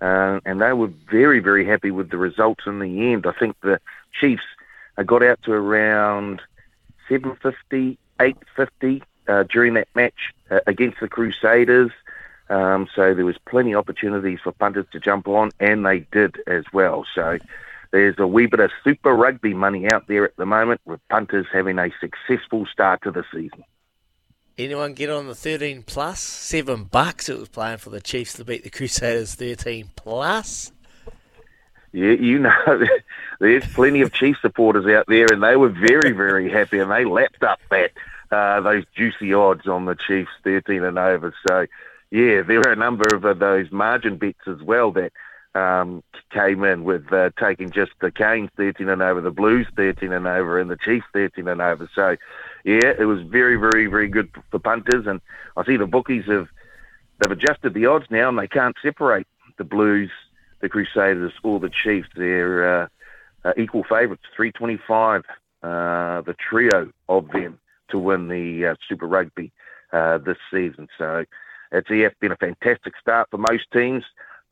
uh, 0.00 0.40
and 0.44 0.60
they 0.60 0.72
were 0.72 0.90
very, 1.10 1.40
very 1.40 1.64
happy 1.64 1.90
with 1.90 2.10
the 2.10 2.18
results 2.18 2.64
in 2.66 2.78
the 2.78 3.12
end. 3.12 3.26
I 3.26 3.32
think 3.32 3.56
the 3.60 3.80
Chiefs 4.18 4.42
got 5.04 5.22
out 5.22 5.42
to 5.42 5.52
around 5.52 6.40
750, 7.08 7.98
850 8.20 9.02
uh, 9.28 9.42
during 9.44 9.74
that 9.74 9.88
match 9.94 10.34
uh, 10.50 10.60
against 10.66 11.00
the 11.00 11.08
Crusaders. 11.08 11.90
Um, 12.48 12.88
so 12.94 13.14
there 13.14 13.24
was 13.24 13.36
plenty 13.48 13.72
of 13.72 13.78
opportunities 13.78 14.38
for 14.42 14.52
punters 14.52 14.86
to 14.92 15.00
jump 15.00 15.26
on, 15.28 15.50
and 15.58 15.84
they 15.84 16.00
did 16.12 16.36
as 16.46 16.64
well. 16.72 17.04
So 17.14 17.38
there's 17.90 18.18
a 18.18 18.26
wee 18.26 18.46
bit 18.46 18.60
of 18.60 18.70
super 18.84 19.14
rugby 19.14 19.54
money 19.54 19.90
out 19.90 20.06
there 20.06 20.24
at 20.24 20.36
the 20.36 20.46
moment, 20.46 20.80
with 20.84 21.00
punters 21.08 21.46
having 21.52 21.78
a 21.78 21.90
successful 22.00 22.66
start 22.66 23.02
to 23.02 23.10
the 23.10 23.24
season. 23.32 23.64
Anyone 24.58 24.94
get 24.94 25.10
on 25.10 25.26
the 25.26 25.34
13 25.34 25.82
plus? 25.82 26.18
Seven 26.18 26.84
bucks 26.84 27.28
it 27.28 27.38
was 27.38 27.50
playing 27.50 27.76
for 27.76 27.90
the 27.90 28.00
Chiefs 28.00 28.32
to 28.34 28.44
beat 28.44 28.64
the 28.64 28.70
Crusaders 28.70 29.34
13 29.34 29.90
plus. 29.96 30.72
Yeah, 31.92 32.12
you 32.12 32.38
know, 32.66 32.86
there's 33.38 33.66
plenty 33.74 34.00
of 34.00 34.14
Chiefs 34.14 34.40
supporters 34.40 34.86
out 34.86 35.04
there, 35.08 35.26
and 35.30 35.42
they 35.42 35.56
were 35.56 35.68
very, 35.68 36.12
very 36.12 36.50
happy, 36.50 36.78
and 36.78 36.90
they 36.90 37.04
lapped 37.04 37.42
up 37.42 37.60
that 37.70 37.92
uh, 38.30 38.62
those 38.62 38.84
juicy 38.96 39.34
odds 39.34 39.66
on 39.66 39.84
the 39.84 39.94
Chiefs 39.94 40.30
13 40.42 40.82
and 40.84 40.98
over. 40.98 41.34
So, 41.46 41.66
yeah, 42.10 42.40
there 42.40 42.60
were 42.60 42.72
a 42.72 42.76
number 42.76 43.14
of 43.14 43.26
uh, 43.26 43.34
those 43.34 43.70
margin 43.70 44.16
bets 44.16 44.46
as 44.46 44.62
well 44.62 44.90
that 44.92 45.12
um, 45.54 46.02
came 46.30 46.64
in 46.64 46.84
with 46.84 47.12
uh, 47.12 47.28
taking 47.38 47.70
just 47.70 47.92
the 48.00 48.10
Canes 48.10 48.48
13 48.56 48.88
and 48.88 49.02
over, 49.02 49.20
the 49.20 49.30
Blues 49.30 49.66
13 49.76 50.12
and 50.12 50.26
over, 50.26 50.58
and 50.58 50.70
the 50.70 50.78
Chiefs 50.78 51.06
13 51.12 51.46
and 51.46 51.60
over. 51.60 51.90
So, 51.94 52.16
yeah, 52.66 52.92
it 52.98 53.04
was 53.04 53.22
very, 53.22 53.54
very, 53.54 53.86
very 53.86 54.08
good 54.08 54.28
for 54.50 54.58
punters, 54.58 55.06
and 55.06 55.20
I 55.56 55.64
see 55.64 55.76
the 55.76 55.86
bookies 55.86 56.24
have 56.26 56.48
they've 57.20 57.30
adjusted 57.30 57.74
the 57.74 57.86
odds 57.86 58.06
now, 58.10 58.28
and 58.28 58.36
they 58.36 58.48
can't 58.48 58.74
separate 58.82 59.28
the 59.56 59.62
Blues, 59.62 60.10
the 60.60 60.68
Crusaders, 60.68 61.32
or 61.44 61.60
the 61.60 61.70
Chiefs. 61.70 62.08
They're 62.16 62.82
uh, 62.82 62.88
uh, 63.44 63.52
equal 63.56 63.84
favourites, 63.84 64.24
325, 64.34 65.22
uh, 65.62 66.22
the 66.22 66.34
trio 66.34 66.90
of 67.08 67.30
them 67.30 67.60
to 67.90 68.00
win 68.00 68.26
the 68.26 68.72
uh, 68.72 68.74
Super 68.88 69.06
Rugby 69.06 69.52
uh, 69.92 70.18
this 70.18 70.38
season. 70.52 70.88
So 70.98 71.24
it's 71.70 71.88
yeah, 71.88 72.08
been 72.20 72.32
a 72.32 72.36
fantastic 72.36 72.94
start 73.00 73.28
for 73.30 73.38
most 73.38 73.70
teams. 73.72 74.02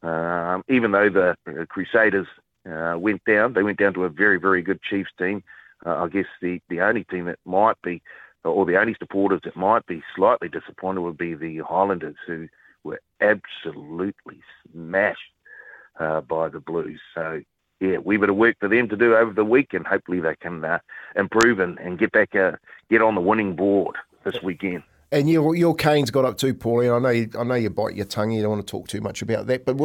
Um, 0.05 0.63
even 0.69 0.93
though 0.93 1.11
the 1.11 1.37
uh, 1.49 1.65
Crusaders 1.67 2.29
went 2.65 3.25
down, 3.25 3.55
they 3.55 3.65
went 3.65 3.81
down 3.81 3.95
to 3.95 4.05
a 4.05 4.09
very, 4.09 4.39
very 4.39 4.63
good 4.63 4.81
Chiefs 4.83 5.11
team. 5.19 5.43
Uh, 5.85 6.05
I 6.05 6.09
guess 6.09 6.27
the, 6.41 6.61
the 6.69 6.81
only 6.81 7.05
team 7.05 7.27
that 7.27 7.39
might 7.45 7.81
be, 7.83 8.03
or 8.45 8.65
the 8.65 8.79
only 8.79 8.95
supporters 8.99 9.41
that 9.45 9.57
might 9.57 9.87
be 9.87 10.03
slightly 10.15 10.49
disappointed 10.49 11.01
would 11.01 11.19
be 11.19 11.35
the 11.35 11.59
Highlanders, 11.59 12.17
who 12.27 12.49
were 12.83 13.01
absolutely 13.21 14.43
smashed 14.73 15.21
uh, 15.99 16.21
by 16.21 16.49
the 16.49 16.61
Blues. 16.61 17.01
So, 17.15 17.43
yeah, 17.81 17.99
we 17.99 18.17
bit 18.17 18.31
of 18.31 18.37
work 18.37 18.57
for 18.61 18.69
them 18.69 18.89
to 18.89 18.97
do 18.97 19.15
over 19.15 19.33
the 19.33 19.45
week, 19.45 19.75
and 19.75 19.87
hopefully 19.87 20.21
they 20.21 20.37
can 20.37 20.65
uh, 20.65 20.79
improve 21.17 21.59
and, 21.61 21.79
and 21.79 21.99
get 21.99 22.13
back, 22.13 22.35
uh, 22.35 22.53
get 22.91 23.03
on 23.03 23.15
the 23.15 23.21
winning 23.21 23.57
board 23.57 23.97
this 24.25 24.43
weekend. 24.43 24.83
And 25.13 25.31
your 25.31 25.55
your 25.55 25.77
Canes 25.77 26.11
got 26.11 26.25
up 26.25 26.39
too, 26.39 26.55
Paulie. 26.55 26.93
I 26.93 26.99
know 26.99 27.11
you, 27.11 27.31
I 27.39 27.45
know 27.45 27.55
you 27.55 27.71
bite 27.71 27.95
your 27.95 28.05
tongue. 28.05 28.33
You 28.33 28.43
don't 28.43 28.51
want 28.51 28.67
to 28.67 28.71
talk 28.71 28.89
too 28.89 29.01
much 29.01 29.23
about 29.23 29.47
that. 29.47 29.65
But 29.65 29.81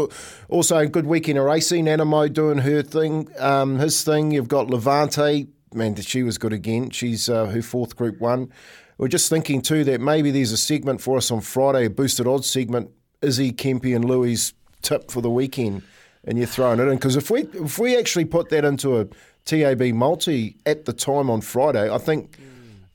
also 0.48 0.78
a 0.78 0.88
good 0.88 1.06
weekend 1.06 1.38
of 1.38 1.46
racing. 1.46 1.86
Anamoe 1.86 2.34
doing 2.34 2.58
her 2.60 2.82
thing, 2.82 3.30
um, 3.38 3.78
his 3.78 4.04
thing. 4.04 4.32
You've 4.32 4.48
got 4.48 4.72
Levante. 4.72 5.48
Man, 5.74 5.94
that 5.96 6.06
she 6.06 6.24
was 6.24 6.38
good 6.38 6.54
again. 6.54 6.90
She's 6.90 7.30
uh, 7.30 7.46
her 7.46 7.62
fourth 7.62 7.96
Group 7.96 8.20
One. 8.20 8.52
We're 8.98 9.08
just 9.08 9.30
thinking 9.30 9.62
too 9.62 9.84
that 9.86 10.02
maybe 10.02 10.32
there's 10.32 10.52
a 10.52 10.58
segment 10.58 11.00
for 11.00 11.18
us 11.18 11.32
on 11.32 11.42
Friday, 11.42 11.86
a 11.86 11.90
boosted 11.90 12.28
odds 12.28 12.50
segment. 12.50 12.92
Izzy 13.22 13.52
Kempy 13.52 13.96
and 13.96 14.06
Louis 14.06 14.54
tip 14.82 15.12
for 15.12 15.22
the 15.22 15.30
weekend, 15.30 15.84
and 16.24 16.38
you're 16.38 16.48
throwing 16.48 16.80
it 16.80 16.88
in 16.88 16.96
because 16.96 17.16
if 17.16 17.30
we 17.30 17.42
if 17.54 17.78
we 17.78 17.98
actually 17.98 18.26
put 18.26 18.50
that 18.50 18.66
into 18.66 19.00
a 19.00 19.08
TAB 19.46 19.94
multi 19.94 20.56
at 20.66 20.86
the 20.86 20.94
time 20.94 21.30
on 21.30 21.42
Friday, 21.42 21.94
I 21.94 21.98
think. 21.98 22.38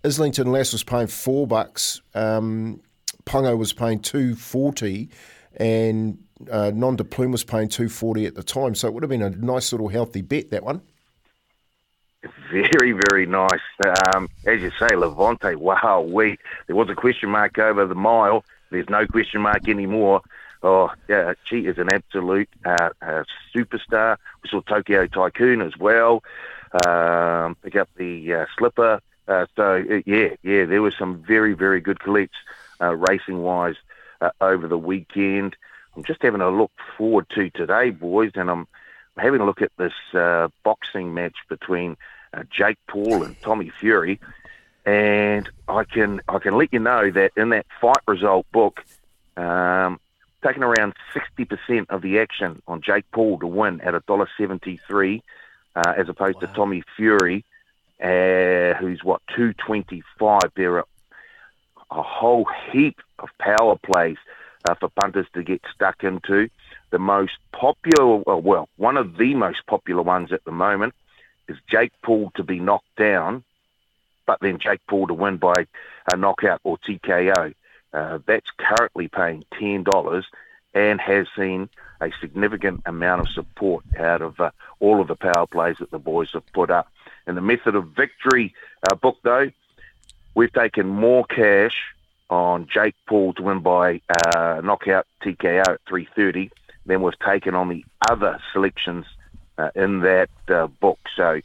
Islington 0.05 0.53
Lass 0.53 0.73
was 0.73 0.85
paying 0.85 1.07
four 1.07 1.47
bucks. 1.47 2.03
Um, 2.15 2.83
Pungo 3.25 3.57
was 3.57 3.73
paying 3.73 4.01
two 4.01 4.35
forty, 4.35 5.09
and 5.57 6.19
uh, 6.51 6.73
Nom 6.75 6.97
de 6.97 7.05
Plume 7.05 7.33
was 7.33 7.43
paying 7.43 7.69
two 7.69 7.89
forty 7.89 8.27
at 8.27 8.35
the 8.35 8.43
time. 8.43 8.75
So 8.75 8.87
it 8.87 8.93
would 8.93 9.03
have 9.03 9.09
been 9.09 9.23
a 9.23 9.31
nice 9.31 9.73
little 9.73 9.89
healthy 9.89 10.21
bet 10.21 10.51
that 10.51 10.63
one. 10.63 10.83
Very, 12.51 12.93
very 12.93 13.27
nice. 13.27 13.61
Um, 14.15 14.29
as 14.47 14.61
you 14.61 14.71
say, 14.79 14.95
Levante, 14.97 15.55
wow, 15.55 16.01
we 16.01 16.39
there 16.67 16.77
was 16.77 16.89
a 16.89 16.95
question 16.95 17.31
mark 17.31 17.59
over 17.59 17.87
the 17.87 17.95
mile. 17.95 18.45
There's 18.71 18.89
no 18.89 19.07
question 19.07 19.41
mark 19.41 19.69
anymore. 19.69 20.23
Oh, 20.63 20.91
yeah, 21.09 21.35
she 21.45 21.67
is 21.67 21.77
an 21.79 21.93
absolute 21.93 22.49
uh, 22.65 22.91
uh, 23.03 23.25
superstar. 23.55 24.17
We 24.43 24.49
saw 24.49 24.63
Tokyo 24.63 25.07
Tycoon 25.07 25.61
as 25.61 25.77
well. 25.77 26.23
Um, 26.87 27.57
pick 27.63 27.77
up 27.77 27.89
the 27.97 28.33
uh, 28.33 28.47
slipper. 28.57 29.01
Uh, 29.29 29.47
so, 29.57 29.85
uh, 29.91 30.01
yeah, 30.07 30.31
yeah, 30.43 30.65
there 30.65 30.83
was 30.83 30.95
some 30.99 31.23
very, 31.23 31.53
very 31.53 31.81
good 31.81 32.01
collects 32.01 32.39
uh, 32.81 32.95
racing 32.95 33.43
wise 33.43 33.77
over 34.41 34.67
the 34.67 34.79
weekend. 34.79 35.55
I'm 35.97 36.05
just 36.05 36.23
having 36.23 36.41
a 36.41 36.51
look 36.51 36.73
forward 36.97 37.27
to 37.35 37.51
today, 37.51 37.91
boys, 37.91 38.33
and 38.35 38.51
I'm 38.51 38.67
having 39.17 39.41
a 39.41 39.47
look 39.47 39.63
at 39.63 39.71
this 39.77 39.93
uh, 40.13 40.49
boxing 40.63 41.15
match 41.15 41.37
between 41.49 41.97
uh, 42.33 42.43
Jake 42.51 42.79
Paul 42.89 43.23
and 43.23 43.41
Tommy 43.41 43.71
Fury, 43.71 44.21
and 44.85 45.49
I 45.69 45.85
can 45.85 46.21
I 46.29 46.39
can 46.39 46.59
let 46.59 46.73
you 46.73 46.81
know 46.81 47.11
that 47.11 47.33
in 47.37 47.51
that 47.51 47.67
fight 47.81 48.03
result 48.07 48.47
book, 48.53 48.85
um, 49.37 50.01
taking 50.43 50.63
around 50.63 50.95
sixty 51.13 51.45
percent 51.45 51.91
of 51.91 52.03
the 52.03 52.19
action 52.19 52.61
on 52.67 52.83
Jake 52.83 53.05
Paul 53.13 53.39
to 53.39 53.47
win 53.47 53.81
at 53.81 53.95
a 53.95 54.01
dollar 54.01 54.29
seventy 54.37 54.81
three, 54.89 55.23
uh, 55.77 55.95
as 55.97 56.09
opposed 56.09 56.41
to 56.41 56.47
Tommy 56.49 56.83
Fury, 56.97 57.45
uh, 58.03 58.75
who's 58.75 59.03
what 59.05 59.23
two 59.35 59.53
twenty 59.55 60.03
five. 60.19 60.51
There 60.57 60.79
are 60.79 60.87
a 61.91 62.03
whole 62.03 62.47
heap 62.73 63.01
of 63.21 63.29
power 63.39 63.77
plays 63.77 64.17
uh, 64.69 64.75
for 64.75 64.89
punters 64.89 65.27
to 65.35 65.43
get 65.43 65.63
stuck 65.73 66.03
into. 66.03 66.49
The 66.95 67.01
most 67.01 67.39
popular, 67.51 68.19
well, 68.19 68.69
one 68.77 68.97
of 68.97 69.17
the 69.17 69.35
most 69.35 69.67
popular 69.67 70.03
ones 70.03 70.31
at 70.31 70.45
the 70.45 70.53
moment 70.53 70.95
is 71.49 71.57
Jake 71.69 71.91
Paul 72.05 72.31
to 72.37 72.45
be 72.45 72.61
knocked 72.61 72.95
down, 72.97 73.43
but 74.27 74.39
then 74.41 74.61
Jake 74.61 74.81
Paul 74.87 75.09
to 75.09 75.15
win 75.15 75.39
by 75.39 75.67
a 76.13 76.17
knockout 76.17 76.61
or 76.63 76.79
TKO. 76.79 77.53
Uh, 77.93 78.19
that's 78.27 78.49
currently 78.59 79.09
paying 79.09 79.45
ten 79.59 79.83
dollars 79.83 80.25
and 80.73 81.01
has 81.01 81.27
seen 81.37 81.69
a 82.01 82.13
significant 82.21 82.83
amount 82.87 83.23
of 83.23 83.29
support 83.31 83.85
out 83.99 84.23
of 84.23 84.39
uh, 84.39 84.53
all 84.79 85.01
of 85.01 85.09
the 85.09 85.17
power 85.17 85.49
plays 85.49 85.79
that 85.81 85.91
the 85.91 85.99
boys 85.99 86.31
have 86.33 86.47
put 86.53 86.71
up. 86.71 86.87
In 87.27 87.35
the 87.35 87.41
method 87.41 87.75
of 87.75 87.89
victory 87.89 88.55
uh, 88.89 88.95
book, 88.95 89.19
though, 89.25 89.51
we've 90.37 90.53
taken 90.53 90.87
more 90.87 91.25
cash 91.25 91.93
on 92.31 92.69
Jake 92.69 92.95
Paul 93.09 93.33
to 93.33 93.43
win 93.43 93.59
by 93.63 94.01
uh, 94.37 94.61
knockout 94.63 95.09
TKO 95.25 95.59
at 95.59 95.81
330 95.89 96.53
than 96.87 97.03
we've 97.03 97.19
taken 97.19 97.55
on 97.55 97.69
the 97.69 97.85
other 98.09 98.39
selections 98.53 99.07
uh, 99.59 99.71
in 99.75 100.01
that 100.01 100.31
uh, 100.49 100.67
book. 100.67 100.99
So 101.17 101.41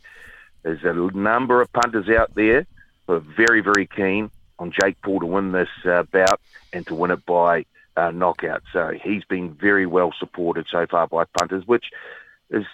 there's 0.64 0.84
a 0.84 0.94
number 0.94 1.62
of 1.62 1.72
punters 1.72 2.10
out 2.10 2.34
there 2.36 2.66
who 3.08 3.14
are 3.14 3.20
very, 3.20 3.62
very 3.62 3.88
keen 3.88 4.30
on 4.58 4.72
Jake 4.72 5.02
Paul 5.02 5.22
to 5.22 5.26
win 5.26 5.52
this 5.52 5.70
uh, 5.86 6.04
bout 6.04 6.40
and 6.74 6.86
to 6.88 6.96
win 6.96 7.12
it 7.12 7.26
by 7.26 7.66
uh, 7.96 8.12
knockout. 8.12 8.64
So 8.74 8.92
he's 9.02 9.24
been 9.26 9.54
very 9.54 9.86
well 9.86 10.14
supported 10.18 10.68
so 10.70 10.86
far 10.86 11.08
by 11.08 11.26
punters, 11.26 11.66
which 11.66 11.92
is 12.50 12.66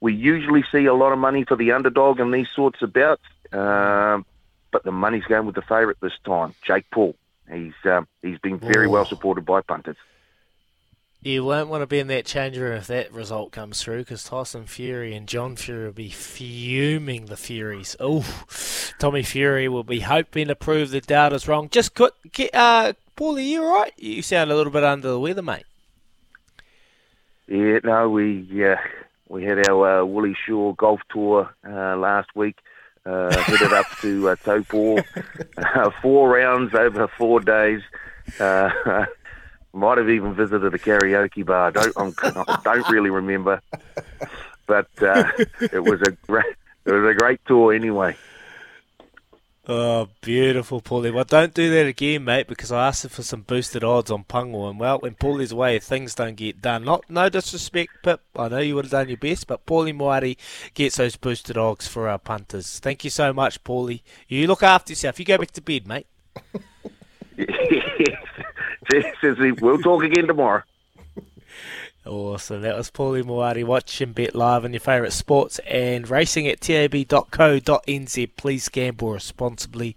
we 0.00 0.14
usually 0.14 0.64
see 0.72 0.86
a 0.86 0.94
lot 0.94 1.12
of 1.12 1.18
money 1.18 1.44
for 1.44 1.56
the 1.56 1.72
underdog 1.72 2.18
in 2.18 2.32
these 2.32 2.48
sorts 2.54 2.82
of 2.82 2.92
bouts. 2.92 3.22
Um, 3.52 4.26
but 4.72 4.84
the 4.84 4.92
money's 4.92 5.24
going 5.24 5.46
with 5.46 5.54
the 5.54 5.62
favourite 5.62 6.00
this 6.00 6.18
time, 6.24 6.54
Jake 6.62 6.86
Paul. 6.90 7.14
He's 7.50 7.74
um, 7.84 8.08
he's 8.22 8.38
been 8.38 8.58
very 8.58 8.88
well 8.88 9.04
supported 9.04 9.44
by 9.44 9.60
punters. 9.60 9.96
You 11.24 11.44
won't 11.44 11.68
want 11.68 11.82
to 11.82 11.86
be 11.86 12.00
in 12.00 12.08
that 12.08 12.26
change 12.26 12.58
room 12.58 12.72
if 12.72 12.88
that 12.88 13.12
result 13.12 13.52
comes 13.52 13.80
through, 13.80 13.98
because 13.98 14.24
Tyson 14.24 14.66
Fury 14.66 15.14
and 15.14 15.28
John 15.28 15.54
Fury 15.54 15.84
will 15.84 15.92
be 15.92 16.10
fuming 16.10 17.26
the 17.26 17.36
Furies. 17.36 17.94
Oh, 18.00 18.26
Tommy 18.98 19.22
Fury 19.22 19.68
will 19.68 19.84
be 19.84 20.00
hoping 20.00 20.48
to 20.48 20.56
prove 20.56 20.90
the 20.90 21.00
doubters 21.00 21.46
wrong. 21.46 21.68
Just 21.68 21.96
get, 22.32 22.50
uh, 22.52 22.94
Paulie, 23.16 23.46
you 23.46 23.64
right? 23.64 23.92
You 23.96 24.20
sound 24.20 24.50
a 24.50 24.56
little 24.56 24.72
bit 24.72 24.82
under 24.82 25.10
the 25.10 25.20
weather, 25.20 25.42
mate. 25.42 25.64
Yeah, 27.46 27.78
no, 27.84 28.08
we 28.08 28.64
uh, 28.64 28.76
we 29.28 29.44
had 29.44 29.68
our 29.68 30.00
uh, 30.00 30.04
Woolly 30.04 30.36
Shore 30.44 30.74
golf 30.74 31.02
tour 31.08 31.54
uh, 31.64 31.96
last 31.98 32.30
week. 32.34 32.58
Uh, 33.06 33.32
headed 33.42 33.72
up 33.72 33.86
to 34.00 34.28
uh, 34.28 34.36
Taupo, 34.36 34.98
uh, 35.56 35.90
four 36.00 36.30
rounds 36.30 36.74
over 36.74 37.06
four 37.16 37.38
days. 37.38 37.82
Uh, 38.40 38.70
might 39.72 39.98
have 39.98 40.08
even 40.08 40.34
visited 40.34 40.74
a 40.74 40.78
karaoke 40.78 41.44
bar. 41.44 41.70
Don't 41.70 41.92
I'm, 41.96 42.14
I 42.22 42.60
don't 42.62 42.88
really 42.88 43.10
remember, 43.10 43.60
but 44.66 44.88
uh, 45.02 45.30
it 45.60 45.82
was 45.82 46.02
a 46.02 46.12
great 46.26 46.56
it 46.84 46.92
was 46.92 47.04
a 47.04 47.18
great 47.18 47.40
tour 47.46 47.72
anyway. 47.72 48.16
Oh, 49.68 50.08
beautiful, 50.20 50.80
Paulie. 50.80 51.12
Well, 51.12 51.22
don't 51.22 51.54
do 51.54 51.70
that 51.70 51.86
again, 51.86 52.24
mate, 52.24 52.48
because 52.48 52.72
I 52.72 52.88
asked 52.88 53.04
him 53.04 53.10
for 53.10 53.22
some 53.22 53.42
boosted 53.42 53.84
odds 53.84 54.10
on 54.10 54.24
Pungo, 54.24 54.68
and 54.68 54.80
well, 54.80 54.98
when 54.98 55.14
Paulie's 55.14 55.52
away, 55.52 55.78
things 55.78 56.16
don't 56.16 56.34
get 56.34 56.60
done. 56.60 56.84
Not 56.84 57.08
no 57.08 57.28
disrespect, 57.28 57.92
Pip. 58.02 58.22
I 58.34 58.48
know 58.48 58.58
you 58.58 58.74
would 58.74 58.86
have 58.86 58.90
done 58.90 59.08
your 59.08 59.18
best, 59.18 59.46
but 59.46 59.64
Paulie 59.64 59.96
Moati 59.96 60.36
gets 60.74 60.96
those 60.96 61.14
boosted 61.14 61.56
odds 61.56 61.86
for 61.86 62.08
our 62.08 62.18
punters. 62.18 62.80
Thank 62.80 63.04
you 63.04 63.10
so 63.10 63.32
much, 63.32 63.62
Paulie. 63.62 64.02
You 64.26 64.48
look 64.48 64.64
after 64.64 64.92
yourself. 64.92 65.20
You 65.20 65.24
go 65.24 65.38
back 65.38 65.52
to 65.52 65.62
bed, 65.62 65.86
mate. 65.86 66.08
we'll 69.60 69.78
talk 69.78 70.04
again 70.04 70.26
tomorrow. 70.26 70.62
Awesome. 72.04 72.62
That 72.62 72.76
was 72.76 72.90
Paulie 72.90 73.22
Moati. 73.22 73.64
Watch 73.64 74.00
and 74.00 74.12
bet 74.12 74.34
live 74.34 74.64
on 74.64 74.72
your 74.72 74.80
favourite 74.80 75.12
sports 75.12 75.60
and 75.60 76.10
racing 76.10 76.48
at 76.48 76.60
tab.co.nz. 76.60 78.30
Please 78.36 78.68
gamble 78.68 79.12
responsibly. 79.12 79.94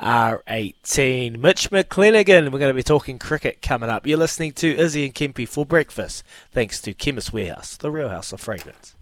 R18. 0.00 1.38
Mitch 1.38 1.70
McClenaghan. 1.70 2.52
We're 2.52 2.60
going 2.60 2.70
to 2.70 2.74
be 2.74 2.84
talking 2.84 3.18
cricket 3.18 3.62
coming 3.62 3.90
up. 3.90 4.06
You're 4.06 4.18
listening 4.18 4.52
to 4.52 4.78
Izzy 4.78 5.04
and 5.04 5.14
Kempy 5.14 5.48
for 5.48 5.66
breakfast. 5.66 6.22
Thanks 6.52 6.80
to 6.82 6.94
Chemist 6.94 7.32
Warehouse, 7.32 7.76
the 7.76 7.90
real 7.90 8.10
house 8.10 8.32
of 8.32 8.40
fragrance. 8.40 8.94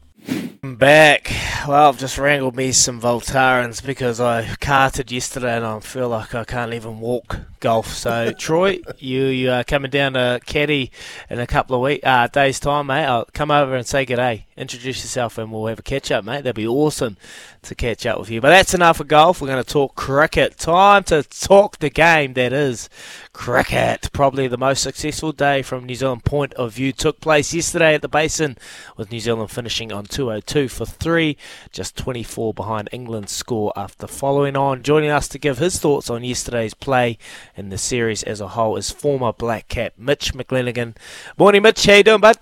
I'm 0.62 0.76
back. 0.76 1.30
Well, 1.66 1.88
I've 1.88 1.98
just 1.98 2.16
wrangled 2.18 2.56
me 2.56 2.72
some 2.72 3.00
Voltarens 3.00 3.84
because 3.84 4.20
I 4.20 4.54
carted 4.56 5.12
yesterday 5.12 5.56
and 5.56 5.66
I 5.66 5.80
feel 5.80 6.08
like 6.08 6.34
I 6.34 6.44
can't 6.44 6.72
even 6.72 6.98
walk 7.00 7.40
golf. 7.60 7.88
So, 7.88 8.32
Troy, 8.32 8.80
you 8.98 9.26
you 9.26 9.50
are 9.50 9.64
coming 9.64 9.90
down 9.90 10.14
to 10.14 10.40
Caddy 10.46 10.90
in 11.28 11.38
a 11.38 11.46
couple 11.46 11.76
of 11.76 11.82
week 11.82 12.00
uh, 12.04 12.26
days' 12.28 12.60
time, 12.60 12.86
mate. 12.86 13.04
I'll 13.04 13.26
come 13.32 13.50
over 13.50 13.74
and 13.74 13.86
say 13.86 14.04
good 14.04 14.16
day. 14.16 14.46
Introduce 14.56 15.02
yourself 15.02 15.38
and 15.38 15.52
we'll 15.52 15.66
have 15.66 15.78
a 15.78 15.82
catch 15.82 16.10
up, 16.10 16.24
mate. 16.24 16.42
That'd 16.42 16.56
be 16.56 16.66
awesome 16.66 17.16
to 17.62 17.74
catch 17.74 18.06
up 18.06 18.18
with 18.18 18.30
you. 18.30 18.40
But 18.40 18.50
that's 18.50 18.74
enough 18.74 19.00
of 19.00 19.08
golf. 19.08 19.40
We're 19.40 19.48
going 19.48 19.62
to 19.62 19.72
talk 19.72 19.94
cricket. 19.94 20.56
Time 20.58 21.04
to 21.04 21.22
talk 21.22 21.78
the 21.78 21.90
game 21.90 22.32
that 22.34 22.52
is 22.52 22.88
cricket. 23.32 24.10
Probably 24.12 24.48
the 24.48 24.58
most 24.58 24.82
successful 24.82 25.32
day 25.32 25.62
from 25.62 25.84
New 25.84 25.94
Zealand 25.94 26.24
point 26.24 26.54
of 26.54 26.74
view 26.74 26.92
took 26.92 27.20
place 27.20 27.54
yesterday 27.54 27.94
at 27.94 28.02
the 28.02 28.08
Basin, 28.08 28.56
with 28.96 29.12
New 29.12 29.20
Zealand 29.20 29.50
finishing 29.50 29.92
on 29.92 30.04
202 30.04 30.68
for 30.68 30.86
three, 30.86 31.36
just 31.70 31.96
24 31.96 32.54
behind 32.54 32.88
England's 32.90 33.32
score 33.32 33.72
after 33.76 34.06
following 34.06 34.56
on. 34.56 34.82
Joining 34.82 35.10
us 35.10 35.28
to 35.28 35.38
give 35.38 35.58
his 35.58 35.78
thoughts 35.78 36.10
on 36.10 36.24
yesterday's 36.24 36.74
play 36.74 37.18
and 37.58 37.72
the 37.72 37.78
series 37.78 38.22
as 38.22 38.40
a 38.40 38.48
whole 38.48 38.76
is 38.76 38.90
former 38.90 39.32
Black 39.32 39.68
Cap 39.68 39.94
Mitch 39.98 40.32
McClenaghan. 40.32 40.96
Morning, 41.36 41.62
Mitch. 41.62 41.84
How 41.84 41.94
you 41.94 42.04
doing, 42.04 42.20
bud? 42.20 42.36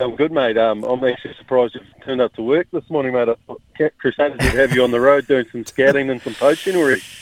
I'm 0.00 0.16
good, 0.16 0.32
mate. 0.32 0.58
Um, 0.58 0.82
I'm 0.82 1.02
actually 1.04 1.34
surprised 1.38 1.76
you've 1.76 2.04
turned 2.04 2.20
up 2.20 2.34
to 2.34 2.42
work 2.42 2.66
this 2.72 2.88
morning, 2.90 3.12
mate. 3.12 3.28
I 3.28 3.36
thought 3.46 3.62
Crusaders 3.98 4.38
would 4.40 4.60
have 4.60 4.74
you 4.74 4.82
on 4.82 4.90
the 4.90 5.00
road 5.00 5.28
doing 5.28 5.46
some 5.52 5.64
scouting 5.64 6.10
and 6.10 6.20
some 6.20 6.34
poaching 6.34 6.76
already. 6.76 7.02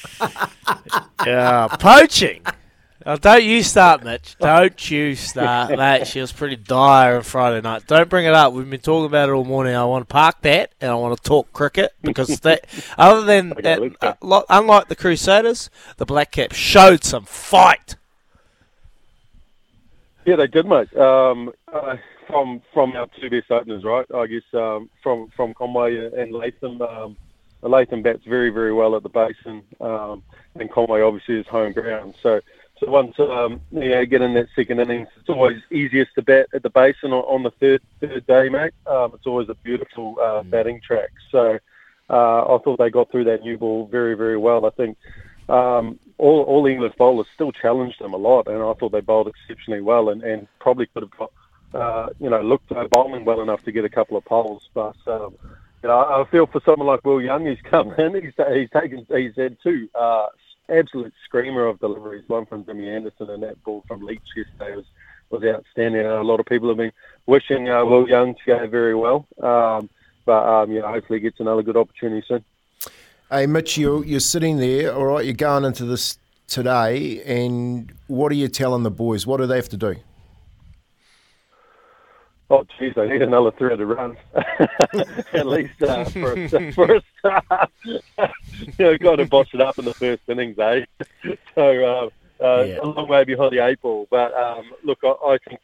Yeah, 1.27 1.69
poaching. 1.79 2.43
Oh, 3.05 3.17
don't 3.17 3.43
you 3.43 3.63
start, 3.63 4.05
Mitch. 4.05 4.37
Don't 4.39 4.91
you 4.91 5.15
start, 5.17 5.71
mate. 5.77 6.07
She 6.07 6.21
was 6.21 6.31
pretty 6.31 6.57
dire 6.57 7.17
on 7.17 7.23
Friday 7.23 7.61
night. 7.61 7.87
Don't 7.87 8.09
bring 8.09 8.27
it 8.27 8.35
up. 8.35 8.53
We've 8.53 8.69
been 8.69 8.81
talking 8.81 9.07
about 9.07 9.29
it 9.29 9.33
all 9.33 9.45
morning. 9.45 9.75
I 9.75 9.85
want 9.85 10.09
to 10.09 10.13
park 10.13 10.43
that 10.43 10.73
and 10.81 10.91
I 10.91 10.95
want 10.95 11.17
to 11.17 11.23
talk 11.29 11.53
cricket 11.53 11.93
because 12.03 12.41
that, 12.41 12.67
other 12.97 13.23
than 13.23 13.51
that, 13.63 13.97
uh, 14.01 14.43
unlike 14.49 14.89
the 14.89 14.97
Crusaders, 14.97 15.69
the 15.97 16.07
Black 16.07 16.31
Caps 16.31 16.57
showed 16.57 17.03
some 17.03 17.25
fight. 17.25 17.97
Yeah, 20.25 20.37
they 20.37 20.47
did, 20.47 20.67
mate. 20.67 20.95
Um, 20.97 21.51
uh, 21.73 21.97
from 22.29 22.63
from 22.73 22.93
our 22.93 23.09
two 23.21 23.29
best 23.29 23.51
openers, 23.51 23.83
right? 23.83 24.07
I 24.15 24.27
guess 24.27 24.43
um, 24.55 24.89
from 25.03 25.29
from 25.37 25.55
Conway 25.55 25.97
and 25.97 26.33
Latham. 26.33 26.81
Um, 26.81 27.17
Latham 27.63 28.03
bats 28.03 28.23
very 28.27 28.51
very 28.51 28.73
well 28.73 28.97
at 28.97 29.03
the 29.03 29.09
basin, 29.09 29.63
um, 29.81 30.23
and 30.55 30.71
Conway 30.71 31.01
obviously 31.01 31.39
is 31.39 31.47
home 31.47 31.73
ground. 31.73 32.15
So 32.23 32.41
so 32.83 32.91
once 32.91 33.19
um, 33.21 33.61
you 33.71 33.91
know, 33.91 34.05
get 34.05 34.23
in 34.23 34.35
that 34.35 34.49
second 34.57 34.81
innings, 34.81 35.09
it's 35.17 35.29
always 35.29 35.63
easiest 35.71 36.15
to 36.17 36.23
bat 36.23 36.49
at 36.53 36.63
the 36.63 36.71
basin 36.71 37.13
on, 37.13 37.23
on 37.25 37.43
the 37.45 37.51
third 37.53 37.81
third 38.01 38.27
day, 38.27 38.49
mate. 38.49 38.73
Um, 38.87 39.13
it's 39.15 39.27
always 39.27 39.49
a 39.49 39.55
beautiful 39.55 40.17
uh, 40.21 40.43
batting 40.43 40.81
track. 40.81 41.11
So 41.31 41.59
uh, 42.11 42.43
I 42.43 42.59
thought 42.59 42.79
they 42.79 42.91
got 42.91 43.11
through 43.11 43.25
that 43.25 43.43
new 43.43 43.57
ball 43.57 43.87
very 43.87 44.15
very 44.15 44.37
well. 44.37 44.67
I 44.67 44.71
think 44.71 44.97
um, 45.49 45.99
all 46.19 46.43
all 46.43 46.67
English 46.67 46.95
bowlers 46.99 47.29
still 47.35 47.53
challenged 47.53 48.01
them 48.01 48.15
a 48.15 48.19
lot, 48.19 48.49
and 48.49 48.61
I 48.61 48.73
thought 48.75 48.91
they 48.91 49.01
bowled 49.01 49.29
exceptionally 49.29 49.81
well, 49.81 50.09
and, 50.09 50.23
and 50.23 50.49
probably 50.59 50.87
could 50.87 51.05
have 51.05 51.17
got 51.17 51.33
uh, 51.75 52.09
you 52.19 52.31
know 52.31 52.43
looked 52.43 52.73
uh, 52.73 52.89
bowling 52.89 53.25
well 53.25 53.43
enough 53.43 53.63
to 53.65 53.73
get 53.73 53.85
a 53.85 53.91
couple 53.91 54.17
of 54.17 54.25
poles, 54.25 54.69
but. 54.75 54.97
Um, 55.07 55.37
you 55.83 55.89
know, 55.89 55.99
I 55.99 56.25
feel 56.31 56.47
for 56.47 56.61
someone 56.65 56.87
like 56.87 57.05
Will 57.05 57.21
Young 57.21 57.45
who's 57.45 57.59
come 57.65 57.93
in. 57.95 58.15
He's, 58.15 58.35
he's 58.55 58.71
taken, 58.71 59.05
he's 59.11 59.35
had 59.35 59.57
two 59.65 59.89
uh, 59.97 60.29
absolute 60.73 61.13
screamer 61.25 61.67
of 61.67 61.81
deliveries. 61.81 62.29
One 62.29 62.47
from 62.47 62.65
Jimmy 62.65 62.89
Anderson 62.89 63.31
and 63.31 63.43
that 63.43 63.63
ball 63.65 63.85
from 63.87 64.03
Leach 64.03 64.21
yesterday 64.37 64.77
was 64.77 64.87
was 65.31 65.43
outstanding. 65.45 66.05
a 66.05 66.23
lot 66.23 66.41
of 66.41 66.47
people 66.47 66.69
have 66.69 66.77
been 66.77 66.93
wishing 67.27 67.69
uh, 67.69 67.85
Will 67.85 68.09
Young 68.09 68.35
to 68.35 68.41
go 68.47 68.67
very 68.67 68.95
well. 68.95 69.27
Um, 69.43 69.89
but 70.25 70.47
um, 70.47 70.71
yeah, 70.71 70.83
hopefully 70.83 71.19
he 71.19 71.23
gets 71.23 71.41
another 71.41 71.63
good 71.63 71.77
opportunity 71.77 72.25
soon. 72.29 72.45
Hey, 73.31 73.47
Mitch, 73.47 73.79
you're, 73.79 74.05
you're 74.05 74.21
sitting 74.21 74.59
there, 74.59 74.95
all 74.95 75.07
right, 75.07 75.25
you're 75.25 75.35
going 75.35 75.65
into 75.65 75.87
this 75.87 76.19
today, 76.49 77.23
and 77.23 77.91
what 78.07 78.31
are 78.31 78.35
you 78.35 78.47
telling 78.47 78.83
the 78.83 78.91
boys? 78.91 79.27
What 79.27 79.39
do 79.39 79.47
they 79.47 79.57
have 79.57 79.71
to 79.71 79.79
do? 79.79 79.97
Oh, 82.53 82.67
geez, 82.79 82.93
I 82.99 83.07
need 83.07 83.23
another 83.23 83.51
300 83.51 83.87
runs, 83.87 84.19
at 85.33 85.47
least 85.47 85.83
uh, 85.83 86.05
for, 86.11 86.35
a, 86.35 86.73
for 86.73 86.97
a 86.97 87.03
start. 87.19 87.71
you 87.85 88.73
know, 88.79 88.99
got 88.99 89.17
to 89.17 89.25
boss 89.25 89.47
it 89.55 89.63
up 89.63 89.79
in 89.79 89.87
the 89.87 89.95
first 89.95 90.21
innings, 90.29 90.59
eh? 90.59 90.85
So 91.55 92.11
uh, 92.39 92.45
uh, 92.45 92.65
yeah. 92.65 92.81
a 92.83 92.85
long 92.85 93.09
way 93.09 93.25
behind 93.25 93.53
the 93.53 93.67
eight 93.67 93.81
ball. 93.81 94.07
But 94.11 94.35
um, 94.35 94.71
look, 94.85 94.99
I, 95.03 95.15
I 95.29 95.39
think 95.49 95.61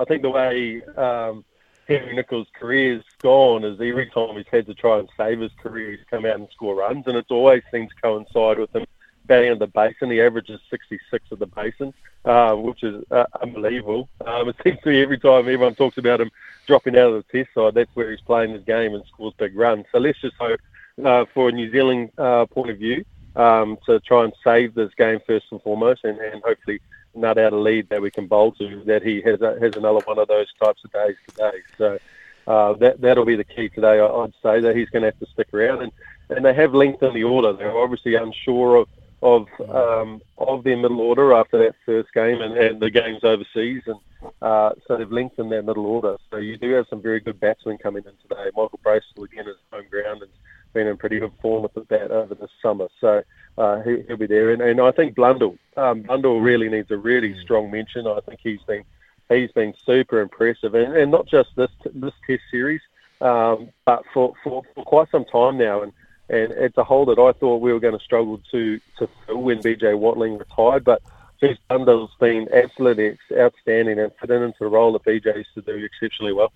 I 0.00 0.04
think 0.04 0.22
the 0.22 0.30
way 0.30 0.82
um, 0.96 1.44
Henry 1.86 2.16
Nicholls' 2.16 2.48
career's 2.58 3.04
gone 3.20 3.62
is 3.62 3.80
every 3.80 4.10
time 4.10 4.34
he's 4.34 4.44
had 4.50 4.66
to 4.66 4.74
try 4.74 4.98
and 4.98 5.08
save 5.16 5.38
his 5.38 5.52
career, 5.62 5.92
he's 5.92 6.06
come 6.10 6.26
out 6.26 6.40
and 6.40 6.48
score 6.50 6.74
runs, 6.74 7.06
and 7.06 7.16
it's 7.16 7.30
always 7.30 7.62
seems 7.70 7.90
to 7.90 8.02
coincide 8.02 8.58
with 8.58 8.74
him 8.74 8.84
batting 9.26 9.52
at 9.52 9.58
the 9.58 9.66
basin. 9.66 10.10
He 10.10 10.20
averages 10.20 10.60
66 10.70 11.24
at 11.30 11.38
the 11.38 11.46
basin, 11.46 11.94
uh, 12.24 12.54
which 12.54 12.82
is 12.82 13.04
uh, 13.10 13.24
unbelievable. 13.40 14.08
Um, 14.26 14.48
it 14.48 14.56
seems 14.64 14.80
to 14.82 14.90
me 14.90 15.02
every 15.02 15.18
time 15.18 15.40
everyone 15.40 15.74
talks 15.74 15.98
about 15.98 16.20
him 16.20 16.30
dropping 16.66 16.96
out 16.96 17.12
of 17.12 17.24
the 17.26 17.44
test 17.44 17.54
side, 17.54 17.74
that's 17.74 17.94
where 17.94 18.10
he's 18.10 18.20
playing 18.20 18.52
his 18.52 18.64
game 18.64 18.94
and 18.94 19.04
scores 19.06 19.34
big 19.36 19.56
runs. 19.56 19.84
So 19.92 19.98
let's 19.98 20.20
just 20.20 20.36
hope, 20.36 20.60
uh, 21.04 21.24
for 21.32 21.48
a 21.48 21.52
New 21.52 21.70
Zealand 21.70 22.10
uh, 22.18 22.46
point 22.46 22.70
of 22.70 22.78
view, 22.78 23.04
um, 23.34 23.78
to 23.86 23.98
try 24.00 24.24
and 24.24 24.32
save 24.44 24.74
this 24.74 24.92
game 24.94 25.20
first 25.26 25.46
and 25.50 25.62
foremost, 25.62 26.04
and, 26.04 26.18
and 26.18 26.42
hopefully 26.42 26.80
nut 27.14 27.38
out 27.38 27.52
a 27.52 27.56
lead 27.56 27.88
that 27.88 28.00
we 28.00 28.10
can 28.10 28.26
bowl 28.26 28.52
to. 28.52 28.82
That 28.84 29.02
he 29.02 29.22
has 29.22 29.40
a, 29.40 29.58
has 29.60 29.76
another 29.76 30.00
one 30.04 30.18
of 30.18 30.28
those 30.28 30.46
types 30.62 30.84
of 30.84 30.92
days 30.92 31.16
today. 31.28 31.58
So. 31.78 31.98
Uh, 32.44 32.72
that 32.72 33.00
that'll 33.00 33.24
be 33.24 33.36
the 33.36 33.44
key 33.44 33.68
today. 33.68 34.00
I'd 34.00 34.32
say 34.42 34.58
that 34.58 34.74
he's 34.74 34.88
going 34.88 35.02
to 35.02 35.10
have 35.12 35.18
to 35.20 35.26
stick 35.26 35.54
around, 35.54 35.80
and 35.82 35.92
and 36.28 36.44
they 36.44 36.52
have 36.54 36.74
length 36.74 37.02
lengthened 37.02 37.16
the 37.16 37.24
order. 37.24 37.52
They're 37.52 37.76
obviously 37.76 38.14
unsure 38.14 38.76
of 38.76 38.88
of 39.22 39.46
um, 39.68 40.20
of 40.38 40.64
their 40.64 40.76
middle 40.76 41.00
order 41.00 41.32
after 41.32 41.58
that 41.58 41.74
first 41.86 42.12
game 42.12 42.40
and, 42.40 42.56
and 42.56 42.80
the 42.80 42.90
games 42.90 43.22
overseas, 43.22 43.82
and 43.86 43.98
uh, 44.42 44.70
so 44.86 44.96
they've 44.96 45.12
lengthened 45.12 45.50
their 45.50 45.62
middle 45.62 45.86
order. 45.86 46.16
So 46.30 46.38
you 46.38 46.56
do 46.56 46.70
have 46.72 46.86
some 46.90 47.00
very 47.00 47.20
good 47.20 47.38
batsmen 47.38 47.78
coming 47.78 48.04
in 48.04 48.12
today. 48.28 48.50
Michael 48.56 48.80
Bracewell 48.82 49.24
again 49.24 49.46
is 49.46 49.56
home 49.72 49.84
ground 49.90 50.22
and 50.22 50.30
been 50.72 50.86
in 50.86 50.96
pretty 50.96 51.20
good 51.20 51.32
form 51.40 51.62
with 51.62 51.74
the 51.74 51.82
bat 51.82 52.10
over 52.10 52.34
the 52.34 52.48
summer, 52.60 52.88
so 53.00 53.22
uh, 53.58 53.80
he, 53.82 54.04
will 54.08 54.16
be 54.16 54.26
there. 54.26 54.50
And, 54.50 54.60
and 54.60 54.80
I 54.80 54.90
think 54.90 55.14
Blundell, 55.14 55.56
um, 55.76 56.02
Blundell 56.02 56.40
really 56.40 56.68
needs 56.68 56.90
a 56.90 56.96
really 56.96 57.38
strong 57.40 57.70
mention. 57.70 58.06
I 58.06 58.20
think 58.20 58.40
he's 58.42 58.62
been 58.62 58.84
he's 59.28 59.52
been 59.52 59.74
super 59.86 60.20
impressive, 60.20 60.74
and, 60.74 60.96
and 60.96 61.12
not 61.12 61.26
just 61.26 61.50
this 61.56 61.70
this 61.94 62.14
Test 62.26 62.42
series, 62.50 62.80
um, 63.20 63.68
but 63.84 64.02
for, 64.12 64.34
for, 64.42 64.62
for 64.74 64.84
quite 64.84 65.10
some 65.10 65.24
time 65.24 65.58
now. 65.58 65.82
And 65.82 65.92
and 66.32 66.50
it's 66.52 66.78
a 66.78 66.84
hole 66.84 67.04
that 67.06 67.18
I 67.18 67.32
thought 67.38 67.60
we 67.60 67.72
were 67.72 67.80
going 67.80 67.96
to 67.96 68.04
struggle 68.04 68.40
to 68.50 68.80
to 68.98 69.08
fill 69.26 69.42
when 69.42 69.58
BJ 69.58 69.96
Watling 69.96 70.38
retired. 70.38 70.82
But 70.82 71.02
Chris 71.38 71.58
Blundell's 71.68 72.10
been 72.18 72.48
absolutely 72.52 73.18
outstanding 73.36 73.98
and 73.98 74.10
fitting 74.20 74.42
into 74.42 74.58
the 74.60 74.68
role 74.68 74.92
that 74.92 75.04
BJ 75.04 75.36
used 75.36 75.54
to 75.54 75.62
do 75.62 75.84
exceptionally 75.84 76.32
well. 76.32 76.52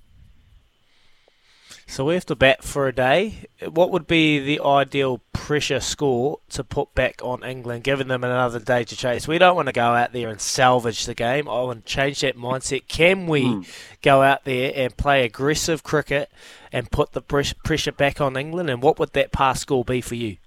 So 1.88 2.04
we 2.04 2.14
have 2.14 2.26
to 2.26 2.36
bat 2.36 2.64
for 2.64 2.88
a 2.88 2.92
day. 2.92 3.46
What 3.68 3.92
would 3.92 4.08
be 4.08 4.40
the 4.40 4.60
ideal 4.60 5.20
pressure 5.32 5.78
score 5.78 6.40
to 6.50 6.64
put 6.64 6.94
back 6.94 7.20
on 7.22 7.44
England, 7.44 7.84
giving 7.84 8.08
them 8.08 8.24
another 8.24 8.58
day 8.58 8.82
to 8.82 8.96
chase? 8.96 9.28
We 9.28 9.38
don't 9.38 9.54
want 9.54 9.66
to 9.66 9.72
go 9.72 9.94
out 9.94 10.12
there 10.12 10.28
and 10.28 10.40
salvage 10.40 11.06
the 11.06 11.14
game. 11.14 11.48
I 11.48 11.62
want 11.62 11.86
to 11.86 11.92
change 11.92 12.20
that 12.20 12.36
mindset. 12.36 12.88
Can 12.88 13.28
we 13.28 13.44
mm. 13.44 13.68
go 14.02 14.22
out 14.22 14.44
there 14.44 14.72
and 14.74 14.96
play 14.96 15.24
aggressive 15.24 15.84
cricket 15.84 16.30
and 16.72 16.90
put 16.90 17.12
the 17.12 17.22
pressure 17.22 17.92
back 17.92 18.20
on 18.20 18.36
England? 18.36 18.68
And 18.68 18.82
what 18.82 18.98
would 18.98 19.12
that 19.12 19.30
pass 19.30 19.60
score 19.60 19.84
be 19.84 20.00
for 20.00 20.16
you? 20.16 20.38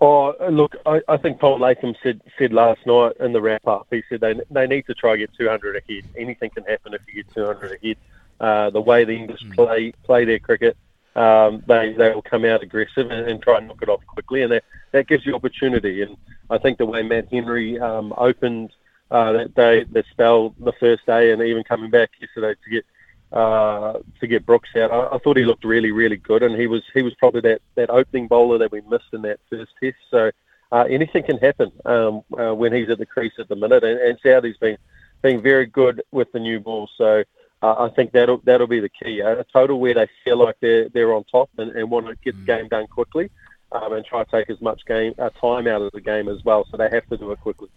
Oh, 0.00 0.34
look, 0.50 0.74
I, 0.84 1.00
I 1.06 1.16
think 1.16 1.38
Paul 1.38 1.60
Latham 1.60 1.94
said 2.02 2.20
said 2.36 2.52
last 2.52 2.84
night 2.86 3.12
in 3.20 3.32
the 3.32 3.40
wrap 3.40 3.64
up. 3.68 3.86
He 3.88 4.02
said 4.08 4.20
they 4.20 4.34
they 4.50 4.66
need 4.66 4.86
to 4.86 4.94
try 4.94 5.12
and 5.12 5.20
get 5.20 5.30
200 5.38 5.76
ahead. 5.76 6.04
Anything 6.18 6.50
can 6.50 6.64
happen 6.64 6.92
if 6.92 7.02
you 7.06 7.22
get 7.22 7.32
200 7.32 7.78
ahead. 7.80 7.96
Uh, 8.42 8.70
the 8.70 8.80
way 8.80 9.04
the 9.04 9.12
English 9.12 9.40
mm. 9.44 9.54
play 9.54 9.92
play 10.02 10.24
their 10.24 10.40
cricket, 10.40 10.76
um, 11.14 11.62
they 11.68 11.92
they 11.92 12.10
will 12.12 12.22
come 12.22 12.44
out 12.44 12.60
aggressive 12.60 13.08
and, 13.08 13.30
and, 13.30 13.40
try 13.40 13.58
and 13.58 13.68
knock 13.68 13.80
it 13.80 13.88
off 13.88 14.04
quickly, 14.04 14.42
and 14.42 14.50
that, 14.50 14.64
that 14.90 15.06
gives 15.06 15.24
you 15.24 15.32
opportunity. 15.32 16.02
And 16.02 16.16
I 16.50 16.58
think 16.58 16.78
the 16.78 16.84
way 16.84 17.04
Matt 17.04 17.28
Henry 17.30 17.78
um, 17.78 18.12
opened 18.16 18.72
uh, 19.12 19.30
that 19.30 19.54
day, 19.54 19.84
the 19.84 20.02
spell 20.10 20.56
the 20.58 20.72
first 20.80 21.06
day, 21.06 21.30
and 21.30 21.40
even 21.40 21.62
coming 21.62 21.88
back 21.88 22.10
yesterday 22.20 22.58
to 22.64 22.70
get 22.70 22.84
uh, 23.30 24.00
to 24.18 24.26
get 24.26 24.44
Brooks 24.44 24.70
out, 24.74 24.90
I, 24.90 25.14
I, 25.14 25.18
thought 25.18 25.36
he 25.36 25.44
looked 25.44 25.62
really 25.62 25.92
really 25.92 26.16
good, 26.16 26.42
and 26.42 26.60
he 26.60 26.66
was 26.66 26.82
he 26.94 27.02
was 27.02 27.14
probably 27.20 27.42
that, 27.42 27.62
that 27.76 27.90
opening 27.90 28.26
bowler 28.26 28.58
that 28.58 28.72
we 28.72 28.80
missed 28.90 29.12
in 29.12 29.22
that 29.22 29.38
first 29.48 29.70
test. 29.80 29.96
So. 30.10 30.32
Uh, 30.72 30.86
anything 30.88 31.22
can 31.22 31.36
happen 31.36 31.70
um, 31.84 32.22
uh, 32.40 32.54
when 32.54 32.72
he's 32.72 32.88
at 32.88 32.96
the 32.96 33.04
crease 33.04 33.34
at 33.38 33.46
the 33.46 33.54
minute, 33.54 33.84
and, 33.84 34.00
and 34.00 34.18
Southee's 34.22 34.56
been 34.56 34.78
being 35.20 35.42
very 35.42 35.66
good 35.66 36.02
with 36.12 36.32
the 36.32 36.38
new 36.38 36.60
ball. 36.60 36.88
So 36.96 37.24
uh, 37.62 37.74
I 37.78 37.94
think 37.94 38.12
that'll 38.12 38.38
that'll 38.44 38.66
be 38.66 38.80
the 38.80 38.88
key. 38.88 39.20
A 39.20 39.44
total 39.52 39.78
where 39.78 39.94
they 39.94 40.08
feel 40.24 40.38
like 40.38 40.56
they're 40.60 40.88
they're 40.88 41.14
on 41.14 41.24
top 41.24 41.50
and, 41.58 41.70
and 41.72 41.90
want 41.90 42.06
to 42.06 42.16
get 42.16 42.36
the 42.36 42.44
game 42.44 42.68
done 42.68 42.86
quickly, 42.88 43.30
um, 43.70 43.92
and 43.92 44.04
try 44.04 44.24
to 44.24 44.30
take 44.30 44.50
as 44.50 44.60
much 44.60 44.84
game 44.86 45.14
uh, 45.18 45.30
time 45.40 45.66
out 45.68 45.82
of 45.82 45.92
the 45.92 46.00
game 46.00 46.28
as 46.28 46.42
well. 46.44 46.66
So 46.70 46.76
they 46.76 46.88
have 46.90 47.06
to 47.08 47.16
do 47.16 47.30
it 47.30 47.40
quickly. 47.40 47.68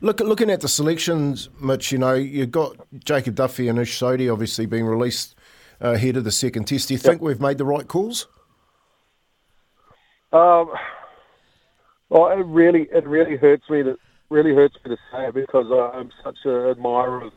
Look, 0.00 0.20
looking 0.20 0.50
at 0.50 0.62
the 0.62 0.68
selections, 0.68 1.50
Mitch, 1.60 1.92
you 1.92 1.98
know 1.98 2.14
you've 2.14 2.50
got 2.50 2.76
Jacob 3.04 3.34
Duffy 3.34 3.68
and 3.68 3.78
Ish 3.78 3.98
Sodhi 3.98 4.32
obviously 4.32 4.64
being 4.64 4.86
released 4.86 5.36
uh, 5.82 5.90
ahead 5.90 6.16
of 6.16 6.24
the 6.24 6.32
second 6.32 6.64
test. 6.64 6.88
Do 6.88 6.94
you 6.94 6.98
think 6.98 7.20
we've 7.20 7.40
made 7.40 7.58
the 7.58 7.66
right 7.66 7.86
calls? 7.86 8.26
Um, 10.32 10.70
well, 12.08 12.30
it 12.30 12.46
really 12.46 12.88
it 12.92 13.06
really 13.06 13.36
hurts 13.36 13.68
me 13.68 13.82
that 13.82 13.96
really 14.30 14.54
hurts 14.54 14.76
me 14.84 14.94
to 14.94 14.98
say 15.12 15.28
it 15.28 15.34
because 15.34 15.66
I'm 15.70 16.10
such 16.24 16.38
an 16.44 16.70
admirer 16.70 17.22
of 17.22 17.32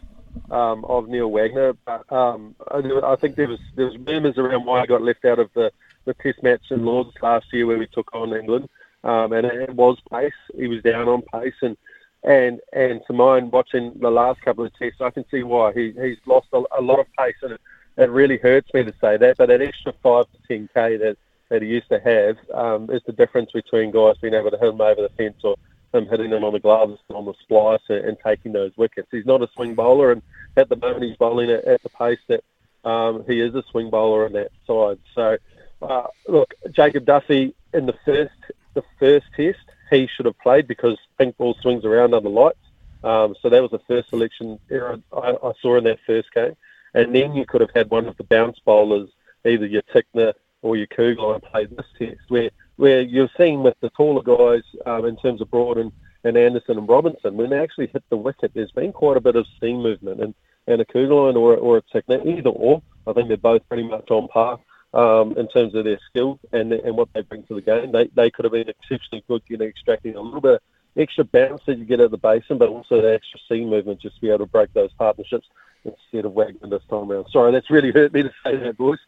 um, 0.49 0.85
of 0.85 1.07
Neil 1.07 1.29
Wagner. 1.29 1.73
But 1.85 2.11
um, 2.11 2.55
I, 2.69 3.15
think 3.15 3.35
there 3.35 3.47
was 3.47 3.59
there 3.75 3.85
was 3.85 3.97
murmurs 3.97 4.37
around 4.37 4.65
why 4.65 4.81
he 4.81 4.87
got 4.87 5.01
left 5.01 5.25
out 5.25 5.39
of 5.39 5.49
the, 5.53 5.71
the 6.05 6.13
Test 6.15 6.43
match 6.43 6.71
in 6.71 6.85
Lords 6.85 7.11
last 7.21 7.47
year 7.51 7.65
where 7.65 7.77
we 7.77 7.87
took 7.87 8.13
on 8.13 8.33
England, 8.33 8.69
um, 9.03 9.33
and 9.33 9.45
it 9.45 9.73
was 9.75 9.97
pace. 10.11 10.33
He 10.55 10.67
was 10.67 10.81
down 10.83 11.07
on 11.07 11.21
pace, 11.21 11.55
and 11.61 11.77
and 12.23 12.59
and 12.73 13.01
to 13.07 13.13
mind 13.13 13.51
watching 13.51 13.93
the 13.99 14.11
last 14.11 14.41
couple 14.41 14.65
of 14.65 14.77
tests, 14.77 15.01
I 15.01 15.09
can 15.09 15.25
see 15.29 15.43
why 15.43 15.73
he 15.73 15.93
he's 16.01 16.17
lost 16.25 16.47
a, 16.53 16.63
a 16.77 16.81
lot 16.81 16.99
of 16.99 17.07
pace, 17.17 17.35
and 17.41 17.53
it, 17.53 17.61
it 17.97 18.09
really 18.09 18.37
hurts 18.37 18.73
me 18.73 18.83
to 18.83 18.93
say 19.01 19.17
that. 19.17 19.37
But 19.37 19.47
that 19.47 19.61
extra 19.61 19.93
five 20.03 20.25
to 20.25 20.47
ten 20.47 20.69
k 20.73 20.97
that 20.97 21.17
that 21.49 21.61
he 21.61 21.67
used 21.67 21.89
to 21.89 21.99
have 21.99 22.37
um, 22.53 22.89
is 22.89 23.01
the 23.05 23.11
difference 23.11 23.51
between 23.51 23.91
guys 23.91 24.15
being 24.21 24.33
able 24.33 24.51
to 24.51 24.57
hit 24.57 24.69
him 24.69 24.79
over 24.79 25.01
the 25.01 25.09
fence 25.17 25.35
or 25.43 25.57
him 25.93 26.07
hitting 26.07 26.29
them 26.29 26.43
on 26.43 26.53
the 26.53 26.59
gloves 26.59 26.99
on 27.09 27.25
the 27.25 27.33
splice 27.41 27.81
and, 27.89 28.05
and, 28.05 28.17
taking 28.23 28.51
those 28.51 28.71
wickets. 28.77 29.07
He's 29.11 29.25
not 29.25 29.41
a 29.41 29.49
swing 29.53 29.75
bowler, 29.75 30.11
and 30.11 30.21
at 30.57 30.69
the 30.69 30.75
moment 30.75 31.03
he's 31.03 31.17
bowling 31.17 31.49
at, 31.51 31.65
at 31.65 31.83
the 31.83 31.89
pace 31.89 32.19
that 32.27 32.43
um, 32.87 33.23
he 33.27 33.39
is 33.39 33.53
a 33.55 33.63
swing 33.71 33.89
bowler 33.89 34.25
on 34.25 34.33
that 34.33 34.51
side. 34.65 34.99
So, 35.13 35.37
uh, 35.81 36.07
look, 36.27 36.53
Jacob 36.71 37.05
Duffy 37.05 37.53
in 37.73 37.85
the 37.85 37.95
first 38.05 38.33
the 38.73 38.83
first 38.99 39.25
test 39.35 39.59
he 39.89 40.07
should 40.07 40.25
have 40.25 40.39
played 40.39 40.67
because 40.67 40.97
pink 41.17 41.37
ball 41.37 41.55
swings 41.61 41.83
around 41.83 42.13
under 42.13 42.29
lights. 42.29 42.57
Um, 43.03 43.35
so 43.41 43.49
that 43.49 43.61
was 43.61 43.71
the 43.71 43.81
first 43.87 44.09
selection 44.09 44.59
error 44.69 44.99
I, 45.11 45.35
I, 45.43 45.51
saw 45.61 45.77
in 45.77 45.83
that 45.85 45.99
first 46.05 46.31
game. 46.33 46.55
And 46.93 47.15
then 47.15 47.35
you 47.35 47.45
could 47.45 47.61
have 47.61 47.71
had 47.73 47.89
one 47.89 48.07
of 48.07 48.15
the 48.17 48.23
bounce 48.23 48.59
bowlers, 48.59 49.09
either 49.45 49.65
your 49.65 49.81
Tickner 49.93 50.33
or 50.61 50.77
your 50.77 50.87
Kuggeleijn, 50.87 51.41
play 51.43 51.65
this 51.65 51.85
test, 51.97 52.21
where 52.29 52.51
where 52.81 53.01
you're 53.01 53.29
seeing 53.37 53.61
with 53.61 53.79
the 53.79 53.91
taller 53.91 54.23
guys 54.23 54.63
um, 54.87 55.05
in 55.05 55.15
terms 55.15 55.39
of 55.39 55.51
Broad 55.51 55.77
and, 55.77 55.91
and 56.23 56.35
Anderson 56.35 56.79
and 56.79 56.89
Robinson, 56.89 57.37
when 57.37 57.51
they 57.51 57.59
actually 57.59 57.85
hit 57.93 58.03
the 58.09 58.17
wicket, 58.17 58.51
there's 58.55 58.71
been 58.71 58.91
quite 58.91 59.17
a 59.17 59.21
bit 59.21 59.35
of 59.35 59.45
seam 59.59 59.83
movement. 59.83 60.19
And, 60.19 60.33
and 60.65 60.81
a 60.81 60.85
Kuggeleijn 60.85 61.35
or, 61.35 61.55
or 61.57 61.77
a 61.77 61.81
Tickner, 61.83 62.25
either 62.25 62.49
or, 62.49 62.81
I 63.05 63.13
think 63.13 63.27
they're 63.27 63.37
both 63.37 63.67
pretty 63.69 63.87
much 63.87 64.09
on 64.09 64.27
par 64.29 64.59
um, 64.95 65.37
in 65.37 65.47
terms 65.47 65.75
of 65.75 65.85
their 65.85 65.99
skill 66.09 66.39
and 66.51 66.73
and 66.73 66.97
what 66.97 67.09
they 67.13 67.21
bring 67.21 67.43
to 67.43 67.53
the 67.53 67.61
game. 67.61 67.91
They, 67.91 68.07
they 68.15 68.31
could 68.31 68.45
have 68.45 68.51
been 68.51 68.69
exceptionally 68.69 69.23
good, 69.27 69.43
know, 69.47 69.65
extracting 69.65 70.15
a 70.15 70.21
little 70.21 70.41
bit 70.41 70.55
of 70.55 70.61
extra 70.97 71.23
bounce 71.23 71.61
that 71.67 71.77
you 71.77 71.85
get 71.85 71.99
at 71.99 72.09
the 72.09 72.17
basin, 72.17 72.57
but 72.57 72.69
also 72.69 72.99
the 72.99 73.13
extra 73.13 73.39
seam 73.47 73.69
movement 73.69 74.01
just 74.01 74.15
to 74.15 74.21
be 74.21 74.29
able 74.29 74.39
to 74.39 74.45
break 74.47 74.73
those 74.73 74.91
partnerships 74.93 75.47
instead 75.85 76.25
of 76.25 76.33
Wagner 76.33 76.67
this 76.67 76.83
time 76.89 77.11
around. 77.11 77.27
Sorry, 77.31 77.51
that's 77.51 77.69
really 77.69 77.91
hurt 77.91 78.11
me 78.11 78.23
to 78.23 78.33
say 78.43 78.55
that, 78.55 78.77
boys. 78.77 78.99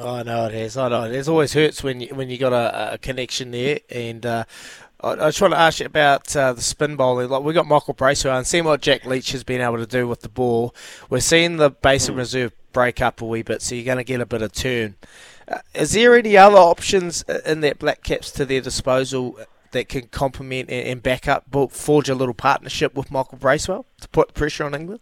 I 0.00 0.22
know 0.22 0.46
it 0.46 0.54
has. 0.54 0.76
I 0.76 0.88
know 0.88 1.04
it 1.04 1.14
has. 1.14 1.28
always 1.28 1.52
hurts 1.52 1.82
when 1.82 2.00
you 2.00 2.08
when 2.14 2.30
you 2.30 2.38
got 2.38 2.52
a, 2.52 2.94
a 2.94 2.98
connection 2.98 3.50
there. 3.50 3.80
And 3.90 4.24
uh, 4.24 4.44
I, 5.00 5.10
I, 5.10 5.28
just 5.28 5.40
want 5.40 5.52
to 5.52 5.58
ask 5.58 5.80
you 5.80 5.86
about 5.86 6.34
uh, 6.34 6.52
the 6.54 6.62
spin 6.62 6.96
bowling. 6.96 7.28
Like 7.28 7.42
we 7.42 7.52
got 7.52 7.66
Michael 7.66 7.94
Bracewell 7.94 8.36
and 8.36 8.46
seeing 8.46 8.64
what 8.64 8.80
Jack 8.80 9.04
Leach 9.04 9.32
has 9.32 9.44
been 9.44 9.60
able 9.60 9.78
to 9.78 9.86
do 9.86 10.08
with 10.08 10.20
the 10.20 10.28
ball. 10.28 10.74
We're 11.10 11.20
seeing 11.20 11.56
the 11.56 11.70
Basin 11.70 12.14
mm. 12.14 12.18
Reserve 12.18 12.52
break 12.72 13.02
up 13.02 13.20
a 13.20 13.26
wee 13.26 13.42
bit, 13.42 13.60
so 13.60 13.74
you're 13.74 13.84
going 13.84 13.98
to 13.98 14.04
get 14.04 14.20
a 14.20 14.26
bit 14.26 14.40
of 14.40 14.52
turn. 14.52 14.96
Uh, 15.46 15.58
is 15.74 15.92
there 15.92 16.16
any 16.16 16.36
other 16.36 16.56
options 16.56 17.24
uh, 17.28 17.40
in 17.44 17.60
that 17.60 17.78
Black 17.78 18.02
Caps 18.02 18.30
to 18.32 18.46
their 18.46 18.60
disposal 18.60 19.38
that 19.72 19.88
can 19.88 20.06
complement 20.08 20.70
and, 20.70 20.86
and 20.86 21.02
back 21.02 21.28
up, 21.28 21.44
but 21.50 21.72
forge 21.72 22.08
a 22.08 22.14
little 22.14 22.34
partnership 22.34 22.94
with 22.94 23.10
Michael 23.10 23.38
Bracewell 23.38 23.84
to 24.00 24.08
put 24.08 24.32
pressure 24.32 24.64
on 24.64 24.74
England? 24.74 25.00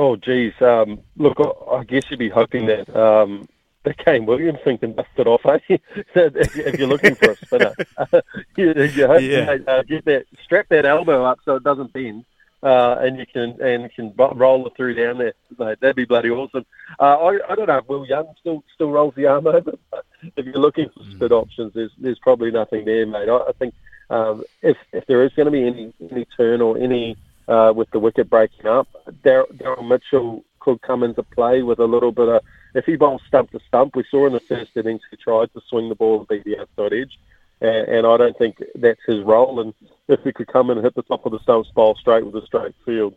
Oh, 0.00 0.16
geez. 0.16 0.54
Um, 0.62 1.00
look, 1.18 1.36
I, 1.70 1.84
guess 1.84 2.04
you'd 2.08 2.18
be 2.18 2.30
hoping 2.30 2.64
that 2.64 2.88
um, 2.96 3.46
that 3.84 3.98
Kane 3.98 4.24
Williamson 4.24 4.78
can 4.78 4.94
dust 4.94 5.10
it 5.18 5.26
off, 5.26 5.44
eh? 5.44 5.58
if, 5.68 6.56
if 6.56 6.78
you're 6.78 6.88
looking 6.88 7.14
for 7.16 7.32
a 7.32 7.36
spinner. 7.36 7.74
you, 8.56 8.72
you 8.72 9.06
hope 9.06 9.20
Yeah. 9.20 9.52
you, 9.52 9.64
uh, 9.68 9.82
get 9.82 10.06
that, 10.06 10.24
strap 10.42 10.68
that 10.70 10.86
elbow 10.86 11.22
up 11.26 11.40
so 11.44 11.56
it 11.56 11.64
doesn't 11.64 11.92
bend. 11.92 12.24
Uh, 12.62 12.96
and 13.00 13.18
you 13.18 13.26
can 13.26 13.60
and 13.60 13.82
you 13.82 13.88
can 13.94 14.14
roll 14.38 14.66
it 14.66 14.72
through 14.74 14.94
down 14.94 15.18
there. 15.18 15.34
Mate, 15.58 15.78
that'd 15.80 15.96
be 15.96 16.06
bloody 16.06 16.30
awesome. 16.30 16.64
Uh, 16.98 17.16
I, 17.18 17.52
I 17.52 17.54
don't 17.54 17.66
know 17.68 17.76
if 17.78 17.88
Will 17.88 18.06
Young 18.06 18.26
still 18.40 18.64
still 18.74 18.90
rolls 18.90 19.14
the 19.16 19.26
arm 19.26 19.46
over, 19.48 19.72
but 19.90 20.04
if 20.34 20.46
you're 20.46 20.54
looking 20.54 20.88
for 20.88 21.02
spin 21.10 21.32
options, 21.32 21.74
there's 21.74 21.92
there's 21.98 22.18
probably 22.18 22.50
nothing 22.50 22.86
there, 22.86 23.04
mate. 23.06 23.28
I, 23.28 23.36
I 23.36 23.52
think 23.58 23.74
um, 24.08 24.44
if 24.62 24.78
if 24.94 25.06
there 25.06 25.22
is 25.24 25.32
going 25.34 25.46
to 25.46 25.52
be 25.52 25.66
any 25.66 25.92
any 26.10 26.26
turn 26.36 26.62
or 26.62 26.78
any 26.78 27.18
uh, 27.48 27.72
with 27.74 27.90
the 27.90 27.98
wicket 27.98 28.30
breaking 28.30 28.66
up, 28.66 28.88
Dar- 29.22 29.46
Daryl 29.54 29.86
Mitchell 29.86 30.44
could 30.60 30.80
come 30.82 31.02
into 31.02 31.22
play 31.22 31.62
with 31.62 31.78
a 31.78 31.86
little 31.86 32.12
bit 32.12 32.28
of. 32.28 32.42
If 32.74 32.84
he 32.84 32.96
bowls 32.96 33.22
stump 33.26 33.50
to 33.50 33.60
stump, 33.66 33.96
we 33.96 34.04
saw 34.10 34.26
in 34.26 34.32
the 34.32 34.40
first 34.40 34.76
innings 34.76 35.02
he 35.10 35.16
tried 35.16 35.52
to 35.54 35.60
swing 35.68 35.88
the 35.88 35.96
ball 35.96 36.18
and 36.18 36.28
beat 36.28 36.44
the 36.44 36.60
outside 36.60 36.92
edge, 36.92 37.18
and, 37.60 37.88
and 37.88 38.06
I 38.06 38.16
don't 38.16 38.38
think 38.38 38.62
that's 38.76 39.00
his 39.06 39.24
role. 39.24 39.60
And 39.60 39.74
if 40.06 40.20
he 40.22 40.32
could 40.32 40.46
come 40.46 40.70
in 40.70 40.78
and 40.78 40.84
hit 40.84 40.94
the 40.94 41.02
top 41.02 41.26
of 41.26 41.32
the 41.32 41.40
stumps, 41.40 41.70
ball 41.70 41.96
straight 41.96 42.24
with 42.24 42.42
a 42.42 42.46
straight 42.46 42.74
field, 42.84 43.14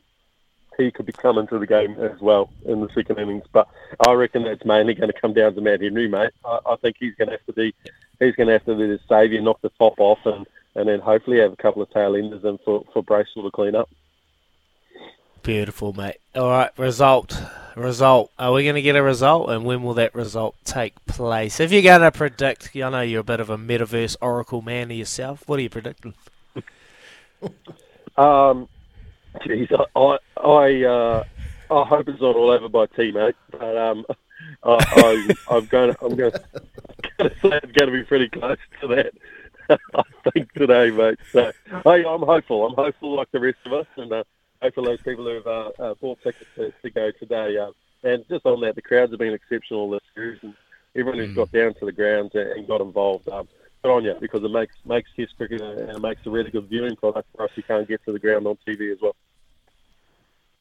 he 0.78 0.90
could 0.90 1.06
be 1.06 1.12
coming 1.12 1.46
to 1.48 1.60
the 1.60 1.68
game 1.68 2.00
as 2.00 2.20
well 2.20 2.50
in 2.66 2.82
the 2.82 2.90
second 2.96 3.20
innings. 3.20 3.46
But 3.52 3.68
I 4.08 4.14
reckon 4.14 4.44
that's 4.44 4.66
mainly 4.66 4.96
going 4.96 5.12
to 5.12 5.22
come 5.22 5.34
down 5.34 5.54
to 5.54 5.62
Matt 5.62 5.82
Henry, 5.82 6.08
mate. 6.08 6.32
I, 6.44 6.60
I 6.66 6.76
think 6.78 6.96
he's 7.00 7.16
going 7.16 7.28
to 7.28 7.34
have 7.34 7.46
to 7.46 7.54
be, 7.54 7.76
he's 8.20 8.36
going 8.36 8.48
to 8.48 8.54
have 8.54 8.66
to 8.66 8.76
be 8.76 8.88
the 8.88 9.00
saviour, 9.08 9.42
knock 9.42 9.62
the 9.62 9.70
top 9.78 10.00
off, 10.00 10.26
and, 10.26 10.48
and 10.74 10.90
then 10.90 11.00
hopefully 11.00 11.40
have 11.40 11.54
a 11.54 11.58
couple 11.58 11.84
of 11.84 11.92
tail 11.92 12.16
enders 12.16 12.44
in 12.44 12.58
for 12.66 12.84
for 12.92 13.04
Bracewell 13.04 13.46
to 13.46 13.52
clean 13.52 13.76
up. 13.76 13.90
Beautiful, 15.44 15.92
mate. 15.92 16.18
All 16.36 16.50
right, 16.50 16.72
result. 16.78 17.38
Result. 17.76 18.32
Are 18.40 18.54
we 18.54 18.64
going 18.64 18.76
to 18.76 18.82
get 18.82 18.96
a 18.96 19.04
result, 19.04 19.50
and 19.50 19.66
when 19.66 19.84
will 19.84 19.94
that 19.96 20.16
result 20.16 20.56
take 20.64 20.94
place? 21.06 21.60
If 21.60 21.70
you're 21.70 21.82
going 21.82 22.00
to 22.00 22.12
predict, 22.12 22.74
I 22.74 22.90
know 22.90 23.02
you're 23.02 23.20
a 23.20 23.26
bit 23.26 23.42
of 23.42 23.50
a 23.50 23.58
metaverse 23.58 24.16
oracle 24.22 24.62
man 24.62 24.90
yourself. 24.90 25.44
What 25.46 25.60
are 25.60 25.64
you 25.64 25.70
predicting? 25.70 26.14
Um, 28.16 28.70
geez, 29.44 29.68
I, 29.96 30.18
I, 30.38 30.84
uh, 30.84 31.24
I 31.72 31.84
hope 31.84 32.08
it's 32.08 32.22
not 32.22 32.36
all 32.36 32.52
over 32.52 32.70
by 32.70 32.86
teammate, 32.86 33.34
but 33.50 33.76
um, 33.76 34.06
I, 34.64 34.78
I, 34.78 35.36
I'm 35.50 35.66
going, 35.66 35.94
to, 35.94 36.06
I'm 36.06 36.16
going, 36.16 36.32
to, 36.32 36.44
going 37.18 37.30
to 37.32 37.36
say 37.40 37.60
it's 37.64 37.72
going 37.72 37.92
to 37.92 37.92
be 37.92 38.04
pretty 38.04 38.30
close 38.30 38.60
to 38.82 38.88
that. 38.90 39.14
I 39.96 40.04
think 40.32 40.54
today, 40.54 40.92
mate. 40.92 41.18
So, 41.32 41.52
hey, 41.84 42.06
I'm 42.06 42.22
hopeful. 42.22 42.68
I'm 42.68 42.76
hopeful 42.76 43.16
like 43.16 43.32
the 43.32 43.40
rest 43.40 43.58
of 43.66 43.74
us, 43.74 43.88
and 43.98 44.14
uh, 44.14 44.24
hopeful 44.64 44.84
those 44.86 45.02
people 45.02 45.26
who've 45.26 45.46
uh, 45.46 45.72
uh, 45.78 45.94
bought 45.96 46.22
tickets 46.24 46.50
to, 46.56 46.74
to 46.82 46.90
go 46.90 47.12
today. 47.12 47.58
Uh, 47.58 47.72
and 48.04 48.26
just 48.30 48.46
on 48.46 48.62
that, 48.62 48.76
the 48.76 48.82
crowds 48.82 49.12
have 49.12 49.20
been 49.20 49.34
exceptional 49.34 49.90
this 49.90 50.02
series, 50.16 50.40
and 50.42 50.54
everyone 50.96 51.20
who's 51.20 51.36
got 51.36 51.52
down 51.52 51.74
to 51.76 51.86
the 51.86 51.92
grounds 51.92 52.32
and, 52.34 52.50
and 52.52 52.68
got 52.68 52.82
involved. 52.82 53.28
Um, 53.28 53.48
good 53.84 53.92
on 53.92 54.04
you 54.06 54.16
because 54.22 54.44
it 54.44 54.52
makes 54.52 54.76
makes 54.86 55.10
Test 55.16 55.36
cricket 55.36 55.62
and 55.62 55.90
it 55.90 56.00
makes 56.00 56.26
a 56.26 56.30
really 56.30 56.50
good 56.50 56.68
viewing 56.70 56.96
product 56.96 57.28
for 57.36 57.44
us 57.44 57.52
who 57.54 57.62
can't 57.62 57.88
get 57.88 58.04
to 58.06 58.14
the 58.14 58.20
ground 58.20 58.48
on 58.48 58.58
TV 58.66 58.92
as 58.92 59.00
well. 59.02 59.16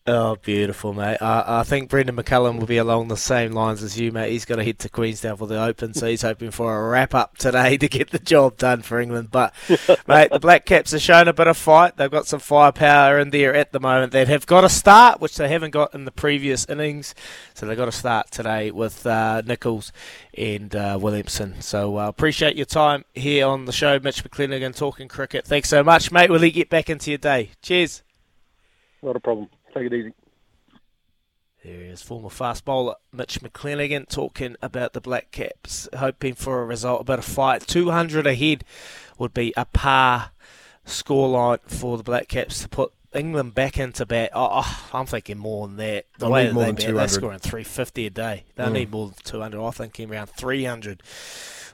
Oh, 0.05 0.35
beautiful, 0.35 0.93
mate. 0.93 1.19
I, 1.21 1.61
I 1.61 1.63
think 1.63 1.89
Brendan 1.89 2.17
McCullum 2.17 2.59
will 2.59 2.67
be 2.67 2.79
along 2.79 3.07
the 3.07 3.17
same 3.17 3.53
lines 3.53 3.85
as 3.85 4.01
you, 4.01 4.11
mate. 4.11 4.33
He's 4.33 4.45
got 4.45 4.57
to 4.57 4.65
head 4.65 4.81
to 4.81 4.89
Queenstown 4.89 5.37
for 5.37 5.47
the 5.47 5.63
Open, 5.63 5.95
so 5.95 6.09
he's 6.09 6.23
hoping 6.23 6.51
for 6.51 6.77
a 6.77 6.89
wrap 6.89 7.15
up 7.15 7.39
today 7.39 7.77
to 7.79 7.89
get 7.89 8.11
the 8.11 8.19
job 8.19 8.57
done 8.57 8.83
for 8.83 8.99
England. 9.01 9.29
But, 9.31 9.55
mate, 10.09 10.33
the 10.33 10.41
Black 10.41 10.67
Caps 10.67 10.91
have 10.91 11.03
shown 11.03 11.29
a 11.29 11.33
bit 11.33 11.47
of 11.47 11.57
fight. 11.57 11.99
They've 11.99 12.11
got 12.11 12.27
some 12.27 12.41
firepower 12.41 13.21
in 13.21 13.31
there 13.31 13.55
at 13.55 13.71
the 13.71 13.79
moment. 13.79 14.11
They 14.11 14.25
have 14.25 14.45
got 14.45 14.65
a 14.65 14.69
start, 14.69 15.21
which 15.21 15.37
they 15.37 15.49
haven't 15.49 15.71
got 15.71 15.95
in 15.95 16.05
the 16.05 16.11
previous 16.11 16.65
innings. 16.69 17.15
So 17.55 17.67
they've 17.67 17.77
got 17.77 17.85
to 17.85 17.93
start 17.93 18.33
today 18.33 18.73
with 18.73 19.07
uh, 19.07 19.43
Nicholls 19.47 19.93
and 20.37 20.75
uh, 20.75 20.99
Williamson. 21.01 21.61
So 21.61 22.01
uh, 22.01 22.09
appreciate 22.09 22.57
your 22.57 22.67
time 22.67 23.05
here 23.15 23.47
on 23.47 23.67
the 23.67 23.73
show, 23.73 24.01
Mitch 24.01 24.25
McClenaghan, 24.25 24.75
talking 24.75 25.07
cricket. 25.07 25.47
Thanks 25.47 25.69
so 25.69 25.85
much, 25.85 26.11
mate. 26.11 26.29
We'll 26.29 26.45
you 26.45 26.51
get 26.51 26.71
back 26.71 26.91
into 26.91 27.13
your 27.13 27.19
day. 27.19 27.51
Cheers. 27.63 28.03
Not 29.01 29.15
a 29.15 29.21
problem. 29.21 29.49
Take 29.75 29.87
it 29.87 29.93
easy. 29.95 30.13
There 31.65 31.81
is 31.83 32.03
former 32.03 32.29
fast 32.29 32.65
bowler 32.65 32.97
Mitch 33.13 33.41
McClenaghan 33.41 34.09
talking 34.09 34.57
about 34.61 34.95
the 34.95 35.01
Black 35.01 35.31
Caps, 35.31 35.89
hoping 35.97 36.35
for 36.35 36.61
a 36.61 36.67
result, 36.67 37.03
about 37.03 37.21
a 37.21 37.23
bit 37.23 37.25
fight. 37.25 37.67
200 37.69 38.27
ahead 38.27 38.65
would 39.17 39.33
be 39.33 39.55
a 39.57 39.65
par 39.65 40.33
scoreline 40.85 41.61
for 41.67 41.97
the 41.97 42.03
Black 42.03 42.27
Caps 42.27 42.63
to 42.63 42.69
put 42.69 42.93
England 43.15 43.55
back 43.55 43.79
into 43.79 44.05
bat. 44.05 44.31
Oh, 44.35 44.49
oh, 44.65 44.89
I'm 44.93 45.07
thinking 45.07 45.39
more 45.39 45.69
than 45.69 45.77
that. 45.77 46.07
The 46.19 46.25
They'll 46.25 46.31
way 46.33 46.43
need 46.45 46.49
that 46.49 46.55
more 46.55 46.63
they 46.65 46.67
than 46.71 46.75
bat, 46.77 46.85
200. 46.87 46.99
they're 46.99 47.09
scoring 47.09 47.39
350 47.39 48.07
a 48.07 48.11
day. 48.11 48.45
They'll 48.57 48.69
Mm. 48.69 48.73
need 48.73 48.91
more 48.91 49.07
than 49.09 49.17
200. 49.23 49.65
I 49.65 49.71
think 49.71 50.01
around 50.01 50.27
300 50.31 51.03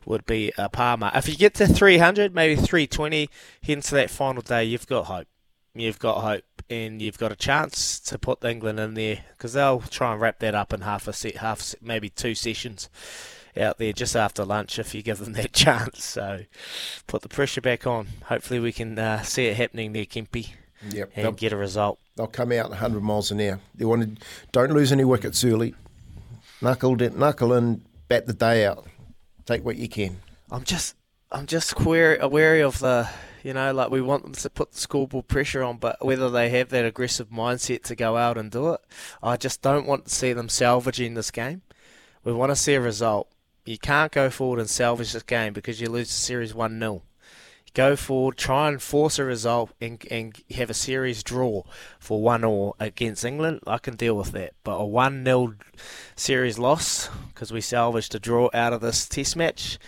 would 0.04 0.26
be 0.26 0.52
a 0.58 0.68
par 0.68 0.98
mark. 0.98 1.14
If 1.16 1.28
you 1.30 1.36
get 1.36 1.54
to 1.54 1.66
300, 1.66 2.34
maybe 2.34 2.56
320, 2.60 3.30
heading 3.62 3.82
to 3.82 3.94
that 3.94 4.10
final 4.10 4.42
day, 4.42 4.64
you've 4.64 4.86
got 4.86 5.04
hope. 5.06 5.28
You've 5.74 5.98
got 5.98 6.20
hope, 6.22 6.42
and 6.70 7.00
you've 7.00 7.18
got 7.18 7.32
a 7.32 7.36
chance 7.36 7.98
to 8.00 8.18
put 8.18 8.44
England 8.44 8.78
in 8.78 8.94
there 8.94 9.24
because 9.36 9.54
they'll 9.54 9.80
try 9.80 10.12
and 10.12 10.20
wrap 10.20 10.38
that 10.40 10.54
up 10.54 10.72
in 10.72 10.82
half 10.82 11.08
a 11.08 11.12
set, 11.12 11.36
half 11.36 11.74
maybe 11.80 12.08
two 12.08 12.34
sessions 12.34 12.88
out 13.56 13.78
there 13.78 13.92
just 13.92 14.14
after 14.14 14.44
lunch 14.44 14.78
if 14.78 14.94
you 14.94 15.02
give 15.02 15.18
them 15.18 15.32
that 15.34 15.52
chance. 15.54 16.04
So 16.04 16.44
put 17.06 17.22
the 17.22 17.28
pressure 17.28 17.60
back 17.60 17.86
on. 17.86 18.08
Hopefully 18.24 18.60
we 18.60 18.72
can 18.72 18.98
uh, 18.98 19.22
see 19.22 19.46
it 19.46 19.56
happening 19.56 19.92
there, 19.92 20.04
Kempy, 20.04 20.50
Yep, 20.90 21.12
and 21.16 21.36
get 21.36 21.52
a 21.52 21.56
result. 21.56 21.98
They'll 22.16 22.26
come 22.26 22.52
out 22.52 22.70
100 22.70 23.02
miles 23.02 23.30
an 23.30 23.40
hour. 23.40 23.60
They 23.74 23.84
want 23.84 24.18
to, 24.18 24.26
don't 24.52 24.72
lose 24.72 24.92
any 24.92 25.04
wickets 25.04 25.42
early. 25.44 25.74
Knuckle, 26.60 26.96
knuckle 26.96 27.52
in, 27.52 27.82
bat 28.08 28.26
the 28.26 28.32
day 28.32 28.66
out. 28.66 28.86
Take 29.46 29.64
what 29.64 29.76
you 29.76 29.88
can. 29.88 30.18
I'm 30.50 30.64
just 30.64 30.94
I'm 31.30 31.46
just 31.46 31.78
wary, 31.80 32.18
wary 32.26 32.62
of 32.62 32.78
the 32.78 33.08
you 33.48 33.54
know 33.54 33.72
like 33.72 33.90
we 33.90 34.02
want 34.02 34.24
them 34.24 34.34
to 34.34 34.50
put 34.50 34.72
the 34.72 34.78
scoreboard 34.78 35.26
pressure 35.26 35.62
on, 35.62 35.78
but 35.78 36.04
whether 36.04 36.28
they 36.28 36.50
have 36.50 36.68
that 36.68 36.84
aggressive 36.84 37.30
mindset 37.30 37.82
to 37.84 37.96
go 37.96 38.18
out 38.18 38.36
and 38.36 38.50
do 38.50 38.74
it, 38.74 38.80
I 39.22 39.38
just 39.38 39.62
don't 39.62 39.86
want 39.86 40.04
to 40.04 40.14
see 40.14 40.34
them 40.34 40.50
salvaging 40.50 41.14
this 41.14 41.30
game. 41.30 41.62
We 42.24 42.34
want 42.34 42.50
to 42.50 42.56
see 42.56 42.74
a 42.74 42.80
result. 42.80 43.30
You 43.64 43.78
can't 43.78 44.12
go 44.12 44.28
forward 44.28 44.58
and 44.60 44.68
salvage 44.68 45.14
this 45.14 45.22
game 45.22 45.54
because 45.54 45.80
you 45.80 45.88
lose 45.88 46.08
the 46.08 46.12
series 46.12 46.54
one 46.54 46.78
0 46.78 47.00
Go 47.72 47.96
forward, 47.96 48.36
try 48.36 48.68
and 48.68 48.82
force 48.82 49.18
a 49.18 49.24
result, 49.24 49.70
and, 49.80 50.04
and 50.10 50.38
have 50.50 50.68
a 50.68 50.74
series 50.74 51.22
draw 51.22 51.62
for 51.98 52.20
one 52.20 52.44
or 52.44 52.74
against 52.78 53.24
England. 53.24 53.60
I 53.66 53.78
can 53.78 53.96
deal 53.96 54.14
with 54.14 54.32
that, 54.32 54.52
but 54.62 54.76
a 54.76 54.84
one 54.84 55.24
0 55.24 55.54
series 56.16 56.58
loss 56.58 57.08
because 57.28 57.50
we 57.50 57.62
salvaged 57.62 58.14
a 58.14 58.18
draw 58.18 58.50
out 58.52 58.74
of 58.74 58.82
this 58.82 59.08
Test 59.08 59.36
match. 59.36 59.78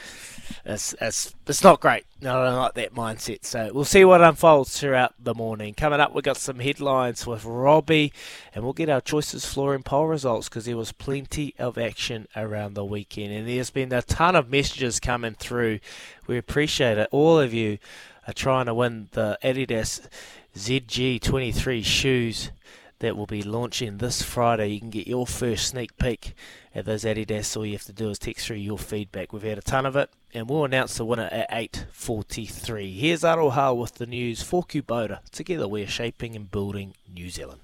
It's, 0.64 0.94
it's, 1.00 1.34
it's 1.46 1.64
not 1.64 1.80
great. 1.80 2.04
No, 2.20 2.40
I 2.40 2.46
don't 2.46 2.56
like 2.56 2.74
that 2.74 2.94
mindset. 2.94 3.44
So 3.44 3.70
we'll 3.72 3.84
see 3.84 4.04
what 4.04 4.20
unfolds 4.20 4.78
throughout 4.78 5.14
the 5.18 5.34
morning. 5.34 5.74
Coming 5.74 6.00
up, 6.00 6.14
we've 6.14 6.24
got 6.24 6.36
some 6.36 6.58
headlines 6.58 7.26
with 7.26 7.44
Robbie, 7.44 8.12
and 8.54 8.64
we'll 8.64 8.72
get 8.72 8.88
our 8.88 9.00
choices 9.00 9.46
flooring 9.46 9.82
poll 9.82 10.06
results 10.06 10.48
because 10.48 10.66
there 10.66 10.76
was 10.76 10.92
plenty 10.92 11.54
of 11.58 11.78
action 11.78 12.28
around 12.36 12.74
the 12.74 12.84
weekend. 12.84 13.32
And 13.32 13.48
there's 13.48 13.70
been 13.70 13.92
a 13.92 14.02
ton 14.02 14.36
of 14.36 14.50
messages 14.50 15.00
coming 15.00 15.34
through. 15.34 15.80
We 16.26 16.36
appreciate 16.36 16.98
it. 16.98 17.08
All 17.10 17.38
of 17.38 17.54
you 17.54 17.78
are 18.26 18.34
trying 18.34 18.66
to 18.66 18.74
win 18.74 19.08
the 19.12 19.38
Adidas 19.42 20.06
ZG23 20.56 21.84
shoes 21.84 22.50
that 23.00 23.16
will 23.16 23.26
be 23.26 23.42
launching 23.42 23.98
this 23.98 24.22
Friday. 24.22 24.68
You 24.68 24.80
can 24.80 24.90
get 24.90 25.06
your 25.06 25.26
first 25.26 25.68
sneak 25.68 25.96
peek 25.96 26.34
at 26.74 26.84
those 26.84 27.04
Adidas. 27.04 27.56
All 27.56 27.66
you 27.66 27.72
have 27.72 27.84
to 27.84 27.92
do 27.92 28.10
is 28.10 28.18
text 28.18 28.46
through 28.46 28.56
your 28.56 28.78
feedback. 28.78 29.32
We've 29.32 29.42
had 29.42 29.58
a 29.58 29.62
ton 29.62 29.86
of 29.86 29.96
it, 29.96 30.10
and 30.32 30.48
we'll 30.48 30.64
announce 30.64 30.96
the 30.96 31.04
winner 31.04 31.28
at 31.30 31.50
8.43. 31.50 32.98
Here's 32.98 33.22
Aroha 33.22 33.76
with 33.76 33.94
the 33.94 34.06
news 34.06 34.42
for 34.42 34.62
Kubota. 34.62 35.20
Together 35.30 35.66
we're 35.66 35.86
shaping 35.86 36.36
and 36.36 36.50
building 36.50 36.94
New 37.12 37.30
Zealand. 37.30 37.60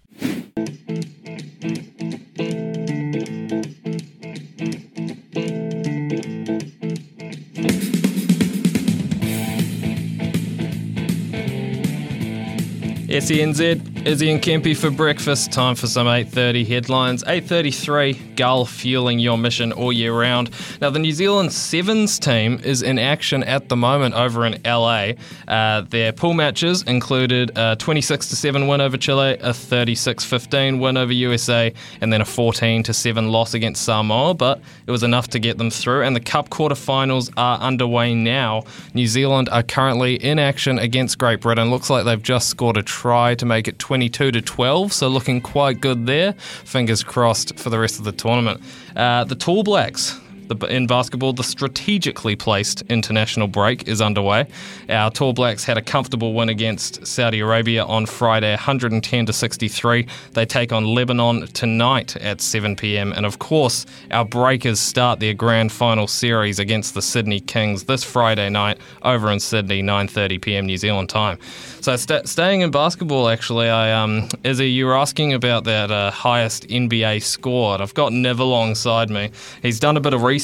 SENZ 13.08 13.95
Izzy 14.06 14.30
and 14.30 14.40
Kempy 14.40 14.76
for 14.76 14.88
breakfast. 14.88 15.50
Time 15.50 15.74
for 15.74 15.88
some 15.88 16.06
8:30 16.06 16.64
headlines. 16.64 17.24
8:33. 17.26 18.12
Gull 18.36 18.64
fueling 18.64 19.18
your 19.18 19.36
mission 19.36 19.72
all 19.72 19.92
year 19.92 20.12
round. 20.12 20.50
Now 20.80 20.90
the 20.90 21.00
New 21.00 21.10
Zealand 21.10 21.52
Sevens 21.52 22.20
team 22.20 22.60
is 22.62 22.82
in 22.82 23.00
action 23.00 23.42
at 23.42 23.68
the 23.68 23.74
moment 23.74 24.14
over 24.14 24.46
in 24.46 24.60
LA. 24.64 25.14
Uh, 25.48 25.80
their 25.90 26.12
pool 26.12 26.34
matches 26.34 26.84
included 26.84 27.50
a 27.56 27.74
26 27.74 28.28
7 28.28 28.68
win 28.68 28.80
over 28.80 28.96
Chile, 28.96 29.38
a 29.40 29.50
36-15 29.50 30.78
win 30.78 30.96
over 30.96 31.12
USA, 31.12 31.72
and 32.00 32.12
then 32.12 32.20
a 32.20 32.24
14 32.24 32.84
7 32.84 33.32
loss 33.32 33.54
against 33.54 33.84
Samoa. 33.84 34.34
But 34.34 34.60
it 34.86 34.92
was 34.92 35.02
enough 35.02 35.26
to 35.30 35.40
get 35.40 35.58
them 35.58 35.70
through. 35.70 36.04
And 36.04 36.14
the 36.14 36.20
Cup 36.20 36.50
quarterfinals 36.50 37.32
are 37.36 37.58
underway 37.58 38.14
now. 38.14 38.62
New 38.94 39.08
Zealand 39.08 39.48
are 39.50 39.64
currently 39.64 40.14
in 40.14 40.38
action 40.38 40.78
against 40.78 41.18
Great 41.18 41.40
Britain. 41.40 41.72
Looks 41.72 41.90
like 41.90 42.04
they've 42.04 42.22
just 42.22 42.48
scored 42.48 42.76
a 42.76 42.84
try 42.84 43.34
to 43.34 43.44
make 43.44 43.66
it 43.66 43.80
22 43.96 44.30
to 44.30 44.42
12, 44.42 44.92
so 44.92 45.08
looking 45.08 45.40
quite 45.40 45.80
good 45.80 46.04
there. 46.04 46.34
Fingers 46.34 47.02
crossed 47.02 47.58
for 47.58 47.70
the 47.70 47.78
rest 47.78 47.98
of 47.98 48.04
the 48.04 48.12
tournament. 48.12 48.60
Uh, 48.94 49.24
the 49.24 49.34
Tall 49.34 49.62
Blacks. 49.62 50.20
The, 50.48 50.56
in 50.66 50.86
basketball, 50.86 51.32
the 51.32 51.42
strategically 51.42 52.36
placed 52.36 52.82
international 52.88 53.48
break 53.48 53.88
is 53.88 54.00
underway. 54.00 54.46
Our 54.88 55.10
Tall 55.10 55.32
Blacks 55.32 55.64
had 55.64 55.76
a 55.76 55.82
comfortable 55.82 56.34
win 56.34 56.48
against 56.48 57.06
Saudi 57.06 57.40
Arabia 57.40 57.84
on 57.84 58.06
Friday, 58.06 58.50
110 58.50 59.26
to 59.26 59.32
63. 59.32 60.06
They 60.32 60.46
take 60.46 60.72
on 60.72 60.84
Lebanon 60.84 61.48
tonight 61.48 62.16
at 62.16 62.40
7 62.40 62.76
p.m. 62.76 63.12
And 63.12 63.26
of 63.26 63.38
course, 63.38 63.86
our 64.10 64.24
Breakers 64.24 64.80
start 64.80 65.20
their 65.20 65.34
grand 65.34 65.72
final 65.72 66.06
series 66.06 66.58
against 66.58 66.94
the 66.94 67.02
Sydney 67.02 67.40
Kings 67.40 67.84
this 67.84 68.04
Friday 68.04 68.48
night 68.48 68.78
over 69.02 69.30
in 69.30 69.40
Sydney, 69.40 69.82
9:30 69.82 70.40
p.m. 70.40 70.66
New 70.66 70.76
Zealand 70.76 71.08
time. 71.08 71.38
So 71.80 71.96
st- 71.96 72.28
staying 72.28 72.62
in 72.62 72.70
basketball, 72.70 73.28
actually, 73.28 73.68
I 73.68 73.92
um, 73.92 74.28
Izzy, 74.44 74.70
you 74.70 74.86
were 74.86 74.96
asking 74.96 75.32
about 75.32 75.64
that 75.64 75.90
uh, 75.90 76.10
highest 76.10 76.68
NBA 76.68 77.22
score, 77.22 77.80
I've 77.80 77.94
got 77.94 78.12
Niv 78.12 78.38
alongside 78.38 79.10
me. 79.10 79.30
He's 79.62 79.80
done 79.80 79.96
a 79.96 80.00
bit 80.00 80.14
of 80.14 80.22
research. 80.22 80.35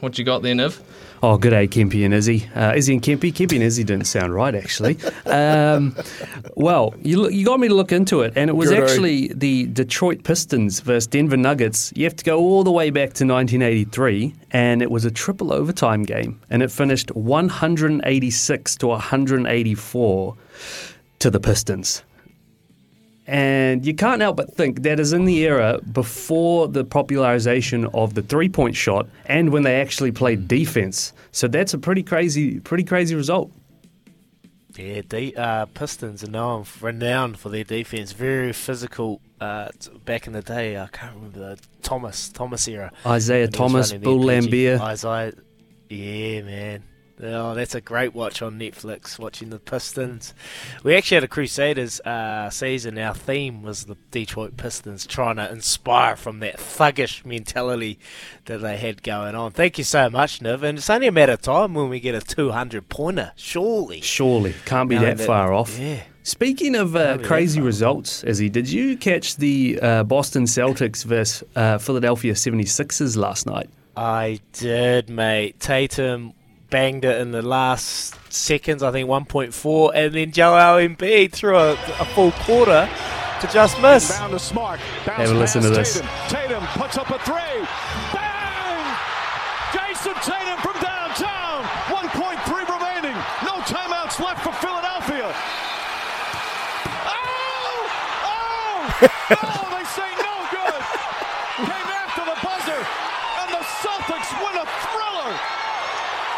What 0.00 0.18
you 0.18 0.24
got 0.24 0.42
there, 0.42 0.54
Niv? 0.54 0.80
Oh, 1.22 1.38
good 1.38 1.50
day, 1.50 1.66
Kempy 1.66 2.04
and 2.04 2.12
Izzy. 2.12 2.48
Uh, 2.54 2.74
Izzy 2.76 2.92
and 2.92 3.02
Kempy. 3.02 3.32
Kempy 3.32 3.54
and 3.54 3.62
Izzy 3.62 3.84
didn't 3.84 4.04
sound 4.06 4.34
right, 4.34 4.54
actually. 4.54 4.98
Um, 5.24 5.96
well, 6.56 6.94
you, 7.02 7.28
you 7.30 7.44
got 7.44 7.58
me 7.58 7.68
to 7.68 7.74
look 7.74 7.90
into 7.90 8.20
it, 8.20 8.34
and 8.36 8.50
it 8.50 8.52
was 8.52 8.68
Good 8.68 8.76
day. 8.76 8.82
actually 8.82 9.28
the 9.28 9.66
Detroit 9.66 10.24
Pistons 10.24 10.80
versus 10.80 11.06
Denver 11.06 11.36
Nuggets. 11.38 11.92
You 11.96 12.04
have 12.04 12.16
to 12.16 12.24
go 12.24 12.38
all 12.38 12.64
the 12.64 12.70
way 12.70 12.90
back 12.90 13.14
to 13.14 13.24
1983, 13.26 14.34
and 14.50 14.82
it 14.82 14.90
was 14.90 15.04
a 15.06 15.10
triple 15.10 15.52
overtime 15.52 16.02
game, 16.02 16.38
and 16.50 16.62
it 16.62 16.70
finished 16.70 17.10
186 17.16 18.76
to 18.76 18.86
184 18.88 20.36
to 21.18 21.30
the 21.30 21.40
Pistons. 21.40 22.02
And 23.26 23.84
you 23.84 23.94
can't 23.94 24.20
help 24.20 24.36
but 24.36 24.54
think 24.54 24.82
that 24.82 25.00
is 25.00 25.12
in 25.12 25.24
the 25.24 25.38
era 25.38 25.80
before 25.92 26.68
the 26.68 26.84
popularization 26.84 27.86
of 27.86 28.14
the 28.14 28.22
three 28.22 28.48
point 28.48 28.76
shot 28.76 29.08
and 29.26 29.50
when 29.50 29.64
they 29.64 29.80
actually 29.80 30.12
played 30.12 30.46
defense. 30.46 31.12
So 31.32 31.48
that's 31.48 31.74
a 31.74 31.78
pretty 31.78 32.04
crazy, 32.04 32.60
pretty 32.60 32.84
crazy 32.84 33.16
result. 33.16 33.50
Yeah, 34.76 35.00
de- 35.08 35.34
uh, 35.34 35.66
Pistons 35.66 36.22
are 36.22 36.30
known, 36.30 36.66
renowned 36.80 37.38
for 37.38 37.48
their 37.48 37.64
defense. 37.64 38.12
Very 38.12 38.52
physical. 38.52 39.20
Uh, 39.40 39.68
back 40.04 40.26
in 40.26 40.32
the 40.32 40.42
day, 40.42 40.78
I 40.78 40.86
can't 40.86 41.14
remember 41.14 41.38
the 41.38 41.58
Thomas 41.82 42.28
Thomas 42.28 42.68
era. 42.68 42.92
Isiah 43.04 43.48
Thomas, 43.48 43.92
Bull. 43.92 44.20
Laimbeer. 44.20 44.76
Isiah, 44.92 45.32
yeah, 45.88 46.42
man. 46.42 46.82
Oh, 47.22 47.54
that's 47.54 47.74
a 47.74 47.80
great 47.80 48.14
watch 48.14 48.42
on 48.42 48.58
Netflix. 48.58 49.18
Watching 49.18 49.50
the 49.50 49.58
Pistons. 49.58 50.34
We 50.82 50.94
actually 50.94 51.16
had 51.16 51.24
a 51.24 51.28
Crusaders 51.28 52.00
uh, 52.00 52.50
season. 52.50 52.98
Our 52.98 53.14
theme 53.14 53.62
was 53.62 53.84
the 53.84 53.96
Detroit 54.10 54.56
Pistons, 54.56 55.06
trying 55.06 55.36
to 55.36 55.50
inspire 55.50 56.16
from 56.16 56.40
that 56.40 56.58
thuggish 56.58 57.24
mentality 57.24 57.98
that 58.44 58.58
they 58.58 58.76
had 58.76 59.02
going 59.02 59.34
on. 59.34 59.52
Thank 59.52 59.78
you 59.78 59.84
so 59.84 60.10
much, 60.10 60.40
Niv. 60.40 60.62
And 60.62 60.78
it's 60.78 60.90
only 60.90 61.06
a 61.06 61.12
matter 61.12 61.32
of 61.32 61.42
time 61.42 61.74
when 61.74 61.88
we 61.88 62.00
get 62.00 62.14
a 62.14 62.20
200 62.20 62.88
pointer. 62.88 63.32
Surely. 63.36 64.02
Surely, 64.02 64.54
can't 64.66 64.88
be 64.88 64.96
Knowing 64.96 65.16
that 65.16 65.26
far 65.26 65.54
off. 65.54 65.78
Yeah. 65.78 66.02
Speaking 66.22 66.74
of 66.74 66.96
uh, 66.96 67.18
that 67.18 67.24
crazy 67.24 67.60
results, 67.60 68.24
Izzy, 68.24 68.50
did 68.50 68.68
you 68.68 68.96
catch 68.96 69.36
the 69.36 69.78
uh, 69.80 70.02
Boston 70.02 70.42
Celtics 70.42 71.04
versus 71.04 71.46
uh, 71.54 71.78
Philadelphia 71.78 72.32
76ers 72.32 73.16
last 73.16 73.46
night? 73.46 73.70
I 73.96 74.40
did, 74.52 75.08
mate. 75.08 75.60
Tatum 75.60 76.34
banged 76.70 77.04
it 77.04 77.20
in 77.20 77.30
the 77.32 77.42
last 77.42 78.14
seconds, 78.32 78.82
I 78.82 78.90
think 78.92 79.08
1.4, 79.08 79.92
and 79.94 80.14
then 80.14 80.32
Joel 80.32 80.80
Embiid 80.80 81.32
threw 81.32 81.56
a, 81.56 81.72
a 81.72 82.04
full 82.04 82.32
quarter 82.32 82.88
to 83.40 83.46
just 83.48 83.80
miss. 83.80 84.10
Inbound 84.10 84.32
to 84.32 84.38
Smart. 84.38 84.80
Bounce 85.04 85.18
Have 85.18 85.30
a 85.30 85.34
listen 85.34 85.62
to 85.62 85.70
this. 85.70 85.94
Tatum. 85.94 86.10
Tatum 86.28 86.64
puts 86.80 86.96
up 86.98 87.10
a 87.10 87.18
three. 87.20 87.60
Bang! 88.12 88.96
Jayson 89.72 90.16
Tatum 90.24 90.58
from 90.64 90.76
downtown. 90.82 91.62
1.3 91.92 92.48
remaining. 92.48 93.16
No 93.44 93.60
timeouts 93.68 94.18
left 94.20 94.42
for 94.42 94.52
Philadelphia. 94.52 95.32
Oh! 97.06 97.88
Oh! 98.24 99.06
Oh! 99.06 99.62
They 99.76 99.84
say 99.92 100.10
no 100.24 100.34
good. 100.50 100.80
Came 101.68 101.90
after 101.92 102.24
the 102.24 102.38
buzzer, 102.40 102.80
and 102.80 103.48
the 103.52 103.64
Celtics 103.84 104.30
win 104.40 104.56
a 104.56 104.66
thriller. 104.88 105.32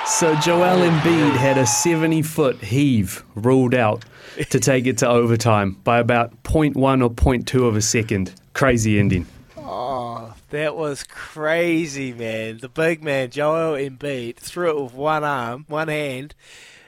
So 0.09 0.35
Joel 0.37 0.83
oh, 0.83 0.91
Embiid 0.91 1.37
had 1.37 1.59
a 1.59 1.67
70 1.67 2.23
foot 2.23 2.57
heave 2.63 3.23
ruled 3.35 3.75
out 3.75 4.07
to 4.51 4.59
take 4.61 4.87
it 4.87 4.99
to 4.99 5.09
overtime 5.09 5.73
by 5.85 5.99
about 5.99 6.43
0.1 6.45 6.77
or 7.05 7.11
0.2 7.11 7.69
of 7.69 7.77
a 7.77 7.83
second. 7.83 8.35
Crazy 8.55 8.99
ending. 8.99 9.27
Oh, 9.57 10.35
that 10.49 10.77
was 10.77 11.05
crazy, 11.05 12.15
man. 12.15 12.59
The 12.59 12.71
big 12.71 13.05
man, 13.05 13.31
Joel 13.31 13.77
Embiid, 13.77 14.37
threw 14.37 14.71
it 14.71 14.83
with 14.83 14.95
one 14.95 15.25
arm, 15.25 15.67
one 15.69 15.89
hand, 15.89 16.35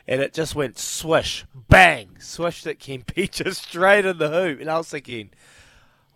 and 0.09 0.22
it 0.22 0.32
just 0.32 0.55
went 0.55 0.78
swish, 0.78 1.44
bang, 1.68 2.16
swished 2.18 2.66
it 2.66 2.80
Kempy 2.80 3.30
just 3.30 3.64
straight 3.64 4.06
in 4.06 4.16
the 4.16 4.30
hoop. 4.30 4.60
And 4.60 4.70
I 4.70 4.78
was 4.78 4.88
thinking, 4.88 5.30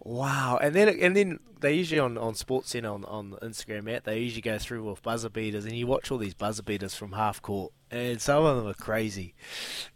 wow. 0.05 0.59
And 0.63 0.75
then 0.75 0.89
and 0.89 1.17
then 1.17 1.41
they 1.61 1.73
usually 1.75 1.99
on 1.99 2.17
on 2.17 2.35
SportsCenter 2.35 2.93
on 2.93 3.05
on 3.07 3.33
Instagram 3.43 3.93
app 3.95 4.05
they 4.05 4.21
usually 4.21 4.43
go 4.43 4.59
through 4.59 4.85
with 4.85 5.03
buzzer 5.03 5.31
beaters, 5.31 5.65
and 5.65 5.75
you 5.75 5.87
watch 5.87 6.11
all 6.11 6.19
these 6.19 6.35
buzzer 6.35 6.63
beaters 6.63 6.95
from 6.95 7.13
half 7.13 7.43
court, 7.43 7.73
and 7.91 8.21
some 8.21 8.45
of 8.45 8.57
them 8.57 8.67
are 8.67 8.75
crazy. 8.75 9.35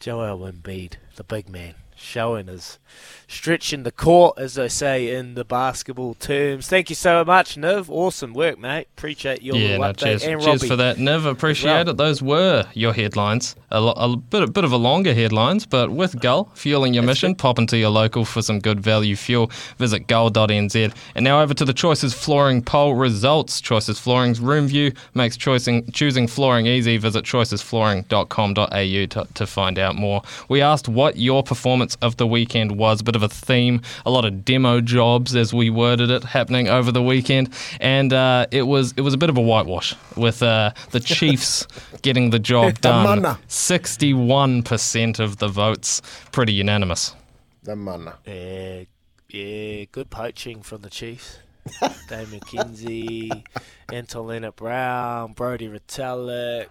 Joel 0.01 0.51
Embiid, 0.51 0.95
the 1.17 1.25
big 1.25 1.49
man. 1.49 1.75
Showing 2.01 2.49
us, 2.49 2.79
stretching 3.27 3.83
the 3.83 3.91
court, 3.91 4.39
as 4.39 4.55
they 4.55 4.69
say 4.69 5.17
in 5.17 5.35
the 5.35 5.45
basketball 5.45 6.15
terms. 6.15 6.69
Thank 6.69 6.91
you 6.91 6.95
so 6.95 7.25
much, 7.25 7.57
Niv. 7.57 7.91
Awesome 7.91 8.35
work, 8.35 8.57
mate. 8.57 8.87
Appreciate 8.97 9.43
your 9.43 9.57
yeah, 9.57 9.79
no, 9.79 9.93
cheers, 9.93 10.23
and 10.23 10.41
cheers 10.41 10.47
Robbie 10.47 10.69
for 10.69 10.77
that, 10.77 10.99
Niv. 10.99 11.27
Appreciate 11.27 11.73
well. 11.73 11.89
it. 11.89 11.97
Those 11.97 12.23
were 12.23 12.67
your 12.73 12.93
headlines. 12.93 13.57
A, 13.73 13.81
lo- 13.81 13.95
a 13.97 14.17
bit, 14.17 14.45
a 14.45 14.47
bit 14.47 14.63
of 14.63 14.71
a 14.71 14.77
longer 14.77 15.13
headlines, 15.13 15.67
but 15.67 15.91
with 15.91 16.21
Gull 16.21 16.53
fueling 16.55 16.95
your 16.95 17.03
mission, 17.03 17.35
pop 17.35 17.59
into 17.59 17.77
your 17.77 17.91
local 17.91 18.25
for 18.25 18.43
some 18.43 18.61
good 18.61 18.79
value 18.79 19.17
fuel. 19.17 19.51
Visit 19.77 20.07
gull.nz. 20.07 20.95
And 21.17 21.25
now 21.25 21.43
over 21.43 21.53
to 21.55 21.65
the 21.65 21.75
Choices 21.75 22.15
Flooring 22.15 22.63
poll 22.63 22.95
results. 22.95 23.61
Choices 23.61 23.99
Flooring's 23.99 24.41
room 24.41 24.69
view 24.69 24.93
makes 25.15 25.37
choosing 25.37 25.91
choosing 25.91 26.29
flooring 26.29 26.67
easy. 26.67 26.97
Visit 26.97 27.25
choicesflooring.com.au 27.25 29.25
to, 29.25 29.35
to 29.35 29.47
find 29.47 29.79
out 29.79 29.97
more. 29.97 30.23
We 30.49 30.63
asked 30.63 30.89
what 30.89 31.17
your 31.17 31.43
performance 31.43 31.88
of 31.97 32.17
the 32.17 32.27
weekend 32.27 32.73
was. 32.79 33.01
A 33.01 33.05
bit 33.05 33.17
of 33.17 33.23
a 33.23 33.29
theme, 33.29 33.81
a 34.05 34.11
lot 34.11 34.25
of 34.25 34.45
demo 34.45 34.81
jobs, 34.81 35.35
as 35.35 35.53
we 35.53 35.71
worded 35.71 36.11
it, 36.11 36.25
happening 36.25 36.69
over 36.69 36.93
the 36.93 37.03
weekend, 37.03 37.53
and 37.81 38.13
uh, 38.13 38.47
it 38.51 38.63
was 38.63 38.93
it 38.97 39.03
was 39.03 39.15
a 39.15 39.19
bit 39.19 39.31
of 39.31 39.37
a 39.37 39.41
whitewash 39.41 39.95
with 40.17 40.43
uh, 40.43 40.73
the 40.91 41.01
Chiefs 41.19 41.67
getting 42.03 42.31
the 42.31 42.39
job 42.39 42.81
done. 42.81 43.37
Sixty-one 43.49 44.63
percent 44.63 45.19
of 45.19 45.39
the 45.39 45.49
votes, 45.49 46.03
pretty 46.33 46.53
unanimous. 46.53 47.15
The 47.63 47.77
mana. 47.77 48.19
Yeah, 48.27 48.85
yeah, 49.29 49.85
good 49.93 50.11
poaching 50.11 50.63
from 50.63 50.83
the 50.83 50.91
Chiefs. 50.91 51.39
Dave 52.09 52.29
McKenzie, 52.29 53.45
Anton 53.93 54.27
Lienert-Brown, 54.27 55.35
Brodie 55.35 55.69
Retallick. 55.69 56.69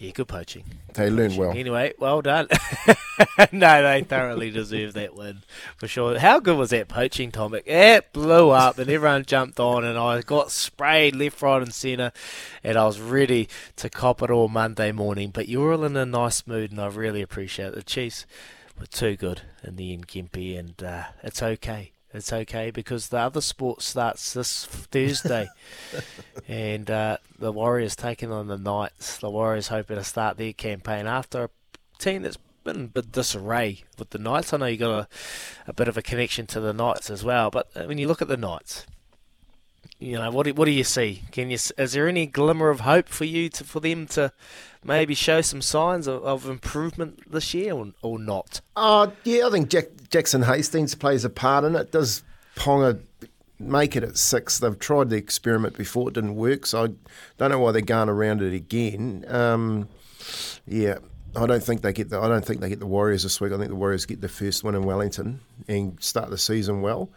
Yeah, 0.00 0.12
good 0.12 0.28
poaching. 0.28 0.64
They 0.94 1.10
learn 1.10 1.36
well. 1.36 1.50
Anyway, 1.50 1.92
well 1.98 2.22
done. 2.22 2.48
no, 3.52 3.82
they 3.82 4.02
thoroughly 4.02 4.50
deserve 4.50 4.94
that 4.94 5.14
win 5.14 5.42
for 5.76 5.86
sure. 5.86 6.18
How 6.18 6.40
good 6.40 6.56
was 6.56 6.70
that 6.70 6.88
poaching, 6.88 7.30
Tomic? 7.30 7.66
It 7.66 8.10
blew 8.14 8.48
up 8.48 8.78
and 8.78 8.88
everyone 8.88 9.26
jumped 9.26 9.60
on, 9.60 9.84
and 9.84 9.98
I 9.98 10.22
got 10.22 10.52
sprayed 10.52 11.14
left, 11.14 11.42
right, 11.42 11.60
and 11.60 11.74
centre, 11.74 12.12
and 12.64 12.78
I 12.78 12.86
was 12.86 12.98
ready 12.98 13.46
to 13.76 13.90
cop 13.90 14.22
it 14.22 14.30
all 14.30 14.48
Monday 14.48 14.90
morning. 14.90 15.32
But 15.34 15.48
you 15.48 15.60
were 15.60 15.74
all 15.74 15.84
in 15.84 15.98
a 15.98 16.06
nice 16.06 16.46
mood, 16.46 16.70
and 16.70 16.80
I 16.80 16.86
really 16.86 17.20
appreciate 17.20 17.66
it. 17.66 17.74
The 17.74 17.82
Chiefs 17.82 18.24
were 18.80 18.86
too 18.86 19.16
good 19.16 19.42
in 19.62 19.76
the 19.76 19.92
end, 19.92 20.08
Kempy, 20.08 20.58
and 20.58 20.82
uh, 20.82 21.04
it's 21.22 21.42
okay. 21.42 21.92
It's 22.12 22.32
okay 22.32 22.70
because 22.70 23.08
the 23.08 23.18
other 23.18 23.40
sport 23.40 23.82
starts 23.82 24.32
this 24.32 24.64
Thursday, 24.66 25.48
and 26.48 26.90
uh, 26.90 27.18
the 27.38 27.52
Warriors 27.52 27.94
taking 27.94 28.32
on 28.32 28.48
the 28.48 28.58
Knights. 28.58 29.18
The 29.18 29.30
Warriors 29.30 29.68
hoping 29.68 29.96
to 29.96 30.04
start 30.04 30.36
their 30.36 30.52
campaign 30.52 31.06
after 31.06 31.44
a 31.44 31.50
team 31.98 32.22
that's 32.22 32.38
been 32.64 32.76
in 32.76 32.84
a 32.84 32.88
bit 32.88 33.12
disarray 33.12 33.84
with 33.98 34.10
the 34.10 34.18
Knights. 34.18 34.52
I 34.52 34.56
know 34.56 34.66
you 34.66 34.76
got 34.76 35.00
a, 35.00 35.08
a 35.68 35.72
bit 35.72 35.88
of 35.88 35.96
a 35.96 36.02
connection 36.02 36.46
to 36.48 36.60
the 36.60 36.72
Knights 36.72 37.10
as 37.10 37.22
well, 37.22 37.50
but 37.50 37.70
when 37.74 37.98
you 37.98 38.08
look 38.08 38.22
at 38.22 38.28
the 38.28 38.36
Knights, 38.36 38.86
you 40.00 40.16
know 40.16 40.30
what 40.30 40.46
do, 40.46 40.54
what 40.54 40.64
do 40.64 40.70
you 40.70 40.82
see? 40.82 41.22
Can 41.30 41.50
you 41.50 41.58
is 41.76 41.92
there 41.92 42.08
any 42.08 42.26
glimmer 42.26 42.70
of 42.70 42.80
hope 42.80 43.08
for 43.08 43.26
you 43.26 43.50
to 43.50 43.64
for 43.64 43.80
them 43.80 44.06
to 44.08 44.32
maybe 44.82 45.14
show 45.14 45.42
some 45.42 45.60
signs 45.60 46.06
of, 46.06 46.24
of 46.24 46.48
improvement 46.48 47.30
this 47.30 47.52
year 47.52 47.74
or, 47.74 47.92
or 48.02 48.18
not? 48.18 48.62
Uh, 48.74 49.08
yeah, 49.24 49.46
I 49.46 49.50
think 49.50 49.68
Jack, 49.68 49.84
Jackson 50.08 50.42
Hastings 50.42 50.94
plays 50.94 51.24
a 51.24 51.30
part 51.30 51.64
in 51.64 51.76
it. 51.76 51.92
Does 51.92 52.22
Ponga 52.56 52.98
make 53.58 53.94
it 53.94 54.02
at 54.02 54.16
six? 54.16 54.58
They've 54.58 54.78
tried 54.78 55.10
the 55.10 55.16
experiment 55.16 55.76
before, 55.76 56.08
it 56.08 56.14
didn't 56.14 56.34
work, 56.34 56.64
so 56.64 56.84
I 56.84 56.88
don't 57.36 57.50
know 57.50 57.58
why 57.58 57.72
they're 57.72 57.82
going 57.82 58.08
around 58.08 58.40
it 58.40 58.54
again. 58.54 59.26
Um, 59.28 59.86
yeah, 60.66 60.96
I 61.36 61.46
don't 61.46 61.62
think 61.62 61.82
they 61.82 61.92
get 61.92 62.08
the 62.08 62.18
I 62.18 62.28
don't 62.28 62.44
think 62.44 62.60
they 62.60 62.70
get 62.70 62.80
the 62.80 62.86
Warriors 62.86 63.22
this 63.22 63.38
week. 63.38 63.52
I 63.52 63.58
think 63.58 63.68
the 63.68 63.76
Warriors 63.76 64.06
get 64.06 64.22
the 64.22 64.28
first 64.28 64.64
win 64.64 64.74
in 64.74 64.84
Wellington 64.84 65.40
and 65.68 66.02
start 66.02 66.30
the 66.30 66.38
season 66.38 66.80
well. 66.80 67.10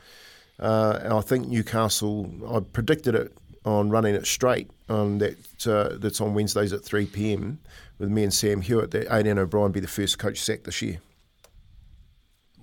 Uh, 0.60 1.00
and 1.04 1.14
I 1.14 1.22
think 1.22 1.48
Newcastle. 1.48 2.30
I 2.50 2.60
predicted 2.60 3.16
it 3.16 3.36
on 3.66 3.90
running 3.90 4.16
it 4.16 4.28
straight 4.28 4.70
on 4.90 5.18
that. 5.20 5.38
Uh, 5.68 5.98
that's 5.98 6.20
on 6.22 6.34
Wednesdays 6.34 6.74
at 6.74 6.84
three 6.84 7.06
pm 7.06 7.60
with 7.98 8.10
me 8.10 8.24
and 8.24 8.34
Sam 8.34 8.62
Hewitt. 8.62 8.92
That 8.92 9.08
Adam 9.08 9.38
O'Brien 9.38 9.72
be 9.72 9.80
the 9.80 9.88
first 9.88 10.20
coach 10.20 10.40
sacked 10.40 10.66
this 10.66 10.82
year, 10.82 11.00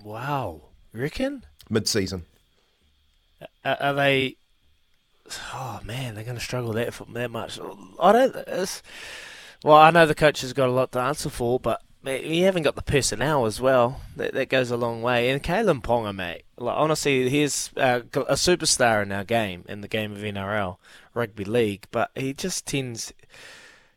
Wow, 0.03 0.61
you 0.93 1.01
reckon? 1.01 1.43
mid-season. 1.69 2.23
Are, 3.63 3.77
are 3.79 3.93
they? 3.93 4.35
Oh 5.53 5.79
man, 5.83 6.15
they're 6.15 6.23
going 6.23 6.37
to 6.37 6.43
struggle 6.43 6.73
that 6.73 6.93
for 6.93 7.05
that 7.13 7.31
much. 7.31 7.59
I 7.99 8.11
don't. 8.11 8.35
It's, 8.47 8.81
well, 9.63 9.77
I 9.77 9.91
know 9.91 10.05
the 10.05 10.15
coach 10.15 10.41
has 10.41 10.53
got 10.53 10.67
a 10.69 10.71
lot 10.71 10.91
to 10.93 10.99
answer 10.99 11.29
for, 11.29 11.59
but 11.59 11.81
man, 12.03 12.23
you 12.23 12.45
haven't 12.45 12.63
got 12.63 12.75
the 12.75 12.81
personnel 12.81 13.45
as 13.45 13.61
well. 13.61 14.01
That 14.15 14.33
that 14.33 14.49
goes 14.49 14.71
a 14.71 14.77
long 14.77 15.01
way. 15.01 15.29
And 15.29 15.43
Kalyn 15.43 15.81
Ponga, 15.81 16.15
mate, 16.15 16.43
like 16.57 16.77
honestly, 16.77 17.29
he's 17.29 17.71
uh, 17.77 18.01
a 18.13 18.35
superstar 18.35 19.03
in 19.03 19.11
our 19.11 19.23
game, 19.23 19.65
in 19.67 19.81
the 19.81 19.87
game 19.87 20.11
of 20.11 20.19
NRL 20.19 20.77
rugby 21.13 21.45
league. 21.45 21.85
But 21.91 22.11
he 22.15 22.33
just 22.33 22.65
tends. 22.65 23.13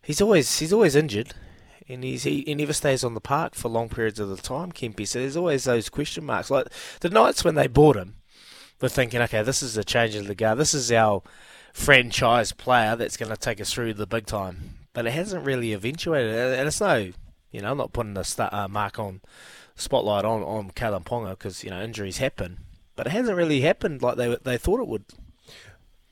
He's 0.03 0.21
always 0.21 0.59
he's 0.59 0.73
always 0.73 0.97
injured. 0.97 1.35
And 1.87 2.03
he's, 2.03 2.23
he, 2.23 2.45
he 2.47 2.55
never 2.55 2.73
stays 2.73 3.05
on 3.05 3.13
the 3.13 3.21
park 3.21 3.55
for 3.55 3.69
long 3.69 3.91
periods 3.91 4.19
of 4.19 4.31
the 4.31 4.39
time, 4.39 4.73
Kempy. 4.73 5.07
So 5.07 5.19
there's 5.19 5.37
always 5.37 5.65
those 5.65 5.91
question 5.91 6.25
marks. 6.25 6.51
Like 6.51 6.69
the 7.01 7.11
Knights 7.11 7.45
when 7.45 7.57
they 7.57 7.67
bought 7.67 7.97
him, 7.97 8.17
we're 8.81 8.89
thinking, 8.89 9.21
okay, 9.21 9.43
this 9.43 9.63
is 9.63 9.77
a 9.77 9.85
change 9.85 10.15
of 10.15 10.27
the 10.27 10.35
guard. 10.35 10.57
This 10.57 10.73
is 10.73 10.91
our 10.91 11.23
franchise 11.75 12.53
player 12.53 12.97
that's 12.97 13.19
going 13.19 13.31
to 13.31 13.37
take 13.37 13.61
us 13.61 13.73
through 13.73 13.95
the 13.95 14.07
big 14.07 14.25
time. 14.25 14.77
But 14.95 15.07
it 15.07 15.13
hasn't 15.13 15.45
really 15.45 15.75
eventuated, 15.75 16.35
and 16.35 16.69
it's 16.69 16.81
no, 16.81 17.13
you 17.55 17.63
know, 17.63 17.71
I'm 17.71 17.79
not 17.79 17.93
putting 17.93 18.15
the 18.15 18.49
uh, 18.51 18.67
mark 18.67 18.99
on 18.99 19.21
spotlight 19.77 20.25
on 20.25 20.43
on 20.43 20.71
Kalyn 20.73 21.05
Ponga 21.05 21.31
because 21.31 21.63
you 21.63 21.71
know 21.71 21.81
injuries 21.81 22.19
happen, 22.19 22.59
but 22.97 23.07
it 23.07 23.11
hasn't 23.11 23.37
really 23.37 23.61
happened 23.61 24.03
like 24.03 24.17
they 24.17 24.37
they 24.43 24.59
thought 24.59 24.81
it 24.81 24.89
would. 24.89 25.05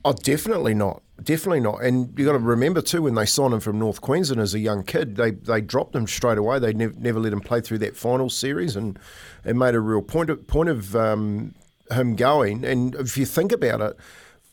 Oh, 0.05 0.13
definitely 0.13 0.73
not. 0.73 1.01
Definitely 1.21 1.59
not. 1.59 1.81
And 1.81 2.17
you 2.17 2.25
got 2.25 2.33
to 2.33 2.39
remember 2.39 2.81
too, 2.81 3.03
when 3.03 3.15
they 3.15 3.25
signed 3.25 3.53
him 3.53 3.59
from 3.59 3.79
North 3.79 4.01
Queensland 4.01 4.41
as 4.41 4.53
a 4.53 4.59
young 4.59 4.83
kid, 4.83 5.17
they 5.17 5.31
they 5.31 5.59
dropped 5.59 5.95
him 5.95 6.07
straight 6.07 6.37
away. 6.37 6.59
They 6.59 6.73
never 6.73 6.93
never 6.97 7.19
let 7.19 7.33
him 7.33 7.41
play 7.41 7.59
through 7.59 7.79
that 7.79 7.97
final 7.97 8.29
series, 8.29 8.77
and 8.77 8.97
and 9.43 9.59
made 9.59 9.75
a 9.75 9.81
real 9.81 10.01
point 10.01 10.29
of 10.29 10.47
point 10.47 10.69
of 10.69 10.95
um, 10.95 11.55
him 11.91 12.15
going. 12.15 12.63
And 12.63 12.95
if 12.95 13.17
you 13.17 13.25
think 13.25 13.51
about 13.51 13.81
it. 13.81 13.97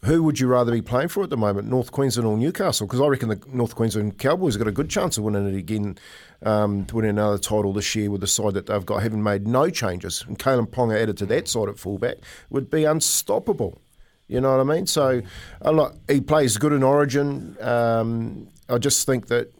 Who 0.04 0.22
would 0.22 0.40
you 0.40 0.46
rather 0.46 0.72
be 0.72 0.80
playing 0.80 1.08
for 1.08 1.22
at 1.22 1.28
the 1.28 1.36
moment, 1.36 1.68
North 1.68 1.92
Queensland 1.92 2.26
or 2.26 2.36
Newcastle? 2.36 2.86
Because 2.86 3.02
I 3.02 3.06
reckon 3.06 3.28
the 3.28 3.40
North 3.48 3.74
Queensland 3.74 4.16
Cowboys 4.16 4.54
have 4.54 4.64
got 4.64 4.68
a 4.68 4.72
good 4.72 4.88
chance 4.88 5.18
of 5.18 5.24
winning 5.24 5.46
it 5.46 5.58
again, 5.58 5.98
um, 6.42 6.86
to 6.86 6.96
win 6.96 7.04
another 7.04 7.36
title 7.36 7.74
this 7.74 7.94
year 7.94 8.10
with 8.10 8.22
the 8.22 8.26
side 8.26 8.54
that 8.54 8.64
they've 8.64 8.86
got, 8.86 9.02
having 9.02 9.22
made 9.22 9.46
no 9.46 9.68
changes. 9.68 10.24
And 10.26 10.38
Kalyn 10.38 10.66
Ponga 10.68 10.98
added 11.00 11.18
to 11.18 11.26
that 11.26 11.48
side 11.48 11.68
at 11.68 11.78
fullback 11.78 12.16
would 12.48 12.70
be 12.70 12.84
unstoppable. 12.84 13.78
You 14.26 14.40
know 14.40 14.56
what 14.56 14.60
I 14.60 14.74
mean? 14.74 14.86
So, 14.86 15.20
a 15.60 15.72
lot, 15.72 15.96
he 16.08 16.22
plays 16.22 16.56
good 16.56 16.72
in 16.72 16.82
Origin. 16.82 17.58
Um, 17.60 18.48
I 18.70 18.78
just 18.78 19.04
think 19.04 19.26
that 19.26 19.52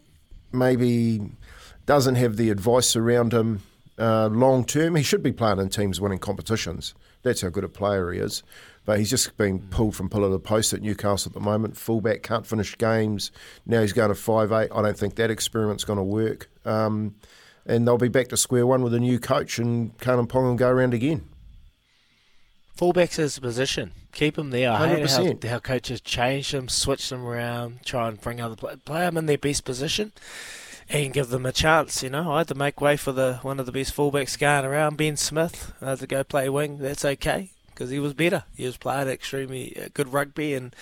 maybe 0.51 1.21
doesn't 1.85 2.15
have 2.15 2.37
the 2.37 2.49
advice 2.49 2.95
around 2.95 3.33
him 3.33 3.61
uh, 3.99 4.27
long 4.27 4.65
term. 4.65 4.95
He 4.95 5.03
should 5.03 5.21
be 5.21 5.33
playing 5.33 5.59
in 5.59 5.69
teams 5.69 6.01
winning 6.01 6.19
competitions. 6.19 6.95
That's 7.21 7.41
how 7.41 7.49
good 7.49 7.63
a 7.63 7.69
player 7.69 8.11
he 8.11 8.19
is. 8.19 8.41
But 8.85 8.97
he's 8.97 9.09
just 9.09 9.37
been 9.37 9.59
pulled 9.59 9.95
from 9.95 10.09
pillar 10.09 10.31
to 10.31 10.39
post 10.39 10.73
at 10.73 10.81
Newcastle 10.81 11.29
at 11.29 11.33
the 11.33 11.39
moment. 11.39 11.77
Fullback 11.77 12.23
can't 12.23 12.47
finish 12.47 12.77
games. 12.77 13.31
Now 13.65 13.81
he's 13.81 13.93
going 13.93 14.09
to 14.09 14.15
five 14.15 14.51
eight. 14.51 14.69
I 14.73 14.81
don't 14.81 14.97
think 14.97 15.15
that 15.15 15.29
experiment's 15.29 15.83
going 15.83 15.97
to 15.97 16.03
work. 16.03 16.49
Um, 16.65 17.15
and 17.65 17.87
they'll 17.87 17.97
be 17.97 18.07
back 18.07 18.29
to 18.29 18.37
square 18.37 18.65
one 18.65 18.81
with 18.81 18.93
a 18.93 18.99
new 18.99 19.19
coach, 19.19 19.59
and 19.59 19.95
Kalyn 19.99 20.27
Pong 20.27 20.45
will 20.45 20.55
go 20.55 20.69
around 20.69 20.95
again. 20.95 21.29
Fullback's 22.75 23.17
his 23.17 23.37
position. 23.37 23.91
Keep 24.11 24.39
him 24.39 24.49
there. 24.49 24.71
I 24.71 24.87
hate 24.87 25.09
how, 25.09 25.23
100%. 25.23 25.43
how 25.43 25.59
coaches 25.59 26.01
change 26.01 26.51
them, 26.51 26.67
switch 26.67 27.07
them 27.09 27.23
around, 27.23 27.85
try 27.85 28.07
and 28.07 28.19
bring 28.19 28.41
other 28.41 28.55
play, 28.55 28.75
play 28.83 29.01
them 29.01 29.17
in 29.17 29.27
their 29.27 29.37
best 29.37 29.63
position, 29.63 30.11
and 30.89 31.13
give 31.13 31.29
them 31.29 31.45
a 31.45 31.51
chance. 31.51 32.01
You 32.01 32.09
know, 32.09 32.31
I 32.31 32.39
had 32.39 32.47
to 32.47 32.55
make 32.55 32.81
way 32.81 32.97
for 32.97 33.11
the 33.11 33.35
one 33.43 33.59
of 33.59 33.67
the 33.67 33.71
best 33.71 33.95
fullbacks 33.95 34.39
going 34.39 34.65
around, 34.65 34.97
Ben 34.97 35.15
Smith. 35.15 35.71
I 35.81 35.91
had 35.91 35.99
to 35.99 36.07
go 36.07 36.23
play 36.23 36.49
wing. 36.49 36.79
That's 36.79 37.05
okay 37.05 37.50
because 37.73 37.89
he 37.89 37.99
was 37.99 38.13
better. 38.13 38.43
He 38.55 38.65
was 38.65 38.77
playing 38.77 39.07
extremely 39.07 39.75
uh, 39.77 39.89
good 39.93 40.13
rugby, 40.13 40.53
and 40.53 40.75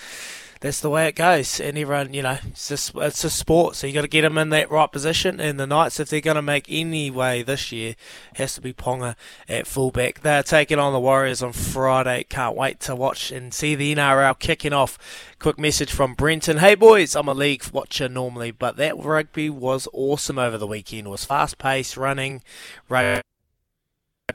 that's 0.60 0.80
the 0.80 0.90
way 0.90 1.08
it 1.08 1.16
goes. 1.16 1.58
And 1.58 1.78
everyone, 1.78 2.12
you 2.12 2.22
know, 2.22 2.38
it's 2.48 2.68
just 2.68 2.92
it's 2.96 3.24
a 3.24 3.30
sport, 3.30 3.76
so 3.76 3.86
you 3.86 3.94
got 3.94 4.02
to 4.02 4.08
get 4.08 4.24
him 4.24 4.36
in 4.36 4.50
that 4.50 4.70
right 4.70 4.90
position. 4.90 5.40
And 5.40 5.58
the 5.58 5.66
Knights, 5.66 5.98
if 5.98 6.10
they're 6.10 6.20
going 6.20 6.36
to 6.36 6.42
make 6.42 6.66
any 6.68 7.10
way 7.10 7.42
this 7.42 7.72
year, 7.72 7.96
has 8.34 8.54
to 8.54 8.60
be 8.60 8.72
Ponga 8.72 9.16
at 9.48 9.66
fullback. 9.66 10.20
They're 10.20 10.42
taking 10.42 10.78
on 10.78 10.92
the 10.92 11.00
Warriors 11.00 11.42
on 11.42 11.52
Friday. 11.52 12.24
Can't 12.28 12.56
wait 12.56 12.80
to 12.80 12.94
watch 12.94 13.32
and 13.32 13.54
see 13.54 13.74
the 13.74 13.94
NRL 13.94 14.38
kicking 14.38 14.74
off. 14.74 14.98
Quick 15.38 15.58
message 15.58 15.90
from 15.90 16.14
Brenton. 16.14 16.58
Hey 16.58 16.74
boys, 16.74 17.16
I'm 17.16 17.28
a 17.28 17.34
league 17.34 17.64
watcher 17.72 18.08
normally, 18.08 18.50
but 18.50 18.76
that 18.76 18.98
rugby 18.98 19.48
was 19.48 19.88
awesome 19.92 20.38
over 20.38 20.58
the 20.58 20.66
weekend. 20.66 21.06
It 21.06 21.10
was 21.10 21.24
fast 21.24 21.56
paced, 21.56 21.96
running, 21.96 22.42
rugby. 22.88 23.22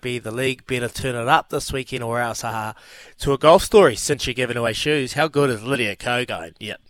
The 0.02 0.32
league 0.32 0.68
better 0.68 0.88
turn 0.88 1.16
it 1.16 1.28
up 1.28 1.50
this 1.50 1.72
weekend 1.74 2.04
or 2.04 2.20
else, 2.20 2.42
haha. 2.42 2.74
To 3.20 3.34
a 3.34 3.38
golf 3.38 3.64
story, 3.64 3.96
since 3.96 4.28
you're 4.28 4.34
giving 4.34 4.58
away 4.58 4.74
shoes, 4.74 5.14
how 5.14 5.28
good 5.28 5.50
is 5.50 5.64
Lydia 5.64 5.96
Ko 5.96 6.26
going? 6.26 6.54
Yep. 6.60 6.82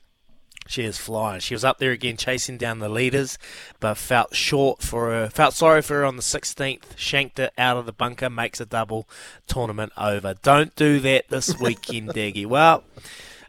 She 0.67 0.83
is 0.83 0.97
flying. 0.97 1.41
She 1.41 1.53
was 1.53 1.63
up 1.63 1.77
there 1.77 1.91
again 1.91 2.17
chasing 2.17 2.57
down 2.57 2.79
the 2.79 2.89
leaders, 2.89 3.37
but 3.79 3.95
felt 3.95 4.35
short 4.35 4.81
for 4.81 5.11
her. 5.11 5.29
Felt 5.29 5.53
sorry 5.53 5.83
for 5.83 5.95
her 5.95 6.05
on 6.05 6.15
the 6.15 6.23
16th. 6.23 6.97
Shanked 6.97 7.37
it 7.37 7.53
out 7.57 7.77
of 7.77 7.85
the 7.85 7.93
bunker, 7.93 8.29
makes 8.29 8.59
a 8.59 8.65
double. 8.65 9.07
Tournament 9.47 9.93
over. 9.95 10.33
Don't 10.41 10.75
do 10.75 10.99
that 11.01 11.29
this 11.29 11.59
weekend, 11.59 12.09
Daggy. 12.09 12.47
Well, 12.47 12.83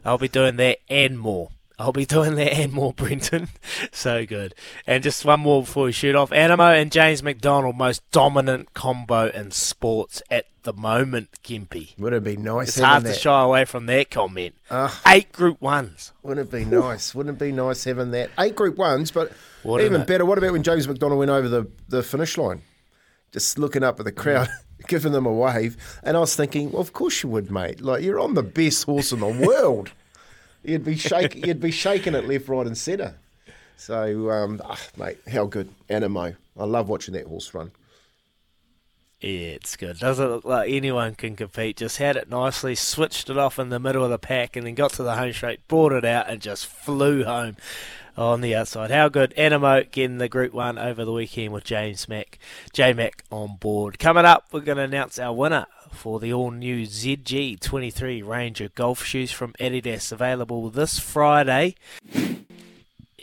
I'll 0.05 0.19
be 0.19 0.27
doing 0.27 0.57
that 0.57 0.77
and 0.89 1.17
more. 1.17 1.49
I'll 1.79 1.91
be 1.91 2.05
doing 2.05 2.35
that 2.35 2.53
and 2.53 2.73
more, 2.73 2.91
Brenton. 2.95 3.49
so 3.91 4.25
good. 4.25 4.55
And 4.87 5.03
just 5.03 5.23
one 5.23 5.41
more 5.41 5.61
before 5.61 5.85
we 5.85 5.91
shoot 5.91 6.15
off. 6.15 6.31
Anamoe 6.31 6.81
and 6.81 6.91
James 6.91 7.21
McDonald, 7.21 7.75
most 7.77 8.09
dominant 8.11 8.73
combo 8.73 9.27
in 9.29 9.51
sports 9.51 10.21
at 10.31 10.47
the 10.63 10.73
moment, 10.73 11.29
Kempy. 11.43 11.97
Would 11.99 12.13
it 12.13 12.23
be 12.23 12.35
nice? 12.35 12.69
It's 12.69 12.79
hard 12.79 13.03
to 13.03 13.09
that? 13.09 13.17
shy 13.19 13.43
away 13.43 13.65
from 13.65 13.85
that 13.85 14.09
comment. 14.09 14.55
Ah. 14.71 14.99
Eight 15.05 15.31
Group 15.31 15.61
Ones. 15.61 16.13
Wouldn't 16.23 16.47
it 16.47 16.51
be 16.51 16.65
nice? 16.65 17.13
Wouldn't 17.13 17.35
it 17.35 17.39
be 17.39 17.51
nice 17.51 17.83
having 17.83 18.09
that? 18.11 18.31
Eight 18.39 18.55
Group 18.55 18.75
Ones, 18.77 19.11
but 19.11 19.31
Wouldn't 19.63 19.85
even 19.85 20.01
it? 20.01 20.07
better, 20.07 20.25
what 20.25 20.39
about 20.39 20.53
when 20.53 20.63
James 20.63 20.87
McDonald 20.87 21.19
went 21.19 21.31
over 21.31 21.47
the, 21.47 21.69
the 21.89 22.01
finish 22.01 22.37
line? 22.39 22.63
Just 23.31 23.59
looking 23.59 23.83
up 23.83 23.99
at 23.99 24.05
the 24.05 24.11
crowd, 24.11 24.49
giving 24.87 25.11
them 25.11 25.27
a 25.27 25.31
wave. 25.31 25.77
And 26.03 26.17
I 26.17 26.21
was 26.21 26.35
thinking, 26.35 26.71
well, 26.71 26.81
of 26.81 26.93
course 26.93 27.21
you 27.21 27.29
would, 27.29 27.51
mate. 27.51 27.81
Like, 27.81 28.03
you're 28.03 28.19
on 28.19 28.33
the 28.33 28.41
best 28.43 28.85
horse 28.85 29.11
in 29.11 29.19
the 29.19 29.27
world. 29.27 29.91
You'd 30.63 30.83
be 30.83 30.97
shaking, 30.97 31.45
you'd 31.45 31.61
be 31.61 31.71
shaking 31.71 32.15
it 32.15 32.27
left, 32.27 32.47
right, 32.47 32.67
and 32.67 32.77
centre. 32.77 33.15
So, 33.77 34.31
um, 34.31 34.61
ah, 34.65 34.79
mate, 34.97 35.17
how 35.31 35.45
good. 35.45 35.73
Anamoe. 35.89 36.35
I 36.59 36.63
love 36.65 36.89
watching 36.89 37.13
that 37.13 37.27
horse 37.27 37.53
run. 37.53 37.71
Yeah, 39.21 39.29
it's 39.29 39.75
good. 39.75 39.97
Doesn't 39.97 40.29
look 40.29 40.45
like 40.45 40.69
anyone 40.71 41.15
can 41.15 41.35
compete. 41.35 41.77
Just 41.77 41.97
had 41.97 42.15
it 42.15 42.29
nicely, 42.29 42.75
switched 42.75 43.29
it 43.29 43.37
off 43.37 43.57
in 43.57 43.69
the 43.69 43.79
middle 43.79 44.03
of 44.03 44.11
the 44.11 44.19
pack, 44.19 44.55
and 44.55 44.67
then 44.67 44.75
got 44.75 44.93
to 44.93 45.03
the 45.03 45.15
home 45.15 45.33
straight, 45.33 45.67
brought 45.67 45.91
it 45.91 46.05
out, 46.05 46.29
and 46.29 46.41
just 46.41 46.67
flew 46.67 47.23
home 47.23 47.55
on 48.15 48.41
the 48.41 48.55
outside. 48.55 48.91
How 48.91 49.09
good. 49.09 49.33
Anamoe 49.35 49.89
getting 49.91 50.17
the 50.17 50.29
Group 50.29 50.53
1 50.53 50.77
over 50.77 51.05
the 51.05 51.11
weekend 51.11 51.53
with 51.53 51.63
James 51.63 52.07
Mack, 52.09 52.37
J 52.73 52.93
Mac 52.93 53.23
on 53.31 53.57
board. 53.57 53.97
Coming 53.97 54.25
up, 54.25 54.45
we're 54.51 54.59
going 54.59 54.77
to 54.77 54.83
announce 54.83 55.17
our 55.17 55.33
winner 55.33 55.65
for 55.97 56.19
the 56.19 56.31
all 56.31 56.51
new 56.51 56.83
ZG23 56.83 58.25
Ranger 58.25 58.69
golf 58.75 59.03
shoes 59.03 59.31
from 59.31 59.53
Adidas, 59.59 60.11
available 60.11 60.69
this 60.69 60.99
Friday. 60.99 61.75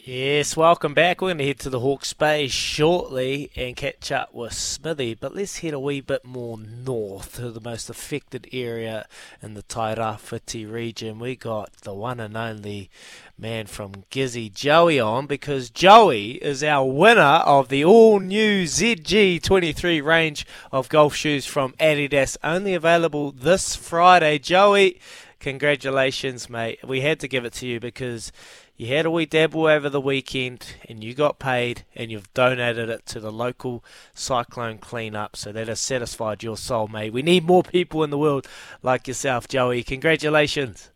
Yes, 0.06 0.54
welcome 0.54 0.92
back. 0.92 1.22
We're 1.22 1.28
going 1.28 1.38
to 1.38 1.46
head 1.46 1.60
to 1.60 1.70
the 1.70 1.80
Hawke's 1.80 2.12
Bay 2.12 2.46
shortly 2.46 3.50
and 3.56 3.74
catch 3.74 4.12
up 4.12 4.34
with 4.34 4.52
Smithy, 4.52 5.14
but 5.14 5.34
let's 5.34 5.60
head 5.60 5.72
a 5.72 5.80
wee 5.80 6.02
bit 6.02 6.26
more 6.26 6.58
north 6.58 7.36
to 7.36 7.50
the 7.50 7.62
most 7.62 7.88
affected 7.88 8.46
area 8.52 9.06
in 9.40 9.54
the 9.54 9.62
Tairāwhiti 9.62 10.70
region. 10.70 11.18
We 11.18 11.36
got 11.36 11.72
the 11.84 11.94
one 11.94 12.20
and 12.20 12.36
only 12.36 12.90
man 13.38 13.64
from 13.64 14.04
Gizzy, 14.10 14.52
Joey, 14.52 15.00
on 15.00 15.26
because 15.26 15.70
Joey 15.70 16.32
is 16.32 16.62
our 16.62 16.84
winner 16.84 17.22
of 17.22 17.70
the 17.70 17.82
all 17.82 18.20
new 18.20 18.64
ZG23 18.64 20.04
range 20.04 20.46
of 20.70 20.90
golf 20.90 21.14
shoes 21.14 21.46
from 21.46 21.72
Adidas, 21.80 22.36
only 22.44 22.74
available 22.74 23.32
this 23.32 23.74
Friday. 23.74 24.38
Joey, 24.38 25.00
congratulations, 25.40 26.50
mate. 26.50 26.86
We 26.86 27.00
had 27.00 27.20
to 27.20 27.28
give 27.28 27.46
it 27.46 27.54
to 27.54 27.66
you 27.66 27.80
because 27.80 28.32
you 28.76 28.88
had 28.88 29.06
a 29.06 29.10
wee 29.10 29.24
dabble 29.24 29.66
over 29.66 29.88
the 29.88 30.00
weekend 30.00 30.74
and 30.88 31.04
you 31.04 31.14
got 31.14 31.38
paid 31.38 31.84
and 31.94 32.10
you've 32.10 32.32
donated 32.34 32.88
it 32.88 33.06
to 33.06 33.20
the 33.20 33.30
local 33.30 33.84
cyclone 34.14 34.78
cleanup. 34.78 35.36
So 35.36 35.52
that 35.52 35.68
has 35.68 35.80
satisfied 35.80 36.42
your 36.42 36.56
soul, 36.56 36.88
mate. 36.88 37.12
We 37.12 37.22
need 37.22 37.44
more 37.44 37.62
people 37.62 38.02
in 38.02 38.10
the 38.10 38.18
world 38.18 38.48
like 38.82 39.06
yourself, 39.06 39.46
Joey. 39.46 39.84
Congratulations. 39.84 40.90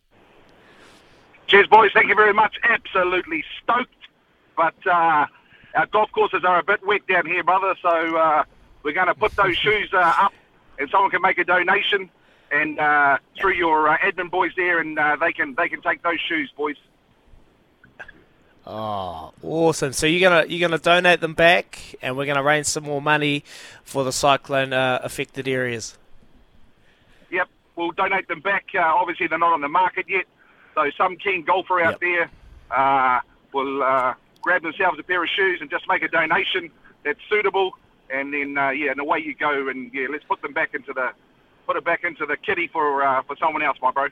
Cheers, 1.47 1.69
boys. 1.69 1.93
Thank 1.95 2.09
you 2.09 2.17
very 2.17 2.35
much. 2.35 2.57
Absolutely 2.65 3.45
stoked. 3.63 3.95
But 4.57 4.75
uh, 4.85 5.27
our 5.75 5.87
golf 5.93 6.11
courses 6.11 6.43
are 6.45 6.59
a 6.59 6.65
bit 6.65 6.85
wet 6.85 7.07
down 7.07 7.27
here, 7.27 7.45
brother. 7.45 7.77
So 7.81 8.17
uh, 8.17 8.43
we're 8.83 8.93
going 8.93 9.07
to 9.07 9.15
put 9.15 9.37
those 9.37 9.57
shoes 9.65 9.89
uh, 9.93 10.15
up 10.19 10.33
and 10.81 10.91
someone 10.91 11.11
can 11.11 11.23
make 11.23 11.39
a 11.39 11.45
donation 11.45 12.11
and 12.51 12.81
uh, 12.81 13.19
through 13.39 13.55
your 13.55 13.89
uh, 13.89 13.99
admin 13.99 14.31
boys 14.31 14.53
there 14.57 14.81
and 14.81 14.99
uh, 14.99 15.17
they 15.21 15.33
can 15.33 15.55
they 15.55 15.69
can 15.69 15.81
take 15.81 16.03
those 16.03 16.19
shoes, 16.21 16.53
boys. 16.57 16.77
Oh, 18.71 19.33
awesome! 19.43 19.95
So 19.95 20.07
you're 20.07 20.29
gonna 20.29 20.47
you're 20.47 20.69
gonna 20.69 20.79
donate 20.79 21.23
them 21.23 21.33
back, 21.33 21.97
and 22.03 22.19
we're 22.19 22.27
gonna 22.27 22.43
raise 22.43 22.69
some 22.69 22.85
more 22.85 23.01
money 23.01 23.43
for 23.83 24.05
the 24.05 24.13
cyclone 24.13 24.75
uh, 24.75 25.01
affected 25.03 25.49
areas. 25.49 25.97
Yep, 27.31 27.49
we'll 27.77 27.93
donate 27.93 28.29
them 28.29 28.41
back. 28.41 28.67
Uh, 28.75 28.81
obviously, 28.81 29.27
they're 29.27 29.39
not 29.39 29.55
on 29.55 29.63
the 29.63 29.69
market 29.69 30.05
yet, 30.07 30.27
so 30.75 30.91
some 30.99 31.17
keen 31.17 31.45
golfer 31.45 31.81
out 31.81 31.99
there 32.01 32.31
uh, 32.71 33.21
will 33.55 33.83
uh, 33.83 34.13
grab 34.43 34.61
themselves 34.61 34.99
a 34.99 35.03
pair 35.03 35.25
of 35.25 35.31
shoes 35.35 35.63
and 35.63 35.71
just 35.71 35.89
make 35.89 36.03
a 36.03 36.09
donation 36.09 36.71
that's 37.07 37.21
suitable, 37.31 37.71
and 38.11 38.35
then 38.35 38.59
uh, 38.59 38.69
yeah, 38.69 38.91
and 38.91 39.01
away 39.01 39.21
you 39.21 39.35
go. 39.35 39.69
And 39.69 39.91
yeah, 39.95 40.09
let's 40.11 40.25
put 40.25 40.43
them 40.43 40.53
back 40.53 40.75
into 40.75 40.93
the 40.93 41.13
put 41.67 41.77
it 41.77 41.87
back 41.87 42.05
into 42.05 42.27
the 42.27 42.37
kitty 42.37 42.69
for 42.69 43.03
uh, 43.03 43.23
for 43.23 43.35
someone 43.37 43.63
else, 43.63 43.79
my 43.81 43.93
bro. 43.93 44.09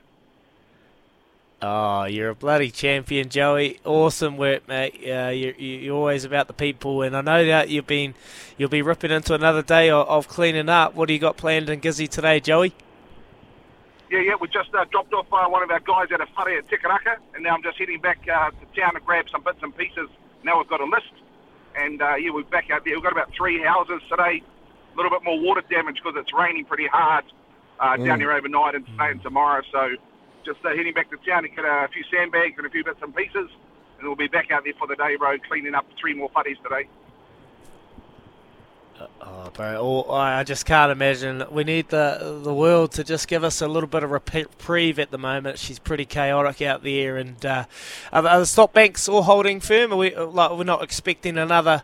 Oh, 1.59 2.03
you're 2.03 2.29
a 2.29 2.35
bloody 2.35 2.69
champion, 2.69 3.29
Joey. 3.29 3.79
Awesome 3.83 4.37
work, 4.37 4.67
mate. 4.67 4.93
Uh, 5.03 5.29
you're, 5.29 5.55
you're 5.55 5.95
always 5.95 6.23
about 6.23 6.45
the 6.47 6.53
people, 6.53 7.01
and 7.01 7.17
I 7.17 7.21
know 7.21 7.43
that 7.45 7.69
you've 7.69 7.87
been 7.87 8.13
you'll 8.57 8.69
be 8.69 8.83
ripping 8.83 9.09
into 9.09 9.33
another 9.33 9.63
day 9.63 9.89
of, 9.89 10.07
of 10.07 10.27
cleaning 10.27 10.69
up. 10.69 10.93
What 10.93 11.07
do 11.07 11.13
you 11.13 11.19
got 11.19 11.35
planned 11.35 11.67
in 11.69 11.81
Gizzy 11.81 12.07
today, 12.07 12.39
Joey? 12.39 12.73
Yeah, 14.11 14.19
yeah, 14.19 14.35
we 14.39 14.47
just 14.49 14.73
uh, 14.75 14.85
dropped 14.91 15.13
off 15.13 15.25
uh, 15.33 15.49
one 15.49 15.63
of 15.63 15.71
our 15.71 15.79
guys 15.79 16.09
at 16.13 16.21
a 16.21 16.27
whare 16.37 16.59
at 16.59 16.69
Te 16.69 16.77
Karaka, 16.77 17.17
and 17.33 17.43
now 17.43 17.55
I'm 17.55 17.63
just 17.63 17.77
heading 17.79 17.99
back 18.01 18.19
uh, 18.31 18.51
to 18.51 18.79
town 18.79 18.93
to 18.93 18.99
grab 18.99 19.25
some 19.31 19.41
bits 19.41 19.57
and 19.63 19.75
pieces. 19.75 20.09
Now 20.43 20.59
we've 20.59 20.69
got 20.69 20.79
a 20.79 20.85
list, 20.85 21.11
and 21.75 21.99
uh, 22.01 22.15
yeah, 22.15 22.29
we're 22.29 22.43
back 22.43 22.69
out 22.69 22.85
there. 22.85 22.93
We've 22.93 23.03
got 23.03 23.11
about 23.13 23.33
three 23.33 23.61
houses 23.63 24.01
today, 24.09 24.43
a 24.93 24.95
little 24.95 25.09
bit 25.11 25.23
more 25.23 25.39
water 25.39 25.63
damage 25.71 25.95
because 26.03 26.13
it's 26.21 26.31
raining 26.33 26.65
pretty 26.65 26.85
hard 26.87 27.25
uh, 27.79 27.97
down 27.97 28.19
Mm. 28.19 28.21
here 28.21 28.31
overnight 28.31 28.75
and 28.75 28.85
today 28.85 29.09
and 29.09 29.21
tomorrow. 29.23 29.63
So 29.71 29.95
just 30.47 30.65
uh, 30.65 30.69
heading 30.69 30.93
back 30.93 31.09
to 31.11 31.17
town 31.29 31.43
to 31.43 31.49
get 31.49 31.65
a 31.65 31.89
few 31.93 32.03
sandbags 32.11 32.55
and 32.57 32.65
a 32.65 32.69
few 32.69 32.83
bits 32.83 32.99
and 33.01 33.13
pieces, 33.15 33.49
and 33.99 34.07
we'll 34.07 34.15
be 34.15 34.27
back 34.27 34.49
out 34.49 34.63
there 34.63 34.73
for 34.79 34.87
the 34.87 34.95
day, 34.95 35.15
bro, 35.17 35.37
cleaning 35.39 35.75
up 35.75 35.85
three 35.99 36.13
more 36.13 36.29
putties 36.29 36.57
today. 36.63 36.87
Oh, 39.21 39.51
bro, 39.53 39.77
oh, 40.07 40.11
I 40.11 40.39
I 40.39 40.43
just 40.43 40.65
can't 40.65 40.91
imagine. 40.91 41.43
We 41.51 41.63
need 41.63 41.89
the 41.89 42.39
the 42.43 42.53
world 42.53 42.93
to 42.93 43.03
just 43.03 43.27
give 43.27 43.43
us 43.43 43.61
a 43.61 43.67
little 43.67 43.89
bit 43.89 44.01
of 44.03 44.09
reprieve 44.09 44.97
at 44.97 45.11
the 45.11 45.19
moment. 45.19 45.59
She's 45.59 45.77
pretty 45.77 46.05
chaotic 46.05 46.63
out 46.63 46.81
there, 46.81 47.17
and 47.17 47.45
uh, 47.45 47.65
are, 48.11 48.21
the- 48.23 48.29
are 48.29 48.39
the 48.39 48.45
stop 48.47 48.73
banks 48.73 49.07
all 49.07 49.21
holding 49.23 49.59
firm? 49.59 49.93
Are 49.93 49.97
we 49.97 50.15
like 50.15 50.51
we're 50.51 50.63
not 50.63 50.81
expecting 50.81 51.37
another 51.37 51.83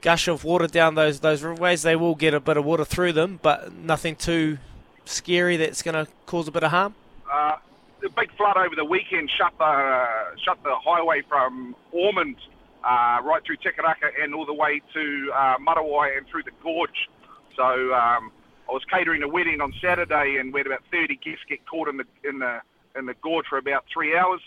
gush 0.00 0.28
of 0.28 0.44
water 0.44 0.68
down 0.68 0.94
those 0.94 1.20
those 1.20 1.42
riverways? 1.42 1.82
They 1.82 1.96
will 1.96 2.14
get 2.14 2.34
a 2.34 2.40
bit 2.40 2.56
of 2.56 2.64
water 2.64 2.84
through 2.84 3.14
them, 3.14 3.40
but 3.42 3.72
nothing 3.74 4.14
too 4.14 4.58
scary 5.06 5.56
that's 5.56 5.82
going 5.82 6.06
to 6.06 6.10
cause 6.26 6.46
a 6.46 6.52
bit 6.52 6.62
of 6.62 6.70
harm. 6.70 6.94
Uh, 7.32 7.56
the 8.04 8.10
big 8.10 8.30
flood 8.36 8.58
over 8.58 8.76
the 8.76 8.84
weekend 8.84 9.30
shut 9.36 9.54
the 9.58 9.64
uh, 9.64 10.36
shut 10.44 10.62
the 10.62 10.76
highway 10.76 11.22
from 11.26 11.74
Ormond 11.90 12.36
uh, 12.84 13.18
right 13.24 13.40
through 13.44 13.56
Te 13.56 13.70
Karaka 13.70 14.12
and 14.22 14.34
all 14.34 14.44
the 14.44 14.54
way 14.54 14.82
to 14.92 15.32
uh, 15.34 15.56
Matawai 15.56 16.16
and 16.18 16.28
through 16.28 16.42
the 16.42 16.52
gorge. 16.62 17.08
So 17.56 17.64
um, 17.64 18.30
I 18.68 18.72
was 18.72 18.82
catering 18.92 19.22
a 19.22 19.28
wedding 19.28 19.62
on 19.62 19.72
Saturday, 19.80 20.36
and 20.38 20.52
we 20.52 20.60
had 20.60 20.66
about 20.66 20.82
30 20.92 21.16
guests 21.16 21.40
get 21.48 21.66
caught 21.66 21.88
in 21.88 21.96
the 21.96 22.04
in 22.28 22.40
the 22.40 22.60
in 22.94 23.06
the 23.06 23.14
gorge 23.22 23.46
for 23.48 23.56
about 23.56 23.84
three 23.92 24.16
hours. 24.16 24.42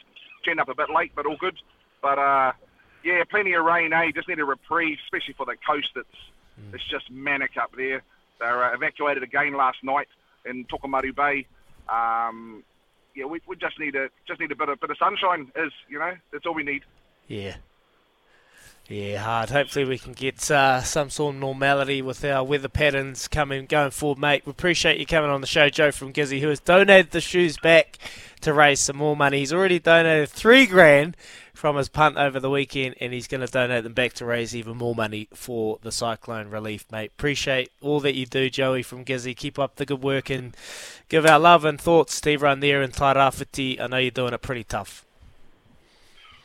Turned 0.45 0.59
up 0.59 0.69
a 0.69 0.75
bit 0.75 0.89
late, 0.95 1.13
but 1.15 1.25
all 1.25 1.37
good. 1.37 1.57
But 2.01 2.19
uh, 2.19 2.51
yeah, 3.03 3.23
plenty 3.27 3.53
of 3.53 3.65
rain. 3.65 3.91
Eh? 3.91 4.11
Just 4.13 4.27
need 4.27 4.39
a 4.39 4.45
reprieve, 4.45 4.99
especially 5.05 5.33
for 5.33 5.47
the 5.47 5.55
coast. 5.65 5.89
It's 5.95 6.73
it's 6.73 6.87
just 6.91 7.09
manic 7.09 7.57
up 7.59 7.71
there. 7.75 8.03
They 8.39 8.45
were 8.45 8.65
uh, 8.65 8.75
evacuated 8.75 9.23
again 9.23 9.55
last 9.55 9.83
night 9.83 10.07
in 10.45 10.65
Tokomaru 10.65 11.15
Bay. 11.15 11.47
Um, 11.89 12.63
yeah, 13.17 13.25
we, 13.25 13.41
we 13.47 13.55
just 13.55 13.79
need 13.79 13.95
a 13.95 14.09
just 14.27 14.39
need 14.39 14.51
a 14.51 14.55
bit 14.55 14.69
of 14.69 14.79
bit 14.79 14.91
of 14.91 14.97
sunshine. 14.97 15.51
Is 15.55 15.73
you 15.89 15.97
know 15.97 16.13
that's 16.31 16.45
all 16.45 16.53
we 16.53 16.63
need. 16.63 16.83
Yeah. 17.27 17.55
Yeah, 18.89 19.17
hard. 19.17 19.49
Hopefully 19.49 19.83
we 19.83 19.97
can 19.97 20.13
get 20.13 20.49
uh, 20.49 20.81
some 20.81 21.09
sort 21.09 21.35
of 21.35 21.41
normality 21.41 22.01
with 22.01 22.23
our 22.23 22.41
weather 22.41 22.69
patterns 22.69 23.27
coming 23.27 23.65
going 23.65 23.91
forward, 23.91 24.17
mate. 24.17 24.43
We 24.45 24.51
appreciate 24.51 24.97
you 24.97 25.05
coming 25.05 25.29
on 25.29 25.41
the 25.41 25.47
show, 25.47 25.67
Joe 25.67 25.91
from 25.91 26.13
Gizzy, 26.13 26.39
who 26.39 26.47
has 26.47 26.61
donated 26.61 27.11
the 27.11 27.19
shoes 27.19 27.57
back 27.57 27.97
to 28.41 28.53
raise 28.53 28.79
some 28.79 28.95
more 28.95 29.17
money. 29.17 29.39
He's 29.39 29.51
already 29.51 29.79
donated 29.79 30.29
three 30.29 30.65
grand 30.65 31.17
from 31.57 31.75
his 31.75 31.89
punt 31.89 32.17
over 32.17 32.39
the 32.39 32.49
weekend, 32.49 32.95
and 33.01 33.11
he's 33.11 33.27
going 33.27 33.41
to 33.41 33.51
donate 33.51 33.83
them 33.83 33.93
back 33.93 34.13
to 34.13 34.25
raise 34.25 34.55
even 34.55 34.77
more 34.77 34.95
money 34.95 35.27
for 35.33 35.79
the 35.81 35.91
cyclone 35.91 36.49
relief, 36.49 36.85
mate. 36.91 37.11
Appreciate 37.17 37.71
all 37.81 37.99
that 38.01 38.15
you 38.15 38.25
do, 38.25 38.49
Joey 38.49 38.83
from 38.83 39.03
Gizzy. 39.03 39.35
Keep 39.35 39.57
up 39.59 39.75
the 39.75 39.85
good 39.85 40.01
work 40.01 40.29
and 40.29 40.55
give 41.09 41.25
our 41.25 41.39
love 41.39 41.65
and 41.65 41.81
thoughts 41.81 42.21
to 42.21 42.31
everyone 42.31 42.59
there 42.59 42.81
in 42.81 42.91
Tairāwhiti. 42.91 43.81
I 43.81 43.87
know 43.87 43.97
you're 43.97 44.11
doing 44.11 44.33
it 44.33 44.41
pretty 44.41 44.63
tough. 44.63 45.03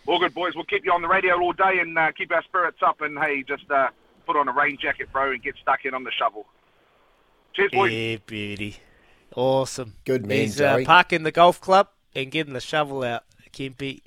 All 0.06 0.18
good, 0.18 0.34
boys. 0.34 0.54
We'll 0.54 0.64
keep 0.64 0.84
you 0.84 0.92
on 0.92 1.02
the 1.02 1.08
radio 1.08 1.38
all 1.40 1.52
day 1.52 1.78
and 1.80 1.96
uh, 1.96 2.10
keep 2.12 2.32
our 2.32 2.42
spirits 2.42 2.78
up. 2.84 3.00
And 3.02 3.16
hey, 3.18 3.44
just 3.46 3.70
uh, 3.70 3.88
put 4.26 4.36
on 4.36 4.48
a 4.48 4.52
rain 4.52 4.76
jacket, 4.80 5.12
bro, 5.12 5.30
and 5.30 5.42
get 5.42 5.54
stuck 5.60 5.84
in 5.84 5.94
on 5.94 6.04
the 6.04 6.10
shovel. 6.10 6.46
Cheers, 7.52 7.70
boys. 7.70 7.92
Yeah, 7.92 8.16
beauty. 8.26 8.78
Awesome. 9.36 9.94
Good 10.04 10.26
man, 10.26 10.38
He's 10.38 10.60
uh, 10.60 10.82
parking 10.84 11.22
the 11.22 11.30
golf 11.30 11.60
club 11.60 11.88
and 12.14 12.30
getting 12.30 12.54
the 12.54 12.60
shovel 12.60 13.02
out, 13.04 13.24
Kempy. 13.52 14.00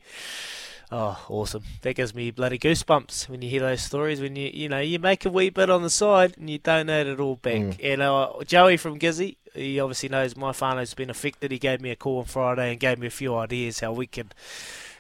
Oh, 0.92 1.26
awesome. 1.30 1.64
That 1.82 1.96
gives 1.96 2.14
me 2.14 2.32
bloody 2.32 2.60
goosebumps 2.60 3.28
when 3.28 3.42
you 3.42 3.50
hear 3.50 3.62
those 3.62 3.82
stories. 3.82 4.22
When 4.22 4.36
you, 4.36 4.52
you 4.54 4.70
know, 4.70 4.80
you 4.80 5.00
make 5.00 5.26
a 5.26 5.30
wee 5.30 5.50
bit 5.50 5.70
on 5.70 5.82
the 5.82 5.90
side 5.90 6.36
and 6.38 6.50
you 6.50 6.60
donate 6.60 7.08
it 7.08 7.20
all 7.20 7.38
back. 7.38 7.56
Mm. 7.56 7.94
And 7.94 8.02
uh, 8.02 8.32
Joey 8.46 8.78
from 8.78 9.00
Gizzy, 9.00 9.38
he 9.54 9.80
obviously 9.80 10.10
knows 10.10 10.36
my 10.36 10.52
whānau's 10.52 10.94
been 10.94 11.10
affected. 11.10 11.52
He 11.52 11.58
gave 11.58 11.82
me 11.82 11.90
a 11.90 11.96
call 11.96 12.20
on 12.20 12.26
Friday 12.26 12.72
and 12.72 12.80
gave 12.80 13.00
me 13.00 13.08
a 13.08 13.12
few 13.12 13.36
ideas 13.36 13.80
how 13.80 13.94
we 13.94 14.06
can 14.06 14.32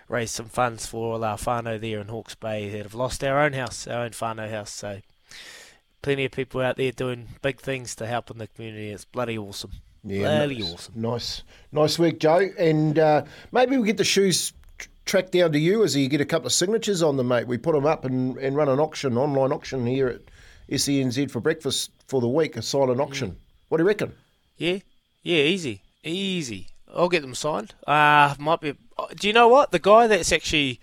raise 0.07 0.31
some 0.31 0.47
funds 0.47 0.85
for 0.85 1.13
all 1.13 1.23
our 1.23 1.37
whānau 1.37 1.79
there 1.79 1.99
in 1.99 2.07
Hawke's 2.07 2.35
Bay 2.35 2.69
that 2.69 2.83
have 2.83 2.95
lost 2.95 3.23
our 3.23 3.39
own 3.39 3.53
house, 3.53 3.87
our 3.87 4.03
own 4.03 4.11
whānau 4.11 4.49
house. 4.49 4.71
So 4.71 5.01
plenty 6.01 6.25
of 6.25 6.31
people 6.31 6.61
out 6.61 6.77
there 6.77 6.91
doing 6.91 7.27
big 7.41 7.59
things 7.59 7.95
to 7.95 8.07
help 8.07 8.31
in 8.31 8.37
the 8.37 8.47
community. 8.47 8.89
It's 8.89 9.05
bloody 9.05 9.37
awesome. 9.37 9.71
Yeah, 10.03 10.37
bloody 10.37 10.59
nice, 10.59 10.73
awesome. 10.73 10.93
Nice, 10.95 11.43
nice 11.71 11.99
work, 11.99 12.19
Joe. 12.19 12.49
And 12.59 12.99
uh, 12.99 13.23
maybe 13.51 13.77
we 13.77 13.87
get 13.87 13.97
the 13.97 14.03
shoes 14.03 14.53
tr- 15.05 15.11
tracked 15.17 15.31
down 15.31 15.51
to 15.51 15.59
you 15.59 15.83
as 15.83 15.95
you 15.95 16.07
get 16.09 16.21
a 16.21 16.25
couple 16.25 16.47
of 16.47 16.53
signatures 16.53 17.01
on 17.01 17.17
them, 17.17 17.29
mate. 17.29 17.47
We 17.47 17.57
put 17.57 17.73
them 17.73 17.85
up 17.85 18.05
and, 18.05 18.37
and 18.37 18.55
run 18.55 18.69
an 18.69 18.79
auction, 18.79 19.17
online 19.17 19.51
auction 19.51 19.85
here 19.85 20.07
at 20.07 20.21
SENZ 20.69 21.31
for 21.31 21.39
breakfast 21.39 21.91
for 22.07 22.21
the 22.21 22.27
week, 22.27 22.57
a 22.57 22.61
silent 22.61 22.99
auction. 22.99 23.37
What 23.69 23.77
do 23.77 23.83
you 23.83 23.87
reckon? 23.87 24.13
Yeah, 24.57 24.79
yeah, 25.23 25.37
easy, 25.37 25.81
easy. 26.03 26.69
I'll 26.93 27.09
get 27.09 27.21
them 27.21 27.35
signed. 27.35 27.73
Uh, 27.85 28.35
might 28.39 28.61
be. 28.61 28.75
Do 29.15 29.27
you 29.27 29.33
know 29.33 29.47
what? 29.47 29.71
The 29.71 29.79
guy 29.79 30.07
that's 30.07 30.31
actually 30.31 30.79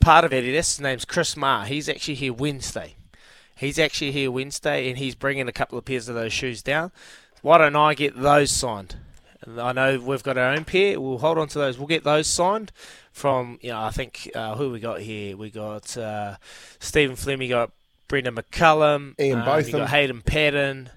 part 0.00 0.24
of 0.24 0.30
Adidas, 0.30 0.54
his 0.54 0.80
name's 0.80 1.04
Chris 1.04 1.36
Marr. 1.36 1.66
He's 1.66 1.88
actually 1.88 2.14
here 2.14 2.32
Wednesday. 2.32 2.96
He's 3.56 3.78
actually 3.78 4.12
here 4.12 4.30
Wednesday, 4.30 4.88
and 4.88 4.98
he's 4.98 5.14
bringing 5.14 5.48
a 5.48 5.52
couple 5.52 5.78
of 5.78 5.84
pairs 5.84 6.08
of 6.08 6.14
those 6.14 6.32
shoes 6.32 6.62
down. 6.62 6.92
Why 7.42 7.58
don't 7.58 7.76
I 7.76 7.94
get 7.94 8.18
those 8.18 8.50
signed? 8.50 8.96
I 9.58 9.72
know 9.72 9.98
we've 9.98 10.22
got 10.22 10.38
our 10.38 10.52
own 10.52 10.64
pair. 10.64 11.00
We'll 11.00 11.18
hold 11.18 11.38
on 11.38 11.48
to 11.48 11.58
those. 11.58 11.78
We'll 11.78 11.86
get 11.86 12.04
those 12.04 12.26
signed 12.26 12.72
from. 13.12 13.58
You 13.62 13.70
know, 13.70 13.80
I 13.80 13.90
think 13.90 14.30
uh, 14.34 14.54
who 14.56 14.70
we 14.70 14.80
got 14.80 15.00
here. 15.00 15.36
We 15.36 15.50
got 15.50 15.96
uh, 15.96 16.36
Stephen 16.78 17.16
Fleming. 17.16 17.50
Got 17.50 17.72
Brendan 18.08 18.36
McCullum. 18.36 19.18
Ian 19.20 19.40
um, 19.40 19.44
Botham. 19.44 19.72
Got 19.72 19.90
Hayden 19.90 20.22
Paddon. 20.22 20.90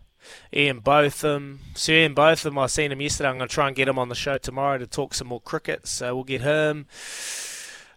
Ian 0.53 0.79
Botham. 0.79 1.59
So 1.75 1.91
Ian 1.91 2.13
Botham, 2.13 2.57
I 2.57 2.67
seen 2.67 2.91
him 2.91 3.01
yesterday. 3.01 3.29
I'm 3.29 3.37
going 3.37 3.47
to 3.47 3.53
try 3.53 3.67
and 3.67 3.75
get 3.75 3.87
him 3.87 3.99
on 3.99 4.09
the 4.09 4.15
show 4.15 4.37
tomorrow 4.37 4.77
to 4.77 4.87
talk 4.87 5.13
some 5.13 5.27
more 5.27 5.41
cricket. 5.41 5.87
So 5.87 6.15
we'll 6.15 6.23
get 6.23 6.41
him. 6.41 6.87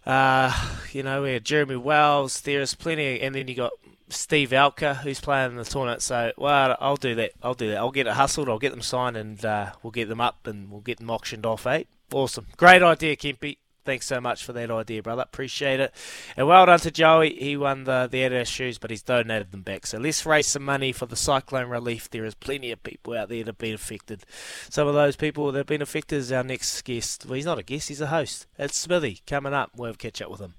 Uh, 0.05 0.53
you 0.91 1.03
know, 1.03 1.23
we 1.23 1.33
had 1.33 1.45
Jeremy 1.45 1.77
Wells. 1.77 2.41
There's 2.41 2.75
plenty, 2.75 3.21
and 3.21 3.33
then 3.33 3.47
you 3.47 3.55
got 3.55 3.71
Steve 4.15 4.53
Alka 4.53 4.95
who's 4.95 5.19
playing 5.19 5.51
in 5.51 5.57
the 5.57 5.65
tournament. 5.65 6.01
So, 6.01 6.31
well, 6.37 6.77
I'll 6.79 6.95
do 6.95 7.15
that. 7.15 7.31
I'll 7.41 7.53
do 7.53 7.69
that. 7.69 7.77
I'll 7.77 7.91
get 7.91 8.07
it 8.07 8.13
hustled. 8.13 8.49
I'll 8.49 8.59
get 8.59 8.71
them 8.71 8.81
signed, 8.81 9.17
and 9.17 9.43
uh, 9.43 9.71
we'll 9.81 9.91
get 9.91 10.09
them 10.09 10.21
up, 10.21 10.47
and 10.47 10.69
we'll 10.71 10.81
get 10.81 10.99
them 10.99 11.09
auctioned 11.09 11.45
off. 11.45 11.65
Eh? 11.67 11.83
Awesome, 12.11 12.47
great 12.57 12.83
idea, 12.83 13.15
Kempy. 13.15 13.57
Thanks 13.85 14.05
so 14.05 14.21
much 14.21 14.45
for 14.45 14.53
that 14.53 14.71
idea, 14.71 15.03
brother. 15.03 15.23
Appreciate 15.23 15.81
it. 15.81 15.93
And 16.37 16.47
well 16.47 16.65
done 16.65 16.79
to 16.79 16.91
Joey. 16.91 17.35
He 17.35 17.57
won 17.57 17.83
the, 17.83 18.07
the 18.09 18.19
Adidas 18.19 18.47
shoes, 18.47 18.77
but 18.77 18.89
he's 18.89 19.01
donated 19.01 19.51
them 19.51 19.61
back. 19.61 19.85
So 19.85 19.97
let's 19.97 20.25
raise 20.25 20.47
some 20.47 20.63
money 20.63 20.93
for 20.93 21.05
the 21.05 21.17
cyclone 21.17 21.67
relief. 21.67 22.09
There 22.09 22.23
is 22.23 22.33
plenty 22.33 22.71
of 22.71 22.81
people 22.83 23.13
out 23.17 23.27
there 23.27 23.39
that 23.39 23.47
have 23.47 23.57
been 23.57 23.73
affected. 23.73 24.23
Some 24.69 24.87
of 24.87 24.93
those 24.93 25.17
people 25.17 25.51
that 25.51 25.57
have 25.57 25.67
been 25.67 25.81
affected 25.81 26.17
is 26.17 26.31
our 26.31 26.43
next 26.43 26.81
guest. 26.83 27.25
Well, 27.25 27.35
he's 27.35 27.45
not 27.45 27.59
a 27.59 27.63
guest, 27.63 27.89
he's 27.89 27.99
a 27.99 28.07
host. 28.07 28.47
It's 28.57 28.77
Smithy 28.77 29.21
coming 29.27 29.53
up. 29.53 29.71
We'll 29.75 29.95
catch 29.95 30.21
up 30.21 30.31
with 30.31 30.39
him. 30.39 30.53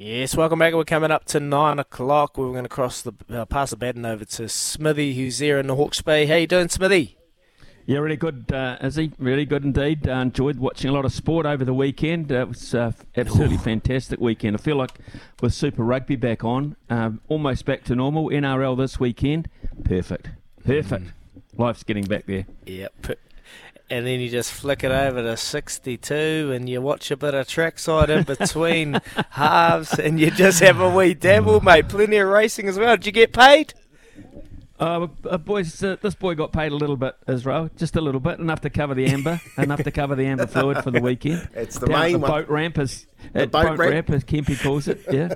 Yes, 0.00 0.36
welcome 0.36 0.60
back. 0.60 0.74
We're 0.74 0.84
coming 0.84 1.10
up 1.10 1.24
to 1.24 1.40
nine 1.40 1.80
o'clock. 1.80 2.38
We're 2.38 2.52
going 2.52 2.62
to 2.62 2.68
cross 2.68 3.02
the 3.02 3.14
uh, 3.28 3.46
pass 3.46 3.70
the 3.70 3.76
baton 3.76 4.06
over 4.06 4.24
to 4.24 4.48
Smithy, 4.48 5.16
who's 5.16 5.40
there 5.40 5.58
in 5.58 5.66
the 5.66 5.74
Hawke's 5.74 6.00
Bay. 6.02 6.24
How 6.26 6.36
you 6.36 6.46
doing, 6.46 6.68
Smithy? 6.68 7.16
Yeah, 7.84 7.98
really 7.98 8.16
good, 8.16 8.52
uh, 8.52 8.76
Izzy. 8.80 9.10
Really 9.18 9.44
good 9.44 9.64
indeed. 9.64 10.08
Uh, 10.08 10.12
enjoyed 10.12 10.60
watching 10.60 10.88
a 10.88 10.92
lot 10.92 11.04
of 11.04 11.12
sport 11.12 11.46
over 11.46 11.64
the 11.64 11.74
weekend. 11.74 12.30
Uh, 12.30 12.42
it 12.42 12.48
was 12.48 12.74
uh, 12.76 12.92
absolutely 13.16 13.56
fantastic 13.56 14.20
weekend. 14.20 14.54
I 14.56 14.60
feel 14.60 14.76
like 14.76 14.92
with 15.40 15.52
Super 15.52 15.82
Rugby 15.82 16.14
back 16.14 16.44
on, 16.44 16.76
um, 16.88 17.20
almost 17.26 17.64
back 17.64 17.82
to 17.86 17.96
normal. 17.96 18.28
NRL 18.28 18.76
this 18.76 19.00
weekend, 19.00 19.50
perfect, 19.82 20.28
perfect. 20.64 21.06
Mm. 21.06 21.12
Life's 21.56 21.82
getting 21.82 22.04
back 22.04 22.26
there. 22.26 22.46
Yep. 22.66 23.18
And 23.90 24.06
then 24.06 24.20
you 24.20 24.28
just 24.28 24.52
flick 24.52 24.84
it 24.84 24.90
over 24.90 25.22
to 25.22 25.36
62 25.36 26.52
and 26.54 26.68
you 26.68 26.82
watch 26.82 27.10
a 27.10 27.16
bit 27.16 27.32
of 27.34 27.48
trackside 27.48 28.10
in 28.10 28.22
between 28.24 29.00
halves 29.30 29.98
and 29.98 30.20
you 30.20 30.30
just 30.30 30.60
have 30.60 30.78
a 30.80 30.90
wee 30.94 31.14
dabble, 31.14 31.60
mate. 31.62 31.88
Plenty 31.88 32.18
of 32.18 32.28
racing 32.28 32.68
as 32.68 32.78
well. 32.78 32.96
Did 32.98 33.06
you 33.06 33.12
get 33.12 33.32
paid? 33.32 33.72
Uh, 34.78 35.08
uh, 35.28 35.38
boys, 35.38 35.82
uh, 35.82 35.96
this 36.02 36.14
boy 36.14 36.34
got 36.34 36.52
paid 36.52 36.70
a 36.70 36.76
little 36.76 36.96
bit, 36.96 37.16
Israel, 37.26 37.68
just 37.76 37.96
a 37.96 38.00
little 38.00 38.20
bit, 38.20 38.38
enough 38.38 38.60
to 38.60 38.70
cover 38.70 38.94
the 38.94 39.06
amber, 39.06 39.40
enough 39.58 39.82
to 39.82 39.90
cover 39.90 40.14
the 40.14 40.24
amber 40.24 40.46
fluid 40.46 40.84
for 40.84 40.92
the 40.92 41.00
weekend. 41.00 41.48
It's 41.54 41.80
the 41.80 41.86
Down 41.86 41.98
main 42.00 42.12
the 42.12 42.18
one. 42.20 42.30
boat 42.30 42.48
ramp, 42.48 42.78
as 42.78 43.04
The 43.32 43.48
boat 43.48 43.50
boat, 43.70 43.78
ramp. 43.78 44.08
ramp. 44.08 44.10
as 44.10 44.22
Kempy 44.24 44.60
calls 44.62 44.86
it. 44.86 45.00
Yeah. 45.10 45.34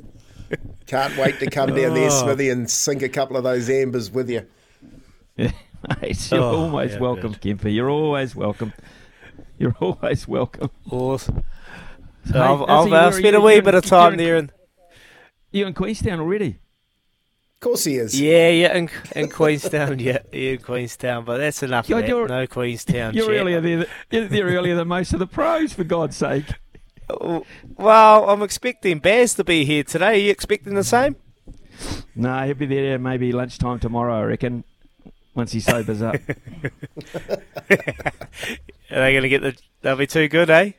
Can't 0.86 1.16
wait 1.18 1.40
to 1.40 1.50
come 1.50 1.70
down 1.74 1.94
there, 1.94 2.08
Oh. 2.10 2.22
Smithy, 2.24 2.50
and 2.50 2.70
sink 2.70 3.02
a 3.02 3.08
couple 3.08 3.36
of 3.36 3.42
those 3.44 3.68
ambers 3.68 4.12
with 4.12 4.30
you. 4.30 4.46
Yeah, 5.36 5.50
mate, 6.02 6.30
you're 6.30 6.40
Oh, 6.40 6.56
always 6.64 6.92
yeah, 6.92 6.98
welcome, 6.98 7.34
Kemper. 7.34 7.68
You're 7.68 7.90
always 7.90 8.34
welcome. 8.34 8.72
You're 9.58 9.74
always 9.80 10.26
welcome. 10.28 10.70
Awesome. 10.90 11.42
So 12.26 12.32
Hey, 12.32 12.38
I've, 12.40 12.60
Izzy, 12.60 12.70
I've 12.70 12.86
uh, 12.86 12.90
where 12.90 13.04
are 13.08 13.12
spent 13.12 13.36
a 13.36 13.40
wee 13.40 13.60
bit 13.60 13.74
of 13.74 13.84
time 13.84 14.18
you're 14.18 14.20
in- 14.20 14.24
there. 14.26 14.36
And 14.36 14.52
You 15.52 15.66
in 15.66 15.74
Queenstown 15.74 16.20
already? 16.20 16.58
Of 17.56 17.60
course 17.60 17.84
he 17.84 17.96
is. 17.96 18.20
yeah, 18.20 18.50
yeah, 18.50 18.76
in, 18.76 18.88
in 19.16 19.28
Queenstown, 19.30 19.98
yeah, 19.98 20.18
yeah, 20.32 20.50
in 20.52 20.58
Queenstown. 20.58 21.24
But 21.24 21.38
that's 21.38 21.62
enough. 21.62 21.88
Yeah, 21.88 21.96
of 21.96 22.02
that. 22.02 22.08
you're- 22.08 22.28
No 22.28 22.46
Queenstown. 22.46 23.14
You're 23.14 23.26
chat. 23.26 23.34
earlier 23.36 23.60
there. 23.60 23.86
You're 24.10 24.28
there 24.28 24.44
earlier 24.46 24.76
than 24.76 24.86
most 24.88 25.12
of 25.12 25.18
the 25.18 25.26
pros, 25.26 25.72
for 25.72 25.84
God's 25.84 26.16
sake. 26.16 26.44
Well, 27.76 28.28
I'm 28.28 28.42
expecting 28.42 28.98
Baz 28.98 29.34
to 29.34 29.44
be 29.44 29.64
here 29.64 29.82
today. 29.82 30.06
Are 30.06 30.14
you 30.14 30.30
expecting 30.30 30.74
the 30.74 30.84
same? 30.84 31.16
No, 32.14 32.44
he'll 32.44 32.54
be 32.54 32.66
there 32.66 32.98
maybe 32.98 33.32
lunchtime 33.32 33.78
tomorrow, 33.78 34.20
I 34.20 34.24
reckon, 34.24 34.64
once 35.38 35.52
he 35.52 35.60
sobers 35.60 36.02
up. 36.02 36.16
Are 37.70 37.80
they 38.90 39.12
going 39.12 39.22
to 39.22 39.28
get 39.28 39.40
the? 39.40 39.56
They'll 39.80 39.96
be 39.96 40.06
too 40.06 40.28
good, 40.28 40.50
eh? 40.50 40.72